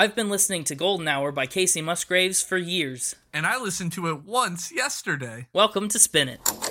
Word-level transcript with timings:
I've 0.00 0.14
been 0.14 0.30
listening 0.30 0.62
to 0.66 0.76
Golden 0.76 1.08
Hour 1.08 1.32
by 1.32 1.48
Kacey 1.48 1.82
Musgraves 1.82 2.40
for 2.40 2.56
years. 2.56 3.16
And 3.34 3.44
I 3.44 3.60
listened 3.60 3.90
to 3.94 4.06
it 4.06 4.22
once 4.22 4.70
yesterday. 4.70 5.48
Welcome 5.52 5.88
to 5.88 5.98
Spin 5.98 6.28
It. 6.28 6.67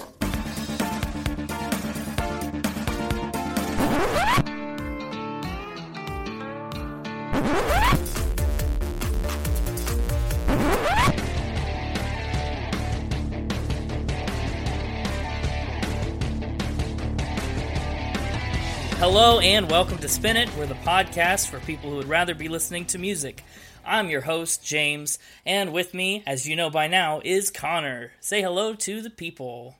Hello 19.09 19.39
and 19.39 19.71
welcome 19.71 19.97
to 19.99 20.09
Spin 20.09 20.35
It. 20.35 20.53
We're 20.57 20.65
the 20.65 20.73
podcast 20.73 21.47
for 21.47 21.61
people 21.61 21.89
who 21.89 21.95
would 21.95 22.09
rather 22.09 22.35
be 22.35 22.49
listening 22.49 22.83
to 22.87 22.99
music. 22.99 23.41
I'm 23.85 24.09
your 24.09 24.19
host, 24.19 24.65
James, 24.65 25.17
and 25.45 25.71
with 25.71 25.93
me, 25.93 26.23
as 26.27 26.45
you 26.45 26.57
know 26.57 26.69
by 26.69 26.87
now, 26.87 27.21
is 27.23 27.49
Connor. 27.49 28.11
Say 28.19 28.41
hello 28.41 28.75
to 28.75 29.01
the 29.01 29.09
people. 29.09 29.77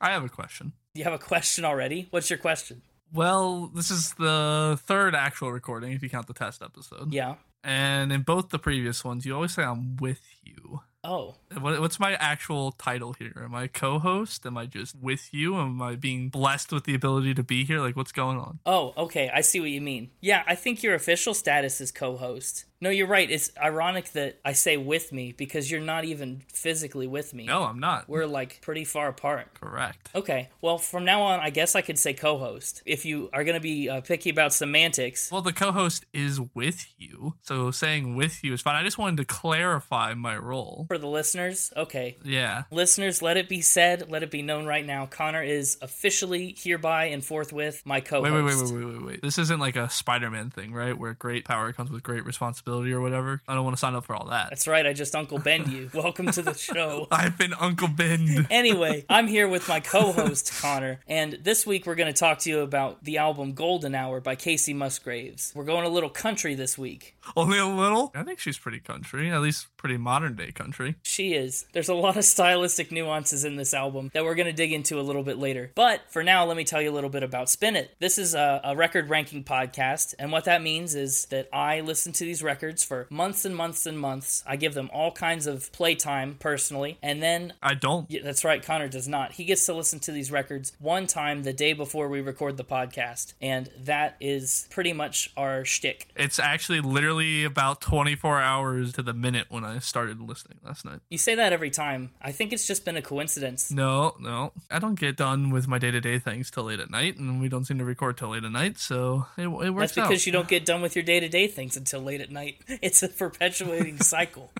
I 0.00 0.12
have 0.12 0.24
a 0.24 0.30
question. 0.30 0.72
You 0.94 1.04
have 1.04 1.12
a 1.12 1.18
question 1.18 1.66
already? 1.66 2.08
What's 2.12 2.30
your 2.30 2.38
question? 2.38 2.80
Well, 3.12 3.70
this 3.74 3.90
is 3.90 4.14
the 4.14 4.80
third 4.86 5.14
actual 5.14 5.52
recording 5.52 5.92
if 5.92 6.02
you 6.02 6.08
count 6.08 6.26
the 6.26 6.32
test 6.32 6.62
episode. 6.62 7.12
Yeah. 7.12 7.34
And 7.62 8.10
in 8.10 8.22
both 8.22 8.48
the 8.48 8.58
previous 8.58 9.04
ones, 9.04 9.26
you 9.26 9.34
always 9.34 9.52
say 9.52 9.64
I'm 9.64 9.98
with 9.98 10.22
you. 10.42 10.80
Oh, 11.02 11.36
What, 11.58 11.80
what's 11.80 11.98
my 11.98 12.12
actual 12.14 12.72
title 12.72 13.14
here? 13.14 13.32
Am 13.42 13.54
I 13.54 13.68
co-host? 13.68 14.44
Am 14.44 14.58
I 14.58 14.66
just 14.66 14.94
with 15.00 15.32
you? 15.32 15.56
Am 15.56 15.80
I 15.80 15.96
being 15.96 16.28
blessed 16.28 16.72
with 16.72 16.84
the 16.84 16.94
ability 16.94 17.32
to 17.34 17.42
be 17.42 17.64
here? 17.64 17.80
Like, 17.80 17.96
what's 17.96 18.12
going 18.12 18.38
on? 18.38 18.58
oh, 18.66 18.92
okay. 18.98 19.30
I 19.34 19.40
see 19.40 19.60
what 19.60 19.70
you 19.70 19.80
mean. 19.80 20.10
Yeah, 20.20 20.42
I 20.46 20.54
think 20.54 20.82
your 20.82 20.94
official 20.94 21.32
status 21.32 21.80
is 21.80 21.90
co 21.90 22.16
host. 22.18 22.66
No, 22.82 22.88
you're 22.88 23.06
right. 23.06 23.30
It's 23.30 23.50
ironic 23.62 24.10
that 24.12 24.38
I 24.42 24.52
say 24.54 24.78
with 24.78 25.12
me 25.12 25.32
because 25.32 25.70
you're 25.70 25.82
not 25.82 26.04
even 26.06 26.42
physically 26.50 27.06
with 27.06 27.34
me. 27.34 27.44
No, 27.44 27.64
I'm 27.64 27.78
not. 27.78 28.08
We're 28.08 28.26
like 28.26 28.60
pretty 28.62 28.84
far 28.84 29.08
apart. 29.08 29.52
correct. 29.60 30.08
Okay, 30.14 30.48
well, 30.62 30.78
from 30.78 31.04
now 31.04 31.20
on, 31.22 31.40
I 31.40 31.50
guess 31.50 31.74
I 31.76 31.82
could 31.82 31.98
say 31.98 32.14
co 32.14 32.38
host. 32.38 32.82
If 32.86 33.04
you 33.04 33.28
are 33.34 33.44
going 33.44 33.54
to 33.54 33.60
be 33.60 33.90
uh, 33.90 34.00
picky 34.00 34.30
about 34.30 34.54
semantics, 34.54 35.30
Well, 35.30 35.42
the 35.42 35.52
co-host 35.52 36.06
is 36.14 36.40
with 36.54 36.86
you, 36.96 37.34
so 37.42 37.70
saying 37.70 38.16
with 38.16 38.42
you 38.42 38.54
is 38.54 38.62
fine. 38.62 38.76
I 38.76 38.82
just 38.82 38.96
wanted 38.96 39.18
to 39.18 39.24
clarify 39.26 40.14
my 40.14 40.36
role. 40.38 40.86
for 40.88 40.96
the 40.96 41.06
listeners, 41.06 41.72
okay. 41.76 42.16
Yeah. 42.24 42.62
Listeners, 42.70 43.20
let 43.20 43.36
it 43.36 43.48
be 43.48 43.60
said, 43.60 44.10
let 44.10 44.22
it 44.22 44.30
be 44.30 44.40
known 44.40 44.64
right 44.64 44.86
now. 44.86 45.04
Connor 45.04 45.42
is 45.42 45.76
officially 45.82 46.56
hereby 46.58 47.06
and 47.06 47.22
forthwith 47.22 47.82
my 47.84 48.00
co 48.00 48.22
host. 48.24 48.32
wait, 48.32 48.42
wait, 48.42 48.56
wait, 48.56 48.72
wait, 48.72 48.94
wait, 48.94 49.04
wait. 49.06 49.22
This 49.22 49.36
isn't 49.36 49.60
like 49.60 49.76
a 49.76 49.90
Spider-Man 49.90 50.48
thing, 50.48 50.72
right? 50.72 50.96
Where 50.96 51.12
great 51.12 51.44
power 51.44 51.74
comes 51.74 51.90
with 51.90 52.02
great 52.02 52.24
responsibility 52.24 52.69
or 52.70 53.00
whatever. 53.00 53.42
I 53.48 53.54
don't 53.54 53.64
want 53.64 53.76
to 53.76 53.80
sign 53.80 53.94
up 53.94 54.04
for 54.04 54.14
all 54.14 54.28
that. 54.28 54.50
That's 54.50 54.68
right, 54.68 54.86
I 54.86 54.92
just 54.92 55.14
Uncle 55.14 55.38
Ben 55.38 55.70
you. 55.70 55.90
Welcome 55.94 56.30
to 56.32 56.42
the 56.42 56.54
show. 56.54 57.08
I've 57.10 57.36
been 57.36 57.52
Uncle 57.52 57.88
Ben. 57.88 58.46
Anyway, 58.50 59.04
I'm 59.10 59.26
here 59.26 59.48
with 59.48 59.68
my 59.68 59.80
co 59.80 60.12
host, 60.12 60.52
Connor, 60.60 61.00
and 61.08 61.38
this 61.42 61.66
week 61.66 61.86
we're 61.86 61.96
going 61.96 62.12
to 62.12 62.18
talk 62.18 62.38
to 62.40 62.50
you 62.50 62.60
about 62.60 63.02
the 63.02 63.18
album 63.18 63.54
Golden 63.54 63.94
Hour 63.94 64.20
by 64.20 64.36
Kacey 64.36 64.74
Musgraves. 64.74 65.52
We're 65.54 65.64
going 65.64 65.84
a 65.84 65.88
little 65.88 66.10
country 66.10 66.54
this 66.54 66.78
week. 66.78 67.16
Only 67.36 67.58
a 67.58 67.66
little. 67.66 68.12
I 68.14 68.22
think 68.22 68.38
she's 68.38 68.58
pretty 68.58 68.80
country, 68.80 69.30
at 69.30 69.40
least 69.40 69.66
pretty 69.76 69.96
modern 69.96 70.36
day 70.36 70.52
country. 70.52 70.96
She 71.02 71.34
is. 71.34 71.66
There's 71.72 71.88
a 71.88 71.94
lot 71.94 72.16
of 72.16 72.24
stylistic 72.24 72.92
nuances 72.92 73.44
in 73.44 73.56
this 73.56 73.74
album 73.74 74.10
that 74.14 74.24
we're 74.24 74.34
going 74.34 74.46
to 74.46 74.52
dig 74.52 74.72
into 74.72 75.00
a 75.00 75.02
little 75.02 75.22
bit 75.22 75.38
later. 75.38 75.70
But 75.74 76.02
for 76.08 76.22
now, 76.22 76.44
let 76.44 76.56
me 76.56 76.64
tell 76.64 76.80
you 76.80 76.90
a 76.90 76.92
little 76.92 77.10
bit 77.10 77.22
about 77.22 77.48
Spin 77.48 77.76
It. 77.76 77.94
This 77.98 78.18
is 78.18 78.34
a, 78.34 78.60
a 78.62 78.76
record 78.76 79.08
ranking 79.08 79.44
podcast, 79.44 80.14
and 80.18 80.30
what 80.32 80.44
that 80.44 80.62
means 80.62 80.94
is 80.94 81.26
that 81.26 81.48
I 81.52 81.80
listen 81.80 82.12
to 82.12 82.24
these 82.24 82.42
records 82.42 82.59
for 82.84 83.06
months 83.10 83.44
and 83.44 83.56
months 83.56 83.86
and 83.86 83.98
months. 83.98 84.42
I 84.46 84.56
give 84.56 84.74
them 84.74 84.90
all 84.92 85.10
kinds 85.12 85.46
of 85.46 85.72
playtime 85.72 86.36
personally, 86.38 86.98
and 87.02 87.22
then 87.22 87.54
I 87.62 87.74
don't. 87.74 88.10
yeah, 88.10 88.20
that's 88.22 88.44
right, 88.44 88.62
Connor 88.62 88.88
does 88.88 89.08
not. 89.08 89.32
He 89.32 89.44
gets 89.44 89.66
to 89.66 89.74
listen 89.74 89.98
to 90.00 90.12
these 90.12 90.30
records 90.30 90.72
one 90.78 91.06
time 91.06 91.42
the 91.42 91.52
day 91.52 91.72
before 91.72 92.08
we 92.08 92.20
record 92.20 92.56
the 92.56 92.64
podcast, 92.64 93.34
and 93.40 93.70
that 93.84 94.16
is 94.20 94.66
pretty 94.70 94.92
much 94.92 95.30
our 95.36 95.64
shtick. 95.64 96.08
It's 96.16 96.38
actually 96.38 96.80
literally 96.80 97.44
about 97.44 97.80
24 97.80 98.40
hours 98.40 98.92
to 98.94 99.02
the 99.02 99.14
minute 99.14 99.46
when 99.48 99.64
I 99.64 99.78
started 99.78 100.20
listening 100.20 100.58
last 100.64 100.84
night. 100.84 101.00
You 101.08 101.18
say 101.18 101.34
that 101.34 101.52
every 101.52 101.70
time. 101.70 102.10
I 102.20 102.32
think 102.32 102.52
it's 102.52 102.66
just 102.66 102.84
been 102.84 102.96
a 102.96 103.02
coincidence. 103.02 103.70
No, 103.70 104.14
no. 104.20 104.52
I 104.70 104.78
don't 104.78 104.98
get 104.98 105.16
done 105.16 105.50
with 105.50 105.66
my 105.68 105.78
day 105.78 105.90
to 105.90 106.00
day 106.00 106.18
things 106.18 106.50
till 106.50 106.64
late 106.64 106.80
at 106.80 106.90
night, 106.90 107.16
and 107.16 107.40
we 107.40 107.48
don't 107.48 107.64
seem 107.64 107.78
to 107.78 107.84
record 107.84 108.16
till 108.18 108.28
late 108.28 108.44
at 108.44 108.52
night, 108.52 108.78
so 108.78 109.26
it, 109.36 109.42
it 109.42 109.48
works 109.48 109.94
That's 109.94 110.08
because 110.08 110.22
out. 110.22 110.26
you 110.26 110.32
don't 110.32 110.48
get 110.48 110.64
done 110.64 110.82
with 110.82 110.96
your 110.96 111.02
day 111.04 111.20
to 111.20 111.28
day 111.28 111.46
things 111.46 111.76
until 111.76 112.00
late 112.00 112.20
at 112.20 112.30
night. 112.30 112.49
It's 112.82 113.02
a 113.02 113.08
perpetuating 113.08 113.98
cycle. 114.00 114.52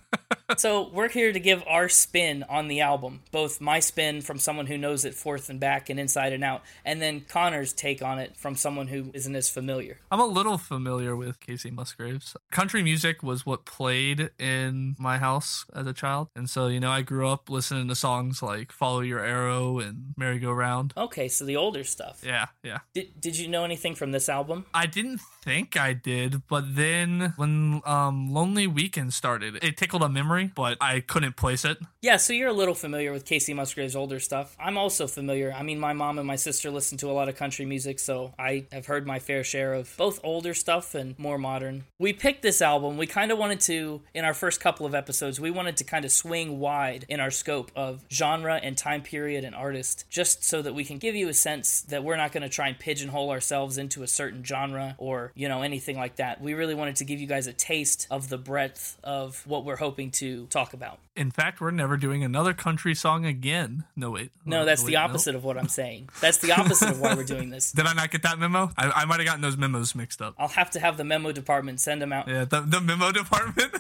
So, 0.57 0.91
we're 0.93 1.09
here 1.09 1.33
to 1.33 1.39
give 1.39 1.63
our 1.67 1.89
spin 1.89 2.45
on 2.49 2.67
the 2.67 2.81
album, 2.81 3.23
both 3.31 3.61
my 3.61 3.79
spin 3.79 4.21
from 4.21 4.41
someone 4.41 4.67
who 4.67 4.77
knows 4.77 5.05
it 5.05 5.15
forth 5.15 5.49
and 5.49 5.61
back 5.61 5.89
and 5.89 5.99
inside 6.01 6.33
and 6.33 6.43
out, 6.43 6.63
and 6.85 7.01
then 7.01 7.21
Connor's 7.21 7.73
take 7.73 8.03
on 8.03 8.19
it 8.19 8.37
from 8.37 8.57
someone 8.57 8.89
who 8.89 9.11
isn't 9.15 9.37
as 9.37 9.49
familiar. 9.49 10.01
I'm 10.11 10.19
a 10.19 10.27
little 10.27 10.59
familiar 10.59 11.15
with 11.15 11.39
Kacey 11.39 11.71
Musgraves. 11.71 12.37
Country 12.51 12.83
music 12.83 13.23
was 13.23 13.47
what 13.47 13.65
played 13.65 14.31
in 14.41 14.97
my 14.99 15.19
house 15.19 15.65
as 15.73 15.87
a 15.87 15.93
child. 15.93 16.29
And 16.35 16.51
so, 16.51 16.67
you 16.67 16.81
know, 16.81 16.91
I 16.91 17.03
grew 17.03 17.29
up 17.29 17.49
listening 17.49 17.87
to 17.89 17.95
songs 17.95 18.43
like 18.43 18.73
Follow 18.73 19.01
Your 19.01 19.25
Arrow 19.25 19.79
and 19.79 20.15
Merry 20.17 20.41
Go 20.41 20.51
Round. 20.51 20.93
Okay, 20.97 21.29
so 21.29 21.45
the 21.45 21.57
older 21.57 21.85
stuff. 21.85 22.23
Yeah, 22.27 22.47
yeah. 22.65 22.79
Did, 22.93 23.21
did 23.21 23.39
you 23.39 23.47
know 23.47 23.65
anything 23.65 23.95
from 23.95 24.11
this 24.11 24.29
album? 24.29 24.67
I 24.75 24.87
didn't 24.87 25.21
think 25.43 25.77
I 25.77 25.93
did, 25.93 26.47
but 26.49 26.77
then 26.77 27.35
when 27.37 27.83
um, 27.85 28.33
Lonely 28.33 28.67
Weekend 28.67 29.15
started, 29.15 29.63
it 29.63 29.77
tickled 29.77 30.03
a 30.03 30.09
memory, 30.09 30.51
but 30.55 30.77
I 30.81 31.01
couldn't 31.01 31.37
place 31.37 31.65
it. 31.65 31.79
Yeah, 32.03 32.17
so 32.17 32.33
you're 32.33 32.49
a 32.49 32.53
little 32.53 32.75
familiar 32.75 33.13
with 33.13 33.25
Kacey 33.25 33.55
Musgrave's 33.55 33.97
older 33.97 34.21
stuff. 34.21 34.57
I'm 34.61 34.79
also 34.79 35.07
familiar. 35.07 35.53
I 35.53 35.63
mean, 35.63 35.79
my 35.79 35.93
mom 35.93 36.19
and 36.19 36.27
my 36.27 36.37
sister 36.37 36.71
listen 36.71 36.99
to 36.99 37.11
a 37.11 37.13
lot 37.13 37.29
of 37.29 37.37
country 37.37 37.65
music, 37.65 37.99
so 37.99 38.35
I 38.39 38.67
have 38.73 38.87
heard 38.87 39.07
my 39.07 39.19
fair 39.19 39.45
share 39.45 39.75
of 39.75 39.95
both 39.97 40.21
older 40.23 40.55
stuff 40.55 40.95
and 40.95 41.19
more 41.19 41.39
modern. 41.39 41.85
We 41.99 42.13
picked 42.13 42.43
this 42.43 42.63
album. 42.63 42.97
We 42.97 43.07
kind 43.07 43.33
of 43.33 43.39
wanted 43.39 43.61
to, 43.61 44.03
in 44.15 44.25
our 44.25 44.35
first 44.35 44.61
couple 44.61 44.87
of 44.87 44.95
episodes, 44.95 45.41
we 45.41 45.51
wanted 45.51 45.77
to 45.79 45.85
kind 45.85 46.05
of 46.05 46.13
swing 46.13 46.59
wide 46.59 47.05
in 47.09 47.21
our 47.21 47.31
scope 47.31 47.71
of 47.77 48.05
genre 48.11 48.57
and 48.63 48.77
time 48.77 49.03
period 49.03 49.45
and 49.45 49.55
artist, 49.55 50.05
just 50.11 50.45
so 50.45 50.63
that 50.63 50.75
we 50.75 50.85
can 50.85 50.99
give 50.99 51.15
you 51.15 51.29
a 51.29 51.35
sense 51.35 51.83
that 51.83 52.05
we're 52.05 52.17
not 52.17 52.33
going 52.33 52.43
to 52.43 52.49
try 52.49 52.69
and 52.69 52.79
pigeonhole 52.79 53.31
ourselves 53.31 53.79
into 53.79 54.03
a 54.03 54.07
certain 54.07 54.45
genre 54.45 54.95
or, 54.99 55.30
you 55.35 55.49
know, 55.49 55.63
anything 55.63 55.97
like 55.97 56.17
that. 56.17 56.41
We 56.41 56.55
really 56.55 56.75
wanted 56.75 56.97
to 56.97 57.05
give 57.05 57.21
you 57.21 57.27
guys 57.27 57.47
a 57.47 57.53
taste 57.53 58.07
of 58.11 58.29
the 58.29 58.39
breadth 58.39 58.99
of 59.03 59.47
what 59.47 59.65
we're 59.65 59.77
hoping 59.77 60.11
to 60.13 60.47
talk 60.47 60.75
about. 60.75 60.99
In 61.21 61.31
fact, 61.31 61.61
we're 61.61 61.71
never 61.71 61.99
doing 61.99 62.25
another 62.25 62.55
country 62.55 62.95
song 62.95 63.27
again. 63.27 63.85
No, 63.95 64.11
wait. 64.11 64.31
No, 64.47 64.63
uh, 64.63 64.65
that's 64.65 64.81
the 64.81 64.93
wait, 64.93 64.95
no. 64.95 65.01
opposite 65.01 65.35
of 65.35 65.45
what 65.45 65.59
I'm 65.59 65.69
saying. 65.69 66.09
That's 66.23 66.39
the 66.39 66.53
opposite 66.53 66.89
of 66.89 66.99
why 66.99 67.15
we're 67.15 67.25
doing 67.25 67.51
this. 67.51 67.73
Did 67.77 67.85
I 67.85 67.93
not 67.93 68.11
get 68.11 68.23
that 68.23 68.39
memo? 68.39 68.71
I, 68.79 68.91
I 68.91 69.05
might 69.05 69.21
have 69.21 69.27
gotten 69.27 69.43
those 69.43 69.59
memos 69.59 69.95
mixed 69.95 70.23
up. 70.23 70.35
I'll 70.39 70.49
have 70.49 70.71
to 70.71 70.81
have 70.81 70.97
the 70.97 71.05
memo 71.05 71.31
department 71.31 71.79
send 71.79 72.01
them 72.01 72.11
out. 72.11 72.27
Yeah, 72.27 72.47
the, 72.47 72.63
the 72.63 72.81
memo 72.81 73.13
department. 73.23 73.71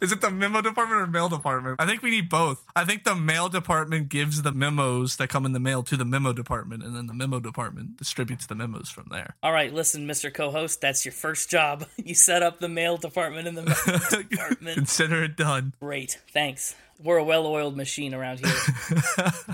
Is 0.00 0.12
it 0.12 0.20
the 0.20 0.30
memo 0.30 0.60
department 0.60 1.00
or 1.00 1.08
mail 1.08 1.28
department? 1.28 1.80
I 1.80 1.86
think 1.86 2.00
we 2.00 2.10
need 2.10 2.28
both. 2.28 2.62
I 2.76 2.84
think 2.84 3.02
the 3.02 3.16
mail 3.16 3.48
department 3.48 4.08
gives 4.08 4.42
the 4.42 4.52
memos 4.52 5.16
that 5.16 5.26
come 5.26 5.44
in 5.46 5.52
the 5.52 5.58
mail 5.58 5.82
to 5.82 5.96
the 5.96 6.04
memo 6.04 6.32
department, 6.32 6.84
and 6.84 6.94
then 6.94 7.08
the 7.08 7.14
memo 7.14 7.40
department 7.40 7.96
distributes 7.96 8.46
the 8.46 8.54
memos 8.54 8.88
from 8.88 9.08
there. 9.10 9.34
All 9.42 9.50
right, 9.50 9.74
listen, 9.74 10.06
Mr. 10.06 10.32
Co-host, 10.32 10.80
that's 10.80 11.04
your 11.04 11.12
first 11.12 11.50
job. 11.50 11.86
You 12.04 12.14
set 12.14 12.42
up 12.42 12.60
the 12.60 12.68
mail 12.68 12.98
department 12.98 13.48
in 13.48 13.54
the 13.54 13.62
mail 13.62 14.22
department. 14.22 14.76
Consider 14.76 15.24
it 15.24 15.36
done. 15.36 15.72
Great, 15.80 16.20
thanks. 16.30 16.76
We're 17.02 17.18
a 17.18 17.24
well-oiled 17.24 17.76
machine 17.76 18.14
around 18.14 18.40
here. 18.40 18.54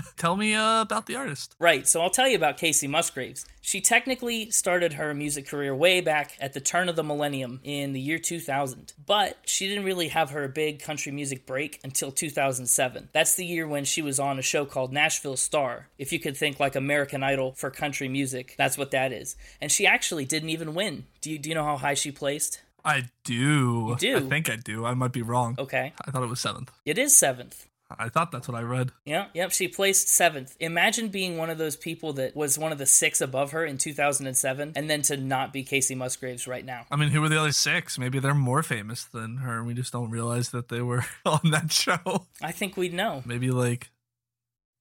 Tell 0.17 0.35
me 0.35 0.53
uh, 0.53 0.81
about 0.81 1.07
the 1.07 1.15
artist. 1.15 1.55
Right, 1.59 1.87
so 1.87 2.01
I'll 2.01 2.09
tell 2.09 2.27
you 2.27 2.35
about 2.35 2.57
Kacey 2.57 2.87
Musgraves. 2.87 3.45
She 3.61 3.81
technically 3.81 4.51
started 4.51 4.93
her 4.93 5.13
music 5.13 5.47
career 5.47 5.75
way 5.75 6.01
back 6.01 6.37
at 6.39 6.53
the 6.53 6.59
turn 6.59 6.87
of 6.87 6.95
the 6.95 7.03
millennium 7.03 7.59
in 7.63 7.93
the 7.93 7.99
year 7.99 8.19
2000, 8.19 8.93
but 9.05 9.37
she 9.45 9.67
didn't 9.67 9.85
really 9.85 10.09
have 10.09 10.31
her 10.31 10.47
big 10.47 10.81
country 10.81 11.11
music 11.11 11.45
break 11.45 11.79
until 11.83 12.11
2007. 12.11 13.09
That's 13.11 13.35
the 13.35 13.45
year 13.45 13.67
when 13.67 13.85
she 13.85 14.01
was 14.01 14.19
on 14.19 14.39
a 14.39 14.43
show 14.43 14.65
called 14.65 14.93
Nashville 14.93 15.37
Star. 15.37 15.87
If 15.97 16.13
you 16.13 16.19
could 16.19 16.37
think 16.37 16.59
like 16.59 16.75
American 16.75 17.23
Idol 17.23 17.53
for 17.53 17.69
country 17.69 18.07
music, 18.07 18.55
that's 18.57 18.77
what 18.77 18.91
that 18.91 19.11
is. 19.11 19.35
And 19.59 19.71
she 19.71 19.87
actually 19.87 20.25
didn't 20.25 20.49
even 20.49 20.73
win. 20.73 21.05
Do 21.21 21.31
you, 21.31 21.39
do 21.39 21.49
you 21.49 21.55
know 21.55 21.65
how 21.65 21.77
high 21.77 21.95
she 21.95 22.11
placed? 22.11 22.60
I 22.83 23.03
do. 23.23 23.95
do? 23.97 24.17
I 24.17 24.19
think 24.21 24.49
I 24.49 24.55
do. 24.55 24.85
I 24.85 24.93
might 24.93 25.11
be 25.11 25.21
wrong. 25.21 25.55
Okay, 25.59 25.93
I 26.05 26.11
thought 26.11 26.23
it 26.23 26.29
was 26.29 26.39
seventh. 26.39 26.71
it 26.85 26.97
is 26.97 27.15
seventh. 27.17 27.67
I 27.99 28.07
thought 28.09 28.31
that's 28.31 28.47
what 28.47 28.57
I 28.57 28.61
read. 28.61 28.91
Yeah, 29.05 29.25
yep, 29.33 29.51
she 29.51 29.67
placed 29.67 30.07
seventh. 30.07 30.55
Imagine 30.61 31.09
being 31.09 31.37
one 31.37 31.49
of 31.49 31.57
those 31.57 31.75
people 31.75 32.13
that 32.13 32.35
was 32.35 32.57
one 32.57 32.71
of 32.71 32.77
the 32.77 32.85
six 32.85 33.19
above 33.19 33.51
her 33.51 33.65
in 33.65 33.77
2007, 33.77 34.73
and 34.75 34.89
then 34.89 35.01
to 35.03 35.17
not 35.17 35.51
be 35.51 35.63
Kacey 35.65 35.95
Musgraves 35.95 36.47
right 36.47 36.63
now. 36.63 36.85
I 36.89 36.95
mean, 36.95 37.09
who 37.09 37.19
were 37.21 37.27
the 37.29 37.39
other 37.39 37.51
six? 37.51 37.99
Maybe 37.99 38.19
they're 38.19 38.33
more 38.33 38.63
famous 38.63 39.03
than 39.03 39.37
her, 39.37 39.57
and 39.57 39.67
we 39.67 39.73
just 39.73 39.91
don't 39.91 40.09
realize 40.09 40.49
that 40.51 40.69
they 40.69 40.81
were 40.81 41.03
on 41.25 41.51
that 41.51 41.71
show. 41.71 42.27
I 42.41 42.51
think 42.51 42.77
we'd 42.77 42.93
know. 42.93 43.23
Maybe 43.25 43.51
like 43.51 43.91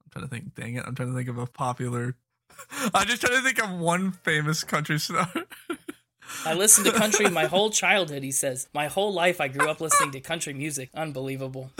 I'm 0.04 0.10
trying 0.10 0.24
to 0.24 0.30
think. 0.30 0.54
Dang 0.54 0.74
it! 0.76 0.84
I'm 0.86 0.94
trying 0.94 1.10
to 1.10 1.16
think 1.16 1.28
of 1.28 1.38
a 1.38 1.46
popular. 1.46 2.14
I'm 2.94 3.06
just 3.08 3.22
trying 3.22 3.36
to 3.36 3.42
think 3.42 3.62
of 3.62 3.70
one 3.78 4.12
famous 4.12 4.62
country 4.64 4.98
star. 4.98 5.28
I 6.44 6.54
listened 6.54 6.86
to 6.86 6.92
country 6.92 7.28
my 7.28 7.44
whole 7.46 7.70
childhood, 7.70 8.22
he 8.22 8.32
says. 8.32 8.68
My 8.74 8.86
whole 8.86 9.12
life 9.12 9.40
I 9.40 9.48
grew 9.48 9.68
up 9.68 9.80
listening 9.80 10.12
to 10.12 10.20
country 10.20 10.54
music. 10.54 10.90
Unbelievable. 10.94 11.70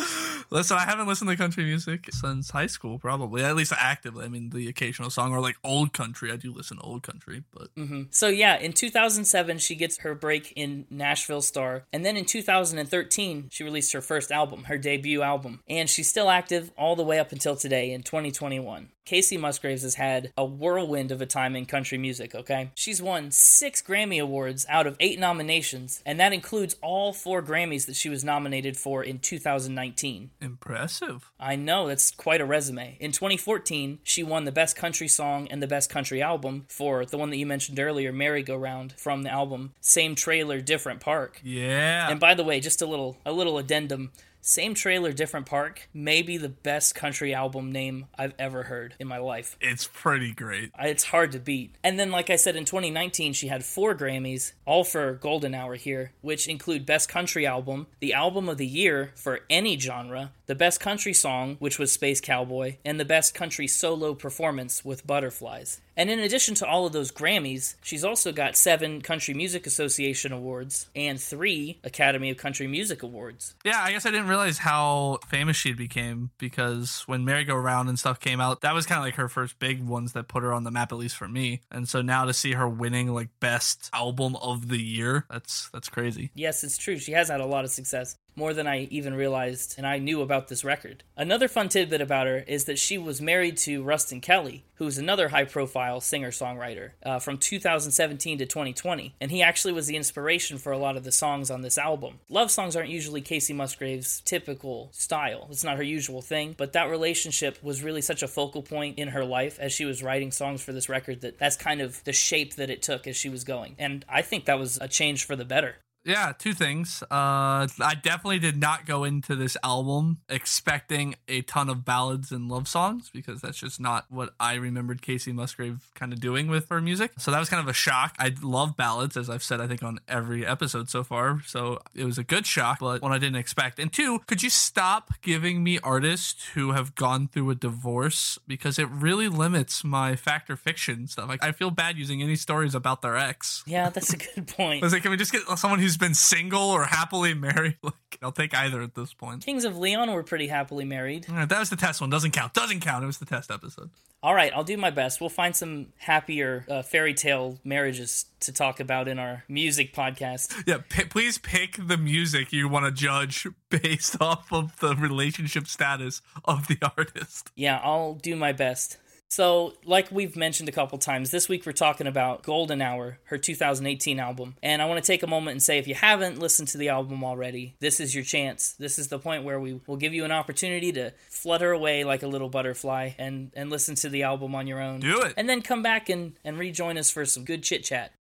Listen, 0.53 0.79
I 0.79 0.85
haven't 0.85 1.07
listened 1.07 1.31
to 1.31 1.37
country 1.37 1.65
music 1.65 2.09
since 2.11 2.51
high 2.51 2.67
school, 2.67 2.99
probably. 2.99 3.45
At 3.45 3.55
least 3.55 3.73
actively. 3.79 4.25
I 4.25 4.29
mean, 4.29 4.51
the 4.51 4.69
occasional 4.69 5.09
song 5.09 5.33
or 5.33 5.41
like 5.41 5.57
old 5.63 5.93
country. 5.93 6.33
I 6.33 6.37
do 6.37 6.53
listen 6.53 6.79
to 6.79 6.83
old 6.83 7.05
country, 7.05 7.45
but 7.53 7.75
mm-hmm. 7.77 8.03
So 8.11 8.29
yeah, 8.29 8.59
in 8.59 8.73
2007 8.73 9.59
she 9.59 9.77
gets 9.77 9.99
her 9.99 10.15
break 10.15 10.53
in 10.57 10.87
Nashville 10.91 11.43
Star, 11.43 11.85
and 11.93 12.05
then 12.05 12.17
in 12.17 12.25
2013 12.25 13.49
she 13.51 13.65
released 13.65 13.93
her 13.93 14.01
first 14.01 14.33
album, 14.33 14.65
her 14.65 14.77
debut 14.77 15.23
album, 15.23 15.61
and 15.69 15.89
she's 15.89 16.09
still 16.09 16.31
active 16.31 16.73
all 16.77 16.97
the 16.97 17.05
way 17.05 17.21
up 17.21 17.31
until 17.31 17.55
today 17.55 17.93
in 17.93 18.03
2021. 18.03 18.89
Kacey 19.07 19.39
Musgraves 19.39 19.83
has 19.83 19.95
had 19.95 20.33
a 20.37 20.45
whirlwind 20.45 21.11
of 21.11 21.21
a 21.21 21.27
time 21.27 21.57
in 21.57 21.67
country 21.67 21.99
music, 21.99 22.35
okay? 22.35 22.71
She's 22.75 23.03
won 23.03 23.31
six 23.31 23.83
Grammy 23.83 24.23
Awards 24.23 24.67
out 24.69 24.87
of 24.87 24.97
eight 25.01 25.19
nominations, 25.19 26.03
and 26.07 26.21
that 26.21 26.33
includes 26.33 26.77
all 26.83 27.13
four 27.13 27.43
Grammys 27.43 27.87
that 27.87 27.97
she 27.97 28.09
was 28.09 28.23
nominated 28.23 28.77
for 28.77 29.03
in 29.03 29.19
2019. 29.19 30.31
impressive. 30.41 31.31
I 31.41 31.57
know, 31.57 31.89
that's 31.89 32.11
quite 32.11 32.41
a 32.41 32.45
resume. 32.45 32.97
In 33.01 33.13
2014, 33.13 33.99
she 34.03 34.23
won 34.23 34.45
the 34.45 34.53
Best 34.53 34.77
Country 34.77 35.09
Song 35.09 35.49
and 35.51 35.63
the 35.63 35.67
Best 35.67 35.91
Country 35.91 36.23
Album 36.23 36.67
for 36.69 37.05
the 37.05 37.19
one 37.19 37.31
that 37.31 37.37
you 37.37 37.47
mentioned 37.47 37.81
earlier, 37.81 38.13
Merry 38.13 38.43
Go 38.43 38.57
Round, 38.57 38.93
from 38.93 39.23
the 39.23 39.31
album 39.31 39.73
Same 39.81 40.15
Trailer, 40.15 40.61
Different 40.61 41.01
Park. 41.01 41.41
Yeah. 41.43 42.09
And 42.11 42.21
by 42.21 42.35
the 42.35 42.45
way, 42.45 42.61
just 42.61 42.83
a 42.83 42.87
little 42.87 43.17
a 43.27 43.33
little 43.33 43.59
addendum. 43.59 44.13
Same 44.43 44.75
trailer, 44.75 45.13
different 45.13 45.47
park 45.47 45.89
may 45.93 46.23
be 46.23 46.37
the 46.37 46.49
best 46.49 46.95
country 46.95 47.35
album 47.35 47.71
name 47.73 48.07
I've 48.19 48.35
ever 48.39 48.65
heard 48.65 48.95
in 48.99 49.07
my 49.07 49.19
life. 49.19 49.57
it's 49.61 49.87
pretty 49.87 50.33
great. 50.33 50.73
It's 50.79 51.05
hard 51.05 51.33
to 51.33 51.39
beat. 51.39 51.75
And 51.85 51.99
then, 51.99 52.11
like 52.11 52.31
I 52.31 52.37
said, 52.37 52.57
in 52.57 52.65
2019, 52.65 53.33
she 53.35 53.49
had 53.49 53.65
four 53.65 53.95
Grammys, 53.95 54.53
all 54.65 54.83
for 54.85 55.13
Golden 55.15 55.55
Hour 55.55 55.75
here, 55.75 56.13
which 56.23 56.49
include 56.49 56.87
Best 56.87 57.09
Country 57.09 57.47
Album, 57.47 57.87
the 58.01 58.15
Album 58.15 58.49
of 58.49 58.57
the 58.57 58.67
Year 58.67 59.13
for 59.15 59.41
any 59.51 59.79
genre, 59.79 60.33
the 60.47 60.55
Best 60.55 60.81
Country 60.81 61.13
Song, 61.13 61.57
which 61.59 61.79
was 61.79 61.93
Space 61.93 62.21
Cowboy, 62.21 62.77
and 62.85 62.99
the 62.99 63.05
Best 63.05 63.35
Country 63.35 63.67
Solo 63.67 64.15
Performance 64.15 64.85
with 64.85 65.07
Butterflies. 65.07 65.81
And 66.01 66.09
in 66.09 66.19
addition 66.19 66.55
to 66.55 66.67
all 66.67 66.87
of 66.87 66.95
those 66.95 67.13
Grammys, 67.13 67.75
she's 67.83 68.05
also 68.05 68.33
got 68.33 68.57
seven 68.57 69.03
Country 69.03 69.35
Music 69.35 69.67
Association 69.67 70.33
awards 70.33 70.89
and 70.97 71.21
three 71.21 71.79
Academy 71.85 72.31
of 72.31 72.39
Country 72.39 72.67
Music 72.67 73.03
awards. 73.03 73.55
Yeah, 73.67 73.83
I 73.83 73.93
guess 73.93 74.07
I 74.07 74.11
didn't 74.11 74.29
realize 74.29 74.57
how 74.57 75.19
famous 75.29 75.59
she 75.59 75.75
became 75.75 76.31
because 76.39 77.03
when 77.03 77.27
Merry 77.27 77.45
Go 77.45 77.55
Round 77.55 77.91
and 77.91 77.99
stuff 77.99 78.19
came 78.19 78.41
out, 78.41 78.63
that 78.63 78.73
was 78.73 78.87
kind 78.87 78.99
of 78.99 79.05
like 79.05 79.17
her 79.17 79.29
first 79.29 79.59
big 79.59 79.87
ones 79.87 80.15
that 80.15 80.27
put 80.27 80.43
her 80.43 80.55
on 80.55 80.65
the 80.65 80.71
map, 80.71 80.91
at 80.91 80.97
least 80.97 81.19
for 81.19 81.29
me. 81.29 81.61
And 81.71 81.87
so 81.87 82.01
now 82.01 82.25
to 82.25 82.33
see 82.33 82.53
her 82.53 82.67
winning 82.67 83.13
like 83.13 83.29
best 83.39 83.91
album 83.93 84.37
of 84.37 84.71
the 84.71 84.81
year, 84.81 85.27
that's 85.29 85.69
that's 85.69 85.91
crazy. 85.91 86.31
Yes, 86.35 86.65
it's 86.65 86.79
true. 86.79 86.97
She 86.97 87.13
has 87.13 87.29
had 87.29 87.43
a 87.43 87.47
lot 87.47 87.67
of 87.67 87.71
success, 87.71 88.17
more 88.41 88.55
than 88.55 88.67
I 88.67 88.89
even 88.91 89.15
realized 89.15 89.75
and 89.77 89.87
I 89.87 89.99
knew 89.99 90.23
about 90.23 90.49
this 90.49 90.65
record. 90.65 91.05
Another 91.15 91.47
fun 91.47 91.69
tidbit 91.69 92.01
about 92.01 92.27
her 92.27 92.39
is 92.49 92.65
that 92.65 92.79
she 92.79 92.97
was 92.97 93.21
married 93.21 93.59
to 93.59 93.83
Ruston 93.83 94.23
Kelly, 94.23 94.65
who's 94.77 94.97
another 94.97 95.29
high 95.29 95.45
profile 95.45 96.01
singer 96.01 96.31
songwriter 96.31 96.93
uh, 97.05 97.19
from 97.19 97.37
2017 97.37 98.39
to 98.39 98.47
2020. 98.47 99.15
And 99.21 99.31
he 99.31 99.43
actually 99.43 99.75
was 99.75 99.87
the 99.87 99.97
inspiration 99.97 100.57
for 100.57 100.73
a 100.73 100.79
lot 100.79 100.97
of 100.97 101.05
the 101.05 101.13
songs 101.13 101.51
on 101.51 101.61
this 101.61 101.77
album. 101.77 102.21
Love 102.31 102.51
songs 102.51 102.75
aren't 102.75 102.89
usually 102.89 103.21
Kacey 103.21 103.55
Musgraves' 103.55 104.23
typical 104.23 104.89
style, 104.93 105.47
it's 105.51 105.63
not 105.63 105.77
her 105.77 105.83
usual 105.83 106.23
thing, 106.23 106.55
but 106.57 106.73
that 106.73 106.89
relationship 106.91 107.63
was 107.63 107.85
really 107.85 108.01
such 108.01 108.23
a 108.23 108.29
focal 108.29 108.63
point 108.63 108.99
in 108.99 109.09
her 109.09 109.25
life 109.25 109.59
as 109.61 109.71
she 109.71 109.85
was 109.85 110.03
writing 110.03 110.33
songs 110.33 110.63
for 110.63 110.73
this 110.73 110.89
record 110.89 111.21
that 111.21 111.39
that's 111.39 111.57
kind 111.57 111.83
of 111.83 112.03
the 112.05 112.13
shape 112.15 112.57
that 112.57 112.71
it 112.71 112.81
took 112.81 113.07
as 113.07 113.19
she 113.19 113.29
was 113.29 113.45
going. 113.45 113.77
And 113.79 114.03
I 114.09 114.23
think 114.23 114.47
that 114.47 114.59
was 114.59 114.79
a 114.81 114.89
change 114.89 115.27
for 115.27 115.37
the 115.37 115.45
better. 115.45 115.77
Yeah, 116.05 116.33
two 116.39 116.55
things. 116.55 117.03
Uh, 117.11 117.69
I 117.81 117.95
definitely 118.03 118.39
did 118.39 118.57
not 118.57 118.87
go 118.87 119.05
into 119.05 119.37
this 119.37 119.57
album 119.63 120.19
expecting 120.29 121.15
a 121.29 121.43
ton 121.43 121.69
of 121.69 121.85
ballads 121.85 122.33
and 122.33 122.49
love 122.49 122.69
songs 122.69 123.11
because 123.13 123.41
that's 123.41 123.59
just 123.59 123.81
not 123.81 124.07
what 124.09 124.31
I 124.41 124.55
remembered 124.55 125.03
Kacey 125.03 125.35
Musgrave 125.35 125.91
kind 125.95 126.13
of 126.13 126.21
doing 126.21 126.49
with 126.49 126.69
her 126.71 126.81
music. 126.81 127.13
So 127.19 127.31
that 127.31 127.39
was 127.39 127.49
kind 127.51 127.63
of 127.63 127.69
a 127.69 127.75
shock. 127.75 128.15
I 128.19 128.35
love 128.43 128.77
ballads, 128.77 129.17
as 129.17 129.29
I've 129.29 129.43
said, 129.43 129.61
I 129.61 129.67
think, 129.67 129.83
on 129.83 129.99
every 130.09 130.47
episode 130.47 130.89
so 130.89 131.05
far. 131.05 131.43
So 131.47 131.81
it 131.95 132.05
was 132.05 132.17
a 132.17 132.25
good 132.25 132.47
shock, 132.47 132.79
but 132.81 133.03
one 133.03 133.13
I 133.13 133.19
didn't 133.19 133.37
expect. 133.37 133.79
And 133.79 133.93
two, 133.93 134.21
could 134.21 134.43
you 134.43 134.51
stop 134.51 135.11
giving 135.21 135.63
me 135.63 135.79
artists 135.81 136.49
who 136.55 136.73
have 136.73 136.95
gone 136.95 137.29
through 137.29 137.51
a 137.51 137.55
divorce 137.55 138.39
because 138.47 138.79
it 138.79 138.89
really 138.89 139.29
limits 139.29 139.85
my 139.85 140.17
factor 140.17 140.57
fiction 140.57 141.07
stuff? 141.07 141.29
Like, 141.29 141.45
I 141.45 141.53
feel 141.53 141.71
bad 141.71 141.99
using 141.99 142.23
any 142.23 142.37
stories 142.37 142.75
about 142.75 143.03
their 143.03 143.17
ex. 143.17 143.63
Yeah, 143.67 143.91
that's 143.91 144.13
a 144.13 144.17
good 144.17 144.47
point. 144.47 144.71
I 144.83 144.87
was 144.87 144.93
like, 144.93 145.03
can 145.03 145.11
we 145.11 145.19
just 145.19 145.33
get 145.33 145.43
someone 145.59 145.79
who's 145.79 145.90
been 145.97 146.15
single 146.15 146.63
or 146.71 146.85
happily 146.85 147.35
married? 147.35 147.77
Like, 147.83 147.95
I'll 148.23 148.33
take 148.33 148.55
either 148.55 148.81
at 148.83 148.95
this 148.95 149.13
point. 149.13 149.45
Kings 149.45 149.65
of 149.65 149.77
Leon 149.79 150.13
were 150.13 150.23
pretty 150.23 150.49
happily 150.49 150.85
married. 150.85 151.27
All 151.29 151.37
right, 151.37 151.49
that 151.49 151.59
was 151.59 151.71
the 151.71 151.77
test 151.77 152.01
one. 152.01 152.11
Doesn't 152.11 152.33
count. 152.33 152.55
Doesn't 152.55 152.81
count. 152.81 153.03
It 153.05 153.07
was 153.07 153.19
the 153.19 153.27
test 153.27 153.51
episode. 153.51 153.91
All 154.23 154.35
right, 154.35 154.53
I'll 154.55 154.65
do 154.65 154.77
my 154.77 154.91
best. 154.91 155.19
We'll 155.21 155.31
find 155.31 155.57
some 155.57 155.87
happier 155.97 156.67
uh, 156.69 156.83
fairy 156.83 157.15
tale 157.15 157.59
marriages 157.65 158.27
to 158.41 158.53
talk 158.53 158.79
about 158.79 159.09
in 159.09 159.19
our 159.19 159.45
music 159.49 159.95
podcast. 159.95 160.65
Yeah, 160.67 160.79
p- 160.87 161.05
please 161.07 161.39
pick 161.39 161.77
the 161.79 161.97
music 161.97 162.53
you 162.53 162.69
want 162.69 162.85
to 162.85 162.93
judge 162.93 163.47
based 163.71 164.21
off 164.21 164.53
of 164.53 164.79
the 164.81 164.95
relationship 164.95 165.67
status 165.67 166.21
of 166.45 166.67
the 166.69 166.77
artist. 166.99 167.51
Yeah, 167.57 167.81
I'll 167.83 168.15
do 168.15 168.37
my 168.37 168.53
best. 168.53 168.99
So, 169.31 169.75
like 169.85 170.11
we've 170.11 170.35
mentioned 170.35 170.69
a 170.69 170.73
couple 170.73 170.99
times, 170.99 171.31
this 171.31 171.49
week 171.49 171.65
we're 171.65 171.71
talking 171.71 172.09
about 172.09 172.43
Golden 172.43 172.83
Hour, 172.83 173.19
her 173.27 173.39
2018 173.39 174.19
album. 174.19 174.57
And 174.61 174.83
I 174.83 174.87
want 174.87 175.03
to 175.03 175.07
take 175.07 175.23
a 175.23 175.29
moment 175.29 175.53
and 175.53 175.63
say 175.63 175.79
if 175.79 175.87
you 175.87 175.95
haven't 175.95 176.41
listened 176.41 176.67
to 176.69 176.79
the 176.79 176.89
album 176.89 177.23
already, 177.23 177.77
this 177.79 178.01
is 178.01 178.13
your 178.13 178.25
chance. 178.25 178.73
This 178.73 178.99
is 178.99 179.07
the 179.07 179.21
point 179.21 179.45
where 179.45 179.61
we 179.61 179.81
will 179.87 179.97
give 179.97 180.13
you 180.13 180.25
an 180.25 180.33
opportunity 180.33 180.91
to 180.93 181.13
flutter 181.29 181.71
away 181.71 182.03
like 182.03 182.25
a 182.25 182.27
little 182.27 182.49
butterfly 182.49 183.13
and, 183.19 183.53
and 183.55 183.71
listen 183.71 183.95
to 183.97 184.09
the 184.09 184.25
album 184.25 184.57
on 184.57 184.67
your 184.67 184.81
own. 184.81 184.99
Do 184.99 185.23
it. 185.23 185.35
And 185.37 185.49
then 185.49 185.63
come 185.63 185.83
back 185.83 186.09
and, 186.09 186.33
and 186.45 186.59
rejoin 186.59 186.99
us 186.99 187.09
for 187.09 187.25
some 187.25 187.45
good 187.45 187.63
chit 187.63 187.85
chat. 187.85 188.13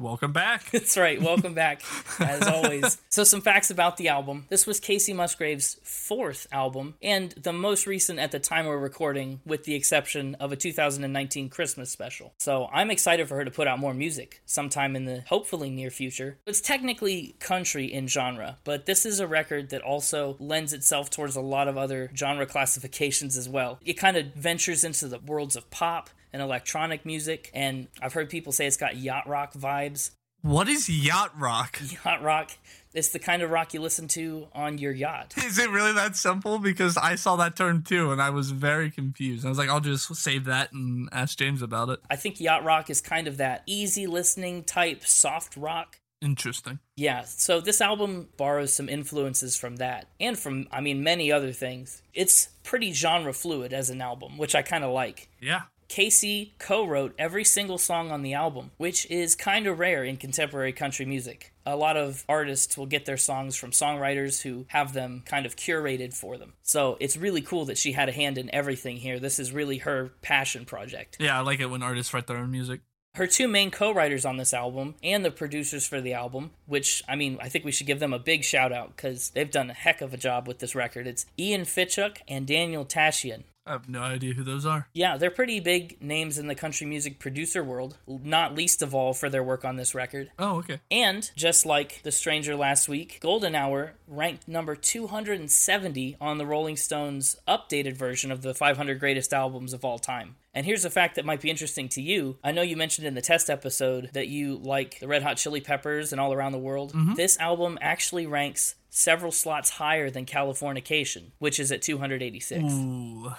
Welcome 0.00 0.30
back. 0.30 0.70
That's 0.70 0.96
right. 0.96 1.20
Welcome 1.20 1.54
back, 1.54 1.82
as 2.20 2.46
always. 2.46 2.98
So, 3.10 3.24
some 3.24 3.40
facts 3.40 3.70
about 3.70 3.96
the 3.96 4.08
album. 4.08 4.46
This 4.48 4.64
was 4.64 4.80
Kacey 4.80 5.12
Musgrave's 5.12 5.80
fourth 5.82 6.46
album, 6.52 6.94
and 7.02 7.32
the 7.32 7.52
most 7.52 7.84
recent 7.86 8.20
at 8.20 8.30
the 8.30 8.38
time 8.38 8.66
we're 8.66 8.78
recording, 8.78 9.40
with 9.44 9.64
the 9.64 9.74
exception 9.74 10.36
of 10.36 10.52
a 10.52 10.56
2019 10.56 11.48
Christmas 11.48 11.90
special. 11.90 12.32
So, 12.38 12.68
I'm 12.72 12.92
excited 12.92 13.28
for 13.28 13.34
her 13.36 13.44
to 13.44 13.50
put 13.50 13.66
out 13.66 13.80
more 13.80 13.94
music 13.94 14.40
sometime 14.46 14.94
in 14.94 15.04
the 15.04 15.22
hopefully 15.22 15.70
near 15.70 15.90
future. 15.90 16.38
It's 16.46 16.60
technically 16.60 17.34
country 17.40 17.86
in 17.92 18.06
genre, 18.06 18.58
but 18.62 18.86
this 18.86 19.04
is 19.04 19.18
a 19.18 19.26
record 19.26 19.70
that 19.70 19.82
also 19.82 20.36
lends 20.38 20.72
itself 20.72 21.10
towards 21.10 21.34
a 21.34 21.40
lot 21.40 21.66
of 21.66 21.76
other 21.76 22.10
genre 22.14 22.46
classifications 22.46 23.36
as 23.36 23.48
well. 23.48 23.80
It 23.84 23.94
kind 23.94 24.16
of 24.16 24.34
ventures 24.34 24.84
into 24.84 25.08
the 25.08 25.18
worlds 25.18 25.56
of 25.56 25.68
pop 25.70 26.10
and 26.32 26.42
electronic 26.42 27.04
music, 27.06 27.50
and 27.54 27.88
I've 28.00 28.12
heard 28.12 28.30
people 28.30 28.52
say 28.52 28.66
it's 28.66 28.76
got 28.76 28.96
yacht 28.96 29.28
rock 29.28 29.54
vibes. 29.54 30.10
What 30.42 30.68
is 30.68 30.88
yacht 30.88 31.38
rock? 31.38 31.80
Yacht 32.04 32.22
rock, 32.22 32.52
it's 32.94 33.08
the 33.08 33.18
kind 33.18 33.42
of 33.42 33.50
rock 33.50 33.74
you 33.74 33.80
listen 33.80 34.06
to 34.08 34.46
on 34.54 34.78
your 34.78 34.92
yacht. 34.92 35.34
Is 35.36 35.58
it 35.58 35.68
really 35.70 35.92
that 35.92 36.14
simple? 36.14 36.58
Because 36.58 36.96
I 36.96 37.16
saw 37.16 37.36
that 37.36 37.56
term 37.56 37.82
too 37.82 38.12
and 38.12 38.22
I 38.22 38.30
was 38.30 38.52
very 38.52 38.90
confused. 38.90 39.44
I 39.44 39.48
was 39.48 39.58
like, 39.58 39.68
I'll 39.68 39.80
just 39.80 40.14
save 40.14 40.44
that 40.44 40.72
and 40.72 41.08
ask 41.10 41.36
James 41.36 41.60
about 41.60 41.88
it. 41.88 42.00
I 42.08 42.14
think 42.16 42.40
yacht 42.40 42.64
rock 42.64 42.88
is 42.88 43.00
kind 43.00 43.26
of 43.26 43.36
that 43.38 43.62
easy 43.66 44.06
listening 44.06 44.62
type 44.62 45.04
soft 45.04 45.56
rock. 45.56 45.98
Interesting. 46.20 46.78
Yeah, 46.96 47.22
so 47.24 47.60
this 47.60 47.80
album 47.80 48.28
borrows 48.36 48.72
some 48.72 48.88
influences 48.88 49.56
from 49.56 49.76
that 49.76 50.06
and 50.18 50.36
from, 50.38 50.66
I 50.72 50.80
mean, 50.80 51.02
many 51.02 51.30
other 51.30 51.52
things. 51.52 52.02
It's 52.14 52.46
pretty 52.64 52.92
genre 52.92 53.32
fluid 53.32 53.72
as 53.72 53.90
an 53.90 54.00
album, 54.00 54.36
which 54.36 54.54
I 54.54 54.62
kind 54.62 54.82
of 54.82 54.92
like. 54.92 55.28
Yeah. 55.40 55.62
Kacey 55.88 56.50
co 56.58 56.86
wrote 56.86 57.14
every 57.18 57.44
single 57.44 57.78
song 57.78 58.10
on 58.10 58.22
the 58.22 58.34
album, 58.34 58.70
which 58.76 59.10
is 59.10 59.34
kind 59.34 59.66
of 59.66 59.78
rare 59.78 60.04
in 60.04 60.18
contemporary 60.18 60.72
country 60.72 61.06
music. 61.06 61.52
A 61.64 61.76
lot 61.76 61.96
of 61.96 62.24
artists 62.28 62.76
will 62.76 62.86
get 62.86 63.06
their 63.06 63.16
songs 63.16 63.56
from 63.56 63.70
songwriters 63.70 64.42
who 64.42 64.66
have 64.68 64.92
them 64.92 65.22
kind 65.24 65.46
of 65.46 65.56
curated 65.56 66.14
for 66.14 66.36
them. 66.36 66.52
So 66.62 66.96
it's 67.00 67.16
really 67.16 67.40
cool 67.40 67.64
that 67.66 67.78
she 67.78 67.92
had 67.92 68.08
a 68.08 68.12
hand 68.12 68.38
in 68.38 68.54
everything 68.54 68.98
here. 68.98 69.18
This 69.18 69.38
is 69.38 69.52
really 69.52 69.78
her 69.78 70.12
passion 70.22 70.66
project. 70.66 71.16
Yeah, 71.18 71.38
I 71.38 71.42
like 71.42 71.60
it 71.60 71.70
when 71.70 71.82
artists 71.82 72.12
write 72.12 72.26
their 72.26 72.38
own 72.38 72.50
music. 72.50 72.80
Her 73.14 73.26
two 73.26 73.48
main 73.48 73.70
co 73.70 73.92
writers 73.92 74.24
on 74.24 74.36
this 74.36 74.54
album 74.54 74.94
and 75.02 75.24
the 75.24 75.30
producers 75.30 75.86
for 75.86 76.00
the 76.00 76.12
album, 76.12 76.52
which, 76.66 77.02
I 77.08 77.16
mean, 77.16 77.38
I 77.40 77.48
think 77.48 77.64
we 77.64 77.72
should 77.72 77.86
give 77.86 77.98
them 77.98 78.12
a 78.12 78.18
big 78.18 78.44
shout 78.44 78.72
out 78.72 78.94
because 78.94 79.30
they've 79.30 79.50
done 79.50 79.70
a 79.70 79.74
heck 79.74 80.00
of 80.00 80.14
a 80.14 80.18
job 80.18 80.46
with 80.46 80.58
this 80.58 80.74
record. 80.74 81.06
It's 81.06 81.26
Ian 81.38 81.62
Fitchuk 81.62 82.18
and 82.28 82.46
Daniel 82.46 82.84
Tashian. 82.84 83.44
I 83.68 83.72
have 83.72 83.88
no 83.88 84.00
idea 84.00 84.32
who 84.32 84.42
those 84.42 84.64
are. 84.64 84.88
Yeah, 84.94 85.18
they're 85.18 85.30
pretty 85.30 85.60
big 85.60 86.02
names 86.02 86.38
in 86.38 86.46
the 86.46 86.54
country 86.54 86.86
music 86.86 87.18
producer 87.18 87.62
world, 87.62 87.98
not 88.06 88.54
least 88.54 88.80
of 88.80 88.94
all 88.94 89.12
for 89.12 89.28
their 89.28 89.44
work 89.44 89.64
on 89.64 89.76
this 89.76 89.94
record. 89.94 90.30
Oh, 90.38 90.56
okay. 90.58 90.80
And 90.90 91.30
just 91.36 91.66
like 91.66 92.02
The 92.02 92.12
Stranger 92.12 92.56
last 92.56 92.88
week, 92.88 93.18
Golden 93.20 93.54
Hour 93.54 93.92
ranked 94.06 94.48
number 94.48 94.74
270 94.74 96.16
on 96.20 96.38
the 96.38 96.46
Rolling 96.46 96.76
Stones 96.76 97.36
updated 97.46 97.96
version 97.96 98.32
of 98.32 98.40
the 98.40 98.54
500 98.54 98.98
greatest 98.98 99.34
albums 99.34 99.74
of 99.74 99.84
all 99.84 99.98
time. 99.98 100.36
And 100.58 100.66
here's 100.66 100.84
a 100.84 100.90
fact 100.90 101.14
that 101.14 101.24
might 101.24 101.40
be 101.40 101.50
interesting 101.50 101.88
to 101.90 102.02
you. 102.02 102.36
I 102.42 102.50
know 102.50 102.62
you 102.62 102.76
mentioned 102.76 103.06
in 103.06 103.14
the 103.14 103.22
test 103.22 103.48
episode 103.48 104.10
that 104.12 104.26
you 104.26 104.56
like 104.56 104.98
the 104.98 105.06
Red 105.06 105.22
Hot 105.22 105.36
Chili 105.36 105.60
Peppers 105.60 106.10
and 106.10 106.20
All 106.20 106.32
Around 106.32 106.50
the 106.50 106.58
World. 106.58 106.92
Mm-hmm. 106.94 107.14
This 107.14 107.38
album 107.38 107.78
actually 107.80 108.26
ranks 108.26 108.74
several 108.90 109.30
slots 109.30 109.70
higher 109.70 110.10
than 110.10 110.26
Californication, 110.26 111.30
which 111.38 111.60
is 111.60 111.70
at 111.70 111.80
286. 111.80 112.60
Ooh, 112.60 113.32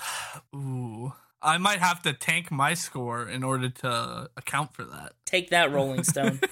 ooh. 0.56 1.12
I 1.42 1.58
might 1.58 1.80
have 1.80 2.02
to 2.04 2.14
tank 2.14 2.52
my 2.52 2.74
score 2.74 3.28
in 3.28 3.44
order 3.44 3.68
to 3.68 4.30
account 4.38 4.74
for 4.74 4.86
that. 4.86 5.12
Take 5.26 5.50
that, 5.50 5.74
Rolling 5.74 6.06
Stone. 6.06 6.40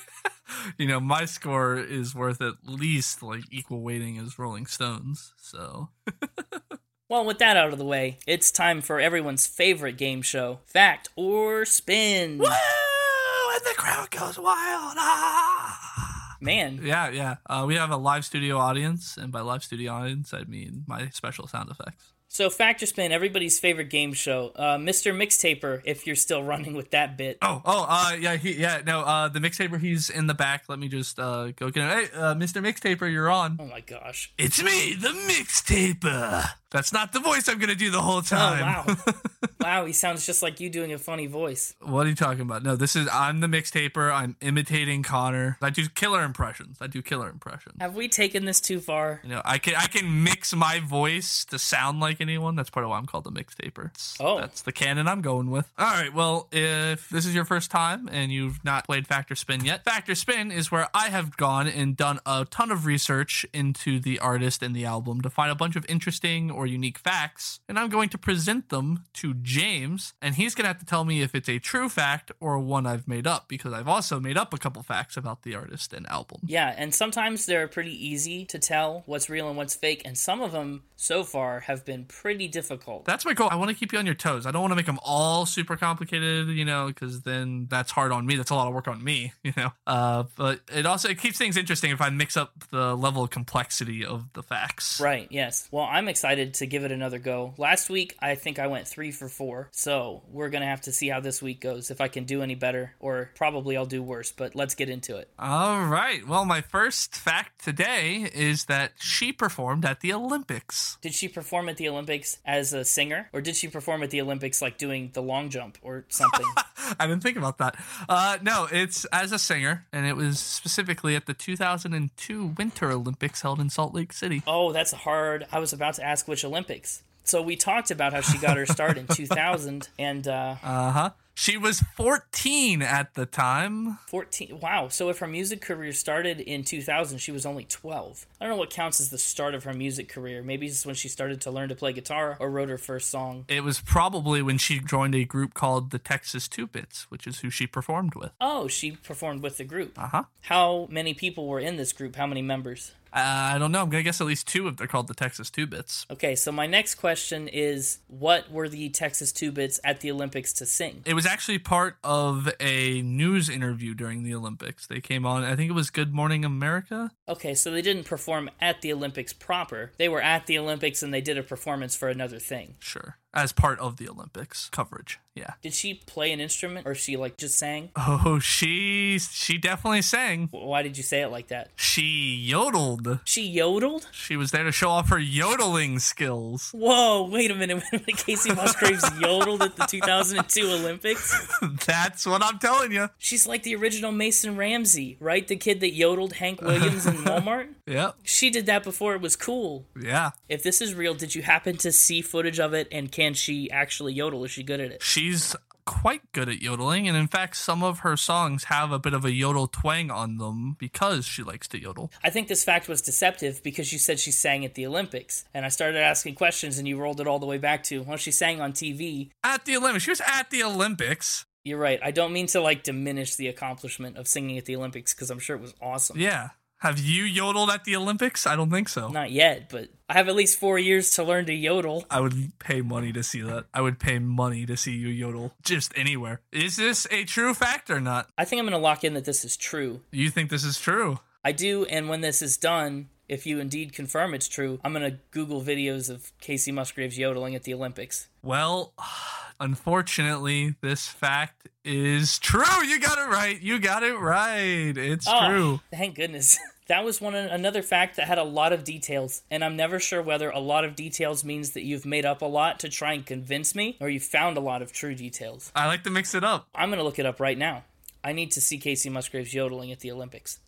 You 0.78 0.88
know, 0.88 1.02
my 1.02 1.26
score 1.26 1.78
is 1.78 2.16
worth 2.16 2.42
at 2.42 2.54
least 2.64 3.22
like 3.22 3.44
equal 3.52 3.82
weighting 3.82 4.18
as 4.18 4.40
Rolling 4.40 4.66
Stones. 4.66 5.34
So 5.36 5.90
well, 7.10 7.26
with 7.26 7.40
that 7.40 7.56
out 7.58 7.72
of 7.72 7.80
the 7.80 7.86
way, 7.86 8.20
it's 8.28 8.52
time 8.52 8.82
for 8.82 9.00
everyone's 9.00 9.48
favorite 9.48 9.98
game 9.98 10.22
show 10.22 10.60
Fact 10.66 11.10
or 11.16 11.66
Spin. 11.66 12.38
Woo! 12.38 12.46
And 12.46 13.66
the 13.66 13.74
crowd 13.76 14.12
goes 14.12 14.38
wild. 14.38 14.96
Ah! 14.98 16.36
Man, 16.40 16.80
Yeah, 16.84 17.10
yeah. 17.10 17.36
Uh, 17.50 17.66
we 17.68 17.76
have 17.76 17.90
a 17.90 17.98
live 17.98 18.24
studio 18.24 18.58
audience, 18.58 19.18
and 19.18 19.32
by 19.32 19.42
live 19.42 19.64
studio 19.64 19.94
audience, 19.94 20.34
I 20.34 20.44
mean 20.44 20.84
my 20.86 21.10
special 21.10 21.48
sound 21.48 21.72
effects. 21.72 22.14
So, 22.30 22.50
Fact 22.50 22.84
or 22.84 22.86
Spin, 22.86 23.12
everybody's 23.14 23.58
favorite 23.58 23.90
game 23.90 24.12
show. 24.12 24.52
Uh, 24.56 24.78
Mr. 24.78 25.16
Mixtaper, 25.16 25.82
if 25.86 26.06
you're 26.06 26.16
still 26.18 26.44
running 26.44 26.74
with 26.74 26.92
that 26.92 27.18
bit. 27.18 27.38
Oh, 27.42 27.62
oh, 27.64 27.86
uh, 27.88 28.16
yeah, 28.20 28.36
he, 28.36 28.54
yeah, 28.54 28.82
no, 28.86 29.00
uh, 29.00 29.30
the 29.30 29.40
mixtaper, 29.40 29.80
he's 29.80 30.10
in 30.10 30.28
the 30.28 30.34
back. 30.34 30.66
Let 30.68 30.78
me 30.78 30.90
just, 30.90 31.20
uh, 31.20 31.52
go 31.52 31.70
get 31.70 31.84
him. 31.84 31.90
Hey, 31.90 32.20
uh, 32.20 32.36
Mr. 32.36 32.62
Mixtaper, 32.62 33.12
you're 33.12 33.30
on. 33.30 33.58
Oh 33.60 33.66
my 33.66 33.80
gosh. 33.80 34.34
It's 34.38 34.62
me, 34.62 34.94
the 34.94 35.10
mixtaper. 35.10 36.50
That's 36.72 36.92
not 36.92 37.14
the 37.14 37.20
voice 37.20 37.48
I'm 37.48 37.60
gonna 37.60 37.76
do 37.76 37.92
the 37.92 38.02
whole 38.02 38.18
oh, 38.18 38.22
time. 38.22 38.86
Oh, 38.88 38.96
wow. 39.06 39.14
wow, 39.62 39.86
he 39.86 39.94
sounds 39.94 40.26
just 40.26 40.42
like 40.42 40.60
you 40.60 40.70
doing 40.70 40.94
a 40.94 40.98
funny 40.98 41.28
voice. 41.28 41.74
What 41.82 42.06
are 42.06 42.10
you 42.10 42.16
talking 42.16 42.42
about? 42.42 42.64
No, 42.64 42.76
this 42.76 42.96
is 42.96 43.08
I'm 43.12 43.40
the 43.40 43.48
mixtaper. 43.48 44.12
I'm 44.14 44.36
imitating 44.42 45.04
Connor. 45.04 45.58
I 45.62 45.70
do 45.70 45.88
killer 45.88 46.24
impressions. 46.24 46.78
I 46.82 46.88
do 46.88 47.02
killer 47.02 47.30
impressions. 47.30 47.76
Have 47.80 47.96
we 47.96 48.08
taken 48.08 48.46
this 48.46 48.60
too 48.60 48.80
far? 48.80 49.22
You 49.24 49.30
know, 49.30 49.42
I 49.46 49.58
can 49.58 49.76
I 49.76 49.88
can 49.88 50.24
mix 50.24 50.54
my 50.54 50.80
voice 50.80 51.46
to 51.46 51.60
sound 51.60 52.00
like 52.00 52.20
anyone. 52.20 52.56
That's 52.56 52.70
part 52.70 52.84
of 52.84 52.90
why 52.90 52.98
I'm 52.98 53.06
called 53.06 53.24
the 53.24 53.32
mixtaper. 53.32 53.92
Oh. 54.20 54.40
that's 54.40 54.62
the 54.62 54.72
canon 54.72 55.08
I'm 55.08 55.22
going 55.22 55.50
with. 55.50 55.72
All 55.78 55.86
right, 55.86 56.14
well, 56.14 56.48
if 56.52 57.10
this 57.10 57.26
is 57.26 57.34
your 57.34 57.46
first 57.46 57.72
time 57.72 58.10
and 58.12 58.32
you've 58.32 58.64
not 58.64 58.86
played 58.86 59.08
Fact 59.08 59.32
or 59.32 59.36
Spin 59.36 59.64
yet, 59.64 59.84
Fact 59.84 60.10
or 60.10 60.16
Spin 60.16 60.52
is 60.52 60.72
where 60.72 60.88
I 60.94 61.10
have 61.10 61.38
gone 61.38 61.68
and 61.68 61.96
done 61.96 62.20
a 62.26 62.46
ton 62.50 62.72
of 62.72 62.86
research 62.86 63.46
into 63.54 64.00
the 64.00 64.20
artist 64.20 64.62
and 64.62 64.76
the 64.76 64.86
album 64.86 65.22
to 65.22 65.30
find 65.30 65.52
a 65.52 65.56
bunch 65.56 65.76
of 65.76 65.86
interesting 65.88 66.52
or 66.58 66.66
unique 66.66 66.98
facts, 66.98 67.60
and 67.70 67.78
I'm 67.78 67.90
going 67.90 68.10
to 68.10 68.18
present 68.18 68.70
them 68.70 69.06
to 69.14 69.36
James, 69.36 70.14
and 70.22 70.36
he's 70.36 70.56
going 70.56 70.64
to 70.64 70.70
have 70.70 70.80
to 70.80 70.86
tell 70.86 71.06
me 71.06 71.22
if 71.22 71.36
it's 71.36 71.48
a 71.48 71.60
true 71.60 71.88
fact 71.88 72.32
or 72.40 72.58
one 72.58 72.88
I've 72.88 73.08
made 73.08 73.28
up 73.28 73.48
because 73.48 73.74
I've 73.74 73.88
also 73.88 74.20
made 74.20 74.38
up 74.38 74.54
a 74.54 74.58
couple 74.58 74.82
facts 74.84 75.16
about 75.16 75.44
the 75.44 75.56
artist 75.56 75.94
and 75.94 76.08
album. 76.08 76.42
Yeah, 76.46 76.74
and 76.76 76.94
sometimes 76.94 77.46
they're 77.46 77.68
pretty 77.68 77.94
easy 77.94 78.44
to 78.46 78.60
tell 78.60 79.04
what's 79.06 79.30
real 79.30 79.48
and 79.48 79.56
what's 79.56 79.76
fake, 79.76 80.02
and 80.04 80.18
some 80.18 80.42
of 80.42 80.52
them 80.52 80.84
so 80.96 81.24
far 81.24 81.62
have 81.62 81.86
been 81.86 82.06
pretty 82.06 82.48
difficult. 82.48 83.06
That's 83.06 83.24
my 83.24 83.34
goal. 83.34 83.50
I 83.52 83.56
want 83.56 83.70
to 83.70 83.76
keep 83.76 83.94
you 83.94 84.00
on 84.00 84.06
your 84.06 84.16
toes. 84.16 84.46
I 84.46 84.52
don't 84.52 84.62
want 84.62 84.72
to 84.72 84.76
make 84.76 84.88
them 84.88 85.00
all 85.04 85.46
super 85.46 85.78
complicated, 85.78 86.50
you 86.50 86.66
know, 86.66 86.88
because 86.88 87.22
then 87.22 87.68
that's 87.70 87.92
hard 87.92 88.12
on 88.12 88.26
me. 88.26 88.36
That's 88.36 88.50
a 88.50 88.56
lot 88.56 88.68
of 88.68 88.74
work 88.74 88.88
on 88.88 89.04
me, 89.04 89.34
you 89.44 89.54
know. 89.56 89.72
Uh, 89.86 90.24
but 90.36 90.62
it 90.74 90.86
also 90.86 91.10
it 91.10 91.20
keeps 91.20 91.38
things 91.38 91.56
interesting 91.56 91.92
if 91.92 92.02
I 92.02 92.10
mix 92.10 92.36
up 92.36 92.52
the 92.72 92.96
level 92.96 93.24
of 93.24 93.30
complexity 93.30 94.04
of 94.04 94.34
the 94.34 94.44
facts. 94.44 95.00
Right, 95.00 95.28
yes. 95.30 95.68
Well, 95.72 95.88
I'm 95.90 96.08
excited 96.08 96.47
to 96.56 96.66
give 96.68 96.84
it 96.84 96.92
another 96.92 97.20
go. 97.20 97.54
Last 97.58 97.90
week, 97.90 98.16
I 98.20 98.36
think 98.36 98.60
I 98.60 98.68
went 98.68 98.88
three 98.88 99.12
for 99.12 99.28
four. 99.30 99.70
So 99.72 100.24
we're 100.32 100.50
going 100.50 100.62
to 100.62 100.68
have 100.68 100.82
to 100.82 100.92
see 100.92 101.10
how 101.10 101.20
this 101.20 101.42
week 101.42 101.62
goes, 101.62 101.92
if 101.92 102.02
I 102.02 102.08
can 102.08 102.26
do 102.26 102.42
any 102.42 102.56
better, 102.56 102.94
or 103.00 103.32
probably 103.36 103.78
I'll 103.78 103.86
do 103.86 104.02
worse. 104.04 104.32
But 104.32 104.56
let's 104.56 104.76
get 104.76 104.90
into 104.90 105.18
it. 105.18 105.30
All 105.40 105.86
right. 105.86 106.28
Well, 106.28 106.46
my 106.46 106.62
first 106.62 107.16
fact 107.16 107.64
today 107.64 108.30
is 108.34 108.66
that 108.66 108.94
she 109.00 109.32
performed 109.32 109.86
at 109.86 110.02
the 110.02 110.14
Olympics. 110.14 110.98
Did 111.02 111.14
she 111.14 111.28
perform 111.28 111.70
at 111.70 111.78
the 111.78 111.90
Olympics 111.90 112.38
as 112.46 112.74
a 112.74 112.84
singer, 112.86 113.30
or 113.34 113.42
did 113.42 113.56
she 113.56 113.68
perform 113.68 114.04
at 114.04 114.10
the 114.10 114.22
Olympics 114.22 114.62
like 114.62 114.78
doing 114.78 115.12
the 115.14 115.22
long 115.22 115.50
jump 115.50 115.78
or 115.82 116.06
something? 116.10 116.46
I 117.00 117.08
didn't 117.08 117.24
think 117.24 117.38
about 117.38 117.58
that. 117.58 117.76
Uh, 118.08 118.38
no, 118.42 118.68
it's 118.72 119.06
as 119.06 119.32
a 119.32 119.40
singer, 119.40 119.86
and 119.92 120.06
it 120.06 120.16
was 120.16 120.40
specifically 120.40 121.16
at 121.16 121.26
the 121.26 121.34
2002 121.34 122.54
Winter 122.58 122.92
Olympics 122.92 123.42
held 123.42 123.60
in 123.60 123.70
Salt 123.70 123.94
Lake 123.94 124.14
City. 124.14 124.44
oh, 124.48 124.72
that's 124.72 124.92
hard. 124.92 125.46
I 125.52 125.60
was 125.60 125.74
about 125.74 125.96
to 125.96 126.04
ask 126.04 126.28
which 126.28 126.37
Olympics. 126.44 127.04
So 127.24 127.42
we 127.42 127.56
talked 127.58 127.92
about 127.92 128.14
how 128.14 128.22
she 128.22 128.38
got 128.38 128.56
her 128.58 128.66
start 128.66 128.98
in 128.98 129.08
2000 129.14 129.90
and 130.00 130.28
uh, 130.28 130.56
Uh 130.64 130.92
huh. 130.92 131.10
She 131.40 131.56
was 131.56 131.82
14 131.96 132.82
at 132.82 133.14
the 133.14 133.28
time. 133.28 134.00
14. 134.08 134.60
Wow. 134.60 134.88
So 134.88 135.10
if 135.10 135.20
her 135.20 135.28
music 135.28 135.62
career 135.62 135.94
started 135.94 136.40
in 136.40 136.64
2000, 136.64 137.20
she 137.20 137.32
was 137.32 137.46
only 137.46 137.64
12. 137.64 138.26
I 138.42 138.46
don't 138.46 138.56
know 138.56 138.58
what 138.58 138.72
counts 138.72 139.00
as 139.00 139.12
the 139.12 139.20
start 139.20 139.54
of 139.54 139.64
her 139.64 139.74
music 139.74 140.10
career. 140.10 140.42
Maybe 140.42 140.66
it's 140.66 140.84
when 140.84 140.96
she 140.96 141.08
started 141.08 141.40
to 141.42 141.52
learn 141.52 141.70
to 141.70 141.76
play 141.76 141.94
guitar 141.94 142.38
or 142.40 142.50
wrote 142.50 142.70
her 142.70 142.80
first 142.80 143.12
song. 143.12 143.46
It 143.50 143.64
was 143.64 143.80
probably 143.80 144.42
when 144.42 144.58
she 144.58 144.80
joined 144.80 145.14
a 145.14 145.26
group 145.26 145.54
called 145.54 145.92
the 145.92 146.00
Texas 146.00 146.48
Two 146.48 146.66
Bits, 146.66 147.06
which 147.12 147.28
is 147.28 147.42
who 147.42 147.52
she 147.52 147.68
performed 147.68 148.16
with. 148.16 148.32
Oh, 148.42 148.68
she 148.68 148.94
performed 148.94 149.44
with 149.44 149.58
the 149.58 149.64
group. 149.64 149.94
Uh 149.96 150.08
huh. 150.08 150.24
How 150.42 150.88
many 150.90 151.14
people 151.14 151.46
were 151.46 151.60
in 151.60 151.78
this 151.78 151.94
group? 151.94 152.16
How 152.16 152.26
many 152.26 152.42
members? 152.42 152.94
Uh, 153.14 153.54
I 153.54 153.58
don't 153.58 153.72
know. 153.72 153.82
I'm 153.82 153.90
gonna 153.90 154.04
guess 154.04 154.22
at 154.22 154.28
least 154.28 154.48
two 154.48 154.68
if 154.68 154.78
they're 154.78 154.88
called 154.88 155.08
the 155.08 155.14
Texas 155.14 155.50
Two 155.50 155.66
Bits. 155.66 156.06
Okay, 156.12 156.36
so 156.36 156.52
my 156.52 156.68
next 156.68 156.96
question 156.96 157.48
is 157.48 158.00
what 158.08 158.52
were 158.52 158.70
the 158.70 158.90
Texas 158.90 159.32
Two 159.32 159.52
Bits 159.52 159.80
at 159.84 160.02
the 160.02 160.12
Olympics 160.12 160.54
to 160.54 160.66
sing? 160.66 161.02
It 161.06 161.14
was 161.14 161.26
actually 161.28 161.60
part 161.60 161.98
of 162.04 162.50
a 162.60 163.02
news 163.02 163.50
interview 163.50 163.94
during 163.94 164.24
the 164.24 164.34
Olympics. 164.34 164.88
They 164.88 165.02
came 165.02 165.26
on. 165.26 165.44
I 165.44 165.56
think 165.56 165.70
it 165.70 165.74
was 165.74 165.90
Good 165.90 166.14
Morning 166.14 166.44
America. 166.44 167.12
Okay, 167.28 167.54
so 167.54 167.72
they 167.72 167.82
didn't 167.82 168.06
perform 168.06 168.50
at 168.60 168.82
the 168.82 168.92
Olympics 168.94 169.34
proper. 169.34 169.92
They 169.98 170.10
were 170.10 170.22
at 170.22 170.48
the 170.48 170.58
Olympics 170.58 171.04
and 171.04 171.14
they 171.14 171.22
did 171.22 171.38
a 171.38 171.44
performance 171.44 171.96
for 171.96 172.10
another 172.10 172.40
thing. 172.40 172.76
Sure, 172.80 173.18
as 173.38 173.52
part 173.54 173.80
of 173.80 173.98
the 173.98 174.10
Olympics 174.10 174.68
coverage. 174.70 175.20
Yeah. 175.36 175.54
Did 175.62 175.76
she 175.76 175.94
play 175.94 176.32
an 176.32 176.40
instrument 176.40 176.88
or 176.88 176.96
she 176.96 177.16
like 177.16 177.38
just 177.38 177.60
sang? 177.60 177.92
Oh, 177.96 178.40
she 178.40 179.20
she 179.20 179.60
definitely 179.60 180.02
sang. 180.02 180.48
Why 180.50 180.82
did 180.82 180.98
you 180.98 181.04
say 181.04 181.22
it 181.22 181.28
like 181.28 181.50
that? 181.50 181.70
She 181.76 182.36
yodeled. 182.36 183.20
She 183.24 183.44
yodeled? 183.48 184.08
She 184.12 184.36
was 184.36 184.50
there 184.50 184.64
to 184.64 184.72
show 184.72 184.90
off 184.90 185.10
her 185.10 185.20
yodeling 185.20 186.00
skills. 186.00 186.72
Whoa, 186.74 187.30
wait 187.30 187.52
a 187.52 187.56
minute. 187.56 187.76
Wait 187.78 187.84
a 187.94 187.96
minute. 187.98 188.16
Kacey 188.18 188.56
Musgraves 188.56 189.06
yodeled 189.20 189.62
at 189.62 189.76
the 189.76 189.86
2002 189.86 190.62
Olympics? 190.72 191.48
That's 191.86 192.26
what 192.26 192.42
I'm 192.42 192.58
telling 192.58 192.92
you. 192.92 193.10
She's 193.20 193.46
like 193.46 193.62
the 193.62 193.76
original 193.76 194.12
Mason 194.12 194.58
Ramsey, 194.58 195.18
right? 195.20 195.48
The 195.48 195.58
kid 195.58 195.82
that 195.82 195.94
yodeled 195.94 196.34
Hank 196.34 196.62
Williams 196.64 197.06
in 197.06 197.14
Walmart? 197.18 197.68
Yep. 197.86 198.16
She 198.24 198.50
did 198.50 198.66
that 198.66 198.84
before 198.84 199.14
it 199.14 199.22
was 199.22 199.36
cool. 199.36 199.86
Yeah. 200.02 200.32
If 200.50 200.64
this 200.64 200.82
is 200.82 200.96
real, 200.96 201.14
did 201.14 201.36
you 201.36 201.44
happen 201.44 201.78
to 201.78 201.92
see 201.92 202.24
footage 202.24 202.60
of 202.60 202.74
it 202.74 202.88
and 202.92 203.12
can 203.12 203.27
she 203.34 203.70
actually 203.72 204.14
yodel? 204.14 204.44
Is 204.44 204.52
she 204.52 204.64
good 204.64 204.80
at 204.80 204.92
it? 204.92 205.02
She's 205.02 205.56
quite 205.86 206.32
good 206.34 206.50
at 206.50 206.62
yodeling, 206.62 207.08
and 207.08 207.18
in 207.18 207.28
fact, 207.28 207.56
some 207.56 207.82
of 207.82 208.00
her 208.00 208.18
songs 208.18 208.66
have 208.66 208.92
a 208.92 209.00
bit 209.00 209.14
of 209.14 209.24
a 209.24 209.32
yodel 209.32 209.68
twang 209.68 210.12
on 210.12 210.38
them 210.38 210.76
because 210.78 211.26
she 211.26 211.42
likes 211.42 211.68
to 211.70 211.82
yodel. 211.82 212.12
I 212.24 212.30
think 212.30 212.50
this 212.50 212.64
fact 212.64 212.88
was 212.88 213.02
deceptive 213.02 213.64
because 213.64 213.94
you 213.94 213.98
said 213.98 214.20
she 214.20 214.32
sang 214.32 214.66
at 214.66 214.76
the 214.76 214.86
Olympics. 214.86 215.46
And 215.54 215.66
I 215.66 215.70
started 215.70 216.00
asking 216.00 216.36
questions 216.36 216.78
and 216.78 216.88
you 216.88 216.98
rolled 217.00 217.22
it 217.22 217.28
all 217.28 217.40
the 217.40 217.46
way 217.46 217.58
back 217.58 217.84
to, 217.84 218.04
well, 218.04 218.18
she 218.18 218.32
sang 218.32 218.60
on 218.60 218.74
TV. 218.74 219.32
At 219.44 219.66
the 219.66 219.78
Olympics, 219.78 220.04
she 220.04 220.12
was 220.12 220.22
at 220.22 220.50
the 220.50 220.62
Olympics. 220.62 221.46
You're 221.64 221.80
right. 221.80 222.00
I 222.04 222.12
don't 222.12 222.34
mean 222.34 222.48
to 222.48 222.62
like 222.62 222.84
diminish 222.84 223.36
the 223.36 223.48
accomplishment 223.48 224.18
of 224.18 224.28
singing 224.28 224.58
at 224.58 224.66
the 224.66 224.76
Olympics 224.76 225.14
because 225.14 225.30
I'm 225.30 225.40
sure 225.40 225.56
it 225.56 225.62
was 225.62 225.74
awesome. 225.82 226.20
Yeah. 226.20 226.50
Have 226.82 227.00
you 227.00 227.24
yodeled 227.24 227.72
at 227.72 227.86
the 227.86 227.96
Olympics? 227.96 228.46
I 228.46 228.56
don't 228.56 228.70
think 228.70 228.88
so. 228.88 229.08
Not 229.10 229.32
yet, 229.32 229.70
but 229.70 229.90
I 230.08 230.14
have 230.14 230.30
at 230.30 230.36
least 230.36 230.60
four 230.60 230.78
years 230.78 231.10
to 231.12 231.24
learn 231.24 231.48
to 231.48 231.54
yodel. 231.54 232.06
I 232.12 232.20
would 232.20 232.60
pay 232.60 232.82
money 232.82 233.12
to 233.14 233.24
see 233.24 233.42
that. 233.42 233.66
I 233.74 233.82
would 233.82 234.00
pay 234.00 234.20
money 234.20 234.66
to 234.68 234.78
see 234.78 234.94
you 234.94 235.08
yodel 235.08 235.54
just 235.64 235.92
anywhere. 235.96 236.42
Is 236.52 236.76
this 236.76 237.08
a 237.10 237.24
true 237.24 237.56
fact 237.56 237.90
or 237.90 238.00
not? 238.00 238.30
I 238.38 238.46
think 238.46 238.60
I'm 238.60 238.66
going 238.66 238.80
to 238.80 238.84
lock 238.84 239.04
in 239.04 239.16
that 239.16 239.26
this 239.26 239.44
is 239.44 239.58
true. 239.58 240.02
You 240.12 240.30
think 240.30 240.52
this 240.52 240.64
is 240.64 240.80
true? 240.80 241.20
I 241.44 241.52
do, 241.52 241.86
and 241.86 242.10
when 242.10 242.22
this 242.22 242.42
is 242.44 242.58
done, 242.58 243.10
if 243.30 243.46
you 243.46 243.60
indeed 243.60 243.94
confirm 243.94 244.34
it's 244.34 244.48
true, 244.48 244.80
I'm 244.84 244.94
going 244.94 245.10
to 245.12 245.18
Google 245.32 245.62
videos 245.62 246.10
of 246.10 246.32
Kacey 246.42 246.74
Musgraves 246.74 247.18
yodeling 247.18 247.56
at 247.56 247.64
the 247.64 247.74
Olympics. 247.74 248.28
Well, 248.42 248.94
unfortunately, 249.60 250.76
this 250.82 251.08
fact 251.08 251.68
is 251.84 252.40
true. 252.40 252.84
You 252.86 253.00
got 253.00 253.18
it 253.18 253.30
right. 253.32 253.60
You 253.62 253.80
got 253.80 254.04
it 254.04 254.16
right. 254.18 254.94
It's 254.98 255.28
Oh, 255.30 255.48
true. 255.48 255.80
Thank 255.92 256.16
goodness. 256.16 256.58
That 256.88 257.04
was 257.04 257.20
one 257.20 257.36
another 257.36 257.82
fact 257.82 258.16
that 258.16 258.30
had 258.30 258.38
a 258.38 258.46
lot 258.46 258.72
of 258.72 258.86
details, 258.86 259.42
and 259.52 259.62
I'm 259.62 259.76
never 259.76 260.00
sure 260.00 260.22
whether 260.22 260.50
a 260.50 260.60
lot 260.60 260.86
of 260.86 260.96
details 260.96 261.44
means 261.44 261.72
that 261.72 261.84
you've 261.84 262.06
made 262.06 262.24
up 262.26 262.42
a 262.42 262.46
lot 262.46 262.80
to 262.80 262.88
try 262.88 263.12
and 263.12 263.26
convince 263.26 263.76
me, 263.76 263.98
or 264.00 264.08
you 264.08 264.22
found 264.22 264.56
a 264.56 264.62
lot 264.62 264.82
of 264.82 264.94
true 264.94 265.14
details. 265.14 265.70
I 265.76 265.88
like 265.88 266.06
to 266.06 266.10
mix 266.10 266.34
it 266.34 266.46
up. 266.46 266.70
I'm 266.74 266.90
gonna 266.90 267.04
look 267.04 267.20
it 267.20 267.26
up 267.26 267.42
right 267.42 267.58
now. 267.58 267.84
I 268.24 268.32
need 268.32 268.52
to 268.52 268.62
see 268.62 268.80
Kacey 268.80 269.12
Musgraves 269.12 269.54
yodeling 269.54 269.92
at 269.92 270.00
the 270.00 270.14
Olympics. 270.14 270.60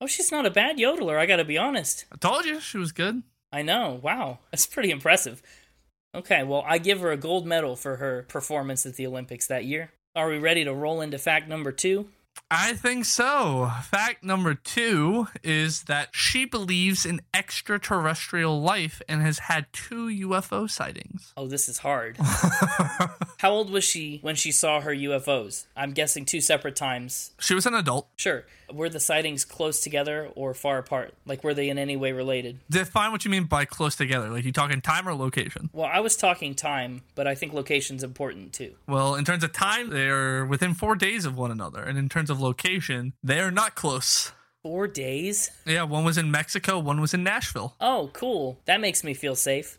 Oh, 0.00 0.06
she's 0.06 0.30
not 0.30 0.46
a 0.46 0.50
bad 0.50 0.76
yodeler. 0.78 1.18
I 1.18 1.26
gotta 1.26 1.44
be 1.44 1.58
honest. 1.58 2.04
I 2.12 2.16
told 2.16 2.44
you 2.44 2.60
she 2.60 2.78
was 2.78 2.92
good. 2.92 3.22
I 3.52 3.62
know. 3.62 4.00
Wow, 4.02 4.40
that's 4.50 4.66
pretty 4.66 4.90
impressive. 4.90 5.42
Okay, 6.14 6.42
well, 6.42 6.64
I 6.66 6.78
give 6.78 7.00
her 7.00 7.10
a 7.12 7.16
gold 7.16 7.46
medal 7.46 7.76
for 7.76 7.96
her 7.96 8.24
performance 8.28 8.86
at 8.86 8.94
the 8.96 9.06
Olympics 9.06 9.46
that 9.48 9.64
year. 9.64 9.90
Are 10.14 10.28
we 10.28 10.38
ready 10.38 10.64
to 10.64 10.72
roll 10.72 11.02
into 11.02 11.18
fact 11.18 11.46
number 11.48 11.72
two? 11.72 12.08
I 12.50 12.74
think 12.74 13.04
so. 13.04 13.70
Fact 13.82 14.22
number 14.22 14.54
two 14.54 15.26
is 15.42 15.84
that 15.84 16.10
she 16.12 16.44
believes 16.44 17.04
in 17.04 17.20
extraterrestrial 17.34 18.60
life 18.60 19.02
and 19.08 19.20
has 19.22 19.40
had 19.40 19.66
two 19.72 20.06
UFO 20.06 20.70
sightings. 20.70 21.32
Oh, 21.36 21.48
this 21.48 21.68
is 21.68 21.78
hard. 21.78 22.16
How 23.38 23.50
old 23.50 23.70
was 23.70 23.84
she 23.84 24.18
when 24.22 24.34
she 24.34 24.50
saw 24.50 24.80
her 24.80 24.94
UFOs? 24.94 25.66
I'm 25.76 25.92
guessing 25.92 26.24
two 26.24 26.40
separate 26.40 26.76
times. 26.76 27.32
She 27.38 27.54
was 27.54 27.66
an 27.66 27.74
adult. 27.74 28.08
Sure. 28.16 28.44
Were 28.72 28.88
the 28.88 28.98
sightings 28.98 29.44
close 29.44 29.80
together 29.80 30.30
or 30.34 30.54
far 30.54 30.78
apart? 30.78 31.14
Like, 31.26 31.44
were 31.44 31.54
they 31.54 31.68
in 31.68 31.78
any 31.78 31.96
way 31.96 32.12
related? 32.12 32.58
Define 32.70 33.12
what 33.12 33.24
you 33.24 33.30
mean 33.30 33.44
by 33.44 33.64
close 33.64 33.94
together. 33.94 34.30
Like, 34.30 34.44
you 34.44 34.52
talking 34.52 34.80
time 34.80 35.08
or 35.08 35.14
location? 35.14 35.70
Well, 35.72 35.88
I 35.92 36.00
was 36.00 36.16
talking 36.16 36.54
time, 36.54 37.02
but 37.14 37.26
I 37.26 37.34
think 37.34 37.52
location's 37.52 38.02
important 38.02 38.52
too. 38.52 38.74
Well, 38.88 39.14
in 39.14 39.24
terms 39.24 39.44
of 39.44 39.52
time, 39.52 39.90
they're 39.90 40.44
within 40.44 40.74
four 40.74 40.96
days 40.96 41.24
of 41.24 41.36
one 41.36 41.50
another. 41.50 41.82
And 41.82 41.98
in 41.98 42.08
terms 42.08 42.30
of 42.30 42.40
location, 42.40 43.12
they 43.22 43.40
are 43.40 43.50
not 43.50 43.74
close. 43.74 44.32
Four 44.66 44.88
days? 44.88 45.52
Yeah, 45.64 45.84
one 45.84 46.02
was 46.02 46.18
in 46.18 46.32
Mexico, 46.32 46.80
one 46.80 47.00
was 47.00 47.14
in 47.14 47.22
Nashville. 47.22 47.76
Oh, 47.80 48.10
cool. 48.12 48.58
That 48.64 48.80
makes 48.80 49.04
me 49.04 49.14
feel 49.14 49.36
safe. 49.36 49.78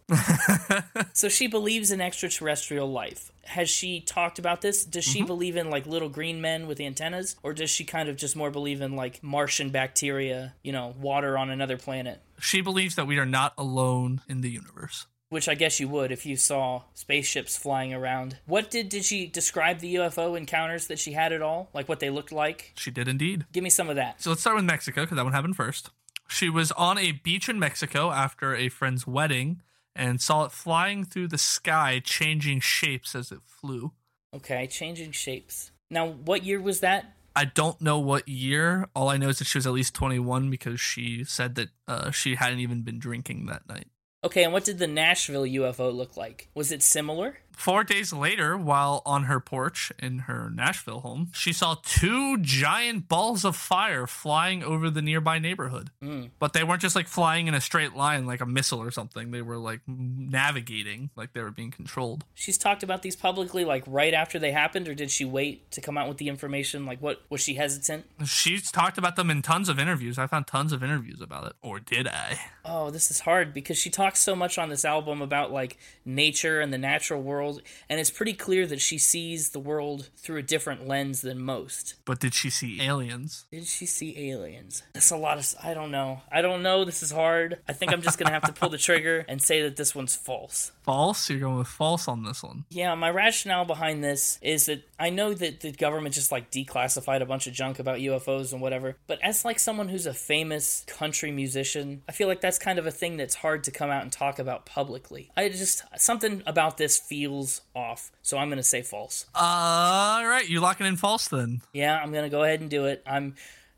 so 1.14 1.28
she 1.28 1.48
believes 1.48 1.92
in 1.92 2.00
extraterrestrial 2.00 2.90
life. 2.90 3.34
Has 3.44 3.70
she 3.70 4.00
talked 4.00 4.40
about 4.40 4.62
this? 4.62 4.86
Does 4.86 5.04
she 5.04 5.20
mm-hmm. 5.20 5.28
believe 5.28 5.58
in 5.58 5.70
like 5.70 5.88
little 5.88 6.08
green 6.08 6.40
men 6.40 6.68
with 6.68 6.80
antennas? 6.80 7.36
Or 7.44 7.52
does 7.52 7.70
she 7.70 7.84
kind 7.84 8.08
of 8.08 8.16
just 8.16 8.38
more 8.38 8.50
believe 8.50 8.80
in 8.80 8.96
like 8.96 9.22
Martian 9.22 9.72
bacteria, 9.72 10.56
you 10.64 10.72
know, 10.72 10.96
water 10.98 11.38
on 11.38 11.50
another 11.50 11.76
planet? 11.76 12.22
She 12.40 12.62
believes 12.62 12.96
that 12.96 13.08
we 13.08 13.18
are 13.18 13.26
not 13.26 13.54
alone 13.58 14.22
in 14.30 14.40
the 14.40 14.50
universe. 14.50 15.06
Which 15.30 15.50
I 15.50 15.56
guess 15.56 15.80
you 15.80 15.90
would 15.90 16.12
if 16.12 16.26
you 16.26 16.38
saw 16.38 16.84
spaceships 16.94 17.58
flying 17.58 17.94
around. 17.94 18.38
What 18.46 18.72
did 18.72 18.88
did 18.90 19.04
she 19.04 19.28
describe 19.28 19.80
the 19.80 19.96
UFO 19.96 20.38
encounters 20.38 20.88
that 20.88 21.00
she 21.00 21.12
had 21.12 21.34
at 21.34 21.42
all? 21.42 21.70
Like 21.74 21.90
what 21.90 22.00
they 22.00 22.10
looked 22.10 22.32
like? 22.32 22.72
She 22.76 22.92
did 22.92 23.08
indeed. 23.08 23.46
Give 23.52 23.64
me 23.64 23.70
some 23.70 23.90
of 23.90 23.98
that. 23.98 24.22
So 24.22 24.30
let's 24.30 24.42
start 24.42 24.56
with 24.56 24.66
Mexico 24.66 25.02
because 25.02 25.18
that 25.18 25.26
one 25.26 25.34
happened 25.34 25.58
first. 25.58 25.90
She 26.30 26.50
was 26.50 26.72
on 26.74 26.98
a 26.98 27.12
beach 27.12 27.50
in 27.50 27.60
Mexico 27.60 28.12
after 28.12 28.56
a 28.56 28.70
friend's 28.70 29.06
wedding 29.06 29.62
and 29.96 30.22
saw 30.22 30.46
it 30.46 30.52
flying 30.52 31.04
through 31.04 31.28
the 31.28 31.38
sky, 31.38 32.02
changing 32.04 32.60
shapes 32.60 33.16
as 33.16 33.32
it 33.32 33.40
flew. 33.46 33.92
Okay, 34.34 34.68
changing 34.68 35.12
shapes. 35.12 35.72
Now, 35.90 36.08
what 36.08 36.44
year 36.44 36.62
was 36.62 36.82
that? 36.82 37.14
I 37.36 37.46
don't 37.46 37.80
know 37.82 38.00
what 38.00 38.28
year. 38.28 38.88
All 38.96 39.10
I 39.10 39.18
know 39.18 39.30
is 39.30 39.40
that 39.40 39.46
she 39.46 39.58
was 39.58 39.68
at 39.68 39.74
least 39.74 39.94
21 39.94 40.50
because 40.50 40.80
she 40.80 41.24
said 41.24 41.56
that 41.56 41.70
uh, 41.88 42.12
she 42.12 42.36
hadn't 42.36 42.60
even 42.60 42.82
been 42.82 43.00
drinking 43.00 43.46
that 43.46 43.68
night. 43.68 43.88
Okay, 44.28 44.44
and 44.44 44.52
what 44.52 44.66
did 44.66 44.78
the 44.78 44.88
Nashville 44.88 45.44
UFO 45.44 45.90
look 45.96 46.18
like? 46.18 46.50
Was 46.54 46.74
it 46.74 46.84
similar? 46.84 47.38
Four 47.58 47.84
days 47.84 48.14
later, 48.14 48.56
while 48.56 49.02
on 49.04 49.24
her 49.24 49.40
porch 49.40 49.92
in 49.98 50.20
her 50.20 50.52
Nashville 50.52 51.00
home, 51.00 51.32
she 51.34 51.52
saw 51.52 51.76
two 51.84 52.38
giant 52.38 53.08
balls 53.08 53.44
of 53.44 53.56
fire 53.56 54.06
flying 54.06 54.64
over 54.64 54.92
the 54.92 55.02
nearby 55.02 55.40
neighborhood. 55.40 55.90
Mm. 56.04 56.30
But 56.38 56.54
they 56.54 56.64
weren't 56.64 56.84
just 56.84 56.96
like 56.96 57.08
flying 57.08 57.48
in 57.48 57.56
a 57.56 57.60
straight 57.60 57.96
line 57.96 58.28
like 58.28 58.42
a 58.42 58.46
missile 58.46 58.80
or 58.80 58.92
something. 58.92 59.32
They 59.32 59.42
were 59.42 59.58
like 59.58 59.82
navigating, 59.88 61.10
like 61.16 61.34
they 61.34 61.42
were 61.42 61.50
being 61.50 61.72
controlled. 61.72 62.26
She's 62.36 62.60
talked 62.60 62.84
about 62.84 63.02
these 63.02 63.16
publicly, 63.16 63.66
like 63.66 63.84
right 63.88 64.14
after 64.14 64.38
they 64.38 64.52
happened, 64.52 64.88
or 64.88 64.94
did 64.94 65.10
she 65.10 65.26
wait 65.26 65.72
to 65.72 65.82
come 65.82 65.98
out 65.98 66.08
with 66.08 66.18
the 66.18 66.30
information? 66.30 66.86
Like, 66.86 67.02
what 67.02 67.24
was 67.30 67.42
she 67.42 67.56
hesitant? 67.56 68.06
She's 68.24 68.70
talked 68.70 69.00
about 69.00 69.16
them 69.16 69.32
in 69.32 69.42
tons 69.42 69.68
of 69.68 69.80
interviews. 69.80 70.20
I 70.20 70.28
found 70.28 70.46
tons 70.46 70.74
of 70.74 70.84
interviews 70.84 71.22
about 71.22 71.48
it. 71.48 71.54
Or 71.64 71.80
did 71.80 72.08
I? 72.08 72.40
Oh, 72.64 72.92
this 72.92 73.10
is 73.10 73.22
hard 73.22 73.52
because 73.52 73.78
she 73.78 73.90
talks 73.90 74.20
so 74.20 74.36
much 74.36 74.60
on 74.60 74.70
this 74.70 74.86
album 74.86 75.24
about 75.24 75.52
like 75.52 75.78
nature 76.06 76.62
and 76.62 76.72
the 76.72 76.78
natural 76.78 77.24
world, 77.24 77.47
and 77.90 78.00
it's 78.00 78.10
pretty 78.10 78.34
clear 78.34 78.66
that 78.68 78.82
she 78.82 78.98
sees 78.98 79.50
the 79.50 79.60
world 79.60 80.10
through 80.18 80.38
a 80.38 80.44
different 80.44 80.88
lens 80.88 81.22
than 81.22 81.40
most. 81.40 81.96
But 82.06 82.20
did 82.20 82.34
she 82.34 82.50
see 82.50 82.82
aliens? 82.82 83.46
Did 83.52 83.66
she 83.66 83.86
see 83.86 84.32
aliens? 84.32 84.84
That's 84.94 85.12
a 85.12 85.18
lot 85.18 85.38
of. 85.38 85.56
I 85.64 85.74
don't 85.74 85.92
know. 85.92 86.22
I 86.32 86.42
don't 86.42 86.64
know. 86.64 86.86
This 86.86 87.04
is 87.04 87.12
hard. 87.12 87.60
I 87.68 87.74
think 87.74 87.92
I'm 87.92 88.02
just 88.02 88.18
gonna 88.18 88.32
have 88.32 88.44
to 88.44 88.54
pull 88.54 88.70
the 88.70 88.78
trigger 88.78 89.26
and 89.28 89.42
say 89.42 89.62
that 89.64 89.76
this 89.76 89.96
one's 89.96 90.16
false. 90.16 90.72
False? 90.88 91.30
You're 91.30 91.42
going 91.42 91.58
with 91.58 91.68
false 91.68 92.08
on 92.08 92.24
this 92.24 92.42
one. 92.42 92.64
Yeah, 92.70 92.96
my 92.96 93.10
rationale 93.10 93.66
behind 93.66 94.02
this 94.02 94.40
is 94.42 94.68
that 94.68 94.88
I 94.98 95.10
know 95.10 95.34
that 95.34 95.60
the 95.60 95.74
government 95.74 96.16
just 96.16 96.32
like 96.32 96.50
declassified 96.50 97.22
a 97.22 97.26
bunch 97.26 97.46
of 97.46 97.52
junk 97.52 97.78
about 97.80 97.98
UFOs 97.98 98.54
and 98.54 98.62
whatever, 98.62 98.96
but 99.06 99.20
as 99.22 99.44
like 99.44 99.60
someone 99.60 99.90
who's 99.90 100.06
a 100.06 100.14
famous 100.14 100.86
country 100.88 101.30
musician, 101.30 102.04
I 102.08 102.14
feel 102.14 102.30
like 102.30 102.40
that's 102.40 102.58
kind 102.58 102.80
of 102.80 102.88
a 102.88 102.92
thing 102.92 103.18
that's 103.18 103.36
hard 103.36 103.66
to 103.66 103.72
come 103.72 103.90
out 103.90 104.04
and 104.04 104.14
talk 104.14 104.40
about 104.40 104.66
publicly. 104.66 105.30
I 105.36 105.50
just 105.50 105.84
something 105.98 106.42
about 106.46 106.78
this 106.78 106.98
feels 106.98 107.62
off, 107.76 108.10
so 108.22 108.38
I'm 108.38 108.48
going 108.48 108.56
to 108.56 108.64
say 108.64 108.82
false. 108.82 109.26
All 109.36 110.26
right, 110.26 110.48
you're 110.48 110.62
locking 110.62 110.88
in 110.88 110.96
false 110.96 111.28
then? 111.28 111.64
Yeah, 111.74 111.98
I'm 111.98 112.14
going 112.14 112.24
to 112.24 112.30
go 112.30 112.44
ahead 112.44 112.62
and 112.62 112.70
do 112.70 112.86
it. 112.86 113.04
I'm 113.06 113.36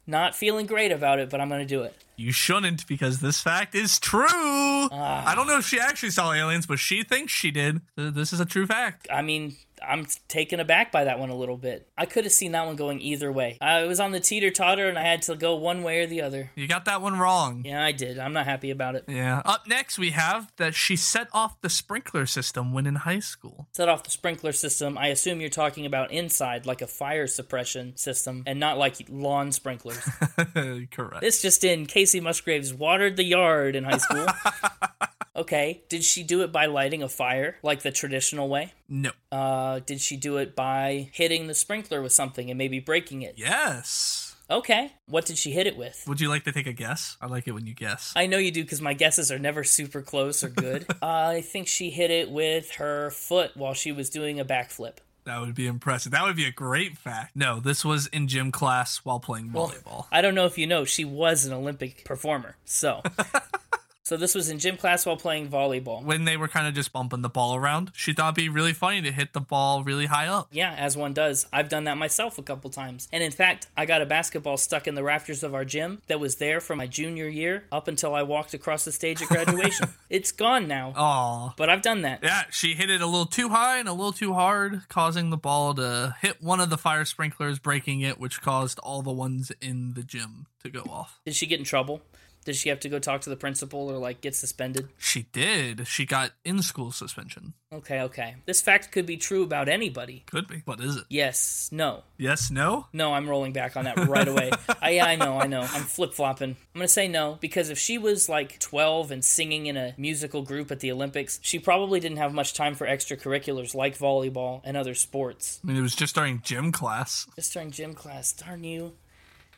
not 0.10 0.36
feeling 0.36 0.66
great 0.66 0.92
about 0.92 1.20
it, 1.20 1.30
but 1.30 1.40
I'm 1.40 1.48
going 1.48 1.62
to 1.62 1.66
do 1.66 1.84
it. 1.84 1.96
You 2.18 2.34
shouldn't 2.34 2.86
because 2.86 3.22
this 3.22 3.40
fact 3.40 3.76
is 3.76 3.98
true. 3.98 4.26
Ah. 4.28 5.24
I 5.26 5.36
don't 5.36 5.48
know 5.48 5.58
if 5.58 5.66
she 5.66 5.80
actually 5.80 6.10
saw 6.10 6.34
aliens, 6.34 6.66
but 6.66 6.78
she 6.80 7.04
thinks 7.04 7.32
she 7.32 7.50
did. 7.50 7.80
This 7.96 8.34
is 8.34 8.42
a 8.42 8.46
true 8.46 8.66
fact. 8.66 9.08
I 9.10 9.22
mean, 9.22 9.56
I'm 9.86 10.06
taken 10.28 10.60
aback 10.60 10.92
by 10.92 11.06
that 11.06 11.20
one 11.20 11.30
a 11.30 11.36
little 11.36 11.58
bit. 11.58 11.88
I 11.98 12.06
could 12.06 12.24
have 12.24 12.34
seen 12.34 12.52
that 12.54 12.66
one 12.66 12.76
going 12.76 13.02
either 13.02 13.32
way. 13.32 13.58
I 13.62 13.84
was 13.84 14.00
on 14.00 14.12
the 14.12 14.20
teeter 14.20 14.52
totter 14.52 14.88
and 14.88 14.98
I 14.98 15.04
had 15.04 15.22
to 15.24 15.36
go 15.36 15.56
one 15.56 15.84
way 15.84 16.02
or 16.02 16.08
the 16.08 16.22
other. 16.22 16.52
You 16.56 16.68
got 16.68 16.86
that 16.86 17.02
one 17.02 17.18
wrong. 17.18 17.64
Yeah, 17.66 17.84
I 17.84 17.92
did. 17.92 18.20
I'm 18.20 18.34
not 18.34 18.46
happy 18.46 18.72
about 18.72 18.96
it. 18.96 19.06
Yeah. 19.08 19.42
Up 19.46 19.68
next, 19.68 19.98
we 19.98 20.12
have 20.12 20.52
that 20.58 20.76
she 20.76 20.96
set 20.96 21.28
off 21.34 21.60
the 21.62 21.70
sprinkler 21.70 22.26
system 22.26 22.74
when 22.74 22.86
in 22.86 22.96
high 22.96 23.20
school. 23.20 23.68
Set 23.74 23.90
off 23.90 24.04
the 24.04 24.12
sprinkler 24.12 24.52
system. 24.52 24.98
I 24.98 25.08
assume 25.08 25.42
you're 25.42 25.50
talking 25.50 25.86
about 25.86 26.12
inside, 26.12 26.66
like 26.66 26.82
a 26.82 26.88
fire 26.88 27.28
suppression 27.28 27.96
system, 27.98 28.44
and 28.46 28.60
not 28.60 28.78
like 28.78 28.96
lawn 29.10 29.52
sprinklers. 29.52 30.00
Correct. 30.92 31.22
this 31.22 31.42
just 31.42 31.64
in 31.64 31.86
Kacey 31.86 32.22
Musgraves 32.22 32.74
watered 32.74 33.18
the 33.18 33.24
yard 33.24 33.76
in 33.76 33.84
high 33.84 33.98
school. 33.98 34.26
okay. 35.36 35.84
Did 35.90 36.04
she 36.04 36.24
do 36.24 36.42
it 36.42 36.52
by 36.52 36.66
lighting 36.66 37.04
a 37.04 37.10
fire, 37.10 37.58
like 37.64 37.82
the 37.82 37.92
traditional 37.92 38.50
way? 38.50 38.74
no. 38.88 39.12
Uh, 39.32 39.80
did 39.86 40.02
she 40.02 40.18
do 40.18 40.38
it 40.38 40.56
by 40.56 41.10
hitting 41.14 41.48
the 41.48 41.54
sprinkler 41.54 42.02
with 42.02 42.12
something 42.12 42.50
and 42.50 42.58
maybe 42.58 42.80
breaking 42.80 43.22
it? 43.22 43.36
Yes. 43.38 44.36
Okay. 44.50 44.94
What 45.06 45.26
did 45.26 45.38
she 45.38 45.52
hit 45.52 45.68
it 45.68 45.78
with? 45.78 46.04
Would 46.08 46.20
you 46.20 46.28
like 46.30 46.44
to 46.46 46.52
take 46.52 46.66
a 46.66 46.74
guess? 46.74 47.16
I 47.22 47.28
like 47.28 47.48
it 47.48 47.52
when 47.52 47.68
you 47.68 47.76
guess. 47.76 48.12
I 48.16 48.26
know 48.26 48.40
you 48.40 48.50
do 48.52 48.64
because 48.64 48.82
my 48.82 48.94
guesses 48.96 49.32
are 49.32 49.38
never 49.38 49.64
super 49.64 50.02
close 50.02 50.44
or 50.44 50.50
good. 50.50 50.88
I 51.04 51.42
think 51.42 51.68
she 51.68 51.92
hit 51.92 52.10
it 52.10 52.32
with 52.32 52.72
her 52.76 53.12
foot 53.12 53.56
while 53.56 53.76
she 53.76 53.92
was 53.92 54.10
doing 54.10 54.40
a 54.40 54.46
backflip. 54.46 54.98
That 55.26 55.42
would 55.42 55.54
be 55.54 55.68
impressive. 55.68 56.12
That 56.12 56.24
would 56.24 56.36
be 56.36 56.46
a 56.46 56.52
great 56.52 56.98
fact. 56.98 57.36
No, 57.36 57.60
this 57.60 57.86
was 57.86 58.08
in 58.08 58.28
gym 58.28 58.52
class 58.52 58.98
while 59.04 59.20
playing 59.20 59.52
volleyball. 59.52 60.08
I 60.12 60.22
don't 60.22 60.34
know 60.34 60.46
if 60.48 60.58
you 60.58 60.66
know, 60.66 60.86
she 60.86 61.06
was 61.06 61.46
an 61.46 61.54
Olympic 61.54 62.04
performer. 62.04 62.56
So, 62.66 63.04
so 64.10 64.18
this 64.18 64.34
was 64.34 64.50
in 64.50 64.58
gym 64.58 64.76
class 64.76 65.06
while 65.06 65.18
playing 65.18 65.50
volleyball. 65.50 66.02
when 66.04 66.26
they 66.26 66.36
were 66.36 66.48
kind 66.48 66.66
of 66.66 66.74
just 66.74 66.92
bumping 66.92 67.22
the 67.22 67.30
ball 67.30 67.56
around, 67.56 67.92
she 67.94 68.12
thought 68.12 68.30
it'd 68.30 68.36
be 68.44 68.50
really 68.50 68.74
funny 68.74 69.04
to 69.04 69.12
hit 69.12 69.34
the 69.34 69.40
ball 69.40 69.84
really 69.84 70.08
high 70.08 70.26
up. 70.26 70.48
Yeah, 70.52 70.74
as 70.76 70.98
one 70.98 71.14
does. 71.14 71.46
I've 71.54 71.70
done 71.70 71.84
that 71.84 71.96
myself 71.96 72.40
a 72.40 72.42
couple 72.42 72.72
times. 72.72 73.08
And 73.14 73.24
in 73.24 73.30
fact, 73.32 73.68
I 73.78 73.86
got 73.86 74.02
a 74.02 74.08
basketball 74.08 74.58
stuck 74.58 74.88
in 74.88 74.96
the 74.96 75.04
rafters 75.04 75.44
of 75.44 75.54
our 75.54 75.64
gym 75.64 76.02
that 76.08 76.20
was 76.20 76.38
there 76.38 76.60
from 76.60 76.80
my 76.80 76.88
junior 76.88 77.28
year 77.28 77.66
up 77.72 77.88
until 77.88 78.16
I 78.16 78.24
walked 78.24 78.56
across 78.56 78.84
the 78.84 78.92
stage 78.92 79.22
at 79.22 79.28
graduation. 79.30 79.90
it's 80.10 80.32
gone 80.32 80.68
now. 80.68 80.92
Aw. 80.96 81.54
But 81.56 81.70
I've 81.70 81.84
done 81.84 82.02
that. 82.02 82.22
Yeah, 82.24 82.46
she 82.50 82.74
hit 82.74 82.90
it 82.90 83.02
a 83.02 83.06
little 83.06 83.28
too 83.28 83.50
high 83.50 83.78
and 83.78 83.88
a 83.88 83.94
little 83.94 84.12
too 84.12 84.34
hard, 84.34 84.90
causing 84.90 85.30
the 85.30 85.38
ball 85.38 85.76
to 85.76 86.16
hit 86.20 86.42
one 86.42 86.60
of 86.60 86.72
the 86.72 86.80
fire 86.80 87.06
sprinklers, 87.06 87.60
breaking 87.60 88.02
it, 88.02 88.20
which 88.20 88.42
caused 88.42 88.80
all 88.80 89.04
the 89.04 89.12
ones 89.12 89.52
in 89.62 89.94
the 89.94 90.02
gym 90.02 90.48
to 90.64 90.72
go 90.72 90.82
off. 90.90 91.20
Did 91.26 91.36
she 91.36 91.46
get 91.46 91.60
in 91.60 91.66
trouble? 91.66 92.02
Did 92.46 92.56
she 92.56 92.70
have 92.70 92.80
to 92.82 92.90
go 92.90 93.00
talk 93.00 93.22
to 93.22 93.30
the 93.30 93.36
principal 93.36 93.90
or 93.90 93.98
like 93.98 94.22
get 94.22 94.36
suspended? 94.36 94.90
She 94.98 95.24
did. 95.32 95.88
She 95.88 96.06
got 96.06 96.32
in 96.44 96.62
school 96.62 96.92
suspension. 96.92 97.54
Okay, 97.72 98.02
okay. 98.02 98.36
This 98.46 98.62
fact 98.62 98.92
could 98.92 99.06
be 99.06 99.18
true 99.18 99.44
about 99.44 99.70
anybody. 99.70 100.24
Could 100.26 100.48
be. 100.48 100.64
What 100.66 100.80
is 100.80 100.96
it? 100.96 101.04
Yes, 101.10 101.70
no. 101.72 102.04
Yes, 102.18 102.50
no? 102.50 102.88
No, 102.94 103.14
I'm 103.14 103.30
rolling 103.30 103.54
back 103.54 103.78
on 103.78 103.86
that 103.86 104.08
right 104.08 104.28
away. 104.28 104.52
I, 104.82 104.92
yeah, 104.92 105.06
I 105.06 105.16
know, 105.16 105.40
I 105.40 105.46
know. 105.46 105.62
I'm 105.62 105.84
flip 105.84 106.14
flopping. 106.14 106.52
I'm 106.52 106.80
gonna 106.80 106.88
say 106.88 107.08
no 107.08 107.38
because 107.40 107.70
if 107.70 107.78
she 107.78 107.98
was 107.98 108.28
like 108.28 108.60
12 108.60 109.12
and 109.12 109.24
singing 109.24 109.68
in 109.68 109.78
a 109.78 109.94
musical 109.98 110.42
group 110.42 110.72
at 110.72 110.80
the 110.80 110.92
Olympics, 110.92 111.40
she 111.44 111.60
probably 111.60 112.00
didn't 112.00 112.18
have 112.18 112.34
much 112.34 112.54
time 112.54 112.74
for 112.74 112.88
extracurriculars 112.88 113.76
like 113.76 113.98
volleyball 113.98 114.62
and 114.64 114.76
other 114.76 114.96
sports. 114.96 115.60
I 115.64 115.68
mean, 115.68 115.78
it 115.78 115.82
was 115.82 115.96
just 115.96 116.16
during 116.16 116.42
gym 116.42 116.72
class. 116.72 117.28
Just 117.36 117.54
during 117.54 117.72
gym 117.72 117.94
class, 117.94 118.34
darn 118.34 118.64
you. 118.64 118.94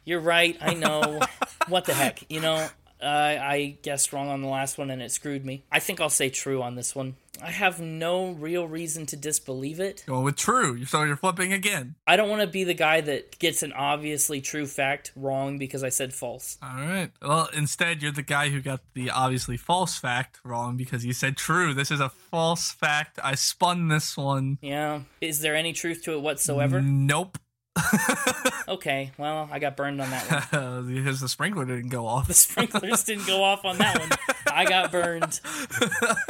You're 0.06 0.20
right, 0.20 0.58
I 0.62 0.74
know. 0.74 1.20
what 1.68 1.86
the 1.86 1.94
heck, 1.94 2.30
you 2.30 2.40
know? 2.40 2.68
Uh, 3.02 3.40
I 3.42 3.78
guessed 3.82 4.14
wrong 4.14 4.30
on 4.30 4.42
the 4.42 4.48
last 4.48 4.78
one 4.78 4.92
and 4.92 5.02
it 5.02 5.12
screwed 5.12 5.44
me. 5.44 5.64
I 5.72 5.80
think 5.80 6.00
I'll 6.00 6.10
say 6.10 6.30
true 6.30 6.62
on 6.62 6.76
this 6.76 6.96
one. 6.96 7.16
I 7.42 7.50
have 7.50 7.80
no 7.80 8.32
real 8.32 8.68
reason 8.68 9.08
to 9.08 9.16
disbelieve 9.16 9.80
it. 9.80 10.04
Going 10.06 10.24
with 10.24 10.36
true. 10.36 10.86
So 10.86 11.02
you're 11.02 11.16
flipping 11.16 11.52
again. 11.52 11.96
I 12.06 12.16
don't 12.16 12.30
want 12.30 12.42
to 12.42 12.48
be 12.48 12.64
the 12.64 12.76
guy 12.76 13.02
that 13.02 13.40
gets 13.40 13.64
an 13.64 13.74
obviously 13.74 14.42
true 14.42 14.68
fact 14.68 15.12
wrong 15.16 15.58
because 15.58 15.84
I 15.84 15.90
said 15.90 16.14
false. 16.14 16.60
All 16.62 16.76
right. 16.76 17.12
Well, 17.22 17.50
instead, 17.56 18.04
you're 18.04 18.12
the 18.12 18.22
guy 18.22 18.50
who 18.50 18.62
got 18.62 18.82
the 18.94 19.10
obviously 19.10 19.58
false 19.58 19.98
fact 19.98 20.40
wrong 20.44 20.78
because 20.78 21.04
you 21.04 21.14
said 21.14 21.38
true. 21.38 21.74
This 21.74 21.90
is 21.90 22.00
a 22.00 22.10
false 22.10 22.70
fact. 22.70 23.18
I 23.24 23.34
spun 23.34 23.88
this 23.88 24.16
one. 24.16 24.60
Yeah. 24.62 25.02
Is 25.22 25.40
there 25.40 25.56
any 25.56 25.74
truth 25.74 26.04
to 26.04 26.14
it 26.14 26.22
whatsoever? 26.22 26.82
Nope. 26.82 27.40
Okay, 28.68 29.12
well, 29.18 29.50
I 29.52 29.60
got 29.60 29.76
burned 29.76 30.00
on 30.00 30.10
that 30.12 30.52
one. 30.54 30.94
because 30.96 31.20
the 31.20 31.28
sprinkler 31.28 31.66
didn't 31.66 31.90
go 31.90 32.08
off. 32.08 32.28
The 32.28 32.34
sprinklers 32.34 33.04
didn't 33.04 33.28
go 33.28 33.44
off 33.44 33.66
on 33.66 33.78
that 33.80 34.00
one. 34.00 34.10
I 34.50 34.64
got 34.64 34.94
burned. 34.94 35.42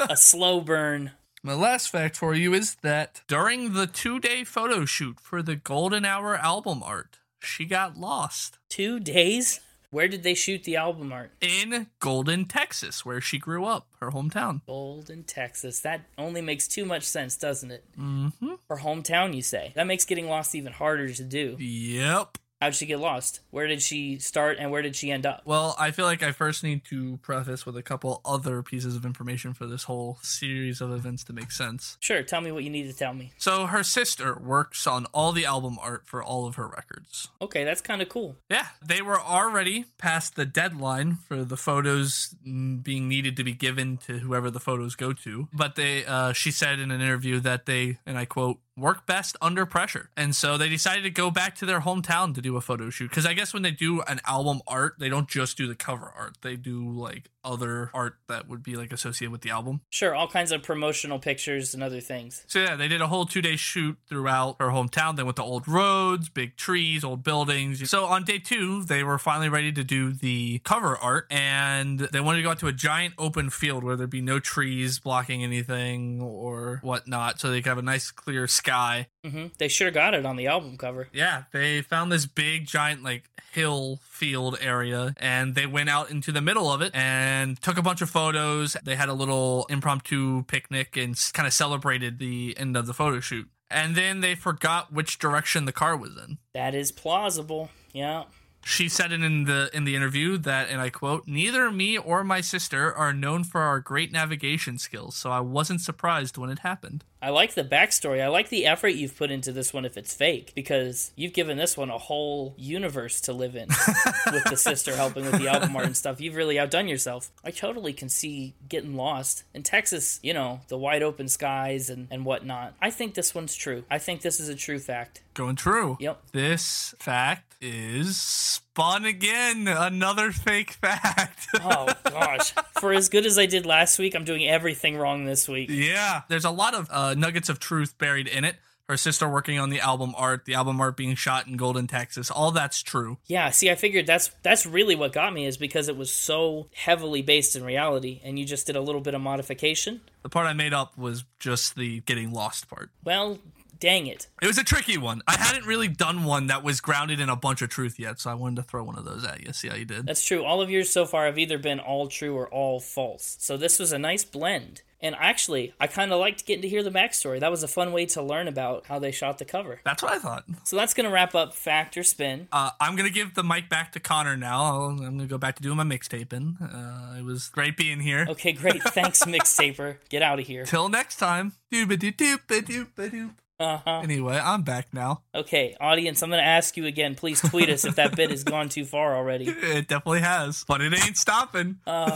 A 0.09 0.15
slow 0.17 0.59
burn. 0.59 1.11
My 1.43 1.53
last 1.53 1.91
fact 1.91 2.17
for 2.17 2.33
you 2.33 2.53
is 2.55 2.75
that 2.81 3.21
during 3.27 3.73
the 3.73 3.85
two 3.85 4.19
day 4.19 4.43
photo 4.43 4.85
shoot 4.85 5.19
for 5.19 5.43
the 5.43 5.55
Golden 5.55 6.03
Hour 6.03 6.35
album 6.35 6.81
art, 6.81 7.19
she 7.39 7.65
got 7.65 7.95
lost 7.95 8.57
Two 8.69 8.99
days? 8.99 9.59
Where 9.91 10.07
did 10.07 10.23
they 10.23 10.35
shoot 10.35 10.63
the 10.63 10.77
album 10.77 11.11
art? 11.11 11.31
in 11.41 11.87
Golden, 11.99 12.45
Texas, 12.45 13.05
where 13.05 13.19
she 13.19 13.37
grew 13.37 13.65
up, 13.65 13.87
her 13.99 14.11
hometown. 14.11 14.61
Golden, 14.65 15.23
Texas. 15.23 15.81
That 15.81 16.01
only 16.17 16.39
makes 16.41 16.65
too 16.69 16.85
much 16.85 17.03
sense, 17.03 17.35
doesn't 17.35 17.71
it? 17.71 17.83
Mm-hmm. 17.99 18.53
Her 18.69 18.77
hometown, 18.77 19.35
you 19.35 19.41
say. 19.41 19.73
That 19.75 19.87
makes 19.87 20.05
getting 20.05 20.29
lost 20.29 20.55
even 20.55 20.71
harder 20.71 21.13
to 21.13 21.23
do. 21.23 21.57
Yep. 21.59 22.37
How'd 22.61 22.75
she 22.75 22.85
get 22.85 22.99
lost? 22.99 23.39
Where 23.49 23.65
did 23.65 23.81
she 23.81 24.19
start 24.19 24.57
and 24.59 24.69
where 24.69 24.83
did 24.83 24.95
she 24.95 25.09
end 25.09 25.25
up? 25.25 25.41
Well, 25.45 25.75
I 25.79 25.89
feel 25.89 26.05
like 26.05 26.21
I 26.21 26.31
first 26.31 26.63
need 26.63 26.85
to 26.85 27.17
preface 27.23 27.65
with 27.65 27.75
a 27.75 27.81
couple 27.81 28.21
other 28.23 28.61
pieces 28.61 28.95
of 28.95 29.03
information 29.03 29.55
for 29.55 29.65
this 29.65 29.85
whole 29.85 30.19
series 30.21 30.79
of 30.79 30.91
events 30.91 31.23
to 31.23 31.33
make 31.33 31.51
sense. 31.51 31.97
Sure, 31.99 32.21
tell 32.21 32.39
me 32.39 32.51
what 32.51 32.63
you 32.63 32.69
need 32.69 32.83
to 32.83 32.93
tell 32.93 33.15
me. 33.15 33.31
So, 33.39 33.65
her 33.65 33.81
sister 33.81 34.37
works 34.37 34.85
on 34.85 35.07
all 35.07 35.31
the 35.31 35.43
album 35.43 35.79
art 35.81 36.03
for 36.05 36.21
all 36.21 36.45
of 36.45 36.53
her 36.55 36.67
records. 36.67 37.29
Okay, 37.41 37.63
that's 37.63 37.81
kind 37.81 37.99
of 37.99 38.09
cool. 38.09 38.35
Yeah, 38.47 38.67
they 38.85 39.01
were 39.01 39.19
already 39.19 39.85
past 39.97 40.35
the 40.35 40.45
deadline 40.45 41.15
for 41.15 41.43
the 41.43 41.57
photos 41.57 42.35
being 42.43 43.07
needed 43.07 43.35
to 43.37 43.43
be 43.43 43.53
given 43.53 43.97
to 44.05 44.19
whoever 44.19 44.51
the 44.51 44.59
photos 44.59 44.93
go 44.95 45.13
to. 45.13 45.47
But 45.51 45.73
they, 45.75 46.05
uh, 46.05 46.33
she 46.33 46.51
said 46.51 46.77
in 46.77 46.91
an 46.91 47.01
interview 47.01 47.39
that 47.39 47.65
they, 47.65 47.97
and 48.05 48.19
I 48.19 48.25
quote, 48.25 48.59
work 48.77 49.05
best 49.05 49.35
under 49.41 49.65
pressure. 49.65 50.09
And 50.15 50.35
so 50.35 50.57
they 50.57 50.69
decided 50.69 51.03
to 51.03 51.09
go 51.09 51.29
back 51.31 51.55
to 51.55 51.65
their 51.65 51.81
hometown 51.81 52.33
to 52.35 52.41
do 52.41 52.55
a 52.55 52.61
photo 52.61 52.89
shoot. 52.89 53.09
Because 53.09 53.25
I 53.25 53.33
guess 53.33 53.53
when 53.53 53.63
they 53.63 53.71
do 53.71 54.01
an 54.01 54.21
album 54.25 54.61
art, 54.67 54.95
they 54.99 55.09
don't 55.09 55.27
just 55.27 55.57
do 55.57 55.67
the 55.67 55.75
cover 55.75 56.11
art, 56.17 56.37
they 56.41 56.55
do 56.55 56.89
like 56.89 57.29
other 57.43 57.89
art 57.93 58.17
that 58.27 58.47
would 58.47 58.61
be 58.63 58.75
like 58.75 58.93
associated 58.93 59.31
with 59.31 59.41
the 59.41 59.49
album. 59.49 59.81
Sure, 59.89 60.13
all 60.13 60.27
kinds 60.27 60.51
of 60.51 60.61
promotional 60.63 61.19
pictures 61.19 61.73
and 61.73 61.83
other 61.83 61.99
things. 61.99 62.43
So 62.47 62.59
yeah, 62.59 62.75
they 62.75 62.87
did 62.87 63.01
a 63.01 63.07
whole 63.07 63.25
two 63.25 63.41
day 63.41 63.55
shoot 63.55 63.97
throughout 64.07 64.57
her 64.59 64.67
hometown. 64.67 65.15
They 65.15 65.23
went 65.23 65.37
to 65.37 65.43
old 65.43 65.67
roads, 65.67 66.29
big 66.29 66.55
trees, 66.55 67.03
old 67.03 67.23
buildings. 67.23 67.89
So 67.89 68.05
on 68.05 68.23
day 68.23 68.39
two, 68.39 68.83
they 68.83 69.03
were 69.03 69.17
finally 69.17 69.49
ready 69.49 69.71
to 69.71 69.83
do 69.83 70.13
the 70.13 70.59
cover 70.59 70.97
art, 70.97 71.27
and 71.31 71.99
they 71.99 72.19
wanted 72.19 72.37
to 72.37 72.43
go 72.43 72.51
out 72.51 72.59
to 72.59 72.67
a 72.67 72.73
giant 72.73 73.15
open 73.17 73.49
field 73.49 73.83
where 73.83 73.95
there'd 73.95 74.09
be 74.09 74.21
no 74.21 74.39
trees 74.39 74.99
blocking 74.99 75.43
anything 75.43 76.21
or 76.21 76.79
whatnot, 76.83 77.39
so 77.39 77.49
they 77.49 77.61
could 77.61 77.69
have 77.69 77.77
a 77.77 77.83
nice 77.83 78.11
clear 78.11 78.47
sky. 78.61 79.07
hmm 79.25 79.47
They 79.57 79.67
sure 79.67 79.91
got 79.91 80.13
it 80.13 80.25
on 80.25 80.35
the 80.35 80.47
album 80.47 80.77
cover. 80.77 81.07
Yeah, 81.11 81.43
they 81.51 81.81
found 81.81 82.11
this 82.11 82.25
big 82.25 82.65
giant 82.67 83.03
like 83.03 83.23
hill 83.51 83.99
field 84.03 84.57
area 84.61 85.13
and 85.17 85.55
they 85.55 85.65
went 85.65 85.89
out 85.89 86.09
into 86.09 86.31
the 86.31 86.41
middle 86.41 86.71
of 86.71 86.81
it 86.81 86.91
and 86.95 87.61
took 87.61 87.77
a 87.77 87.81
bunch 87.81 88.01
of 88.01 88.09
photos. 88.09 88.77
They 88.83 88.95
had 88.95 89.09
a 89.09 89.13
little 89.13 89.65
impromptu 89.69 90.43
picnic 90.43 90.95
and 90.95 91.15
kind 91.33 91.47
of 91.47 91.53
celebrated 91.53 92.19
the 92.19 92.55
end 92.57 92.77
of 92.77 92.85
the 92.85 92.93
photo 92.93 93.19
shoot. 93.19 93.49
And 93.69 93.95
then 93.95 94.19
they 94.21 94.35
forgot 94.35 94.93
which 94.93 95.17
direction 95.17 95.65
the 95.65 95.71
car 95.71 95.97
was 95.97 96.11
in. 96.17 96.37
That 96.53 96.75
is 96.75 96.91
plausible. 96.91 97.69
Yeah. 97.93 98.25
She 98.63 98.87
said 98.89 99.11
it 99.11 99.21
in 99.23 99.45
the 99.45 99.69
in 99.73 99.85
the 99.85 99.95
interview 99.95 100.37
that 100.37 100.69
and 100.69 100.79
I 100.79 100.89
quote, 100.91 101.23
"Neither 101.27 101.71
me 101.71 101.97
or 101.97 102.23
my 102.23 102.41
sister 102.41 102.93
are 102.93 103.11
known 103.11 103.43
for 103.43 103.61
our 103.61 103.79
great 103.79 104.11
navigation 104.11 104.77
skills, 104.77 105.15
so 105.15 105.31
I 105.31 105.39
wasn't 105.39 105.81
surprised 105.81 106.37
when 106.37 106.51
it 106.51 106.59
happened." 106.59 107.03
I 107.21 107.29
like 107.29 107.53
the 107.53 107.63
backstory. 107.63 108.21
I 108.21 108.27
like 108.27 108.49
the 108.49 108.65
effort 108.65 108.89
you've 108.89 109.15
put 109.15 109.29
into 109.31 109.51
this 109.51 109.73
one 109.73 109.85
if 109.85 109.97
it's 109.97 110.13
fake, 110.13 110.53
because 110.55 111.11
you've 111.15 111.33
given 111.33 111.57
this 111.57 111.77
one 111.77 111.89
a 111.89 111.97
whole 111.97 112.55
universe 112.57 113.21
to 113.21 113.33
live 113.33 113.55
in 113.55 113.67
with 114.31 114.43
the 114.45 114.57
sister 114.57 114.95
helping 114.95 115.25
with 115.25 115.39
the 115.39 115.47
album 115.47 115.75
art 115.75 115.85
and 115.85 115.97
stuff. 115.97 116.19
You've 116.19 116.35
really 116.35 116.57
outdone 116.57 116.87
yourself. 116.87 117.31
I 117.43 117.51
totally 117.51 117.93
can 117.93 118.09
see 118.09 118.55
getting 118.67 118.95
lost. 118.95 119.43
In 119.53 119.63
Texas, 119.63 120.19
you 120.23 120.33
know, 120.33 120.61
the 120.67 120.77
wide 120.77 121.03
open 121.03 121.27
skies 121.27 121.89
and, 121.89 122.07
and 122.09 122.25
whatnot. 122.25 122.73
I 122.81 122.89
think 122.89 123.13
this 123.13 123.35
one's 123.35 123.55
true. 123.55 123.83
I 123.89 123.99
think 123.99 124.21
this 124.21 124.39
is 124.39 124.49
a 124.49 124.55
true 124.55 124.79
fact. 124.79 125.21
Going 125.33 125.55
true. 125.55 125.97
Yep. 125.99 126.21
This 126.31 126.95
fact 126.99 127.55
is 127.61 128.61
spun 128.73 129.05
again. 129.05 129.67
Another 129.67 130.31
fake 130.31 130.71
fact. 130.71 131.47
Oh, 131.63 131.93
gosh. 132.05 132.53
For 132.79 132.93
as 132.93 133.09
good 133.09 133.25
as 133.25 133.37
I 133.37 133.45
did 133.45 133.65
last 133.65 133.99
week, 133.99 134.15
I'm 134.15 134.23
doing 134.23 134.47
everything 134.47 134.97
wrong 134.97 135.25
this 135.25 135.47
week. 135.49 135.69
yeah. 135.69 136.21
There's 136.29 136.45
a 136.45 136.49
lot 136.49 136.73
of 136.73 136.87
uh, 136.89 137.13
nuggets 137.13 137.49
of 137.49 137.59
truth 137.59 137.97
buried 137.97 138.27
in 138.27 138.45
it. 138.45 138.55
Her 138.87 138.97
sister 138.97 139.29
working 139.29 139.59
on 139.59 139.69
the 139.69 139.79
album 139.79 140.13
art, 140.17 140.45
the 140.45 140.53
album 140.55 140.79
art 140.81 140.97
being 140.97 141.15
shot 141.15 141.45
in 141.47 141.55
Golden, 141.57 141.87
Texas. 141.87 142.31
All 142.31 142.51
that's 142.51 142.81
true. 142.81 143.17
Yeah, 143.27 143.49
see, 143.51 143.69
I 143.69 143.75
figured 143.75 144.07
that's 144.07 144.31
that's 144.43 144.65
really 144.65 144.95
what 144.95 145.13
got 145.13 145.33
me 145.33 145.45
is 145.45 145.55
because 145.57 145.87
it 145.87 145.95
was 145.95 146.11
so 146.11 146.67
heavily 146.73 147.21
based 147.21 147.55
in 147.55 147.63
reality, 147.63 148.21
and 148.23 148.37
you 148.39 148.45
just 148.45 148.65
did 148.67 148.75
a 148.75 148.81
little 148.81 149.01
bit 149.01 149.13
of 149.13 149.21
modification. 149.21 150.01
The 150.23 150.29
part 150.29 150.47
I 150.47 150.53
made 150.53 150.73
up 150.73 150.97
was 150.97 151.23
just 151.39 151.75
the 151.75 152.01
getting 152.01 152.31
lost 152.33 152.69
part. 152.69 152.89
Well, 153.03 153.39
dang 153.81 154.07
it. 154.07 154.27
It 154.41 154.47
was 154.47 154.57
a 154.57 154.63
tricky 154.63 154.97
one. 154.97 155.21
I 155.27 155.35
hadn't 155.37 155.65
really 155.65 155.89
done 155.89 156.23
one 156.23 156.47
that 156.47 156.63
was 156.63 156.79
grounded 156.79 157.19
in 157.19 157.27
a 157.27 157.35
bunch 157.35 157.61
of 157.61 157.69
truth 157.69 157.99
yet, 157.99 158.19
so 158.21 158.31
I 158.31 158.35
wanted 158.35 158.55
to 158.57 158.63
throw 158.63 158.83
one 158.85 158.97
of 158.97 159.03
those 159.03 159.25
at 159.25 159.41
you. 159.45 159.51
See 159.51 159.67
how 159.67 159.75
you 159.75 159.83
did. 159.85 160.05
That's 160.05 160.23
true. 160.23 160.45
All 160.45 160.61
of 160.61 160.69
yours 160.69 160.89
so 160.89 161.05
far 161.05 161.25
have 161.25 161.37
either 161.37 161.57
been 161.57 161.79
all 161.79 162.07
true 162.07 162.33
or 162.37 162.47
all 162.47 162.79
false. 162.79 163.35
So 163.39 163.57
this 163.57 163.77
was 163.79 163.91
a 163.91 163.99
nice 163.99 164.23
blend. 164.23 164.83
And 165.03 165.15
actually, 165.17 165.73
I 165.79 165.87
kind 165.87 166.13
of 166.13 166.19
liked 166.19 166.45
getting 166.45 166.61
to 166.61 166.69
hear 166.69 166.83
the 166.83 166.91
backstory. 166.91 167.39
That 167.39 167.49
was 167.49 167.63
a 167.63 167.67
fun 167.67 167.91
way 167.91 168.05
to 168.05 168.21
learn 168.21 168.47
about 168.47 168.85
how 168.85 168.99
they 168.99 169.11
shot 169.11 169.39
the 169.39 169.45
cover. 169.45 169.81
That's 169.83 170.03
what 170.03 170.11
I 170.11 170.19
thought. 170.19 170.43
So 170.63 170.75
that's 170.75 170.93
going 170.93 171.07
to 171.07 171.11
wrap 171.11 171.33
up 171.33 171.55
Fact 171.55 171.97
or 171.97 172.03
Spin. 172.03 172.47
Uh, 172.51 172.69
I'm 172.79 172.95
gonna 172.95 173.09
give 173.09 173.33
the 173.33 173.43
mic 173.43 173.67
back 173.67 173.93
to 173.93 173.99
Connor 173.99 174.37
now. 174.37 174.61
I'll, 174.63 174.85
I'm 174.89 174.97
gonna 174.97 175.25
go 175.25 175.39
back 175.39 175.55
to 175.55 175.63
doing 175.63 175.77
my 175.77 175.83
mixtaping. 175.83 176.61
Uh, 176.61 177.17
it 177.17 177.23
was 177.23 177.49
great 177.49 177.77
being 177.77 177.99
here. 177.99 178.27
Okay, 178.29 178.51
great. 178.51 178.83
Thanks, 178.83 179.23
Mixtaper. 179.25 179.97
Get 180.09 180.21
out 180.21 180.39
of 180.39 180.45
here. 180.45 180.65
Till 180.65 180.87
next 180.87 181.15
time. 181.15 181.53
Doop-a-doop-a-doop-a-doop. 181.73 183.31
Uh-huh. 183.61 183.99
Anyway, 184.03 184.39
I'm 184.43 184.63
back 184.63 184.87
now. 184.93 185.21
Okay, 185.35 185.75
audience, 185.79 186.21
I'm 186.21 186.29
going 186.29 186.41
to 186.41 186.47
ask 186.47 186.75
you 186.77 186.85
again. 186.85 187.15
Please 187.15 187.41
tweet 187.41 187.69
us 187.69 187.85
if 187.85 187.95
that 187.95 188.15
bit 188.15 188.31
has 188.31 188.43
gone 188.43 188.69
too 188.69 188.85
far 188.85 189.15
already. 189.15 189.53
It 189.71 189.87
definitely 189.87 190.21
has, 190.21 190.65
but 190.67 190.81
it 190.81 190.93
ain't 190.93 191.17
stopping. 191.17 191.77
Oh, 191.87 192.09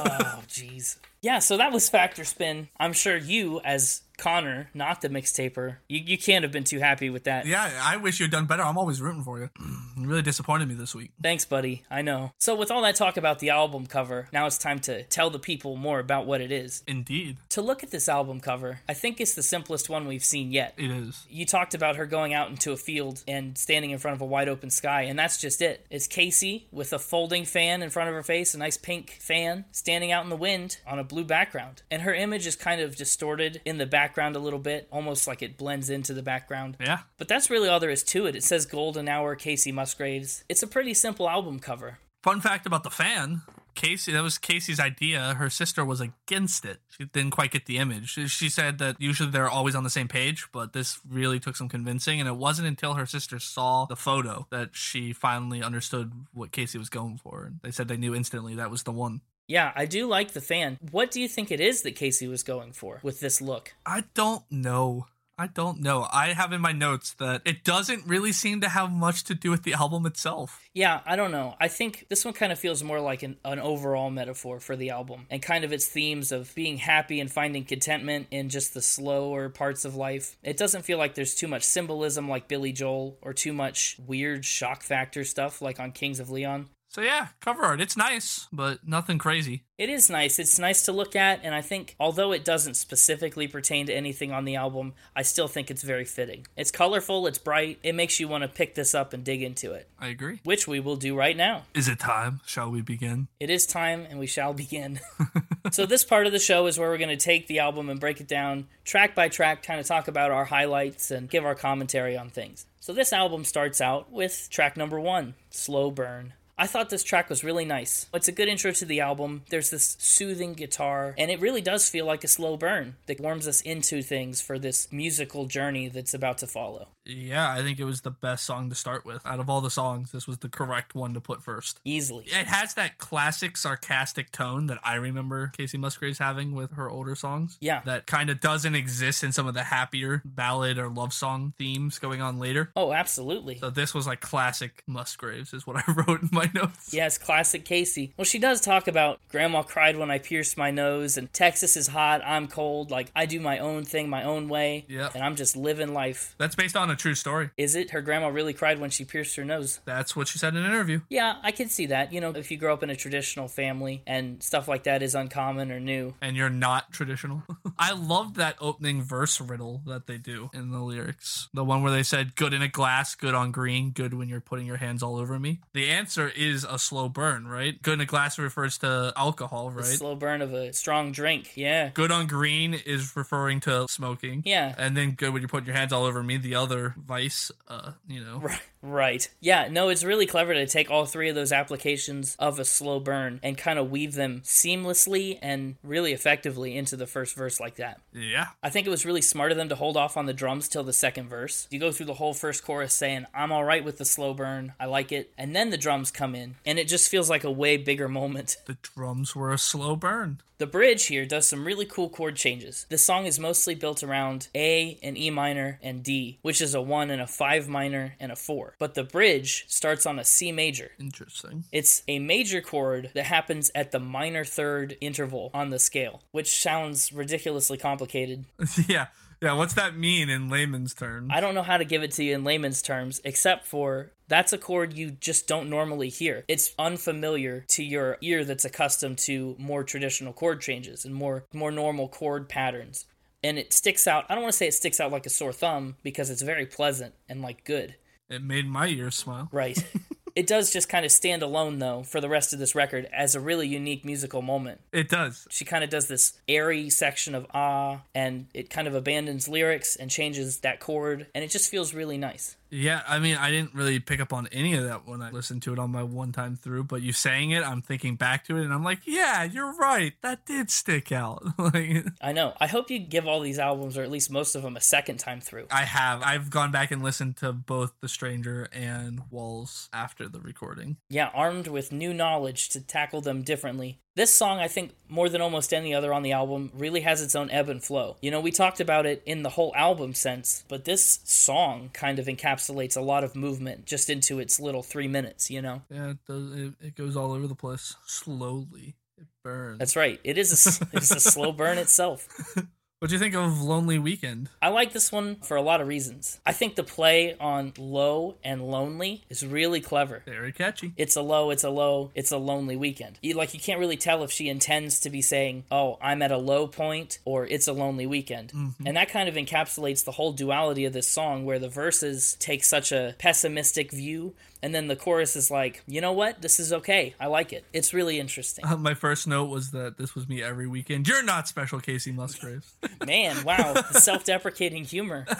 jeez. 0.47 0.97
Yeah, 1.21 1.39
so 1.39 1.57
that 1.57 1.71
was 1.71 1.89
Fact 1.89 2.19
or 2.19 2.25
Spin. 2.25 2.67
I'm 2.79 2.93
sure 2.93 3.15
you, 3.15 3.61
as 3.63 4.01
Connor, 4.17 4.69
not 4.73 5.01
the 5.01 5.09
mixtaper, 5.09 5.77
you, 5.87 5.99
you 6.05 6.17
can't 6.17 6.43
have 6.43 6.51
been 6.51 6.63
too 6.63 6.79
happy 6.79 7.09
with 7.09 7.25
that. 7.25 7.45
yeah, 7.45 7.71
I 7.83 7.97
wish 7.97 8.19
you 8.19 8.25
had 8.25 8.31
done 8.31 8.45
better. 8.45 8.63
I'm 8.63 8.77
always 8.77 9.01
rooting 9.01 9.23
for 9.23 9.39
you. 9.39 9.49
You 9.97 10.09
really 10.09 10.21
disappointed 10.23 10.67
me 10.67 10.75
this 10.75 10.93
week. 10.93 11.11
Thanks, 11.23 11.45
buddy. 11.45 11.83
I 11.89 12.01
know. 12.01 12.33
So, 12.37 12.53
with 12.53 12.69
all 12.69 12.81
that 12.81 12.95
talk 12.95 13.15
about 13.15 13.39
the 13.39 13.49
album 13.51 13.85
cover, 13.87 14.27
now 14.33 14.45
it's 14.45 14.57
time 14.57 14.79
to 14.79 15.03
tell 15.03 15.29
the 15.29 15.39
people 15.39 15.77
more 15.77 15.99
about 15.99 16.25
what 16.27 16.41
it 16.41 16.51
is. 16.51 16.83
Indeed, 16.85 17.37
To 17.51 17.61
look 17.61 17.81
at 17.81 17.91
this 17.91 18.09
album 18.09 18.41
cover, 18.41 18.81
I 18.89 18.93
think 18.93 19.21
it's 19.21 19.35
the 19.35 19.41
simplest 19.41 19.89
one 19.89 20.05
we've 20.05 20.23
seen 20.23 20.51
yet. 20.51 20.73
it 20.77 20.91
is. 20.91 21.25
You 21.29 21.45
talked 21.45 21.73
about 21.73 21.95
her 21.95 22.05
going 22.05 22.33
out 22.33 22.49
into 22.49 22.73
a 22.73 22.77
field 22.77 23.23
and 23.25 23.57
standing 23.57 23.91
in 23.91 23.97
front 23.99 24.15
of 24.15 24.21
a 24.21 24.25
wide 24.25 24.49
open 24.49 24.69
sky, 24.69 25.03
and 25.03 25.17
that's 25.17 25.39
just 25.39 25.61
it. 25.61 25.85
It's 25.89 26.07
Kacey 26.09 26.65
with 26.73 26.91
a 26.91 26.99
folding 26.99 27.45
fan 27.45 27.81
in 27.81 27.89
front 27.89 28.09
of 28.09 28.15
her 28.15 28.23
face, 28.23 28.53
a 28.53 28.57
nice 28.57 28.75
pink 28.77 29.11
fan, 29.21 29.63
standing 29.71 30.11
out 30.11 30.25
in 30.25 30.29
the 30.29 30.35
wind 30.35 30.79
on 30.85 30.99
a 30.99 31.05
blue 31.05 31.23
background. 31.23 31.83
And 31.89 32.01
her 32.01 32.13
image 32.13 32.45
is 32.45 32.57
kind 32.57 32.81
of 32.81 32.97
distorted 32.97 33.61
in 33.63 33.77
the 33.77 33.85
background 34.05 34.35
a 34.35 34.39
little 34.39 34.59
bit, 34.59 34.87
almost 34.91 35.27
like 35.27 35.41
it 35.41 35.57
blends 35.57 35.89
into 35.89 36.13
the 36.13 36.21
background. 36.21 36.77
Yeah. 36.79 36.99
But 37.17 37.27
that's 37.27 37.49
really 37.49 37.67
all 37.69 37.79
there 37.79 37.89
is 37.89 38.03
to 38.03 38.27
it. 38.27 38.35
It 38.35 38.43
says 38.43 38.65
Golden 38.65 39.07
Hour, 39.09 39.35
Kacey 39.35 39.73
Musgraves. 39.73 40.43
It's 40.47 40.61
a 40.63 40.67
pretty 40.67 40.93
simple 40.93 41.27
album 41.29 41.59
cover. 41.59 41.97
Fun 42.23 42.39
fact 42.41 42.65
about 42.67 42.83
the 42.83 42.89
fan. 42.91 43.41
Kacey, 43.75 44.13
that 44.13 44.21
was 44.23 44.37
Kacey's 44.37 44.79
idea. 44.79 45.33
Her 45.33 45.49
sister 45.49 45.83
was 45.83 45.99
against 46.01 46.63
it. 46.65 46.77
She 46.89 47.05
didn't 47.05 47.31
quite 47.31 47.51
get 47.51 47.65
the 47.65 47.77
image. 47.77 48.11
She- 48.11 48.27
She 48.27 48.47
said 48.49 48.77
that 48.77 48.95
usually 48.99 49.31
they're 49.31 49.49
always 49.49 49.75
on 49.75 49.83
the 49.83 49.89
same 49.89 50.07
page, 50.07 50.47
but 50.53 50.71
this 50.73 50.99
really 51.09 51.39
took 51.41 51.55
some 51.57 51.67
convincing. 51.67 52.19
And 52.21 52.29
it 52.29 52.37
wasn't 52.37 52.67
until 52.69 52.93
her 52.93 53.05
sister 53.05 53.37
saw 53.39 53.85
the 53.85 53.95
photo 53.97 54.47
that 54.49 54.75
she 54.75 55.11
finally 55.13 55.61
understood 55.61 56.13
what 56.33 56.51
Kacey 56.51 56.77
was 56.77 56.89
going 56.89 57.17
for. 57.17 57.51
They 57.63 57.71
said 57.71 57.87
they 57.89 57.97
knew 57.97 58.15
instantly 58.15 58.55
that 58.55 58.71
was 58.71 58.83
the 58.83 58.93
one. 58.93 59.21
Yeah, 59.47 59.71
I 59.75 59.85
do 59.85 60.07
like 60.07 60.31
the 60.31 60.41
fan. 60.41 60.77
What 60.91 61.11
do 61.11 61.21
you 61.21 61.27
think 61.27 61.51
it 61.51 61.59
is 61.59 61.83
that 61.83 61.95
Kacey 61.95 62.27
was 62.27 62.43
going 62.43 62.73
for 62.73 62.99
with 63.03 63.19
this 63.19 63.41
look? 63.41 63.73
I 63.85 64.05
don't 64.13 64.43
know. 64.49 65.07
I 65.37 65.47
don't 65.47 65.81
know. 65.81 66.07
I 66.13 66.31
have 66.31 66.53
in 66.53 66.61
my 66.61 66.71
notes 66.71 67.13
that 67.15 67.41
it 67.43 67.65
doesn't 67.65 68.07
really 68.07 68.31
seem 68.31 68.61
to 68.61 68.69
have 68.69 68.89
much 68.89 69.25
to 69.25 69.35
do 69.35 69.51
with 69.51 69.63
the 69.63 69.73
album 69.73 70.05
itself. 70.05 70.61
Yeah, 70.73 71.01
I 71.05 71.17
don't 71.17 71.31
know. 71.31 71.55
I 71.59 71.67
think 71.67 72.05
this 72.09 72.23
one 72.23 72.33
kind 72.33 72.53
of 72.53 72.59
feels 72.59 72.81
more 72.83 73.01
like 73.01 73.21
an, 73.21 73.35
an 73.43 73.59
overall 73.59 74.09
metaphor 74.09 74.61
for 74.61 74.77
the 74.77 74.91
album 74.91 75.25
and 75.29 75.41
kind 75.41 75.65
of 75.65 75.73
its 75.73 75.87
themes 75.87 76.31
of 76.31 76.55
being 76.55 76.77
happy 76.77 77.19
and 77.19 77.29
finding 77.29 77.65
contentment 77.65 78.27
in 78.31 78.47
just 78.47 78.73
the 78.73 78.81
slower 78.81 79.49
parts 79.49 79.83
of 79.83 79.95
life. 79.95 80.37
It 80.41 80.55
doesn't 80.55 80.83
feel 80.83 80.97
like 80.97 81.15
there's 81.15 81.35
too 81.35 81.49
much 81.49 81.63
symbolism 81.63 82.29
like 82.29 82.47
Billy 82.47 82.71
Joel 82.71 83.17
or 83.21 83.33
too 83.33 83.51
much 83.51 83.97
weird 84.07 84.45
shock 84.45 84.83
factor 84.83 85.25
stuff 85.25 85.61
like 85.61 85.81
on 85.81 85.91
Kings 85.91 86.21
of 86.21 86.29
Leon. 86.29 86.69
So 86.95 87.01
yeah, 87.01 87.27
cover 87.41 87.63
art. 87.63 87.81
It's 87.81 87.97
nice, 87.97 88.47
but 88.53 88.87
nothing 88.87 89.17
crazy. 89.17 89.63
It 89.77 89.89
is 89.89 90.09
nice. 90.09 90.39
It's 90.39 90.57
nice 90.57 90.83
to 90.83 90.93
look 90.93 91.13
at, 91.13 91.41
and 91.43 91.53
I 91.53 91.59
think 91.59 91.93
although 91.99 92.31
it 92.31 92.45
doesn't 92.45 92.75
specifically 92.75 93.49
pertain 93.49 93.87
to 93.87 93.93
anything 93.93 94.31
on 94.31 94.45
the 94.45 94.55
album, 94.55 94.93
I 95.13 95.21
still 95.23 95.49
think 95.49 95.69
it's 95.69 95.83
very 95.83 96.05
fitting. 96.05 96.47
It's 96.55 96.71
colorful, 96.71 97.27
it's 97.27 97.37
bright, 97.37 97.79
it 97.83 97.95
makes 97.95 98.21
you 98.21 98.29
want 98.29 98.43
to 98.43 98.47
pick 98.47 98.75
this 98.75 98.95
up 98.95 99.11
and 99.11 99.25
dig 99.25 99.43
into 99.43 99.73
it, 99.73 99.89
I 99.99 100.07
agree. 100.07 100.39
which 100.45 100.69
we 100.69 100.79
will 100.79 100.95
do 100.95 101.17
right 101.17 101.35
now. 101.35 101.63
Is 101.73 101.89
it 101.89 101.99
time? 101.99 102.39
Shall 102.45 102.71
we 102.71 102.81
begin? 102.81 103.27
It 103.41 103.49
is 103.49 103.65
time, 103.65 104.07
and 104.09 104.17
we 104.17 104.25
shall 104.25 104.53
begin. 104.53 105.01
so, 105.71 105.85
this 105.85 106.05
part 106.05 106.27
of 106.27 106.31
the 106.31 106.39
show 106.39 106.65
is 106.65 106.79
where 106.79 106.89
we're 106.89 106.97
going 106.97 107.09
to 107.09 107.17
take 107.17 107.47
the 107.47 107.59
album 107.59 107.89
and 107.89 107.99
break 107.99 108.21
it 108.21 108.27
down 108.29 108.67
track 108.85 109.15
by 109.15 109.27
track, 109.27 109.63
kind 109.63 109.81
of 109.81 109.85
talk 109.85 110.07
about 110.07 110.31
our 110.31 110.45
highlights 110.45 111.11
and 111.11 111.29
give 111.29 111.43
our 111.43 111.55
commentary 111.55 112.17
on 112.17 112.29
things. 112.29 112.65
So, 112.79 112.93
this 112.93 113.11
album 113.11 113.43
starts 113.43 113.81
out 113.81 114.13
with 114.13 114.47
track 114.49 114.77
number 114.77 114.97
one 114.97 115.33
Slow 115.49 115.91
Burn. 115.91 116.31
I 116.57 116.67
thought 116.67 116.89
this 116.89 117.03
track 117.03 117.29
was 117.29 117.43
really 117.43 117.65
nice. 117.65 118.05
It's 118.13 118.29
a 118.29 118.31
good 118.31 118.47
intro 118.47 118.71
to 118.71 118.85
the 118.85 119.01
album. 119.01 119.43
There's 119.49 119.71
this 119.71 119.97
soothing 119.99 120.53
guitar, 120.53 121.13
and 121.17 121.29
it 121.29 121.41
really 121.41 121.59
does 121.59 121.89
feel 121.89 122.05
like 122.05 122.23
a 122.23 122.29
slow 122.29 122.55
burn 122.55 122.95
that 123.07 123.19
warms 123.19 123.45
us 123.45 123.59
into 123.59 124.01
things 124.01 124.39
for 124.39 124.57
this 124.57 124.89
musical 124.89 125.47
journey 125.47 125.89
that's 125.89 126.13
about 126.13 126.37
to 126.37 126.47
follow. 126.47 126.87
Yeah, 127.05 127.51
I 127.51 127.61
think 127.61 127.79
it 127.79 127.83
was 127.83 128.01
the 128.01 128.11
best 128.11 128.45
song 128.45 128.69
to 128.69 128.75
start 128.75 129.05
with. 129.05 129.25
Out 129.25 129.39
of 129.39 129.49
all 129.49 129.61
the 129.61 129.69
songs, 129.69 130.11
this 130.11 130.27
was 130.27 130.39
the 130.39 130.49
correct 130.49 130.95
one 130.95 131.13
to 131.13 131.21
put 131.21 131.43
first. 131.43 131.79
Easily. 131.85 132.25
It 132.25 132.47
has 132.47 132.73
that 132.75 132.97
classic 132.97 133.57
sarcastic 133.57 134.31
tone 134.31 134.67
that 134.67 134.79
I 134.83 134.95
remember 134.95 135.51
Kacey 135.57 135.77
Musgraves 135.79 136.17
having 136.19 136.55
with 136.55 136.71
her 136.73 136.89
older 136.89 137.15
songs. 137.15 137.57
Yeah. 137.61 137.81
That 137.85 138.07
kind 138.07 138.29
of 138.29 138.39
doesn't 138.39 138.75
exist 138.75 139.23
in 139.23 139.31
some 139.31 139.47
of 139.47 139.53
the 139.53 139.63
happier 139.63 140.21
ballad 140.25 140.77
or 140.77 140.89
love 140.89 141.13
song 141.13 141.53
themes 141.57 141.99
going 141.99 142.21
on 142.21 142.39
later. 142.39 142.71
Oh, 142.75 142.91
absolutely. 142.93 143.59
So 143.59 143.69
this 143.69 143.93
was 143.93 144.07
like 144.07 144.21
classic 144.21 144.83
Musgraves, 144.87 145.53
is 145.53 145.67
what 145.67 145.77
I 145.87 145.91
wrote 145.91 146.23
in 146.23 146.29
my 146.31 146.49
notes. 146.53 146.93
Yes, 146.93 147.17
classic 147.17 147.65
Kacey. 147.65 148.13
Well, 148.17 148.25
she 148.25 148.39
does 148.39 148.61
talk 148.61 148.87
about 148.87 149.19
Grandma 149.29 149.61
cried 149.63 149.97
when 149.97 150.09
I 150.09 150.17
pierced 150.19 150.57
my 150.57 150.71
nose, 150.71 151.17
and 151.17 151.31
Texas 151.33 151.77
is 151.77 151.87
hot, 151.87 152.21
I'm 152.25 152.47
cold. 152.47 152.89
Like, 152.91 153.11
I 153.15 153.25
do 153.25 153.39
my 153.39 153.59
own 153.59 153.83
thing 153.85 154.09
my 154.09 154.23
own 154.23 154.49
way, 154.49 154.85
Yep. 154.87 155.15
and 155.15 155.23
I'm 155.23 155.35
just 155.35 155.55
living 155.55 155.93
life. 155.93 156.33
That's 156.37 156.55
based 156.55 156.75
on 156.75 156.89
a 156.89 156.94
true 156.95 157.15
story. 157.15 157.49
Is 157.57 157.75
it? 157.75 157.91
Her 157.91 158.01
grandma 158.01 158.27
really 158.27 158.53
cried 158.53 158.79
when 158.79 158.89
she 158.89 159.05
pierced 159.05 159.35
her 159.35 159.45
nose. 159.45 159.79
That's 159.85 160.15
what 160.15 160.27
she 160.27 160.37
said 160.37 160.55
in 160.55 160.63
an 160.63 160.71
interview. 160.71 161.01
Yeah, 161.09 161.35
I 161.43 161.51
can 161.51 161.69
see 161.69 161.87
that. 161.87 162.13
You 162.13 162.21
know, 162.21 162.31
if 162.31 162.51
you 162.51 162.57
grow 162.57 162.73
up 162.73 162.83
in 162.83 162.89
a 162.89 162.95
traditional 162.95 163.47
family 163.47 164.03
and 164.07 164.41
stuff 164.41 164.67
like 164.67 164.83
that 164.83 165.01
is 165.01 165.15
uncommon 165.15 165.71
or 165.71 165.79
new. 165.79 166.13
And 166.21 166.35
you're 166.35 166.49
not 166.49 166.91
traditional. 166.91 167.43
I 167.79 167.93
love 167.93 168.35
that 168.35 168.55
opening 168.59 169.01
verse 169.01 169.39
riddle 169.41 169.81
that 169.85 170.07
they 170.07 170.17
do 170.17 170.49
in 170.53 170.71
the 170.71 170.79
lyrics. 170.79 171.49
The 171.53 171.63
one 171.63 171.83
where 171.83 171.91
they 171.91 172.03
said, 172.03 172.35
good 172.35 172.53
in 172.53 172.61
a 172.61 172.67
glass, 172.67 173.15
good 173.15 173.33
on 173.33 173.51
green, 173.51 173.91
good 173.91 174.13
when 174.13 174.29
you're 174.29 174.41
putting 174.41 174.65
your 174.65 174.77
hands 174.77 175.03
all 175.03 175.17
over 175.17 175.39
me. 175.39 175.59
The 175.73 175.89
answer 175.89 176.29
is 176.29 176.63
a 176.63 176.79
slow 176.79 177.09
burn, 177.09 177.47
right? 177.47 177.81
Good 177.81 177.95
in 177.95 178.01
a 178.01 178.05
glass 178.05 178.37
refers 178.37 178.77
to 178.79 179.13
alcohol, 179.15 179.71
right? 179.71 179.85
The 179.85 179.91
slow 179.91 180.15
burn 180.15 180.41
of 180.41 180.53
a 180.53 180.73
strong 180.73 181.11
drink. 181.11 181.51
Yeah. 181.55 181.89
Good 181.93 182.11
on 182.11 182.27
green 182.27 182.73
is 182.73 183.15
referring 183.15 183.59
to 183.61 183.87
smoking. 183.89 184.43
Yeah. 184.45 184.75
And 184.77 184.95
then 184.95 185.11
good 185.11 185.33
when 185.33 185.41
you're 185.41 185.49
putting 185.49 185.67
your 185.67 185.75
hands 185.75 185.91
all 185.91 186.03
over 186.03 186.21
me, 186.21 186.37
the 186.37 186.55
other 186.55 186.84
vice, 186.97 187.51
uh, 187.67 187.93
you 188.07 188.23
know. 188.23 188.39
Right. 188.39 188.61
Right. 188.85 189.29
Yeah, 189.39 189.67
no, 189.67 189.89
it's 189.89 190.03
really 190.03 190.27
clever 190.27 190.53
to 190.53 190.67
take 190.67 190.91
all 190.91 191.07
three 191.07 191.27
of 191.27 191.33
those 191.33 191.51
applications 191.51 192.35
of 192.37 192.59
a 192.59 192.65
slow 192.65 192.99
burn 192.99 193.39
and 193.41 193.57
kind 193.57 193.79
of 193.79 193.89
weave 193.89 194.13
them 194.13 194.41
seamlessly 194.41 195.39
and 195.41 195.75
really 195.81 196.13
effectively 196.13 196.77
into 196.77 196.95
the 196.95 197.07
first 197.07 197.35
verse 197.35 197.59
like 197.59 197.77
that. 197.77 197.99
Yeah. 198.13 198.49
I 198.61 198.69
think 198.69 198.85
it 198.85 198.91
was 198.91 199.05
really 199.05 199.23
smart 199.23 199.51
of 199.51 199.57
them 199.57 199.69
to 199.69 199.75
hold 199.75 199.97
off 199.97 200.17
on 200.17 200.27
the 200.27 200.33
drums 200.33 200.67
till 200.67 200.83
the 200.83 200.93
second 200.93 201.29
verse. 201.29 201.67
You 201.71 201.79
go 201.79 201.91
through 201.91 202.05
the 202.05 202.13
whole 202.13 202.35
first 202.35 202.63
chorus 202.63 202.93
saying, 202.93 203.25
I'm 203.33 203.51
all 203.51 203.63
right 203.63 203.83
with 203.83 203.97
the 203.97 204.05
slow 204.05 204.35
burn, 204.35 204.73
I 204.79 204.85
like 204.85 205.11
it. 205.11 205.31
And 205.35 205.55
then 205.55 205.71
the 205.71 205.77
drums 205.77 206.11
come 206.11 206.35
in, 206.35 206.55
and 206.63 206.77
it 206.77 206.87
just 206.87 207.09
feels 207.09 207.29
like 207.29 207.43
a 207.43 207.51
way 207.51 207.77
bigger 207.77 208.07
moment. 208.07 208.57
The 208.67 208.77
drums 208.83 209.35
were 209.35 209.51
a 209.51 209.57
slow 209.57 209.95
burn. 209.95 210.41
The 210.57 210.67
bridge 210.67 211.07
here 211.07 211.25
does 211.25 211.49
some 211.49 211.65
really 211.65 211.85
cool 211.85 212.07
chord 212.07 212.37
changes. 212.37 212.85
This 212.87 213.05
song 213.05 213.25
is 213.25 213.37
mostly 213.37 213.75
built 213.75 214.03
around 214.03 214.47
A 214.55 214.97
and 215.03 215.17
E 215.17 215.29
minor 215.29 215.79
and 215.83 216.01
D, 216.01 216.39
which 216.43 216.61
is 216.61 216.73
a 216.75 216.81
1 216.81 217.09
and 217.09 217.21
a 217.21 217.27
5 217.27 217.67
minor 217.67 218.15
and 218.19 218.31
a 218.31 218.35
4. 218.35 218.75
But 218.77 218.93
the 218.93 219.03
bridge 219.03 219.65
starts 219.67 220.05
on 220.05 220.19
a 220.19 220.25
C 220.25 220.51
major. 220.51 220.91
Interesting. 220.99 221.63
It's 221.71 222.03
a 222.07 222.19
major 222.19 222.61
chord 222.61 223.11
that 223.15 223.25
happens 223.25 223.71
at 223.73 223.91
the 223.91 223.99
minor 223.99 224.45
third 224.45 224.97
interval 225.01 225.51
on 225.53 225.69
the 225.69 225.79
scale, 225.79 226.21
which 226.31 226.61
sounds 226.61 227.11
ridiculously 227.11 227.77
complicated. 227.77 228.45
yeah. 228.87 229.07
Yeah. 229.41 229.53
What's 229.53 229.73
that 229.73 229.97
mean 229.97 230.29
in 230.29 230.49
layman's 230.49 230.93
terms? 230.93 231.29
I 231.33 231.41
don't 231.41 231.55
know 231.55 231.63
how 231.63 231.77
to 231.77 231.85
give 231.85 232.03
it 232.03 232.11
to 232.13 232.23
you 232.23 232.35
in 232.35 232.43
layman's 232.43 232.81
terms, 232.81 233.21
except 233.23 233.65
for 233.65 234.11
that's 234.27 234.53
a 234.53 234.57
chord 234.57 234.93
you 234.93 235.11
just 235.11 235.47
don't 235.47 235.69
normally 235.69 236.09
hear. 236.09 236.45
It's 236.47 236.73
unfamiliar 236.79 237.65
to 237.69 237.83
your 237.83 238.17
ear 238.21 238.43
that's 238.43 238.65
accustomed 238.65 239.17
to 239.19 239.55
more 239.59 239.83
traditional 239.83 240.33
chord 240.33 240.61
changes 240.61 241.05
and 241.05 241.13
more 241.13 241.45
more 241.53 241.71
normal 241.71 242.07
chord 242.07 242.49
patterns. 242.49 243.05
And 243.45 243.59
it 243.59 243.73
sticks 243.73 244.07
out. 244.07 244.25
I 244.27 244.33
don't 244.33 244.41
want 244.41 244.53
to 244.53 244.57
say 244.57 244.67
it 244.67 244.73
sticks 244.73 244.99
out 244.99 245.11
like 245.11 245.27
a 245.27 245.29
sore 245.29 245.53
thumb 245.53 245.97
because 246.01 246.31
it's 246.31 246.41
very 246.41 246.65
pleasant 246.65 247.13
and 247.29 247.43
like 247.43 247.63
good. 247.63 247.93
It 248.27 248.41
made 248.41 248.67
my 248.67 248.87
ears 248.87 249.15
smile. 249.15 249.49
Right. 249.51 249.77
it 250.35 250.47
does 250.47 250.73
just 250.73 250.89
kind 250.89 251.05
of 251.05 251.11
stand 251.11 251.43
alone 251.43 251.77
though 251.77 252.01
for 252.01 252.19
the 252.19 252.27
rest 252.27 252.53
of 252.53 252.59
this 252.59 252.73
record 252.73 253.07
as 253.13 253.35
a 253.35 253.39
really 253.39 253.67
unique 253.67 254.03
musical 254.03 254.41
moment. 254.41 254.81
It 254.91 255.09
does. 255.09 255.47
She 255.51 255.63
kind 255.63 255.83
of 255.83 255.91
does 255.91 256.07
this 256.07 256.33
airy 256.47 256.89
section 256.89 257.35
of 257.35 257.45
ah 257.53 258.01
and 258.15 258.47
it 258.55 258.71
kind 258.71 258.87
of 258.87 258.95
abandons 258.95 259.47
lyrics 259.47 259.95
and 259.95 260.09
changes 260.09 260.59
that 260.61 260.79
chord 260.79 261.27
and 261.35 261.43
it 261.43 261.51
just 261.51 261.69
feels 261.69 261.93
really 261.93 262.17
nice. 262.17 262.55
Yeah, 262.69 263.01
I 263.07 263.19
mean, 263.19 263.37
I 263.37 263.51
didn't 263.51 263.73
really 263.73 263.99
pick 263.99 264.19
up 264.19 264.33
on 264.33 264.47
any 264.51 264.73
of 264.73 264.83
that 264.83 265.07
when 265.07 265.21
I 265.21 265.31
listened 265.31 265.61
to 265.63 265.73
it 265.73 265.79
on 265.79 265.91
my 265.91 266.03
one 266.03 266.31
time 266.31 266.55
through, 266.55 266.85
but 266.85 267.01
you 267.01 267.13
saying 267.13 267.51
it, 267.51 267.63
I'm 267.63 267.81
thinking 267.81 268.15
back 268.15 268.45
to 268.45 268.57
it 268.57 268.63
and 268.63 268.73
I'm 268.73 268.83
like, 268.83 268.99
yeah, 269.05 269.43
you're 269.43 269.73
right. 269.73 270.13
That 270.21 270.45
did 270.45 270.71
stick 270.71 271.11
out. 271.11 271.43
like 271.57 272.05
I 272.21 272.31
know. 272.31 272.53
I 272.59 272.67
hope 272.67 272.89
you 272.89 272.99
give 272.99 273.27
all 273.27 273.39
these 273.41 273.59
albums, 273.59 273.97
or 273.97 274.03
at 274.03 274.11
least 274.11 274.31
most 274.31 274.55
of 274.55 274.63
them, 274.63 274.75
a 274.75 274.81
second 274.81 275.17
time 275.17 275.41
through. 275.41 275.67
I 275.71 275.83
have. 275.83 276.21
I've 276.23 276.49
gone 276.49 276.71
back 276.71 276.91
and 276.91 277.03
listened 277.03 277.37
to 277.37 277.53
both 277.53 277.93
The 278.01 278.09
Stranger 278.09 278.67
and 278.73 279.21
Walls 279.29 279.89
after 279.93 280.27
the 280.27 280.39
recording. 280.39 280.97
Yeah, 281.09 281.29
armed 281.33 281.67
with 281.67 281.91
new 281.91 282.13
knowledge 282.13 282.69
to 282.69 282.81
tackle 282.81 283.21
them 283.21 283.43
differently. 283.43 283.99
This 284.15 284.33
song, 284.33 284.59
I 284.59 284.69
think, 284.69 284.93
more 285.09 285.27
than 285.27 285.41
almost 285.41 285.73
any 285.73 285.93
other 285.93 286.13
on 286.13 286.23
the 286.23 286.31
album, 286.31 286.71
really 286.73 287.01
has 287.01 287.21
its 287.21 287.35
own 287.35 287.51
ebb 287.51 287.67
and 287.67 287.83
flow. 287.83 288.15
You 288.21 288.31
know, 288.31 288.39
we 288.39 288.49
talked 288.49 288.79
about 288.79 289.05
it 289.05 289.21
in 289.25 289.43
the 289.43 289.49
whole 289.49 289.73
album 289.75 290.13
sense, 290.13 290.63
but 290.69 290.85
this 290.85 291.19
song 291.25 291.89
kind 291.91 292.17
of 292.17 292.27
encapsulates 292.27 292.95
a 292.95 293.01
lot 293.01 293.25
of 293.25 293.35
movement 293.35 293.85
just 293.85 294.09
into 294.09 294.39
its 294.39 294.57
little 294.57 294.83
three 294.83 295.09
minutes, 295.09 295.51
you 295.51 295.61
know? 295.61 295.81
Yeah, 295.89 296.11
it 296.11 296.17
does. 296.25 296.51
It, 296.55 296.73
it 296.81 296.95
goes 296.95 297.17
all 297.17 297.33
over 297.33 297.45
the 297.45 297.55
place 297.55 297.97
slowly. 298.05 298.95
It 299.17 299.27
burns. 299.43 299.79
That's 299.79 299.97
right. 299.97 300.21
It 300.23 300.37
is 300.37 300.79
a, 300.81 300.87
it's 300.93 301.11
a 301.11 301.19
slow 301.19 301.51
burn 301.51 301.77
itself. 301.77 302.55
what 303.05 303.09
do 303.09 303.15
you 303.17 303.19
think 303.19 303.35
of 303.35 303.61
Lonely 303.61 303.99
Weekend? 303.99 304.49
I 304.63 304.69
like 304.69 304.91
this 304.91 305.11
one 305.11 305.35
for 305.35 305.55
a 305.55 305.61
lot 305.61 305.79
of 305.79 305.87
reasons. 305.87 306.39
I 306.43 306.53
think 306.53 306.73
the 306.73 306.81
play 306.81 307.35
on 307.39 307.71
low 307.77 308.33
and 308.43 308.67
lonely 308.67 309.23
is 309.29 309.45
really 309.45 309.79
clever. 309.79 310.23
Very 310.25 310.51
catchy. 310.51 310.91
It's 310.97 311.15
a 311.15 311.21
low, 311.21 311.51
it's 311.51 311.63
a 311.63 311.69
low, 311.69 312.09
it's 312.15 312.31
a 312.31 312.37
lonely 312.37 312.75
weekend. 312.75 313.19
You, 313.21 313.35
like 313.35 313.53
you 313.53 313.59
can't 313.59 313.79
really 313.79 313.95
tell 313.95 314.23
if 314.23 314.31
she 314.31 314.49
intends 314.49 314.99
to 315.01 315.11
be 315.11 315.21
saying, 315.21 315.65
"Oh, 315.69 315.99
I'm 316.01 316.23
at 316.23 316.31
a 316.31 316.37
low 316.39 316.65
point," 316.65 317.19
or 317.25 317.45
"It's 317.45 317.67
a 317.67 317.73
lonely 317.73 318.07
weekend," 318.07 318.51
mm-hmm. 318.53 318.87
and 318.87 318.97
that 318.97 319.09
kind 319.09 319.29
of 319.29 319.35
encapsulates 319.35 320.03
the 320.03 320.13
whole 320.13 320.31
duality 320.33 320.83
of 320.85 320.93
this 320.93 321.07
song, 321.07 321.45
where 321.45 321.59
the 321.59 321.69
verses 321.69 322.35
take 322.39 322.63
such 322.63 322.91
a 322.91 323.13
pessimistic 323.19 323.91
view, 323.91 324.33
and 324.65 324.73
then 324.73 324.87
the 324.87 324.95
chorus 324.95 325.35
is 325.35 325.51
like, 325.51 325.83
"You 325.85 326.01
know 326.01 326.11
what? 326.11 326.41
This 326.41 326.59
is 326.59 326.73
okay. 326.73 327.13
I 327.19 327.27
like 327.27 327.53
it. 327.53 327.65
It's 327.71 327.93
really 327.93 328.19
interesting." 328.19 328.65
Uh, 328.65 328.75
my 328.89 328.95
first 328.95 329.27
note 329.27 329.45
was 329.45 329.69
that 329.71 329.99
this 329.99 330.15
was 330.15 330.27
me 330.27 330.41
every 330.41 330.65
weekend. 330.65 331.07
You're 331.07 331.21
not 331.21 331.47
special, 331.47 331.79
Kacey 331.79 332.11
Musgraves. 332.11 332.73
Man, 333.05 333.43
wow, 333.43 333.75
self-deprecating 333.91 334.85
humor. 334.85 335.27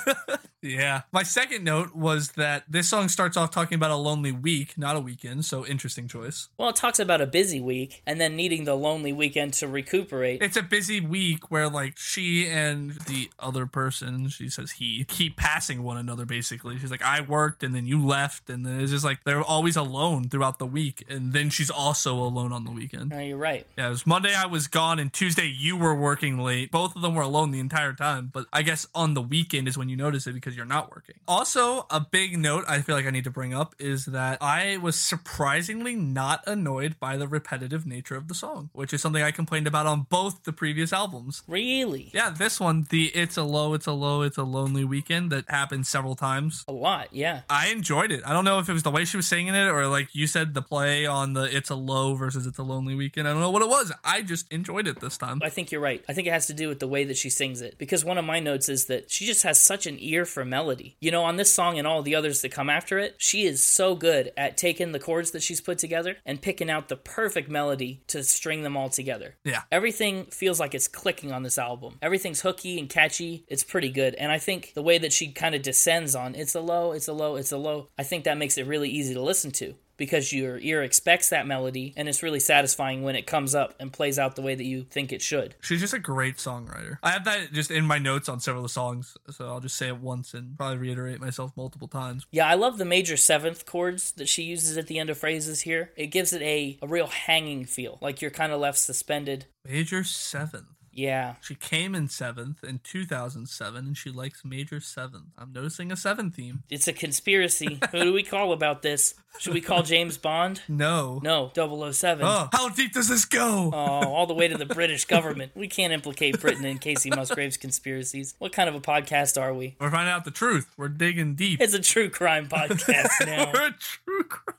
Yeah. 0.66 1.02
My 1.12 1.24
second 1.24 1.64
note 1.64 1.96
was 1.96 2.30
that 2.34 2.64
this 2.68 2.90
song 2.90 3.08
starts 3.10 3.38
off 3.38 3.52
talking 3.52 3.76
about 3.76 3.92
a 3.92 3.96
lonely 3.96 4.32
week, 4.32 4.78
not 4.78 4.96
a 4.96 5.00
weekend. 5.00 5.46
So 5.46 5.66
interesting 5.66 6.08
choice. 6.08 6.50
Well, 6.58 6.70
it 6.70 6.76
talks 6.76 7.00
about 7.00 7.22
a 7.22 7.28
busy 7.28 7.62
week 7.62 8.02
and 8.06 8.20
then 8.20 8.36
needing 8.36 8.64
the 8.66 8.76
lonely 8.76 9.14
weekend 9.14 9.54
to 9.56 9.68
recuperate. 9.68 10.42
It's 10.42 10.58
a 10.58 10.64
busy 10.64 11.00
week 11.00 11.52
where 11.52 11.70
like 11.70 11.98
she 11.98 12.48
and 12.48 12.92
the 13.06 13.30
other 13.40 13.66
person, 13.66 14.30
she 14.30 14.50
says 14.50 14.72
he, 14.72 15.04
keep 15.06 15.38
passing 15.38 15.84
one 15.84 15.98
another 15.98 16.26
basically. 16.26 16.80
She's 16.80 16.92
like, 16.92 17.04
I 17.04 17.22
worked 17.22 17.64
and 17.64 17.76
then 17.76 17.86
you 17.86 18.04
left. 18.04 18.50
And 18.50 18.66
then 18.66 18.80
it's 18.80 18.92
just 18.92 19.06
like 19.06 19.14
like 19.15 19.23
they're 19.23 19.43
always 19.43 19.75
alone 19.75 20.30
throughout 20.30 20.60
the 20.60 20.65
week, 20.65 21.06
and 21.10 21.34
then 21.34 21.49
she's 21.49 21.69
also 21.69 22.15
alone 22.15 22.51
on 22.51 22.65
the 22.65 22.71
weekend. 22.71 23.12
No, 23.12 23.19
you're 23.19 23.38
right. 23.38 23.65
Yeah, 23.78 23.88
it 23.88 23.89
was 23.89 24.06
Monday 24.06 24.34
I 24.34 24.45
was 24.45 24.67
gone, 24.67 24.99
and 24.99 25.12
Tuesday 25.12 25.45
you 25.45 25.78
were 25.78 25.95
working 25.95 26.38
late. 26.39 26.71
Both 26.71 26.95
of 26.95 27.01
them 27.01 27.15
were 27.15 27.21
alone 27.21 27.51
the 27.51 27.60
entire 27.60 27.93
time, 27.93 28.30
but 28.32 28.45
I 28.51 28.62
guess 28.62 28.88
on 28.93 29.13
the 29.13 29.21
weekend 29.21 29.67
is 29.67 29.78
when 29.78 29.89
you 29.89 29.95
notice 29.95 30.28
it 30.28 30.34
because 30.34 30.56
you're 30.56 30.65
not 30.65 30.91
working. 30.91 31.15
Also, 31.28 31.86
a 31.89 31.99
big 31.99 32.38
note 32.38 32.65
I 32.67 32.82
feel 32.82 32.95
like 32.95 33.06
I 33.06 33.10
need 33.10 33.23
to 33.23 33.32
bring 33.32 33.54
up 33.54 33.75
is 33.80 34.06
that 34.06 34.39
I 34.41 34.78
was 34.78 34.99
surprisingly 34.99 35.95
not 35.95 36.43
annoyed 36.47 36.99
by 36.99 37.17
the 37.17 37.28
repetitive 37.28 37.86
nature 37.86 38.15
of 38.15 38.28
the 38.28 38.36
song, 38.36 38.69
which 38.73 38.93
is 38.93 39.01
something 39.01 39.23
I 39.23 39.32
complained 39.32 39.67
about 39.67 39.86
on 39.86 40.08
both 40.10 40.43
the 40.43 40.54
previous 40.54 40.91
albums. 40.91 41.43
Really? 41.47 42.12
Yeah, 42.13 42.30
this 42.30 42.60
one, 42.60 42.88
the 42.89 43.06
It's 43.08 43.38
a 43.38 43.43
Low, 43.43 43.73
It's 43.73 43.88
a 43.88 43.93
Low, 43.93 44.21
It's 44.21 44.38
a 44.38 44.43
Lonely 44.43 44.84
Weekend 44.84 45.32
that 45.32 45.49
happened 45.49 45.88
several 45.88 46.15
times. 46.15 46.65
A 46.67 46.73
lot, 46.73 47.08
yeah. 47.12 47.41
I 47.49 47.69
enjoyed 47.69 48.12
it. 48.12 48.21
I 48.25 48.34
don't 48.34 48.45
know 48.45 48.60
if 48.60 48.67
it 48.69 48.73
was 48.73 48.84
the 48.84 48.91
way 48.91 49.05
she 49.06 49.18
was 49.18 49.28
singing 49.28 49.56
it 49.56 49.68
or 49.68 49.88
like 49.88 50.13
you 50.13 50.28
said, 50.28 50.54
the 50.54 50.62
play 50.62 51.06
on 51.06 51.34
the 51.34 51.44
It's 51.56 51.70
a 51.70 51.76
Low 51.76 52.15
versus 52.15 52.46
It's 52.46 52.58
a 52.58 52.63
Lonely 52.63 52.96
Weekend. 52.96 53.28
I 53.28 53.32
don't 53.32 53.41
know 53.41 53.52
what 53.52 53.62
it 53.62 53.70
was. 53.70 53.91
I 54.04 54.22
just 54.22 54.52
enjoyed 54.52 54.88
it 54.88 55.00
this 55.00 55.18
time. 55.18 55.39
I 55.44 55.50
think 55.50 55.72
you're 55.72 55.82
right. 55.82 56.04
I 56.08 56.13
think 56.13 56.28
it 56.28 56.34
has 56.34 56.48
to 56.48 56.54
do 56.54 56.68
with 56.68 56.80
the 56.80 56.88
way 56.88 57.04
that 57.06 57.18
she 57.18 57.30
sings 57.30 57.62
it. 57.62 57.78
Because 57.78 58.04
one 58.06 58.18
of 58.18 58.26
my 58.26 58.39
notes 58.39 58.70
is 58.70 58.86
that 58.86 59.12
she 59.12 59.26
just 59.26 59.44
has 59.44 59.60
such 59.60 59.86
an 59.86 59.98
ear 60.00 60.26
for 60.26 60.46
melody. 60.46 60.98
You 61.00 61.12
know, 61.12 61.24
on 61.24 61.36
this 61.36 61.54
song 61.54 61.78
and 61.78 61.88
all 61.88 62.02
the 62.02 62.15
others 62.15 62.41
that 62.41 62.52
come 62.52 62.70
after 62.70 63.00
it, 63.00 63.15
she 63.18 63.46
is 63.46 63.63
so 63.63 63.96
good 63.96 64.32
at 64.38 64.58
taking 64.58 64.91
the 64.91 65.00
chords 65.00 65.32
that 65.32 65.44
she's 65.44 65.62
put 65.62 65.78
together 65.78 66.18
and 66.26 66.41
picking 66.41 66.70
out 66.70 66.89
the 66.89 66.96
perfect 66.96 67.50
melody 67.50 68.02
to 68.08 68.24
string 68.24 68.63
them 68.63 68.78
all 68.78 68.89
together. 68.89 69.36
Yeah. 69.44 69.63
Everything 69.72 70.26
feels 70.26 70.60
like 70.60 70.74
it's 70.76 70.88
clicking 70.88 71.32
on 71.32 71.44
this 71.44 71.58
album. 71.58 71.98
Everything's 72.02 72.41
hooky 72.41 72.80
and 72.80 72.89
catchy. 72.89 73.46
It's 73.48 73.63
pretty 73.63 73.89
good. 73.89 74.15
And 74.15 74.32
I 74.32 74.39
think 74.39 74.74
the 74.74 74.84
way 74.84 74.98
that 74.98 75.13
she 75.13 75.32
kind 75.32 75.56
of 75.56 75.62
descends 75.62 76.15
on 76.15 76.36
it's 76.36 76.56
a 76.56 76.62
low, 76.62 76.91
it's 76.91 77.08
a 77.08 77.13
low, 77.13 77.36
it's 77.36 77.52
a 77.52 77.58
low, 77.58 77.89
I 77.98 78.04
think 78.04 78.26
that 78.26 78.38
makes 78.38 78.58
it 78.58 78.68
really 78.68 78.85
easy 78.89 79.13
to 79.13 79.21
listen 79.21 79.52
to 79.52 79.76
because 79.98 80.34
your 80.34 80.58
ear 80.60 80.84
expects 80.84 81.30
that 81.30 81.48
melody 81.48 81.93
and 81.95 82.10
it's 82.10 82.24
really 82.24 82.39
satisfying 82.39 83.04
when 83.04 83.15
it 83.15 83.26
comes 83.26 83.56
up 83.56 83.74
and 83.80 83.93
plays 83.93 84.19
out 84.19 84.36
the 84.36 84.41
way 84.41 84.56
that 84.56 84.65
you 84.65 84.84
think 84.84 85.12
it 85.12 85.21
should. 85.21 85.56
She's 85.62 85.80
just 85.80 85.93
a 85.93 86.00
great 86.00 86.38
songwriter. 86.38 86.98
I 87.04 87.12
have 87.12 87.26
that 87.26 87.54
just 87.54 87.71
in 87.71 87.86
my 87.86 87.98
notes 87.98 88.30
on 88.30 88.39
several 88.39 88.63
of 88.63 88.69
the 88.69 88.74
songs, 88.74 89.15
so 89.32 89.48
I'll 89.48 89.60
just 89.60 89.78
say 89.78 89.88
it 89.88 89.98
once 89.98 90.34
and 90.34 90.58
probably 90.58 90.78
reiterate 90.78 91.19
myself 91.19 91.52
multiple 91.56 91.88
times. 91.88 92.26
Yeah, 92.32 92.48
I 92.48 92.56
love 92.56 92.78
the 92.78 92.86
major 92.86 93.17
seventh 93.17 93.65
chords 93.65 94.12
that 94.13 94.28
she 94.28 94.43
uses 94.43 94.78
at 94.78 94.88
the 94.88 95.00
end 95.00 95.10
of 95.10 95.17
phrases 95.17 95.62
here. 95.62 95.91
It 95.95 96.08
gives 96.08 96.34
it 96.34 96.41
a, 96.41 96.78
a 96.82 96.88
real 96.88 97.08
hanging 97.08 97.65
feel, 97.65 97.98
like 98.02 98.21
you're 98.21 98.32
kind 98.32 98.52
of 98.52 98.60
left 98.60 98.78
suspended. 98.78 99.45
Major 99.67 100.04
seventh. 100.04 100.67
Yeah. 100.95 101.36
She 101.41 101.55
came 101.55 101.93
in 101.93 102.08
seventh 102.08 102.63
in 102.63 102.79
2007 102.79 103.86
and 103.86 103.97
she 103.97 104.10
likes 104.10 104.45
major 104.45 104.79
seventh. 104.79 105.25
I'm 105.38 105.51
noticing 105.51 105.91
a 105.91 105.97
seven 105.97 106.31
theme. 106.31 106.63
It's 106.69 106.88
a 106.88 106.93
conspiracy. 106.93 107.79
Who 107.91 108.03
do 108.03 108.13
we 108.13 108.23
call 108.23 108.53
about 108.53 108.81
this? 108.81 109.13
Should 109.38 109.53
we 109.53 109.60
call 109.60 109.84
James 109.84 110.17
Bond? 110.17 110.62
No. 110.69 111.19
No, 111.21 111.51
007. 111.53 112.25
Oh, 112.25 112.47
how 112.53 112.69
deep 112.69 112.93
does 112.93 113.10
this 113.10 113.25
go? 113.25 113.71
Oh, 113.73 113.77
all 113.77 114.25
the 114.25 114.34
way 114.34 114.47
to 114.47 114.58
the 114.58 114.65
British 114.73 115.03
government. 115.03 115.51
We 115.53 115.67
can't 115.67 115.91
implicate 115.91 116.39
Britain 116.39 116.63
in 116.63 116.79
Kacey 116.79 117.13
Musgraves 117.13 117.58
conspiracies. 117.58 118.34
What 118.39 118.53
kind 118.53 118.69
of 118.69 118.75
a 118.75 118.81
podcast 118.81 119.39
are 119.39 119.53
we? 119.53 119.75
We're 119.81 119.91
finding 119.91 120.13
out 120.13 120.23
the 120.23 120.31
truth. 120.31 120.71
We're 120.77 120.88
digging 120.88 121.36
deep. 121.36 121.60
It's 121.62 121.73
a 121.73 121.81
true 121.81 122.10
crime 122.10 122.47
podcast 122.49 123.25
now. 123.25 123.51
We're 123.53 123.67
a 123.67 123.75
true 123.77 124.23
crime. 124.23 124.55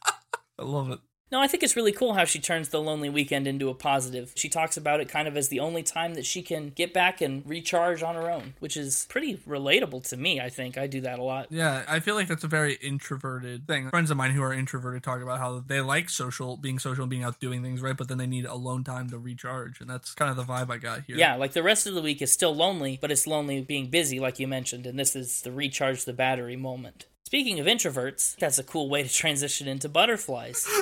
I 0.59 0.63
love 0.65 0.91
it. 0.91 0.99
No, 1.33 1.41
I 1.41 1.49
think 1.49 1.65
it's 1.65 1.75
really 1.75 1.91
cool 1.91 2.15
how 2.15 2.25
she 2.25 2.39
turns 2.39 2.69
the 2.69 2.81
lonely 2.81 3.09
weekend 3.09 3.49
into 3.49 3.69
a 3.69 3.75
positive. 3.75 4.33
She 4.37 4.49
talks 4.49 4.77
about 4.77 5.01
it 5.01 5.09
kind 5.09 5.27
of 5.27 5.37
as 5.37 5.49
the 5.49 5.59
only 5.59 5.83
time 5.83 6.15
that 6.15 6.25
she 6.25 6.41
can 6.41 6.71
get 6.71 6.95
back 6.95 7.21
and 7.21 7.43
recharge 7.45 8.01
on 8.01 8.15
her 8.15 8.31
own, 8.31 8.55
which 8.61 8.77
is 8.77 9.07
pretty 9.09 9.37
relatable 9.39 10.09
to 10.11 10.17
me, 10.17 10.41
I 10.41 10.51
think. 10.51 10.79
I 10.79 10.87
do 10.87 11.01
that 11.01 11.19
a 11.19 11.25
lot. 11.25 11.49
Yeah, 11.51 11.85
I 11.89 11.99
feel 11.99 12.15
like 12.15 12.29
that's 12.29 12.45
a 12.45 12.49
very 12.49 12.75
introverted 12.75 13.67
thing. 13.67 13.91
Friends 13.91 14.13
of 14.13 14.17
mine 14.17 14.31
who 14.31 14.43
are 14.43 14.53
introverted 14.53 15.03
talk 15.03 15.21
about 15.21 15.41
how 15.41 15.65
they 15.67 15.81
like 15.81 16.11
social, 16.11 16.57
being 16.57 16.79
social 16.79 17.03
and 17.03 17.11
being 17.11 17.25
out 17.25 17.41
doing 17.41 17.61
things, 17.61 17.83
right? 17.83 17.97
But 17.97 18.07
then 18.07 18.19
they 18.19 18.27
need 18.29 18.45
alone 18.45 18.85
time 18.85 19.11
to 19.11 19.19
recharge. 19.19 19.81
And 19.81 19.91
that's 19.91 20.15
kind 20.15 20.31
of 20.31 20.37
the 20.37 20.45
vibe 20.45 20.71
I 20.71 20.79
got 20.79 21.03
here. 21.07 21.17
Yeah, 21.17 21.35
like 21.35 21.55
the 21.55 21.63
rest 21.63 21.89
of 21.89 21.95
the 21.95 22.03
week 22.03 22.23
is 22.23 22.31
still 22.31 22.55
lonely, 22.55 22.99
but 23.01 23.11
it's 23.11 23.27
lonely 23.27 23.61
being 23.63 23.91
busy, 23.91 24.21
like 24.21 24.39
you 24.39 24.47
mentioned, 24.47 24.87
and 24.87 24.97
this 24.97 25.17
is 25.17 25.43
the 25.43 25.51
recharge 25.51 26.05
the 26.05 26.13
battery 26.13 26.55
moment. 26.55 27.07
Speaking 27.27 27.59
of 27.59 27.67
introverts, 27.67 28.37
that's 28.37 28.57
a 28.61 28.63
cool 28.63 28.89
way 28.89 29.03
to 29.03 29.09
transition 29.09 29.67
into 29.67 29.89
butterflies. 29.89 30.65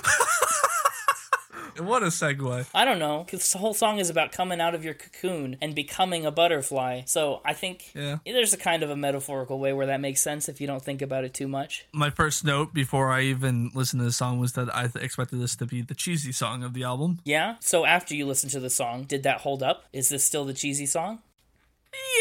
What 1.76 2.04
a 2.04 2.06
segue. 2.06 2.66
I 2.72 2.84
don't 2.84 3.00
know, 3.00 3.26
the 3.28 3.58
whole 3.58 3.74
song 3.74 3.98
is 3.98 4.08
about 4.08 4.30
coming 4.30 4.60
out 4.60 4.76
of 4.76 4.84
your 4.84 4.94
cocoon 4.94 5.56
and 5.60 5.74
becoming 5.74 6.24
a 6.24 6.30
butterfly. 6.30 7.02
So 7.06 7.40
I 7.44 7.52
think 7.52 7.90
Yeah. 7.96 8.18
there's 8.24 8.52
a 8.52 8.56
kind 8.56 8.84
of 8.84 8.90
a 8.90 8.96
metaphorical 8.96 9.58
way 9.58 9.72
where 9.72 9.86
that 9.86 10.00
makes 10.00 10.22
sense 10.22 10.48
if 10.48 10.60
you 10.60 10.68
don't 10.68 10.84
think 10.84 11.02
about 11.02 11.24
it 11.24 11.34
too 11.34 11.48
much. 11.48 11.84
My 11.92 12.10
first 12.10 12.44
note 12.44 12.72
before 12.74 13.10
I 13.10 13.22
even 13.22 13.72
listened 13.74 13.98
to 14.02 14.04
the 14.04 14.12
song 14.12 14.38
was 14.38 14.52
that 14.52 14.72
I 14.72 14.88
expected 15.00 15.40
this 15.40 15.56
to 15.56 15.66
be 15.66 15.82
the 15.82 15.96
cheesy 15.96 16.30
song 16.30 16.62
of 16.62 16.74
the 16.74 16.84
album. 16.84 17.18
Yeah? 17.24 17.56
So 17.58 17.84
after 17.84 18.14
you 18.14 18.24
listened 18.24 18.52
to 18.52 18.60
the 18.60 18.70
song, 18.70 19.02
did 19.02 19.24
that 19.24 19.38
hold 19.40 19.60
up? 19.60 19.86
Is 19.92 20.10
this 20.10 20.22
still 20.22 20.44
the 20.44 20.54
cheesy 20.54 20.86
song? 20.86 21.22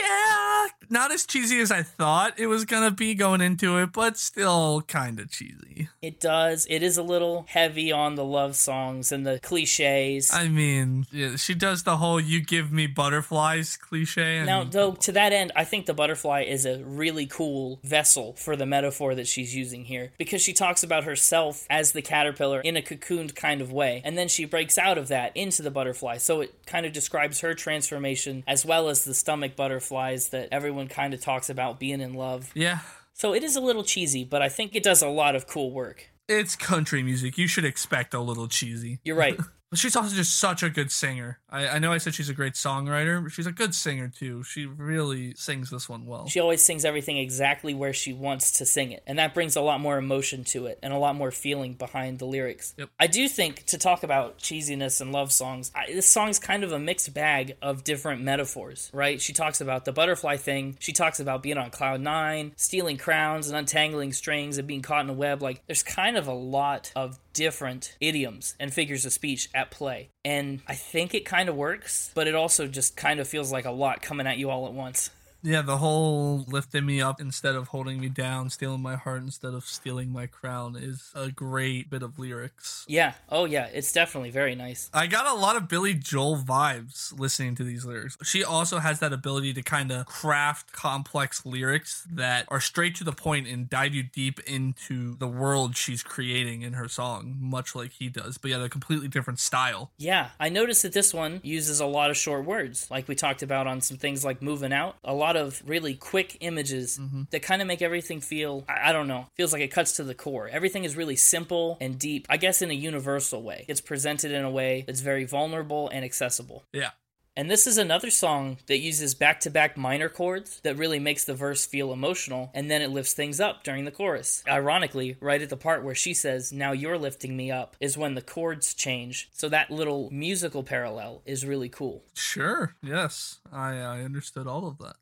Yeah, 0.01 0.67
not 0.89 1.11
as 1.11 1.25
cheesy 1.25 1.59
as 1.59 1.71
I 1.71 1.83
thought 1.83 2.39
it 2.39 2.47
was 2.47 2.65
gonna 2.65 2.91
be 2.91 3.13
going 3.15 3.41
into 3.41 3.77
it, 3.77 3.91
but 3.93 4.17
still 4.17 4.81
kind 4.81 5.19
of 5.19 5.31
cheesy. 5.31 5.89
It 6.01 6.19
does. 6.19 6.67
It 6.69 6.83
is 6.83 6.97
a 6.97 7.03
little 7.03 7.45
heavy 7.49 7.91
on 7.91 8.15
the 8.15 8.23
love 8.23 8.55
songs 8.55 9.11
and 9.11 9.25
the 9.25 9.39
cliches. 9.39 10.31
I 10.33 10.47
mean, 10.47 11.05
yeah, 11.11 11.35
she 11.35 11.53
does 11.53 11.83
the 11.83 11.97
whole 11.97 12.19
"you 12.19 12.41
give 12.41 12.71
me 12.71 12.87
butterflies" 12.87 13.77
cliche. 13.77 14.41
I 14.41 14.45
Now, 14.45 14.63
though, 14.63 14.93
to 14.93 15.11
that 15.13 15.33
end, 15.33 15.51
I 15.55 15.63
think 15.63 15.85
the 15.85 15.93
butterfly 15.93 16.43
is 16.43 16.65
a 16.65 16.83
really 16.83 17.25
cool 17.25 17.79
vessel 17.83 18.33
for 18.33 18.55
the 18.55 18.65
metaphor 18.65 19.15
that 19.15 19.27
she's 19.27 19.55
using 19.55 19.85
here 19.85 20.11
because 20.17 20.41
she 20.41 20.53
talks 20.53 20.83
about 20.83 21.03
herself 21.03 21.65
as 21.69 21.91
the 21.91 22.01
caterpillar 22.01 22.61
in 22.61 22.77
a 22.77 22.81
cocooned 22.81 23.35
kind 23.35 23.61
of 23.61 23.71
way, 23.71 24.01
and 24.03 24.17
then 24.17 24.27
she 24.27 24.45
breaks 24.45 24.77
out 24.77 24.97
of 24.97 25.07
that 25.07 25.35
into 25.35 25.61
the 25.61 25.71
butterfly. 25.71 26.17
So 26.17 26.41
it 26.41 26.53
kind 26.65 26.85
of 26.85 26.93
describes 26.93 27.39
her 27.41 27.53
transformation 27.53 28.43
as 28.47 28.65
well 28.65 28.89
as 28.89 29.03
the 29.05 29.13
stomach 29.13 29.55
butterflies 29.63 30.27
that 30.29 30.49
everyone 30.51 30.87
kind 30.89 31.13
of 31.13 31.21
talks 31.21 31.49
about 31.49 31.79
being 31.79 32.01
in 32.01 32.13
love. 32.13 32.51
yeah, 32.53 32.79
So 33.13 33.33
it 33.33 33.43
is 33.45 33.55
a 33.55 33.61
little 33.61 33.83
cheesy, 33.83 34.25
but 34.25 34.41
I 34.41 34.49
think 34.49 34.75
it 34.75 34.83
does 34.83 35.01
a 35.01 35.07
lot 35.07 35.35
of 35.35 35.47
cool 35.47 35.71
work. 35.71 36.09
it's 36.27 36.55
country 36.57 37.01
music. 37.01 37.37
You 37.37 37.47
should 37.47 37.63
expect 37.65 38.13
a 38.13 38.19
little 38.19 38.47
cheesy. 38.47 38.99
You're 39.03 39.15
right. 39.15 39.39
But 39.73 39.79
she's 39.79 39.95
also 39.95 40.15
just 40.15 40.39
such 40.39 40.61
a 40.61 40.69
good 40.69 40.91
singer. 40.91 41.39
I, 41.53 41.67
I 41.67 41.79
know 41.79 41.93
I 41.93 41.99
said 41.99 42.15
she's 42.15 42.29
a 42.29 42.33
great 42.33 42.53
songwriter, 42.53 43.21
but 43.21 43.31
she's 43.31 43.45
a 43.45 43.51
good 43.51 43.75
singer 43.75 44.09
too. 44.09 44.43
She 44.43 44.65
really 44.65 45.35
sings 45.35 45.69
this 45.69 45.87
one 45.87 46.05
well. 46.05 46.27
She 46.27 46.39
always 46.39 46.65
sings 46.65 46.83
everything 46.83 47.17
exactly 47.17 47.73
where 47.75 47.93
she 47.93 48.11
wants 48.11 48.53
to 48.53 48.65
sing 48.65 48.91
it, 48.91 49.03
and 49.05 49.19
that 49.19 49.33
brings 49.33 49.55
a 49.55 49.61
lot 49.61 49.79
more 49.79 49.97
emotion 49.97 50.43
to 50.45 50.65
it 50.65 50.79
and 50.81 50.91
a 50.91 50.97
lot 50.97 51.15
more 51.15 51.31
feeling 51.31 51.73
behind 51.73 52.17
the 52.19 52.25
lyrics. 52.25 52.73
Yep. 52.77 52.89
I 52.99 53.07
do 53.07 53.29
think 53.29 53.65
to 53.67 53.77
talk 53.77 54.03
about 54.03 54.39
cheesiness 54.39 54.99
and 54.99 55.11
love 55.11 55.31
songs, 55.31 55.71
I, 55.75 55.85
this 55.93 56.09
song's 56.09 56.39
kind 56.39 56.63
of 56.63 56.71
a 56.71 56.79
mixed 56.79 57.13
bag 57.13 57.55
of 57.61 57.83
different 57.83 58.23
metaphors, 58.23 58.89
right? 58.93 59.21
She 59.21 59.31
talks 59.31 59.61
about 59.61 59.85
the 59.85 59.93
butterfly 59.93 60.37
thing, 60.37 60.75
she 60.79 60.91
talks 60.91 61.19
about 61.19 61.43
being 61.43 61.57
on 61.57 61.69
cloud 61.69 62.01
nine, 62.01 62.53
stealing 62.55 62.97
crowns 62.97 63.47
and 63.47 63.55
untangling 63.55 64.13
strings 64.13 64.57
and 64.57 64.67
being 64.67 64.81
caught 64.81 65.03
in 65.03 65.09
a 65.09 65.13
web. 65.13 65.43
Like, 65.43 65.61
there's 65.67 65.83
kind 65.83 66.17
of 66.17 66.27
a 66.27 66.33
lot 66.33 66.91
of 66.95 67.19
different 67.33 67.95
idioms 67.99 68.55
and 68.59 68.73
figures 68.73 69.05
of 69.05 69.11
speech 69.11 69.49
at 69.53 69.71
play. 69.71 70.09
And 70.23 70.61
I 70.67 70.75
think 70.75 71.13
it 71.13 71.25
kind 71.25 71.42
of 71.49 71.55
works, 71.55 72.11
but 72.13 72.27
it 72.27 72.35
also 72.35 72.67
just 72.67 72.95
kind 72.95 73.19
of 73.19 73.27
feels 73.27 73.51
like 73.51 73.65
a 73.65 73.71
lot 73.71 74.01
coming 74.01 74.27
at 74.27 74.37
you 74.37 74.49
all 74.49 74.67
at 74.67 74.73
once. 74.73 75.09
Yeah, 75.43 75.61
the 75.61 75.77
whole 75.77 76.45
lifting 76.47 76.85
me 76.85 77.01
up 77.01 77.19
instead 77.19 77.55
of 77.55 77.67
holding 77.67 77.99
me 77.99 78.07
down, 78.07 78.49
stealing 78.49 78.81
my 78.81 78.95
heart 78.95 79.21
instead 79.23 79.53
of 79.53 79.65
stealing 79.65 80.11
my 80.11 80.25
crown 80.25 80.77
is 80.77 81.11
a 81.13 81.31
great 81.31 81.89
bit 81.89 82.01
of 82.01 82.17
lyrics. 82.17 82.85
Yeah. 82.87 83.13
Oh, 83.29 83.43
yeah. 83.43 83.67
It's 83.73 83.91
definitely 83.91 84.31
very 84.31 84.55
nice. 84.55 84.89
I 84.93 85.07
got 85.07 85.27
a 85.27 85.33
lot 85.33 85.57
of 85.57 85.67
Billy 85.67 85.95
Joel 85.95 86.37
vibes 86.37 87.17
listening 87.19 87.55
to 87.55 87.63
these 87.65 87.83
lyrics. 87.83 88.17
She 88.23 88.41
also 88.41 88.79
has 88.79 88.99
that 88.99 89.11
ability 89.11 89.53
to 89.55 89.61
kind 89.61 89.91
of 89.91 90.05
craft 90.05 90.71
complex 90.71 91.45
lyrics 91.45 92.07
that 92.09 92.45
are 92.47 92.61
straight 92.61 92.95
to 92.95 93.03
the 93.03 93.11
point 93.11 93.47
and 93.47 93.69
dive 93.69 93.93
you 93.93 94.03
deep 94.03 94.39
into 94.47 95.17
the 95.17 95.27
world 95.27 95.75
she's 95.75 96.03
creating 96.03 96.61
in 96.61 96.73
her 96.73 96.87
song, 96.87 97.35
much 97.37 97.75
like 97.75 97.91
he 97.91 98.07
does, 98.07 98.37
but 98.37 98.49
yet 98.49 98.61
a 98.61 98.69
completely 98.69 99.09
different 99.09 99.39
style. 99.39 99.91
Yeah. 99.97 100.29
I 100.39 100.47
noticed 100.47 100.83
that 100.83 100.93
this 100.93 101.13
one 101.13 101.41
uses 101.43 101.81
a 101.81 101.85
lot 101.85 102.09
of 102.09 102.15
short 102.15 102.45
words, 102.45 102.89
like 102.89 103.09
we 103.09 103.15
talked 103.15 103.43
about 103.43 103.67
on 103.67 103.81
some 103.81 103.97
things 103.97 104.23
like 104.23 104.41
moving 104.41 104.71
out. 104.71 104.95
A 105.03 105.13
lot 105.13 105.32
of 105.35 105.61
really 105.65 105.95
quick 105.95 106.37
images 106.39 106.97
mm-hmm. 106.97 107.23
that 107.31 107.41
kind 107.41 107.61
of 107.61 107.67
make 107.67 107.81
everything 107.81 108.21
feel, 108.21 108.65
I, 108.67 108.89
I 108.89 108.93
don't 108.93 109.07
know, 109.07 109.27
feels 109.35 109.53
like 109.53 109.61
it 109.61 109.69
cuts 109.69 109.93
to 109.93 110.03
the 110.03 110.15
core. 110.15 110.47
Everything 110.47 110.83
is 110.83 110.95
really 110.95 111.15
simple 111.15 111.77
and 111.81 111.97
deep, 111.99 112.27
I 112.29 112.37
guess 112.37 112.61
in 112.61 112.71
a 112.71 112.75
universal 112.75 113.41
way. 113.41 113.65
It's 113.67 113.81
presented 113.81 114.31
in 114.31 114.43
a 114.43 114.51
way 114.51 114.83
that's 114.85 115.01
very 115.01 115.25
vulnerable 115.25 115.89
and 115.89 116.03
accessible. 116.03 116.63
Yeah. 116.71 116.91
And 117.35 117.49
this 117.49 117.65
is 117.65 117.79
another 117.79 118.11
song 118.11 118.57
that 118.67 118.77
uses 118.77 119.15
back 119.15 119.39
to 119.39 119.49
back 119.49 119.75
minor 119.75 120.07
chords 120.07 120.59
that 120.61 120.77
really 120.77 120.99
makes 120.99 121.25
the 121.25 121.33
verse 121.33 121.65
feel 121.65 121.91
emotional, 121.91 122.51
and 122.53 122.69
then 122.69 122.83
it 122.83 122.91
lifts 122.91 123.13
things 123.13 123.39
up 123.39 123.63
during 123.63 123.85
the 123.85 123.91
chorus. 123.91 124.43
Ironically, 124.47 125.17
right 125.19 125.41
at 125.41 125.49
the 125.49 125.57
part 125.57 125.83
where 125.83 125.95
she 125.95 126.13
says, 126.13 126.53
Now 126.53 126.73
you're 126.73 126.97
lifting 126.97 127.35
me 127.35 127.49
up, 127.49 127.75
is 127.79 127.97
when 127.97 128.13
the 128.13 128.21
chords 128.21 128.75
change. 128.75 129.29
So 129.33 129.49
that 129.49 129.71
little 129.71 130.11
musical 130.11 130.61
parallel 130.61 131.23
is 131.25 131.43
really 131.43 131.69
cool. 131.69 132.03
Sure. 132.13 132.75
Yes. 132.83 133.39
I, 133.51 133.77
I 133.79 134.01
understood 134.01 134.45
all 134.45 134.67
of 134.67 134.77
that. 134.77 134.95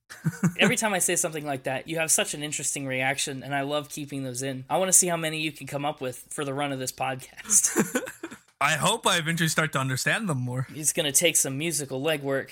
Every 0.59 0.77
time 0.77 0.93
I 0.93 0.99
say 0.99 1.17
something 1.17 1.45
like 1.45 1.63
that, 1.63 1.89
you 1.89 1.97
have 1.99 2.11
such 2.11 2.33
an 2.33 2.43
interesting 2.43 2.87
reaction, 2.87 3.43
and 3.43 3.53
I 3.53 3.61
love 3.61 3.89
keeping 3.89 4.23
those 4.23 4.41
in. 4.41 4.63
I 4.69 4.77
want 4.77 4.87
to 4.87 4.97
see 4.97 5.07
how 5.07 5.17
many 5.17 5.41
you 5.41 5.51
can 5.51 5.67
come 5.67 5.84
up 5.84 5.99
with 5.99 6.23
for 6.29 6.45
the 6.45 6.53
run 6.53 6.71
of 6.71 6.79
this 6.79 6.93
podcast. 6.93 7.99
I 8.62 8.74
hope 8.74 9.07
I 9.07 9.18
eventually 9.18 9.49
start 9.49 9.74
to 9.74 9.80
understand 9.80 10.30
them 10.30 10.38
more. 10.38 10.68
It's 10.76 10.93
to 11.12 11.12
take 11.12 11.36
some 11.36 11.57
musical 11.57 11.99
legwork. 11.99 12.49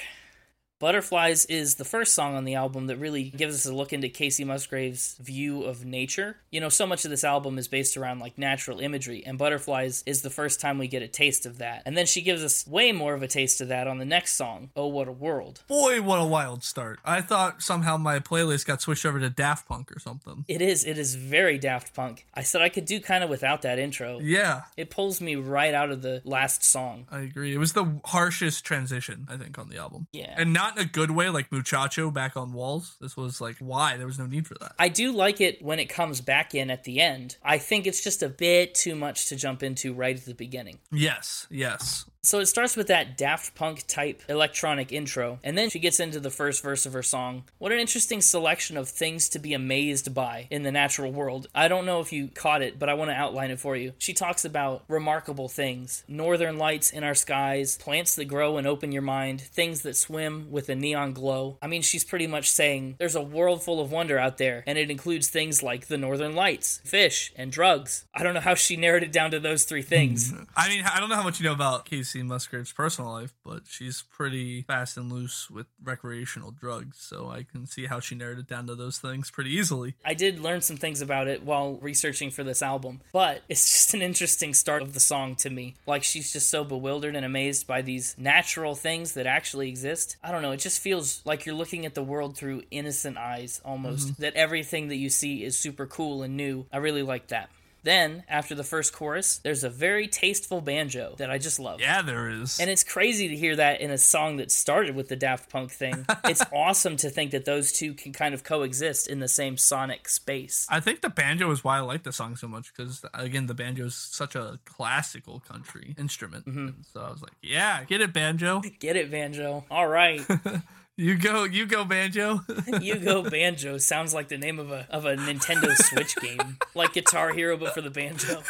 Butterflies 0.80 1.44
is 1.46 1.76
the 1.76 1.84
first 1.84 2.14
song 2.14 2.36
on 2.36 2.46
the 2.46 2.56
album 2.56 2.88
that 2.88 2.96
really 2.96 3.26
gives 3.26 3.54
us 3.54 3.66
a 3.66 3.76
look 3.76 3.92
into 3.92 4.08
Kacey 4.08 4.46
Musgrave's 4.46 5.18
view 5.18 5.64
of 5.64 5.84
nature. 5.84 6.38
You 6.52 6.62
know, 6.62 6.70
so 6.70 6.88
much 6.88 7.04
of 7.04 7.12
this 7.12 7.26
album 7.26 7.58
is 7.58 7.68
based 7.68 7.98
around 7.98 8.20
like 8.20 8.38
natural 8.38 8.80
imagery, 8.80 9.22
and 9.26 9.38
Butterflies 9.38 10.04
is 10.06 10.22
the 10.22 10.30
first 10.30 10.62
time 10.62 10.78
we 10.78 10.88
get 10.88 11.02
a 11.02 11.08
taste 11.10 11.46
of 11.46 11.58
that. 11.58 11.82
And 11.86 11.98
then 11.98 12.06
she 12.06 12.22
gives 12.22 12.42
us 12.42 12.66
way 12.66 12.94
more 12.94 13.14
of 13.14 13.22
a 13.22 13.28
taste 13.28 13.60
of 13.60 13.68
that 13.68 13.88
on 13.88 13.98
the 13.98 14.06
next 14.06 14.38
song, 14.38 14.70
Oh 14.74 14.88
What 14.88 15.10
a 15.10 15.12
World. 15.12 15.64
Boy, 15.68 16.02
what 16.02 16.18
a 16.18 16.26
wild 16.26 16.64
start. 16.64 17.00
I 17.04 17.20
thought 17.20 17.62
somehow 17.62 17.98
my 17.98 18.20
playlist 18.20 18.66
got 18.66 18.82
switched 18.82 19.06
over 19.06 19.20
to 19.20 19.30
Daft 19.30 19.68
Punk 19.68 19.92
or 19.92 20.00
something. 20.00 20.46
It 20.48 20.62
is, 20.62 20.86
it 20.86 20.98
is 20.98 21.16
very 21.16 21.58
Daft 21.58 21.94
Punk. 21.94 22.26
I 22.34 22.44
said 22.44 22.62
I 22.62 22.70
could 22.70 22.86
do 22.86 23.02
kind 23.02 23.22
of 23.22 23.30
without 23.30 23.64
that 23.64 23.80
intro. 23.80 24.20
Yeah, 24.22 24.62
It 24.78 24.90
pulls 24.90 25.20
me 25.20 25.36
right 25.36 25.74
out 25.74 25.92
of 25.92 26.02
the 26.04 26.22
last 26.24 26.64
song. 26.64 27.06
I 27.12 27.20
agree. 27.20 27.54
It 27.54 27.58
was 27.58 27.74
the 27.74 28.00
harshest 28.06 28.64
transition, 28.64 29.28
I 29.30 29.36
think, 29.36 29.60
on 29.60 29.68
the 29.68 29.78
album. 29.78 30.08
Yeah. 30.14 30.34
And 30.38 30.54
not 30.54 30.69
in 30.78 30.84
a 30.84 30.88
good 30.88 31.12
way, 31.12 31.30
like 31.30 31.52
Muchacho 31.52 32.12
back 32.12 32.38
on 32.38 32.54
Walls. 32.54 32.96
This 33.02 33.16
was 33.16 33.42
like, 33.42 33.58
why? 33.60 33.98
There 33.98 34.08
was 34.08 34.20
no 34.20 34.26
need 34.26 34.48
for 34.48 34.56
that. 34.56 34.74
I 34.80 34.90
do 34.90 35.12
like 35.12 35.42
it 35.42 35.62
when 35.62 35.80
it 35.80 35.90
comes 35.90 36.22
back 36.22 36.56
in 36.56 36.70
at 36.70 36.84
the 36.84 37.00
end. 37.00 37.38
I 37.44 37.58
think 37.58 37.88
it's 37.88 38.04
just 38.04 38.24
a 38.24 38.30
bit 38.30 38.76
too 38.76 38.96
much 38.96 39.28
to 39.30 39.36
jump 39.36 39.64
into 39.64 39.94
right 39.94 40.16
at 40.16 40.26
the 40.26 40.34
beginning. 40.34 40.80
Yes, 40.92 41.48
yes. 41.50 42.06
So 42.22 42.40
it 42.40 42.48
starts 42.48 42.76
with 42.76 42.88
that 42.88 43.18
Daft 43.18 43.56
Punk 43.56 43.88
type 43.88 44.22
electronic 44.28 44.92
intro, 44.92 45.40
and 45.42 45.58
then 45.58 45.70
she 45.70 45.80
gets 45.80 46.02
into 46.02 46.20
the 46.20 46.30
first 46.30 46.62
verse 46.62 46.86
of 46.86 46.92
her 46.92 47.02
song. 47.02 47.46
What 47.60 47.72
an 47.72 47.80
interesting 47.80 48.20
selection 48.20 48.76
of 48.76 48.90
things 48.90 49.30
to 49.30 49.40
be 49.40 49.54
amazed 49.54 50.14
by 50.14 50.48
in 50.50 50.64
the 50.64 50.72
natural 50.72 51.14
world. 51.14 51.48
I 51.56 51.70
don't 51.70 51.86
know 51.86 52.02
if 52.02 52.12
you 52.12 52.28
caught 52.28 52.62
it, 52.62 52.78
but 52.78 52.90
I 52.90 52.96
want 52.96 53.10
to 53.10 53.16
outline 53.16 53.52
it 53.52 53.60
for 53.62 53.78
you. 53.78 53.94
She 54.00 54.14
talks 54.14 54.44
about 54.44 54.84
remarkable 54.90 55.48
things 55.48 56.04
northern 56.10 56.58
lights 56.58 56.92
in 56.92 57.06
our 57.06 57.16
skies, 57.16 57.78
plants 57.78 58.16
that 58.16 58.26
grow 58.26 58.58
and 58.58 58.68
open 58.68 58.92
your 58.92 59.02
mind, 59.02 59.40
things 59.40 59.84
that 59.84 59.96
swim 59.96 60.52
with 60.52 60.68
a 60.68 60.76
neon 60.76 61.14
glow. 61.14 61.58
I 61.62 61.68
mean, 61.68 61.82
she's 61.82 62.04
pretty 62.04 62.28
much 62.28 62.52
saying 62.52 62.96
there's 63.00 63.16
a 63.16 63.22
world 63.22 63.64
full 63.64 63.80
of 63.80 63.94
wonder 63.94 64.20
out 64.20 64.38
there, 64.38 64.66
and 64.68 64.78
it 64.78 64.92
includes 64.92 65.30
things 65.30 65.64
like 65.64 65.88
the 65.88 65.98
northern 65.98 66.36
lights, 66.36 66.82
fish, 66.84 67.32
and 67.38 67.50
drugs. 67.50 68.06
I 68.14 68.24
don't 68.24 68.34
know 68.34 68.42
how 68.42 68.56
she 68.56 68.76
narrowed 68.76 69.04
it 69.04 69.14
down 69.14 69.32
to 69.32 69.40
those 69.40 69.64
three 69.64 69.84
things. 69.84 70.34
I 70.58 70.68
mean, 70.68 70.84
I 70.84 71.00
don't 71.00 71.08
know 71.08 71.16
how 71.16 71.24
much 71.24 71.40
you 71.40 71.46
know 71.46 71.54
about 71.54 71.86
Kacey 71.86 72.09
Musgrave's 72.16 72.72
personal 72.72 73.12
life, 73.12 73.34
but 73.46 73.64
she's 73.68 74.02
pretty 74.02 74.64
fast 74.64 74.98
and 74.98 75.12
loose 75.12 75.50
with 75.50 75.68
recreational 75.84 76.52
drugs, 76.52 76.98
so 77.00 77.30
I 77.30 77.44
can 77.44 77.66
see 77.66 77.86
how 77.86 78.00
she 78.00 78.16
narrowed 78.16 78.40
it 78.40 78.48
down 78.48 78.68
to 78.68 78.76
those 78.76 78.98
things 78.98 79.32
pretty 79.32 79.52
easily. 79.52 79.96
I 80.04 80.14
did 80.14 80.40
learn 80.40 80.62
some 80.62 80.78
things 80.78 81.02
about 81.02 81.28
it 81.28 81.44
while 81.44 81.76
researching 81.76 82.32
for 82.32 82.44
this 82.44 82.62
album, 82.62 83.02
but 83.14 83.42
it's 83.50 83.66
just 83.66 83.94
an 83.94 84.02
interesting 84.02 84.54
start 84.54 84.82
of 84.82 84.94
the 84.94 85.00
song 85.00 85.36
to 85.38 85.50
me. 85.50 85.76
Like 85.86 86.04
she's 86.04 86.34
just 86.34 86.50
so 86.50 86.64
bewildered 86.64 87.16
and 87.16 87.26
amazed 87.26 87.68
by 87.68 87.82
these 87.82 88.16
natural 88.18 88.76
things 88.76 89.14
that 89.14 89.28
actually 89.28 89.70
exist. 89.70 90.18
I 90.24 90.32
don't 90.32 90.42
know, 90.42 90.52
it 90.52 90.58
just 90.58 90.82
feels 90.82 91.22
like 91.26 91.46
you're 91.46 91.56
looking 91.56 91.86
at 91.86 91.96
the 91.96 92.04
world 92.04 92.36
through 92.36 92.64
innocent 92.72 93.18
eyes 93.18 93.62
almost. 93.64 94.08
Mm-hmm. 94.10 94.22
That 94.22 94.36
everything 94.36 94.90
that 94.90 94.98
you 94.98 95.10
see 95.10 95.44
is 95.44 95.58
super 95.58 95.86
cool 95.86 96.24
and 96.24 96.36
new. 96.36 96.66
I 96.72 96.78
really 96.78 97.04
like 97.04 97.28
that. 97.28 97.50
Then, 97.84 98.24
after 98.28 98.56
the 98.56 98.64
first 98.64 98.94
chorus, 98.94 99.38
there's 99.38 99.64
a 99.64 99.70
very 99.70 100.08
tasteful 100.08 100.62
banjo 100.62 101.16
that 101.18 101.32
I 101.32 101.38
just 101.38 101.60
love. 101.60 101.80
Yeah, 101.80 102.02
there 102.02 102.30
is. 102.30 102.60
And 102.60 102.70
it's 102.70 102.84
crazy 102.84 103.28
to 103.30 103.36
hear 103.36 103.56
that 103.56 103.82
in 103.82 103.90
a 103.92 103.98
song 103.98 104.38
that 104.38 104.52
started 104.52 104.96
with 104.96 105.08
the 105.08 105.16
Daft 105.16 105.50
Punk 105.50 105.72
thing. 105.72 106.06
it's 106.26 106.44
awesome 106.54 106.98
to 106.98 107.10
think 107.10 107.32
that 107.32 107.46
those 107.46 107.72
two 107.72 107.94
can 107.94 108.12
kind 108.12 108.34
of 108.34 108.44
coexist 108.44 109.08
in 109.08 109.20
the 109.20 109.28
same 109.28 109.58
sonic 109.58 110.10
space. 110.10 110.68
I 110.70 110.80
think 110.80 111.02
the 111.02 111.10
banjo 111.10 111.50
is 111.52 111.64
why 111.64 111.78
I 111.78 111.82
like 111.82 112.04
the 112.04 112.12
song 112.12 112.36
so 112.36 112.48
much 112.48 112.74
because 112.76 113.04
again, 113.14 113.48
the 113.48 113.54
banjo 113.54 113.86
is 113.86 113.96
such 113.96 114.36
a 114.36 114.60
classical 114.66 115.40
country 115.40 115.96
instrument. 115.98 116.46
Mm-hmm. 116.46 116.68
And 116.68 116.86
so 116.92 117.02
I 117.02 117.12
was 117.12 117.22
like, 117.22 117.34
yeah, 117.42 117.84
get 117.86 118.02
it, 118.02 118.14
banjo. 118.14 118.62
Get 118.80 118.96
it, 118.96 119.12
banjo. 119.12 119.66
All 119.70 119.88
right. 119.88 120.22
You 121.00 121.16
go, 121.16 121.46
you 121.46 121.66
go, 121.66 121.86
banjo. 121.86 122.42
you 122.82 122.98
go 122.98 123.24
banjo 123.24 123.78
sounds 123.78 124.14
like 124.14 124.28
the 124.28 124.38
name 124.38 124.60
of 124.60 124.70
a 124.70 124.86
of 124.90 125.06
a 125.06 125.16
Nintendo 125.16 125.74
Switch 125.74 126.14
game. 126.18 126.58
Like 126.76 126.92
Guitar 126.92 127.32
Hero 127.32 127.56
but 127.56 127.74
for 127.74 127.80
the 127.80 127.90
banjo. 127.90 128.44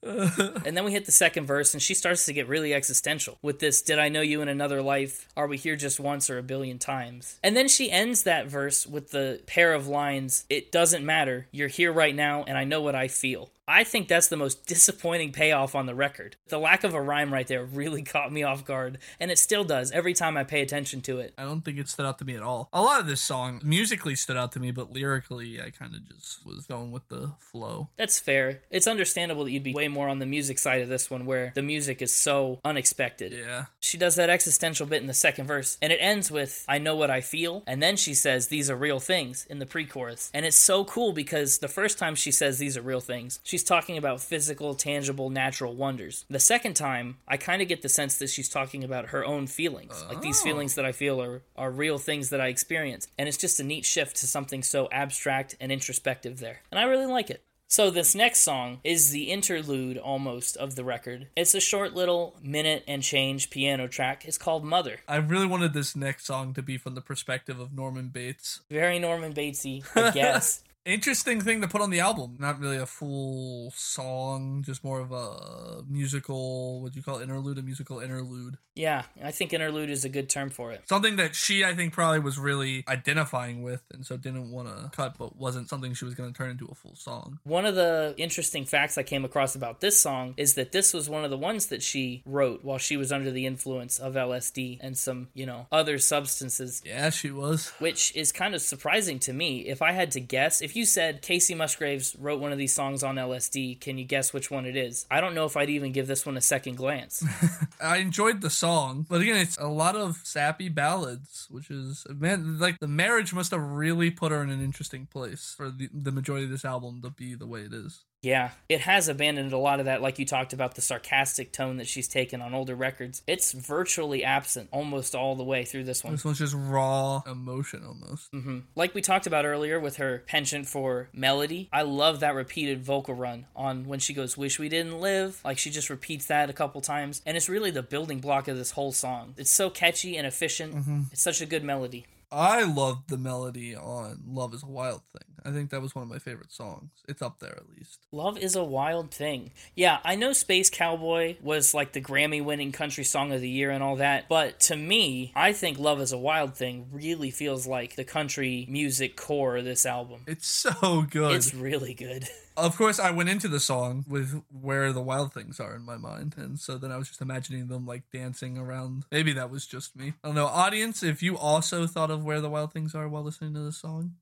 and 0.64 0.76
then 0.76 0.84
we 0.84 0.92
hit 0.92 1.06
the 1.06 1.12
second 1.12 1.46
verse, 1.46 1.74
and 1.74 1.82
she 1.82 1.92
starts 1.92 2.24
to 2.26 2.32
get 2.32 2.46
really 2.46 2.72
existential 2.72 3.36
with 3.42 3.58
this 3.58 3.82
Did 3.82 3.98
I 3.98 4.08
know 4.08 4.20
you 4.20 4.42
in 4.42 4.48
another 4.48 4.80
life? 4.80 5.26
Are 5.36 5.48
we 5.48 5.56
here 5.56 5.74
just 5.74 5.98
once 5.98 6.30
or 6.30 6.38
a 6.38 6.42
billion 6.44 6.78
times? 6.78 7.40
And 7.42 7.56
then 7.56 7.66
she 7.66 7.90
ends 7.90 8.22
that 8.22 8.46
verse 8.46 8.86
with 8.86 9.10
the 9.10 9.42
pair 9.46 9.74
of 9.74 9.88
lines 9.88 10.44
It 10.48 10.70
doesn't 10.70 11.04
matter. 11.04 11.48
You're 11.50 11.66
here 11.66 11.92
right 11.92 12.14
now, 12.14 12.44
and 12.46 12.56
I 12.56 12.62
know 12.62 12.80
what 12.80 12.94
I 12.94 13.08
feel. 13.08 13.50
I 13.70 13.84
think 13.84 14.08
that's 14.08 14.26
the 14.26 14.36
most 14.36 14.66
disappointing 14.66 15.30
payoff 15.30 15.76
on 15.76 15.86
the 15.86 15.94
record. 15.94 16.34
The 16.48 16.58
lack 16.58 16.82
of 16.82 16.92
a 16.92 17.00
rhyme 17.00 17.32
right 17.32 17.46
there 17.46 17.64
really 17.64 18.02
caught 18.10 18.32
me 18.32 18.42
off 18.42 18.64
guard, 18.64 18.98
and 19.20 19.30
it 19.30 19.38
still 19.38 19.62
does 19.62 19.92
every 19.92 20.12
time 20.12 20.36
I 20.36 20.42
pay 20.42 20.60
attention 20.60 21.00
to 21.02 21.20
it. 21.20 21.34
I 21.38 21.44
don't 21.44 21.60
think 21.62 21.78
it 21.78 21.88
stood 21.88 22.04
out 22.04 22.18
to 22.18 22.24
me 22.24 22.34
at 22.34 22.42
all. 22.42 22.68
A 22.72 22.82
lot 22.82 23.00
of 23.00 23.06
this 23.06 23.20
song 23.20 23.60
musically 23.62 24.16
stood 24.16 24.36
out 24.36 24.50
to 24.52 24.60
me, 24.60 24.72
but 24.72 24.92
lyrically, 24.92 25.60
I 25.60 25.70
kind 25.70 25.94
of 25.94 26.08
just 26.08 26.44
was 26.44 26.66
going 26.66 26.90
with 26.90 27.06
the 27.08 27.32
flow. 27.38 27.90
That's 27.96 28.18
fair. 28.18 28.62
It's 28.70 28.88
understandable 28.88 29.44
that 29.44 29.52
you'd 29.52 29.62
be 29.62 29.74
way 29.74 29.86
more 29.86 30.08
on 30.08 30.18
the 30.18 30.26
music 30.26 30.58
side 30.58 30.82
of 30.82 30.88
this 30.88 31.08
one 31.08 31.24
where 31.24 31.52
the 31.54 31.62
music 31.62 32.02
is 32.02 32.12
so 32.12 32.58
unexpected. 32.64 33.32
Yeah. 33.32 33.66
She 33.78 33.96
does 33.96 34.16
that 34.16 34.30
existential 34.30 34.86
bit 34.86 35.00
in 35.00 35.06
the 35.06 35.14
second 35.14 35.46
verse, 35.46 35.78
and 35.80 35.92
it 35.92 35.98
ends 36.00 36.28
with, 36.28 36.64
I 36.68 36.78
know 36.78 36.96
what 36.96 37.10
I 37.10 37.20
feel. 37.20 37.62
And 37.68 37.80
then 37.80 37.96
she 37.96 38.14
says, 38.14 38.48
These 38.48 38.68
are 38.68 38.76
real 38.76 38.98
things 38.98 39.46
in 39.48 39.60
the 39.60 39.66
pre 39.66 39.86
chorus. 39.86 40.30
And 40.34 40.44
it's 40.44 40.58
so 40.58 40.84
cool 40.84 41.12
because 41.12 41.58
the 41.58 41.68
first 41.68 41.98
time 41.98 42.16
she 42.16 42.32
says 42.32 42.58
these 42.58 42.76
are 42.76 42.82
real 42.82 43.00
things, 43.00 43.38
she's 43.60 43.68
talking 43.68 43.98
about 43.98 44.22
physical, 44.22 44.74
tangible, 44.74 45.28
natural 45.28 45.74
wonders. 45.74 46.24
The 46.30 46.40
second 46.40 46.74
time, 46.74 47.18
I 47.28 47.36
kind 47.36 47.60
of 47.60 47.68
get 47.68 47.82
the 47.82 47.90
sense 47.90 48.16
that 48.16 48.30
she's 48.30 48.48
talking 48.48 48.82
about 48.82 49.10
her 49.10 49.22
own 49.22 49.46
feelings. 49.46 50.02
Like 50.08 50.22
these 50.22 50.40
oh. 50.40 50.44
feelings 50.44 50.76
that 50.76 50.86
I 50.86 50.92
feel 50.92 51.20
are, 51.20 51.42
are 51.56 51.70
real 51.70 51.98
things 51.98 52.30
that 52.30 52.40
I 52.40 52.48
experience. 52.48 53.06
And 53.18 53.28
it's 53.28 53.36
just 53.36 53.60
a 53.60 53.62
neat 53.62 53.84
shift 53.84 54.16
to 54.16 54.26
something 54.26 54.62
so 54.62 54.88
abstract 54.90 55.56
and 55.60 55.70
introspective 55.70 56.40
there. 56.40 56.60
And 56.70 56.78
I 56.78 56.84
really 56.84 57.04
like 57.04 57.28
it. 57.28 57.42
So 57.68 57.90
this 57.90 58.14
next 58.14 58.40
song 58.40 58.80
is 58.82 59.10
the 59.10 59.24
interlude 59.24 59.98
almost 59.98 60.56
of 60.56 60.74
the 60.74 60.82
record. 60.82 61.28
It's 61.36 61.54
a 61.54 61.60
short 61.60 61.94
little 61.94 62.36
minute 62.42 62.82
and 62.88 63.02
change 63.02 63.50
piano 63.50 63.88
track. 63.88 64.24
It's 64.24 64.38
called 64.38 64.64
Mother. 64.64 65.00
I 65.06 65.16
really 65.16 65.46
wanted 65.46 65.74
this 65.74 65.94
next 65.94 66.24
song 66.24 66.54
to 66.54 66.62
be 66.62 66.78
from 66.78 66.94
the 66.94 67.02
perspective 67.02 67.60
of 67.60 67.74
Norman 67.74 68.08
Bates. 68.08 68.62
Very 68.70 68.98
Norman 68.98 69.34
Batesy, 69.34 69.84
I 69.94 70.12
guess. 70.12 70.64
Interesting 70.90 71.40
thing 71.40 71.60
to 71.60 71.68
put 71.68 71.80
on 71.80 71.90
the 71.90 72.00
album. 72.00 72.36
Not 72.38 72.58
really 72.58 72.76
a 72.76 72.86
full 72.86 73.72
song, 73.76 74.62
just 74.66 74.82
more 74.82 75.00
of 75.00 75.12
a 75.12 75.82
musical, 75.88 76.82
what 76.82 76.92
do 76.92 76.98
you 76.98 77.02
call 77.02 77.18
it, 77.18 77.22
interlude? 77.22 77.58
A 77.58 77.62
musical 77.62 78.00
interlude. 78.00 78.58
yeah, 78.74 79.04
I 79.22 79.30
think 79.30 79.52
interlude 79.52 79.90
is 79.90 80.04
a 80.04 80.08
good 80.08 80.28
term 80.28 80.50
for 80.50 80.72
it. 80.72 80.82
Something 80.88 81.16
that 81.16 81.34
she, 81.34 81.64
I 81.64 81.74
think, 81.74 81.92
probably 81.92 82.18
was 82.18 82.38
really 82.38 82.84
identifying 82.88 83.62
with, 83.62 83.82
and 83.92 84.04
so 84.04 84.16
didn't 84.16 84.50
want 84.50 84.68
to 84.68 84.90
cut, 84.96 85.16
but 85.18 85.36
wasn't 85.36 85.68
something 85.68 85.94
she 85.94 86.04
was 86.04 86.14
going 86.14 86.32
to 86.32 86.36
turn 86.36 86.50
into 86.50 86.66
a 86.66 86.74
full 86.74 86.96
song. 86.96 87.38
One 87.44 87.66
of 87.66 87.74
the 87.74 88.14
interesting 88.16 88.64
facts 88.64 88.98
I 88.98 89.02
came 89.02 89.24
across 89.24 89.54
about 89.54 89.80
this 89.80 90.00
song 90.00 90.34
is 90.36 90.54
that 90.54 90.72
this 90.72 90.92
was 90.92 91.08
one 91.08 91.24
of 91.24 91.30
the 91.30 91.36
ones 91.38 91.66
that 91.66 91.82
she 91.82 92.22
wrote 92.26 92.64
while 92.64 92.78
she 92.78 92.96
was 92.96 93.12
under 93.12 93.30
the 93.30 93.46
influence 93.46 93.98
of 93.98 94.14
LSD 94.14 94.78
and 94.80 94.96
some, 94.98 95.28
you 95.34 95.46
know, 95.46 95.66
other 95.70 95.98
substances. 95.98 96.82
Yeah, 96.84 97.10
she 97.10 97.30
was. 97.30 97.68
which 97.78 98.14
is 98.16 98.32
kind 98.32 98.54
of 98.54 98.60
surprising 98.62 99.18
to 99.20 99.32
me. 99.32 99.60
If 99.68 99.82
I 99.82 99.92
had 99.92 100.10
to 100.12 100.20
guess, 100.20 100.60
if 100.60 100.74
you 100.74 100.79
said 100.84 101.22
Kacey 101.22 101.56
Musgraves 101.56 102.16
wrote 102.16 102.40
one 102.40 102.52
of 102.52 102.58
these 102.58 102.74
songs 102.74 103.02
on 103.02 103.16
LSD, 103.16 103.80
can 103.80 103.98
you 103.98 104.04
guess 104.04 104.32
which 104.32 104.50
one 104.50 104.66
it 104.66 104.76
is? 104.76 105.06
I 105.10 105.20
don't 105.20 105.34
know 105.34 105.44
if 105.44 105.56
I'd 105.56 105.70
even 105.70 105.92
give 105.92 106.06
this 106.06 106.26
one 106.26 106.36
a 106.36 106.40
second 106.40 106.76
glance. 106.76 107.24
I 107.80 107.98
enjoyed 107.98 108.40
the 108.40 108.50
song, 108.50 109.06
but 109.08 109.20
again, 109.20 109.36
it's 109.36 109.58
a 109.58 109.68
lot 109.68 109.96
of 109.96 110.20
sappy 110.24 110.68
ballads, 110.68 111.46
which 111.50 111.70
is 111.70 112.06
man, 112.10 112.58
like 112.58 112.78
the 112.78 112.88
marriage 112.88 113.32
must 113.32 113.50
have 113.52 113.62
really 113.62 114.10
put 114.10 114.32
her 114.32 114.42
in 114.42 114.50
an 114.50 114.62
interesting 114.62 115.06
place 115.06 115.54
for 115.56 115.70
the, 115.70 115.88
the 115.92 116.12
majority 116.12 116.44
of 116.44 116.50
this 116.50 116.64
album 116.64 117.00
to 117.02 117.10
be 117.10 117.34
the 117.34 117.46
way 117.46 117.62
it 117.62 117.72
is. 117.72 118.04
Yeah, 118.22 118.50
it 118.68 118.80
has 118.80 119.08
abandoned 119.08 119.52
a 119.52 119.58
lot 119.58 119.80
of 119.80 119.86
that, 119.86 120.02
like 120.02 120.18
you 120.18 120.26
talked 120.26 120.52
about 120.52 120.74
the 120.74 120.82
sarcastic 120.82 121.52
tone 121.52 121.78
that 121.78 121.86
she's 121.88 122.06
taken 122.06 122.42
on 122.42 122.52
older 122.52 122.74
records. 122.74 123.22
It's 123.26 123.52
virtually 123.52 124.22
absent 124.22 124.68
almost 124.72 125.14
all 125.14 125.36
the 125.36 125.42
way 125.44 125.64
through 125.64 125.84
this 125.84 126.04
one. 126.04 126.12
This 126.12 126.24
one's 126.24 126.38
just 126.38 126.54
raw 126.54 127.22
emotion 127.26 127.82
almost. 127.86 128.28
hmm 128.30 128.58
Like 128.74 128.94
we 128.94 129.00
talked 129.00 129.26
about 129.26 129.46
earlier 129.46 129.80
with 129.80 129.96
her 129.96 130.22
penchant 130.26 130.66
for 130.66 131.08
melody, 131.14 131.70
I 131.72 131.82
love 131.82 132.20
that 132.20 132.34
repeated 132.34 132.84
vocal 132.84 133.14
run 133.14 133.46
on 133.56 133.86
when 133.86 134.00
she 134.00 134.12
goes, 134.12 134.36
Wish 134.36 134.58
we 134.58 134.68
didn't 134.68 135.00
live. 135.00 135.40
Like 135.44 135.56
she 135.58 135.70
just 135.70 135.88
repeats 135.88 136.26
that 136.26 136.50
a 136.50 136.54
couple 136.54 136.82
times. 136.82 137.22
And 137.24 137.36
it's 137.38 137.48
really 137.48 137.70
the 137.70 137.82
building 137.82 138.20
block 138.20 138.48
of 138.48 138.56
this 138.58 138.72
whole 138.72 138.92
song. 138.92 139.34
It's 139.38 139.50
so 139.50 139.70
catchy 139.70 140.16
and 140.18 140.26
efficient. 140.26 140.74
It's 141.10 141.22
such 141.22 141.40
a 141.40 141.46
good 141.46 141.64
melody. 141.64 142.04
I 142.32 142.62
love 142.62 143.02
the 143.08 143.18
melody 143.18 143.74
on 143.74 144.20
Love 144.24 144.54
is 144.54 144.62
a 144.62 144.66
Wild 144.66 145.00
Thing. 145.12 145.29
I 145.44 145.50
think 145.50 145.70
that 145.70 145.80
was 145.80 145.94
one 145.94 146.02
of 146.02 146.08
my 146.08 146.18
favorite 146.18 146.52
songs. 146.52 146.90
It's 147.08 147.22
up 147.22 147.38
there 147.38 147.56
at 147.56 147.68
least. 147.76 148.06
Love 148.12 148.38
is 148.38 148.56
a 148.56 148.64
wild 148.64 149.12
thing. 149.12 149.52
Yeah, 149.74 149.98
I 150.04 150.16
know 150.16 150.32
Space 150.32 150.70
Cowboy 150.70 151.36
was 151.42 151.74
like 151.74 151.92
the 151.92 152.00
Grammy 152.00 152.42
winning 152.42 152.72
country 152.72 153.04
song 153.04 153.32
of 153.32 153.40
the 153.40 153.48
year 153.48 153.70
and 153.70 153.82
all 153.82 153.96
that, 153.96 154.28
but 154.28 154.60
to 154.60 154.76
me, 154.76 155.32
I 155.34 155.52
think 155.52 155.78
Love 155.78 156.00
is 156.00 156.12
a 156.12 156.18
Wild 156.18 156.54
Thing 156.54 156.88
really 156.92 157.30
feels 157.30 157.66
like 157.66 157.96
the 157.96 158.04
country 158.04 158.66
music 158.68 159.16
core 159.16 159.56
of 159.56 159.64
this 159.64 159.86
album. 159.86 160.22
It's 160.26 160.48
so 160.48 161.06
good. 161.08 161.32
It's 161.32 161.54
really 161.54 161.94
good. 161.94 162.28
of 162.56 162.76
course, 162.76 162.98
I 162.98 163.10
went 163.10 163.28
into 163.28 163.48
the 163.48 163.60
song 163.60 164.04
with 164.08 164.42
where 164.50 164.92
the 164.92 165.00
wild 165.00 165.32
things 165.32 165.60
are 165.60 165.74
in 165.74 165.82
my 165.82 165.96
mind, 165.96 166.34
and 166.36 166.58
so 166.58 166.78
then 166.78 166.92
I 166.92 166.96
was 166.96 167.08
just 167.08 167.20
imagining 167.20 167.68
them 167.68 167.86
like 167.86 168.02
dancing 168.12 168.58
around. 168.58 169.04
Maybe 169.10 169.32
that 169.32 169.50
was 169.50 169.66
just 169.66 169.96
me. 169.96 170.14
I 170.22 170.28
don't 170.28 170.34
know. 170.34 170.46
Audience, 170.46 171.02
if 171.02 171.22
you 171.22 171.36
also 171.36 171.86
thought 171.86 172.10
of 172.10 172.24
where 172.24 172.40
the 172.40 172.50
wild 172.50 172.72
things 172.72 172.94
are 172.94 173.08
while 173.08 173.22
listening 173.22 173.54
to 173.54 173.60
the 173.60 173.72
song, 173.72 174.14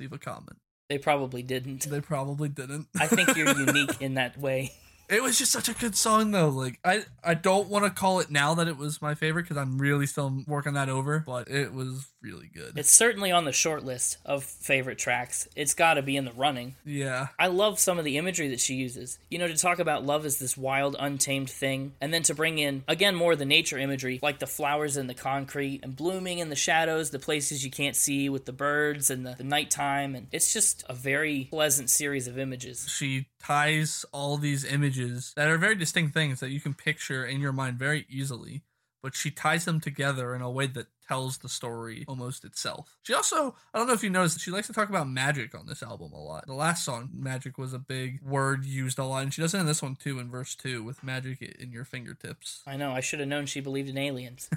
leave 0.00 0.12
a 0.12 0.18
comment. 0.18 0.58
They 0.88 0.98
probably 0.98 1.42
didn't. 1.42 1.88
They 1.88 2.00
probably 2.00 2.48
didn't. 2.48 2.88
I 2.98 3.06
think 3.06 3.36
you're 3.36 3.56
unique 3.66 4.00
in 4.00 4.14
that 4.14 4.36
way. 4.38 4.72
It 5.10 5.22
was 5.22 5.38
just 5.38 5.52
such 5.52 5.68
a 5.68 5.74
good 5.74 5.96
song 5.96 6.30
though. 6.30 6.48
Like 6.48 6.78
I 6.84 7.02
I 7.24 7.34
don't 7.34 7.68
want 7.68 7.84
to 7.84 7.90
call 7.90 8.20
it 8.20 8.30
now 8.30 8.54
that 8.54 8.68
it 8.68 8.76
was 8.76 9.02
my 9.02 9.14
favorite 9.14 9.42
because 9.42 9.56
I'm 9.56 9.78
really 9.78 10.06
still 10.06 10.42
working 10.46 10.74
that 10.74 10.88
over, 10.88 11.24
but 11.26 11.48
it 11.50 11.72
was 11.72 12.06
really 12.22 12.50
good. 12.52 12.76
It's 12.76 12.90
certainly 12.90 13.32
on 13.32 13.44
the 13.44 13.52
short 13.52 13.84
list 13.84 14.18
of 14.24 14.44
favorite 14.44 14.98
tracks. 14.98 15.48
It's 15.56 15.74
got 15.74 15.94
to 15.94 16.02
be 16.02 16.16
in 16.16 16.24
the 16.24 16.32
running. 16.32 16.76
yeah. 16.84 17.28
I 17.38 17.46
love 17.46 17.78
some 17.78 17.98
of 17.98 18.04
the 18.04 18.18
imagery 18.18 18.48
that 18.48 18.60
she 18.60 18.74
uses. 18.74 19.18
You 19.30 19.38
know, 19.38 19.48
to 19.48 19.56
talk 19.56 19.78
about 19.78 20.04
love 20.04 20.26
as 20.26 20.38
this 20.38 20.56
wild, 20.56 20.96
untamed 20.98 21.50
thing, 21.50 21.94
and 22.00 22.12
then 22.12 22.22
to 22.24 22.34
bring 22.34 22.58
in, 22.58 22.84
again, 22.86 23.14
more 23.14 23.32
of 23.32 23.38
the 23.38 23.46
nature 23.46 23.78
imagery, 23.78 24.20
like 24.22 24.38
the 24.38 24.46
flowers 24.46 24.96
in 24.96 25.06
the 25.06 25.14
concrete 25.14 25.80
and 25.82 25.96
blooming 25.96 26.38
in 26.38 26.50
the 26.50 26.56
shadows, 26.56 27.10
the 27.10 27.18
places 27.18 27.64
you 27.64 27.70
can't 27.70 27.96
see 27.96 28.28
with 28.28 28.44
the 28.44 28.52
birds 28.52 29.10
and 29.10 29.26
the, 29.26 29.34
the 29.36 29.44
nighttime. 29.44 30.14
And 30.14 30.26
it's 30.30 30.52
just 30.52 30.84
a 30.88 30.94
very 30.94 31.48
pleasant 31.50 31.88
series 31.88 32.28
of 32.28 32.38
images. 32.38 32.86
She 32.88 33.26
ties 33.42 34.04
all 34.12 34.36
these 34.36 34.64
images 34.64 34.99
that 35.36 35.48
are 35.48 35.58
very 35.58 35.74
distinct 35.74 36.14
things 36.14 36.40
that 36.40 36.50
you 36.50 36.60
can 36.60 36.74
picture 36.74 37.24
in 37.24 37.40
your 37.40 37.52
mind 37.52 37.78
very 37.78 38.06
easily, 38.08 38.62
but 39.02 39.14
she 39.14 39.30
ties 39.30 39.64
them 39.64 39.80
together 39.80 40.34
in 40.34 40.42
a 40.42 40.50
way 40.50 40.66
that 40.66 40.86
tells 41.10 41.38
the 41.38 41.48
story 41.48 42.04
almost 42.06 42.44
itself. 42.44 42.96
She 43.02 43.12
also, 43.12 43.56
I 43.74 43.78
don't 43.78 43.88
know 43.88 43.94
if 43.94 44.04
you 44.04 44.10
noticed, 44.10 44.38
she 44.38 44.52
likes 44.52 44.68
to 44.68 44.72
talk 44.72 44.88
about 44.88 45.08
magic 45.08 45.56
on 45.56 45.66
this 45.66 45.82
album 45.82 46.12
a 46.12 46.20
lot. 46.20 46.46
The 46.46 46.54
last 46.54 46.84
song, 46.84 47.10
magic, 47.12 47.58
was 47.58 47.74
a 47.74 47.80
big 47.80 48.22
word 48.22 48.64
used 48.64 48.96
a 49.00 49.04
lot, 49.04 49.24
and 49.24 49.34
she 49.34 49.42
does 49.42 49.52
it 49.52 49.58
in 49.58 49.66
this 49.66 49.82
one 49.82 49.96
too, 49.96 50.20
in 50.20 50.30
verse 50.30 50.54
two, 50.54 50.84
with 50.84 51.02
magic 51.02 51.42
in 51.42 51.72
your 51.72 51.84
fingertips. 51.84 52.62
I 52.64 52.76
know, 52.76 52.92
I 52.92 53.00
should 53.00 53.18
have 53.18 53.28
known 53.28 53.46
she 53.46 53.60
believed 53.60 53.88
in 53.88 53.98
aliens. 53.98 54.48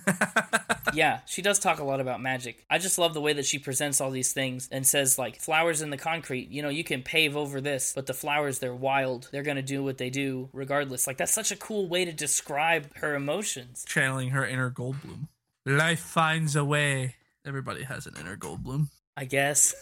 yeah, 0.93 1.21
she 1.25 1.41
does 1.41 1.57
talk 1.57 1.79
a 1.79 1.83
lot 1.83 1.99
about 1.99 2.21
magic. 2.21 2.65
I 2.69 2.77
just 2.77 2.99
love 2.99 3.15
the 3.15 3.21
way 3.21 3.33
that 3.33 3.47
she 3.47 3.57
presents 3.57 3.99
all 3.99 4.11
these 4.11 4.31
things 4.31 4.69
and 4.71 4.85
says, 4.85 5.17
like, 5.17 5.41
flowers 5.41 5.81
in 5.81 5.89
the 5.89 5.97
concrete, 5.97 6.51
you 6.51 6.61
know, 6.61 6.69
you 6.69 6.83
can 6.83 7.01
pave 7.01 7.35
over 7.35 7.61
this, 7.61 7.93
but 7.95 8.05
the 8.05 8.13
flowers, 8.13 8.59
they're 8.59 8.75
wild. 8.75 9.27
They're 9.31 9.41
going 9.41 9.57
to 9.57 9.63
do 9.63 9.83
what 9.83 9.97
they 9.97 10.11
do 10.11 10.49
regardless. 10.53 11.07
Like, 11.07 11.17
that's 11.17 11.33
such 11.33 11.51
a 11.51 11.55
cool 11.55 11.87
way 11.87 12.05
to 12.05 12.13
describe 12.13 12.95
her 12.97 13.15
emotions. 13.15 13.83
Channeling 13.87 14.29
her 14.29 14.45
inner 14.45 14.69
Goldblum. 14.69 15.29
Life 15.65 16.01
finds 16.01 16.57
a 16.57 16.65
way. 16.65 17.15
Everybody 17.45 17.83
has 17.83 18.05
an 18.05 18.15
inner 18.19 18.35
Goldblum. 18.35 18.89
I 19.15 19.23
guess. 19.23 19.73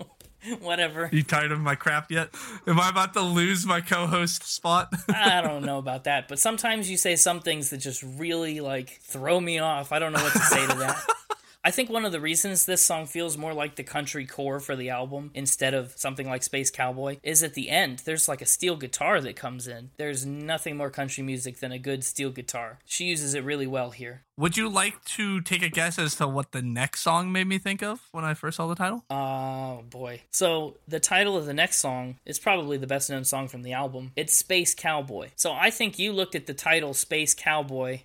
Whatever. 0.60 1.08
You 1.10 1.22
tired 1.22 1.52
of 1.52 1.60
my 1.60 1.74
crap 1.74 2.10
yet? 2.10 2.34
Am 2.66 2.78
I 2.78 2.90
about 2.90 3.14
to 3.14 3.22
lose 3.22 3.64
my 3.64 3.80
co-host 3.80 4.42
spot? 4.44 4.92
I 5.08 5.40
don't 5.40 5.64
know 5.64 5.78
about 5.78 6.04
that, 6.04 6.28
but 6.28 6.38
sometimes 6.38 6.90
you 6.90 6.98
say 6.98 7.16
some 7.16 7.40
things 7.40 7.70
that 7.70 7.78
just 7.78 8.02
really 8.02 8.60
like 8.60 9.00
throw 9.02 9.40
me 9.40 9.58
off. 9.58 9.90
I 9.92 9.98
don't 9.98 10.12
know 10.12 10.22
what 10.22 10.32
to 10.32 10.38
say 10.40 10.66
to 10.66 10.74
that. 10.74 11.02
I 11.64 11.70
think 11.70 11.90
one 11.90 12.04
of 12.04 12.10
the 12.10 12.20
reasons 12.20 12.66
this 12.66 12.84
song 12.84 13.06
feels 13.06 13.38
more 13.38 13.54
like 13.54 13.76
the 13.76 13.84
country 13.84 14.26
core 14.26 14.58
for 14.58 14.74
the 14.74 14.90
album 14.90 15.30
instead 15.32 15.74
of 15.74 15.92
something 15.96 16.28
like 16.28 16.42
Space 16.42 16.72
Cowboy 16.72 17.18
is 17.22 17.44
at 17.44 17.54
the 17.54 17.70
end, 17.70 18.00
there's 18.00 18.26
like 18.26 18.42
a 18.42 18.46
steel 18.46 18.74
guitar 18.74 19.20
that 19.20 19.36
comes 19.36 19.68
in. 19.68 19.90
There's 19.96 20.26
nothing 20.26 20.76
more 20.76 20.90
country 20.90 21.22
music 21.22 21.60
than 21.60 21.70
a 21.70 21.78
good 21.78 22.02
steel 22.02 22.30
guitar. 22.30 22.80
She 22.84 23.04
uses 23.04 23.34
it 23.34 23.44
really 23.44 23.68
well 23.68 23.90
here. 23.90 24.22
Would 24.36 24.56
you 24.56 24.68
like 24.68 25.04
to 25.04 25.40
take 25.40 25.62
a 25.62 25.68
guess 25.68 26.00
as 26.00 26.16
to 26.16 26.26
what 26.26 26.50
the 26.50 26.62
next 26.62 27.02
song 27.02 27.30
made 27.30 27.46
me 27.46 27.58
think 27.58 27.80
of 27.80 28.00
when 28.10 28.24
I 28.24 28.34
first 28.34 28.56
saw 28.56 28.66
the 28.66 28.74
title? 28.74 29.04
Oh 29.08 29.84
boy. 29.88 30.22
So, 30.32 30.78
the 30.88 30.98
title 30.98 31.36
of 31.36 31.46
the 31.46 31.54
next 31.54 31.76
song 31.76 32.16
is 32.24 32.40
probably 32.40 32.76
the 32.76 32.86
best 32.86 33.08
known 33.08 33.24
song 33.24 33.46
from 33.46 33.62
the 33.62 33.74
album. 33.74 34.10
It's 34.16 34.34
Space 34.34 34.74
Cowboy. 34.74 35.28
So, 35.36 35.52
I 35.52 35.70
think 35.70 35.98
you 35.98 36.12
looked 36.12 36.34
at 36.34 36.46
the 36.46 36.54
title 36.54 36.94
Space 36.94 37.34
Cowboy. 37.34 38.00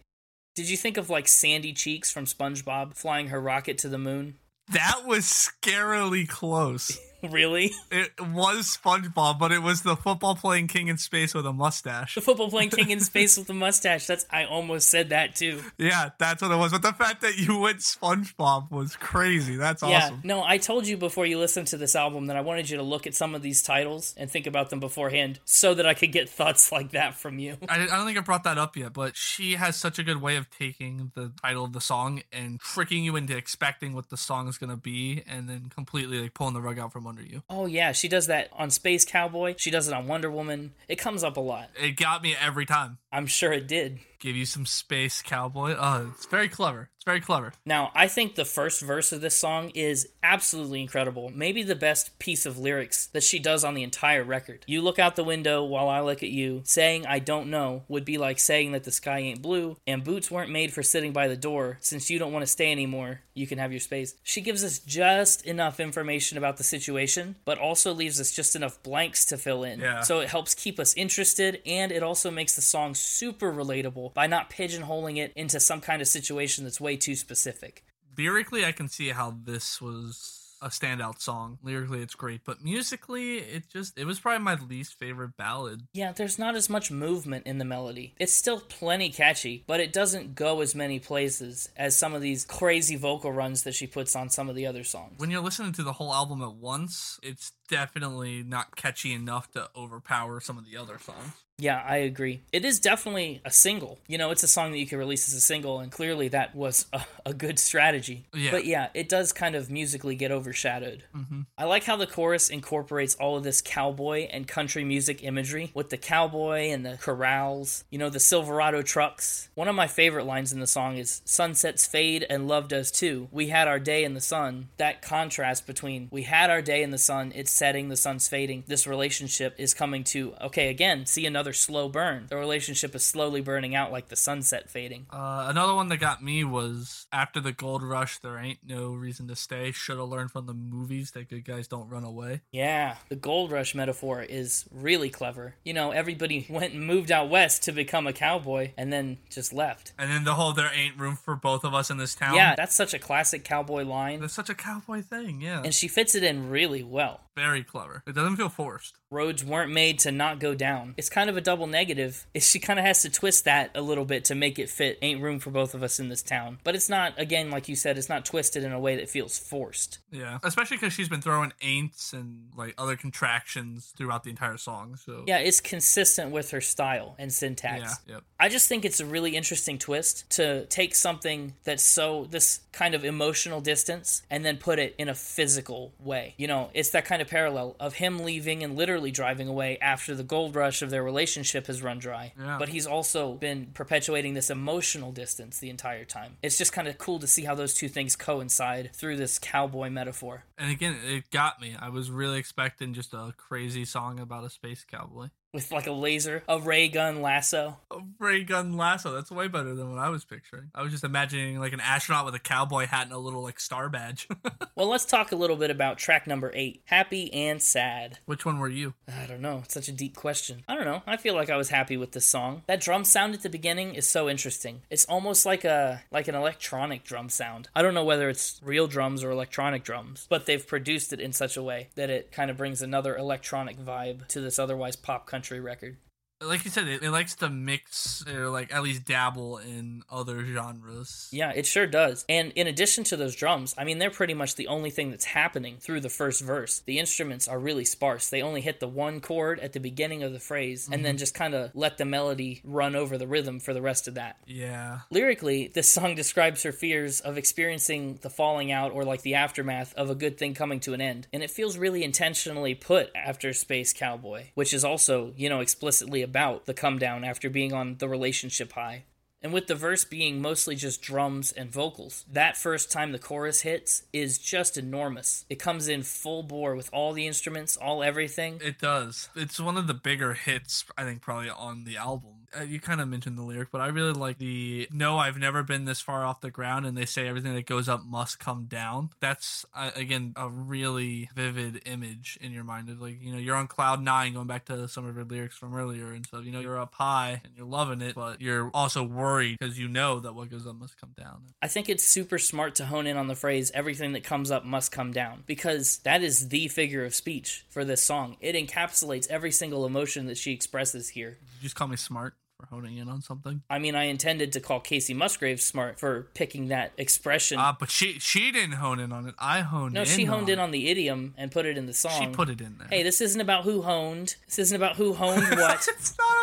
Did 0.57 0.71
you 0.71 0.75
think 0.75 0.97
of 0.97 1.07
like 1.07 1.27
Sandy 1.27 1.71
Cheeks 1.71 2.09
from 2.09 2.25
SpongeBob 2.25 2.95
flying 2.95 3.27
her 3.27 3.39
rocket 3.39 3.77
to 3.77 3.89
the 3.89 3.99
moon? 3.99 4.39
That 4.71 5.03
was 5.05 5.25
scarily 5.25 6.27
close. 6.27 6.97
really? 7.31 7.71
It 7.91 8.11
was 8.19 8.77
SpongeBob, 8.81 9.39
but 9.39 9.51
it 9.51 9.61
was 9.61 9.81
the 9.81 9.95
football 9.95 10.35
playing 10.35 10.67
king 10.67 10.87
in 10.87 10.97
space 10.97 11.33
with 11.33 11.45
a 11.45 11.53
mustache. 11.53 12.15
The 12.15 12.21
football 12.21 12.49
playing 12.49 12.69
king 12.71 12.89
in 12.89 12.99
space 12.99 13.37
with 13.39 13.49
a 13.49 13.53
mustache. 13.53 14.07
That's 14.07 14.25
I 14.31 14.45
almost 14.45 14.89
said 14.89 15.09
that 15.09 15.35
too. 15.35 15.61
Yeah, 15.77 16.09
that's 16.17 16.41
what 16.41 16.51
it 16.51 16.55
was. 16.57 16.71
But 16.71 16.81
the 16.81 16.93
fact 16.93 17.21
that 17.21 17.37
you 17.37 17.59
went 17.59 17.79
SpongeBob 17.79 18.71
was 18.71 18.95
crazy. 18.95 19.55
That's 19.55 19.83
Yeah. 19.83 20.05
awesome. 20.05 20.21
No, 20.23 20.43
I 20.43 20.57
told 20.57 20.87
you 20.87 20.97
before 20.97 21.25
you 21.25 21.37
listened 21.39 21.67
to 21.67 21.77
this 21.77 21.95
album 21.95 22.27
that 22.27 22.35
I 22.35 22.41
wanted 22.41 22.69
you 22.69 22.77
to 22.77 22.83
look 22.83 23.07
at 23.07 23.15
some 23.15 23.35
of 23.35 23.41
these 23.41 23.61
titles 23.61 24.13
and 24.17 24.29
think 24.29 24.47
about 24.47 24.69
them 24.69 24.79
beforehand 24.79 25.39
so 25.45 25.73
that 25.73 25.85
I 25.85 25.93
could 25.93 26.11
get 26.11 26.29
thoughts 26.37 26.71
like 26.71 26.91
that 26.91 27.15
from 27.15 27.39
you. 27.39 27.57
I, 27.69 27.83
I 27.83 27.85
don't 27.87 28.05
think 28.05 28.17
I 28.17 28.21
brought 28.21 28.43
that 28.43 28.57
up 28.57 28.75
yet, 28.77 28.93
but 28.93 29.15
she 29.15 29.53
has 29.53 29.75
such 29.75 29.99
a 29.99 30.03
good 30.03 30.21
way 30.21 30.35
of 30.37 30.49
taking 30.49 31.11
the 31.15 31.31
title 31.43 31.65
of 31.65 31.73
the 31.73 31.81
song 31.81 32.21
and 32.31 32.59
tricking 32.59 33.03
you 33.03 33.15
into 33.15 33.35
expecting 33.35 33.93
what 33.93 34.09
the 34.09 34.17
song 34.17 34.47
is 34.47 34.57
going 34.57 34.69
to 34.69 34.75
be 34.77 35.23
and 35.27 35.47
then 35.49 35.69
completely 35.73 36.19
like 36.21 36.33
pulling 36.33 36.53
the 36.53 36.61
rug 36.61 36.79
out 36.79 36.91
from 36.93 37.07
under 37.07 37.16
you. 37.23 37.43
Oh 37.49 37.65
yeah, 37.65 37.91
she 37.91 38.07
does 38.07 38.27
that 38.27 38.49
on 38.53 38.69
Space 38.69 39.05
Cowboy. 39.05 39.55
She 39.57 39.71
does 39.71 39.87
it 39.87 39.93
on 39.93 40.07
Wonder 40.07 40.29
Woman. 40.29 40.73
It 40.87 40.97
comes 40.97 41.23
up 41.23 41.37
a 41.37 41.41
lot. 41.41 41.69
It 41.81 41.95
got 41.97 42.21
me 42.21 42.35
every 42.39 42.65
time. 42.65 42.97
I'm 43.17 43.25
sure 43.25 43.51
it 43.51 43.67
did. 43.67 43.99
Give 44.19 44.35
you 44.35 44.45
some 44.45 44.65
space, 44.65 45.21
cowboy. 45.21 45.75
Oh, 45.77 46.11
it's 46.15 46.25
very 46.25 46.49
clever. 46.49 46.89
It's 46.95 47.05
very 47.05 47.21
clever. 47.21 47.53
Now, 47.65 47.91
I 47.93 48.07
think 48.07 48.33
the 48.33 48.45
first 48.45 48.81
verse 48.81 49.11
of 49.11 49.21
this 49.21 49.37
song 49.37 49.69
is 49.75 50.09
absolutely 50.23 50.81
incredible. 50.81 51.31
Maybe 51.33 51.61
the 51.61 51.75
best 51.75 52.17
piece 52.17 52.47
of 52.47 52.57
lyrics 52.57 53.07
that 53.07 53.21
she 53.21 53.37
does 53.37 53.63
on 53.63 53.75
the 53.75 53.83
entire 53.83 54.23
record. 54.23 54.65
You 54.67 54.81
look 54.81 54.97
out 54.97 55.15
the 55.15 55.23
window 55.23 55.63
while 55.63 55.87
I 55.87 55.99
look 55.99 56.23
at 56.23 56.29
you. 56.29 56.61
Saying 56.65 57.05
I 57.05 57.19
don't 57.19 57.51
know 57.51 57.83
would 57.87 58.05
be 58.05 58.17
like 58.17 58.39
saying 58.39 58.71
that 58.71 58.83
the 58.83 58.91
sky 58.91 59.19
ain't 59.19 59.43
blue 59.43 59.77
and 59.85 60.03
boots 60.03 60.31
weren't 60.31 60.51
made 60.51 60.73
for 60.73 60.81
sitting 60.81 61.13
by 61.13 61.27
the 61.27 61.37
door. 61.37 61.77
Since 61.79 62.09
you 62.09 62.17
don't 62.17 62.33
want 62.33 62.43
to 62.43 62.51
stay 62.51 62.71
anymore, 62.71 63.21
you 63.35 63.45
can 63.45 63.59
have 63.59 63.71
your 63.71 63.79
space. 63.79 64.15
She 64.23 64.41
gives 64.41 64.63
us 64.63 64.79
just 64.79 65.45
enough 65.45 65.79
information 65.79 66.39
about 66.39 66.57
the 66.57 66.63
situation, 66.63 67.35
but 67.45 67.59
also 67.59 67.93
leaves 67.93 68.19
us 68.19 68.31
just 68.31 68.55
enough 68.55 68.81
blanks 68.81 69.25
to 69.25 69.37
fill 69.37 69.63
in. 69.63 69.79
Yeah. 69.79 70.01
So 70.01 70.19
it 70.21 70.29
helps 70.29 70.55
keep 70.55 70.79
us 70.79 70.95
interested 70.95 71.61
and 71.67 71.91
it 71.91 72.01
also 72.01 72.31
makes 72.31 72.55
the 72.55 72.61
song 72.63 72.95
super 73.07 73.51
relatable 73.51 74.13
by 74.13 74.27
not 74.27 74.49
pigeonholing 74.49 75.17
it 75.17 75.33
into 75.35 75.59
some 75.59 75.81
kind 75.81 76.01
of 76.01 76.07
situation 76.07 76.63
that's 76.63 76.81
way 76.81 76.97
too 76.97 77.15
specific. 77.15 77.83
Lyrically, 78.17 78.65
I 78.65 78.71
can 78.71 78.89
see 78.89 79.09
how 79.09 79.35
this 79.43 79.81
was 79.81 80.37
a 80.61 80.69
standout 80.69 81.21
song. 81.21 81.59
Lyrically, 81.61 82.01
it's 82.01 82.15
great, 82.15 82.41
but 82.45 82.63
musically, 82.63 83.37
it 83.37 83.69
just 83.69 83.97
it 83.97 84.05
was 84.05 84.19
probably 84.19 84.43
my 84.43 84.55
least 84.55 84.97
favorite 84.97 85.37
ballad. 85.37 85.83
Yeah, 85.93 86.11
there's 86.11 86.39
not 86.39 86.55
as 86.55 86.69
much 86.69 86.91
movement 86.91 87.45
in 87.45 87.57
the 87.57 87.65
melody. 87.65 88.15
It's 88.19 88.33
still 88.33 88.59
plenty 88.59 89.09
catchy, 89.09 89.63
but 89.67 89.79
it 89.79 89.93
doesn't 89.93 90.35
go 90.35 90.61
as 90.61 90.75
many 90.75 90.99
places 90.99 91.69
as 91.77 91.95
some 91.95 92.13
of 92.13 92.21
these 92.21 92.45
crazy 92.45 92.95
vocal 92.95 93.31
runs 93.31 93.63
that 93.63 93.75
she 93.75 93.87
puts 93.87 94.15
on 94.15 94.29
some 94.29 94.49
of 94.49 94.55
the 94.55 94.65
other 94.65 94.83
songs. 94.83 95.13
When 95.17 95.29
you're 95.29 95.41
listening 95.41 95.73
to 95.73 95.83
the 95.83 95.93
whole 95.93 96.13
album 96.13 96.41
at 96.41 96.55
once, 96.55 97.19
it's 97.21 97.51
definitely 97.67 98.43
not 98.43 98.75
catchy 98.75 99.13
enough 99.13 99.51
to 99.51 99.69
overpower 99.75 100.39
some 100.39 100.57
of 100.57 100.65
the 100.65 100.77
other 100.77 100.99
songs. 100.99 101.33
Yeah, 101.59 101.83
I 101.83 101.97
agree. 101.97 102.41
It 102.53 102.63
is 102.65 102.79
definitely 102.79 103.41
a 103.43 103.49
single. 103.49 103.97
You 104.07 104.19
know, 104.19 104.29
it's 104.29 104.43
a 104.43 104.47
song 104.47 104.71
that 104.71 104.77
you 104.77 104.85
can 104.85 104.99
release 104.99 105.27
as 105.27 105.33
a 105.33 105.41
single, 105.41 105.79
and 105.79 105.91
clearly 105.91 106.27
that 106.27 106.53
was 106.53 106.85
a, 106.93 107.01
a 107.25 107.33
good 107.33 107.57
strategy. 107.57 108.27
Yeah. 108.31 108.51
But 108.51 108.65
yeah, 108.65 108.89
it 108.93 109.09
does 109.09 109.33
kind 109.33 109.55
of 109.55 109.71
musically 109.71 110.13
get 110.13 110.29
overshadowed. 110.31 111.05
Mm-hmm. 111.15 111.41
I 111.57 111.63
like 111.63 111.85
how 111.85 111.95
the 111.95 112.05
chorus 112.05 112.49
incorporates 112.49 113.15
all 113.15 113.37
of 113.37 113.43
this 113.43 113.61
cowboy 113.61 114.27
and 114.31 114.47
country 114.47 114.83
music 114.83 115.23
imagery 115.23 115.71
with 115.73 115.89
the 115.89 115.97
cowboy 115.97 116.69
and 116.69 116.85
the 116.85 116.97
corrals, 116.97 117.85
you 117.89 117.97
know, 117.97 118.11
the 118.11 118.19
Silverado 118.19 118.83
trucks. 118.83 119.49
One 119.55 119.67
of 119.67 119.73
my 119.73 119.87
favorite 119.87 120.27
lines 120.27 120.53
in 120.53 120.59
the 120.59 120.67
song 120.67 120.97
is 120.97 121.23
Sunsets 121.25 121.87
fade 121.87 122.23
and 122.29 122.47
love 122.47 122.67
does 122.67 122.91
too. 122.91 123.29
We 123.31 123.47
had 123.47 123.67
our 123.67 123.79
day 123.79 124.03
in 124.03 124.13
the 124.13 124.21
sun. 124.21 124.67
That 124.77 125.01
contrast 125.01 125.65
between 125.65 126.09
we 126.11 126.21
had 126.21 126.51
our 126.51 126.61
day 126.61 126.83
in 126.83 126.91
the 126.91 126.99
sun, 126.99 127.31
it's 127.33 127.51
setting, 127.57 127.89
the 127.89 127.97
sun's 127.97 128.27
fading. 128.27 128.63
This 128.67 128.87
relationship 128.87 129.55
is 129.57 129.73
coming 129.73 130.03
to, 130.05 130.33
okay, 130.41 130.69
again, 130.69 131.05
see 131.05 131.25
another 131.25 131.53
slow 131.53 131.89
burn. 131.89 132.27
The 132.29 132.37
relationship 132.37 132.95
is 132.95 133.03
slowly 133.03 133.41
burning 133.41 133.75
out 133.75 133.91
like 133.91 134.09
the 134.09 134.15
sunset 134.15 134.69
fading. 134.69 135.07
Uh, 135.09 135.47
another 135.49 135.73
one 135.73 135.89
that 135.89 135.97
got 135.97 136.23
me 136.23 136.43
was 136.43 137.07
after 137.11 137.39
the 137.39 137.51
gold 137.51 137.83
rush, 137.83 138.19
there 138.19 138.37
ain't 138.37 138.59
no 138.65 138.93
reason 138.93 139.27
to 139.27 139.35
stay. 139.35 139.71
Should 139.71 139.97
have 139.97 140.07
learned 140.07 140.31
from 140.31 140.45
the 140.45 140.53
movies 140.53 141.11
that 141.11 141.29
good 141.29 141.45
guys 141.45 141.67
don't 141.67 141.89
run 141.89 142.03
away. 142.03 142.41
Yeah, 142.51 142.95
the 143.09 143.15
gold 143.15 143.51
rush 143.51 143.73
metaphor 143.73 144.21
is 144.21 144.65
really 144.71 145.09
clever. 145.09 145.55
You 145.63 145.73
know, 145.73 145.91
everybody 145.91 146.45
went 146.49 146.73
and 146.73 146.85
moved 146.85 147.11
out 147.11 147.29
west 147.29 147.63
to 147.63 147.71
become 147.71 148.07
a 148.07 148.13
cowboy 148.13 148.71
and 148.77 148.93
then 148.93 149.17
just 149.29 149.53
left. 149.53 149.93
And 149.97 150.11
then 150.11 150.23
the 150.23 150.35
whole 150.35 150.53
there 150.53 150.71
ain't 150.73 150.97
room 150.97 151.15
for 151.15 151.35
both 151.35 151.63
of 151.63 151.73
us 151.73 151.89
in 151.89 151.97
this 151.97 152.15
town. 152.15 152.35
Yeah, 152.35 152.55
that's 152.55 152.75
such 152.75 152.93
a 152.93 152.99
classic 152.99 153.43
cowboy 153.43 153.83
line. 153.83 154.21
That's 154.21 154.33
such 154.33 154.49
a 154.49 154.55
cowboy 154.55 155.01
thing, 155.01 155.41
yeah. 155.41 155.61
And 155.63 155.73
she 155.73 155.87
fits 155.87 156.15
it 156.15 156.23
in 156.23 156.49
really 156.49 156.83
well. 156.83 157.21
Very 157.35 157.46
clever. 157.63 158.03
It 158.07 158.13
doesn't 158.13 158.35
feel 158.35 158.49
forced. 158.49 158.97
Roads 159.09 159.43
weren't 159.43 159.71
made 159.71 159.99
to 159.99 160.11
not 160.11 160.39
go 160.39 160.53
down. 160.53 160.93
It's 160.97 161.09
kind 161.09 161.29
of 161.29 161.37
a 161.37 161.41
double 161.41 161.67
negative. 161.67 162.27
She 162.37 162.59
kind 162.59 162.77
of 162.77 162.85
has 162.85 163.01
to 163.03 163.09
twist 163.09 163.45
that 163.45 163.71
a 163.75 163.81
little 163.81 164.05
bit 164.05 164.25
to 164.25 164.35
make 164.35 164.59
it 164.59 164.69
fit. 164.69 164.97
Ain't 165.01 165.21
room 165.21 165.39
for 165.39 165.49
both 165.49 165.73
of 165.73 165.83
us 165.83 165.99
in 165.99 166.09
this 166.09 166.21
town. 166.21 166.59
But 166.63 166.75
it's 166.75 166.89
not, 166.89 167.13
again, 167.17 167.49
like 167.49 167.69
you 167.69 167.75
said, 167.75 167.97
it's 167.97 168.09
not 168.09 168.25
twisted 168.25 168.63
in 168.63 168.71
a 168.71 168.79
way 168.79 168.97
that 168.97 169.09
feels 169.09 169.37
forced. 169.39 169.99
Yeah. 170.11 170.39
Especially 170.43 170.77
because 170.77 170.93
she's 170.93 171.09
been 171.09 171.21
throwing 171.21 171.53
ain'ts 171.61 172.13
and 172.13 172.49
like 172.55 172.73
other 172.77 172.95
contractions 172.95 173.93
throughout 173.97 174.23
the 174.23 174.29
entire 174.29 174.57
song. 174.57 174.97
So 174.97 175.23
Yeah, 175.25 175.37
it's 175.37 175.61
consistent 175.61 176.31
with 176.31 176.51
her 176.51 176.61
style 176.61 177.15
and 177.17 177.31
syntax. 177.31 177.99
Yeah. 178.05 178.15
Yep. 178.15 178.23
I 178.39 178.49
just 178.49 178.67
think 178.67 178.83
it's 178.83 178.99
a 178.99 179.05
really 179.05 179.35
interesting 179.35 179.77
twist 179.77 180.29
to 180.31 180.65
take 180.65 180.95
something 180.95 181.53
that's 181.63 181.83
so 181.83 182.25
this 182.29 182.59
kind 182.71 182.93
of 182.93 183.03
emotional 183.05 183.61
distance 183.61 184.23
and 184.29 184.45
then 184.45 184.57
put 184.57 184.79
it 184.79 184.95
in 184.97 185.09
a 185.09 185.15
physical 185.15 185.93
way. 185.99 186.35
You 186.37 186.47
know, 186.47 186.69
it's 186.73 186.89
that 186.91 187.05
kind 187.05 187.21
of 187.21 187.27
parallel 187.37 187.75
of 187.79 187.93
him 187.93 188.17
leaving 188.17 188.63
and 188.63 188.75
literally 188.75 189.11
driving 189.11 189.47
away 189.47 189.77
after 189.79 190.15
the 190.15 190.23
gold 190.23 190.55
rush 190.55 190.81
of 190.81 190.89
their 190.89 191.03
relationship 191.03 191.67
has 191.67 191.83
run 191.83 191.99
dry. 191.99 192.33
Yeah. 192.35 192.57
But 192.57 192.69
he's 192.69 192.87
also 192.87 193.33
been 193.35 193.67
perpetuating 193.75 194.33
this 194.33 194.49
emotional 194.49 195.11
distance 195.11 195.59
the 195.59 195.69
entire 195.69 196.03
time. 196.03 196.37
It's 196.41 196.57
just 196.57 196.73
kind 196.73 196.87
of 196.87 196.97
cool 196.97 197.19
to 197.19 197.27
see 197.27 197.43
how 197.43 197.53
those 197.53 197.75
two 197.75 197.89
things 197.89 198.15
coincide 198.15 198.89
through 198.91 199.17
this 199.17 199.37
cowboy 199.37 199.91
metaphor. 199.91 200.45
And 200.57 200.71
again, 200.71 200.95
it 201.05 201.29
got 201.29 201.61
me. 201.61 201.75
I 201.79 201.89
was 201.89 202.09
really 202.09 202.39
expecting 202.39 202.95
just 202.95 203.13
a 203.13 203.35
crazy 203.37 203.85
song 203.85 204.19
about 204.19 204.43
a 204.43 204.49
space 204.49 204.83
cowboy. 204.83 205.27
With 205.57 205.71
like 205.71 205.87
a 205.87 205.91
laser, 205.91 206.43
a 206.47 206.59
ray 206.59 206.87
gun 206.87 207.23
lasso. 207.23 207.77
A 207.89 207.97
ray 208.19 208.43
gun 208.43 208.77
lasso. 208.77 209.11
That's 209.11 209.31
way 209.31 209.47
better 209.47 209.73
than 209.73 209.89
what 209.89 209.97
I 209.97 210.09
was 210.09 210.23
picturing. 210.23 210.69
I 210.75 210.83
was 210.83 210.91
just 210.91 211.03
imagining 211.03 211.59
like 211.59 211.73
an 211.73 211.79
astronaut 211.79 212.25
with 212.25 212.35
a 212.35 212.39
cowboy 212.39 212.85
hat 212.85 213.05
and 213.05 213.11
a 213.11 213.17
little 213.17 213.41
like 213.41 213.59
star 213.59 213.89
badge. 213.89 214.27
Well, 214.75 214.89
let's 214.89 215.05
talk 215.05 215.31
a 215.31 215.35
little 215.35 215.55
bit 215.55 215.71
about 215.71 215.97
track 215.97 216.27
number 216.27 216.51
eight 216.53 216.83
Happy 216.85 217.33
and 217.33 217.59
Sad. 217.59 218.19
Which 218.27 218.45
one 218.45 218.59
were 218.59 218.69
you? 218.69 218.93
I 219.07 219.25
don't 219.25 219.41
know. 219.41 219.61
It's 219.63 219.73
such 219.73 219.87
a 219.87 219.91
deep 219.91 220.15
question. 220.15 220.63
I 220.67 220.75
don't 220.75 220.85
know. 220.85 221.01
I 221.07 221.17
feel 221.17 221.33
like 221.33 221.49
I 221.49 221.57
was 221.57 221.69
happy 221.69 221.97
with 221.97 222.11
this 222.11 222.27
song. 222.27 222.61
That 222.67 222.79
drum 222.79 223.03
sound 223.03 223.33
at 223.33 223.41
the 223.41 223.49
beginning 223.49 223.95
is 223.95 224.07
so 224.07 224.29
interesting. 224.29 224.83
It's 224.91 225.05
almost 225.05 225.47
like 225.47 225.65
a 225.65 226.03
like 226.11 226.27
an 226.27 226.35
electronic 226.35 227.03
drum 227.03 227.29
sound. 227.29 227.69
I 227.75 227.81
don't 227.81 227.95
know 227.95 228.05
whether 228.05 228.29
it's 228.29 228.61
real 228.63 228.85
drums 228.85 229.23
or 229.23 229.31
electronic 229.31 229.83
drums, 229.83 230.27
but 230.29 230.45
they've 230.45 230.65
produced 230.65 231.11
it 231.11 231.19
in 231.19 231.33
such 231.33 231.57
a 231.57 231.63
way 231.63 231.89
that 231.95 232.11
it 232.11 232.31
kind 232.31 232.51
of 232.51 232.57
brings 232.57 232.83
another 232.83 233.17
electronic 233.17 233.79
vibe 233.79 234.27
to 234.27 234.41
this 234.41 234.59
otherwise 234.59 234.95
pop 234.95 235.25
country 235.25 235.46
record. 235.55 235.97
Like 236.41 236.65
you 236.65 236.71
said, 236.71 236.87
it, 236.87 237.01
it 237.01 237.09
likes 237.09 237.35
to 237.37 237.49
mix 237.49 238.23
or 238.27 238.49
like 238.49 238.73
at 238.73 238.83
least 238.83 239.05
dabble 239.05 239.57
in 239.57 240.03
other 240.09 240.45
genres. 240.45 241.29
Yeah, 241.31 241.51
it 241.55 241.65
sure 241.65 241.87
does. 241.87 242.25
And 242.29 242.51
in 242.55 242.67
addition 242.67 243.03
to 243.05 243.17
those 243.17 243.35
drums, 243.35 243.73
I 243.77 243.83
mean, 243.83 243.97
they're 243.97 244.11
pretty 244.11 244.35
much 244.35 244.55
the 244.55 244.67
only 244.67 244.91
thing 244.91 245.09
that's 245.09 245.25
happening 245.25 245.77
through 245.79 246.01
the 246.01 246.09
first 246.09 246.41
verse. 246.41 246.79
The 246.79 246.99
instruments 246.99 247.47
are 247.47 247.57
really 247.57 247.85
sparse. 247.85 248.29
They 248.29 248.43
only 248.43 248.61
hit 248.61 248.79
the 248.79 248.87
one 248.87 249.19
chord 249.19 249.59
at 249.59 249.73
the 249.73 249.79
beginning 249.79 250.21
of 250.21 250.31
the 250.31 250.39
phrase 250.39 250.87
and 250.91 251.03
then 251.03 251.15
mhm. 251.15 251.19
just 251.19 251.33
kind 251.33 251.55
of 251.55 251.71
let 251.73 251.97
the 251.97 252.05
melody 252.05 252.61
run 252.63 252.95
over 252.95 253.17
the 253.17 253.27
rhythm 253.27 253.59
for 253.59 253.73
the 253.73 253.81
rest 253.81 254.07
of 254.07 254.13
that. 254.13 254.37
Yeah. 254.45 254.99
Lyrically, 255.09 255.71
this 255.73 255.91
song 255.91 256.13
describes 256.13 256.61
her 256.63 256.71
fears 256.71 257.19
of 257.19 257.37
experiencing 257.37 258.19
the 258.21 258.29
falling 258.29 258.71
out 258.71 258.91
or 258.91 259.03
like 259.03 259.23
the 259.23 259.35
aftermath 259.35 259.93
of 259.95 260.11
a 260.11 260.15
good 260.15 260.37
thing 260.37 260.53
coming 260.53 260.79
to 260.81 260.93
an 260.93 261.01
end. 261.01 261.27
And 261.33 261.41
it 261.41 261.49
feels 261.49 261.77
really 261.77 262.03
intentionally 262.03 262.75
put 262.75 263.09
after 263.15 263.53
Space 263.53 263.91
Cowboy, 263.91 264.45
which 264.53 264.73
is 264.73 264.85
also, 264.85 265.33
you 265.35 265.49
know, 265.49 265.61
explicitly 265.61 266.26
about 266.27 266.65
the 266.65 266.73
come 266.73 266.99
down 266.99 267.23
after 267.23 267.49
being 267.49 267.73
on 267.73 267.97
the 267.97 268.09
relationship 268.09 268.73
high. 268.73 269.03
And 269.41 269.53
with 269.53 269.67
the 269.67 269.75
verse 269.75 270.03
being 270.03 270.41
mostly 270.41 270.75
just 270.75 271.01
drums 271.01 271.51
and 271.51 271.71
vocals, 271.71 272.25
that 272.31 272.57
first 272.57 272.91
time 272.91 273.11
the 273.11 273.19
chorus 273.19 273.61
hits 273.61 274.03
is 274.11 274.39
just 274.39 274.77
enormous. 274.77 275.45
It 275.47 275.59
comes 275.59 275.87
in 275.87 276.01
full 276.03 276.41
bore 276.41 276.75
with 276.75 276.89
all 276.91 277.13
the 277.13 277.27
instruments, 277.27 277.77
all 277.77 278.01
everything. 278.01 278.59
It 278.63 278.79
does. 278.79 279.29
It's 279.35 279.59
one 279.59 279.77
of 279.77 279.85
the 279.85 279.93
bigger 279.93 280.33
hits, 280.33 280.85
I 280.97 281.03
think, 281.03 281.21
probably 281.21 281.49
on 281.49 281.83
the 281.83 281.97
album. 281.97 282.46
Uh, 282.57 282.63
you 282.63 282.79
kind 282.79 283.01
of 283.01 283.07
mentioned 283.07 283.37
the 283.37 283.43
lyric, 283.43 283.69
but 283.71 283.81
I 283.81 283.87
really 283.87 284.13
like 284.13 284.37
the 284.37 284.87
"No, 284.91 285.17
I've 285.17 285.37
never 285.37 285.63
been 285.63 285.85
this 285.85 285.99
far 285.99 286.23
off 286.25 286.41
the 286.41 286.51
ground," 286.51 286.85
and 286.85 286.97
they 286.97 287.05
say 287.05 287.27
everything 287.27 287.53
that 287.55 287.65
goes 287.65 287.89
up 287.89 288.05
must 288.05 288.39
come 288.39 288.65
down. 288.65 289.09
That's 289.19 289.65
uh, 289.75 289.91
again 289.95 290.33
a 290.35 290.49
really 290.49 291.29
vivid 291.35 291.81
image 291.85 292.37
in 292.41 292.51
your 292.51 292.63
mind 292.63 292.89
of 292.89 293.01
like 293.01 293.21
you 293.21 293.33
know 293.33 293.37
you're 293.37 293.55
on 293.55 293.67
cloud 293.67 294.01
nine, 294.01 294.33
going 294.33 294.47
back 294.47 294.65
to 294.65 294.87
some 294.87 295.05
of 295.05 295.15
her 295.15 295.25
lyrics 295.25 295.57
from 295.57 295.75
earlier 295.75 296.11
and 296.11 296.25
stuff. 296.25 296.45
You 296.45 296.51
know 296.51 296.61
you're 296.61 296.79
up 296.79 296.93
high 296.93 297.41
and 297.43 297.53
you're 297.55 297.65
loving 297.65 298.01
it, 298.01 298.15
but 298.15 298.41
you're 298.41 298.71
also 298.73 299.03
worried 299.03 299.57
because 299.59 299.77
you 299.77 299.87
know 299.89 300.19
that 300.21 300.33
what 300.33 300.49
goes 300.49 300.65
up 300.65 300.75
must 300.75 300.99
come 300.99 301.13
down. 301.17 301.41
I 301.61 301.67
think 301.67 301.89
it's 301.89 302.03
super 302.03 302.37
smart 302.37 302.75
to 302.75 302.85
hone 302.85 303.07
in 303.07 303.17
on 303.17 303.27
the 303.27 303.35
phrase 303.35 303.71
everything 303.73 304.13
that 304.13 304.23
comes 304.23 304.51
up 304.51 304.63
must 304.63 304.91
come 304.91 305.11
down 305.11 305.43
because 305.45 305.97
that 305.99 306.23
is 306.23 306.47
the 306.47 306.69
figure 306.69 307.03
of 307.03 307.13
speech 307.13 307.65
for 307.69 307.83
this 307.83 308.03
song. 308.03 308.37
It 308.39 308.55
encapsulates 308.55 309.27
every 309.27 309.51
single 309.51 309.85
emotion 309.85 310.27
that 310.27 310.37
she 310.37 310.53
expresses 310.53 311.09
here. 311.09 311.31
Did 311.31 311.61
you 311.61 311.63
just 311.63 311.75
call 311.75 311.87
me 311.87 311.97
smart 311.97 312.35
for 312.59 312.65
honing 312.67 312.97
in 312.97 313.07
on 313.07 313.21
something? 313.21 313.61
I 313.69 313.77
mean, 313.77 313.93
I 313.93 314.05
intended 314.05 314.51
to 314.53 314.59
call 314.59 314.79
Kacey 314.79 315.15
Musgraves 315.15 315.63
smart 315.63 315.99
for 315.99 316.27
picking 316.33 316.69
that 316.69 316.91
expression. 316.97 317.59
Ah, 317.59 317.75
but 317.79 317.91
she 317.91 318.17
she 318.19 318.51
didn't 318.51 318.73
hone 318.75 318.99
in 318.99 319.11
on 319.11 319.27
it. 319.27 319.35
I 319.37 319.61
honed 319.61 319.93
no, 319.93 320.01
in. 320.01 320.07
she 320.07 320.25
honed 320.25 320.45
on 320.45 320.49
in 320.49 320.59
on 320.59 320.71
the 320.71 320.89
idiom 320.89 321.35
and 321.37 321.51
put 321.51 321.65
it 321.65 321.77
in 321.77 321.85
the 321.85 321.93
song. 321.93 322.19
She 322.19 322.27
put 322.27 322.49
it 322.49 322.59
in 322.59 322.77
there. 322.79 322.87
Hey, 322.89 323.03
this 323.03 323.21
isn't 323.21 323.39
about 323.39 323.63
who 323.63 323.83
honed. 323.83 324.35
This 324.47 324.57
isn't 324.59 324.75
about 324.75 324.95
who 324.95 325.13
honed 325.13 325.43
what. 325.55 325.87
it's 325.87 326.17
not. 326.17 326.36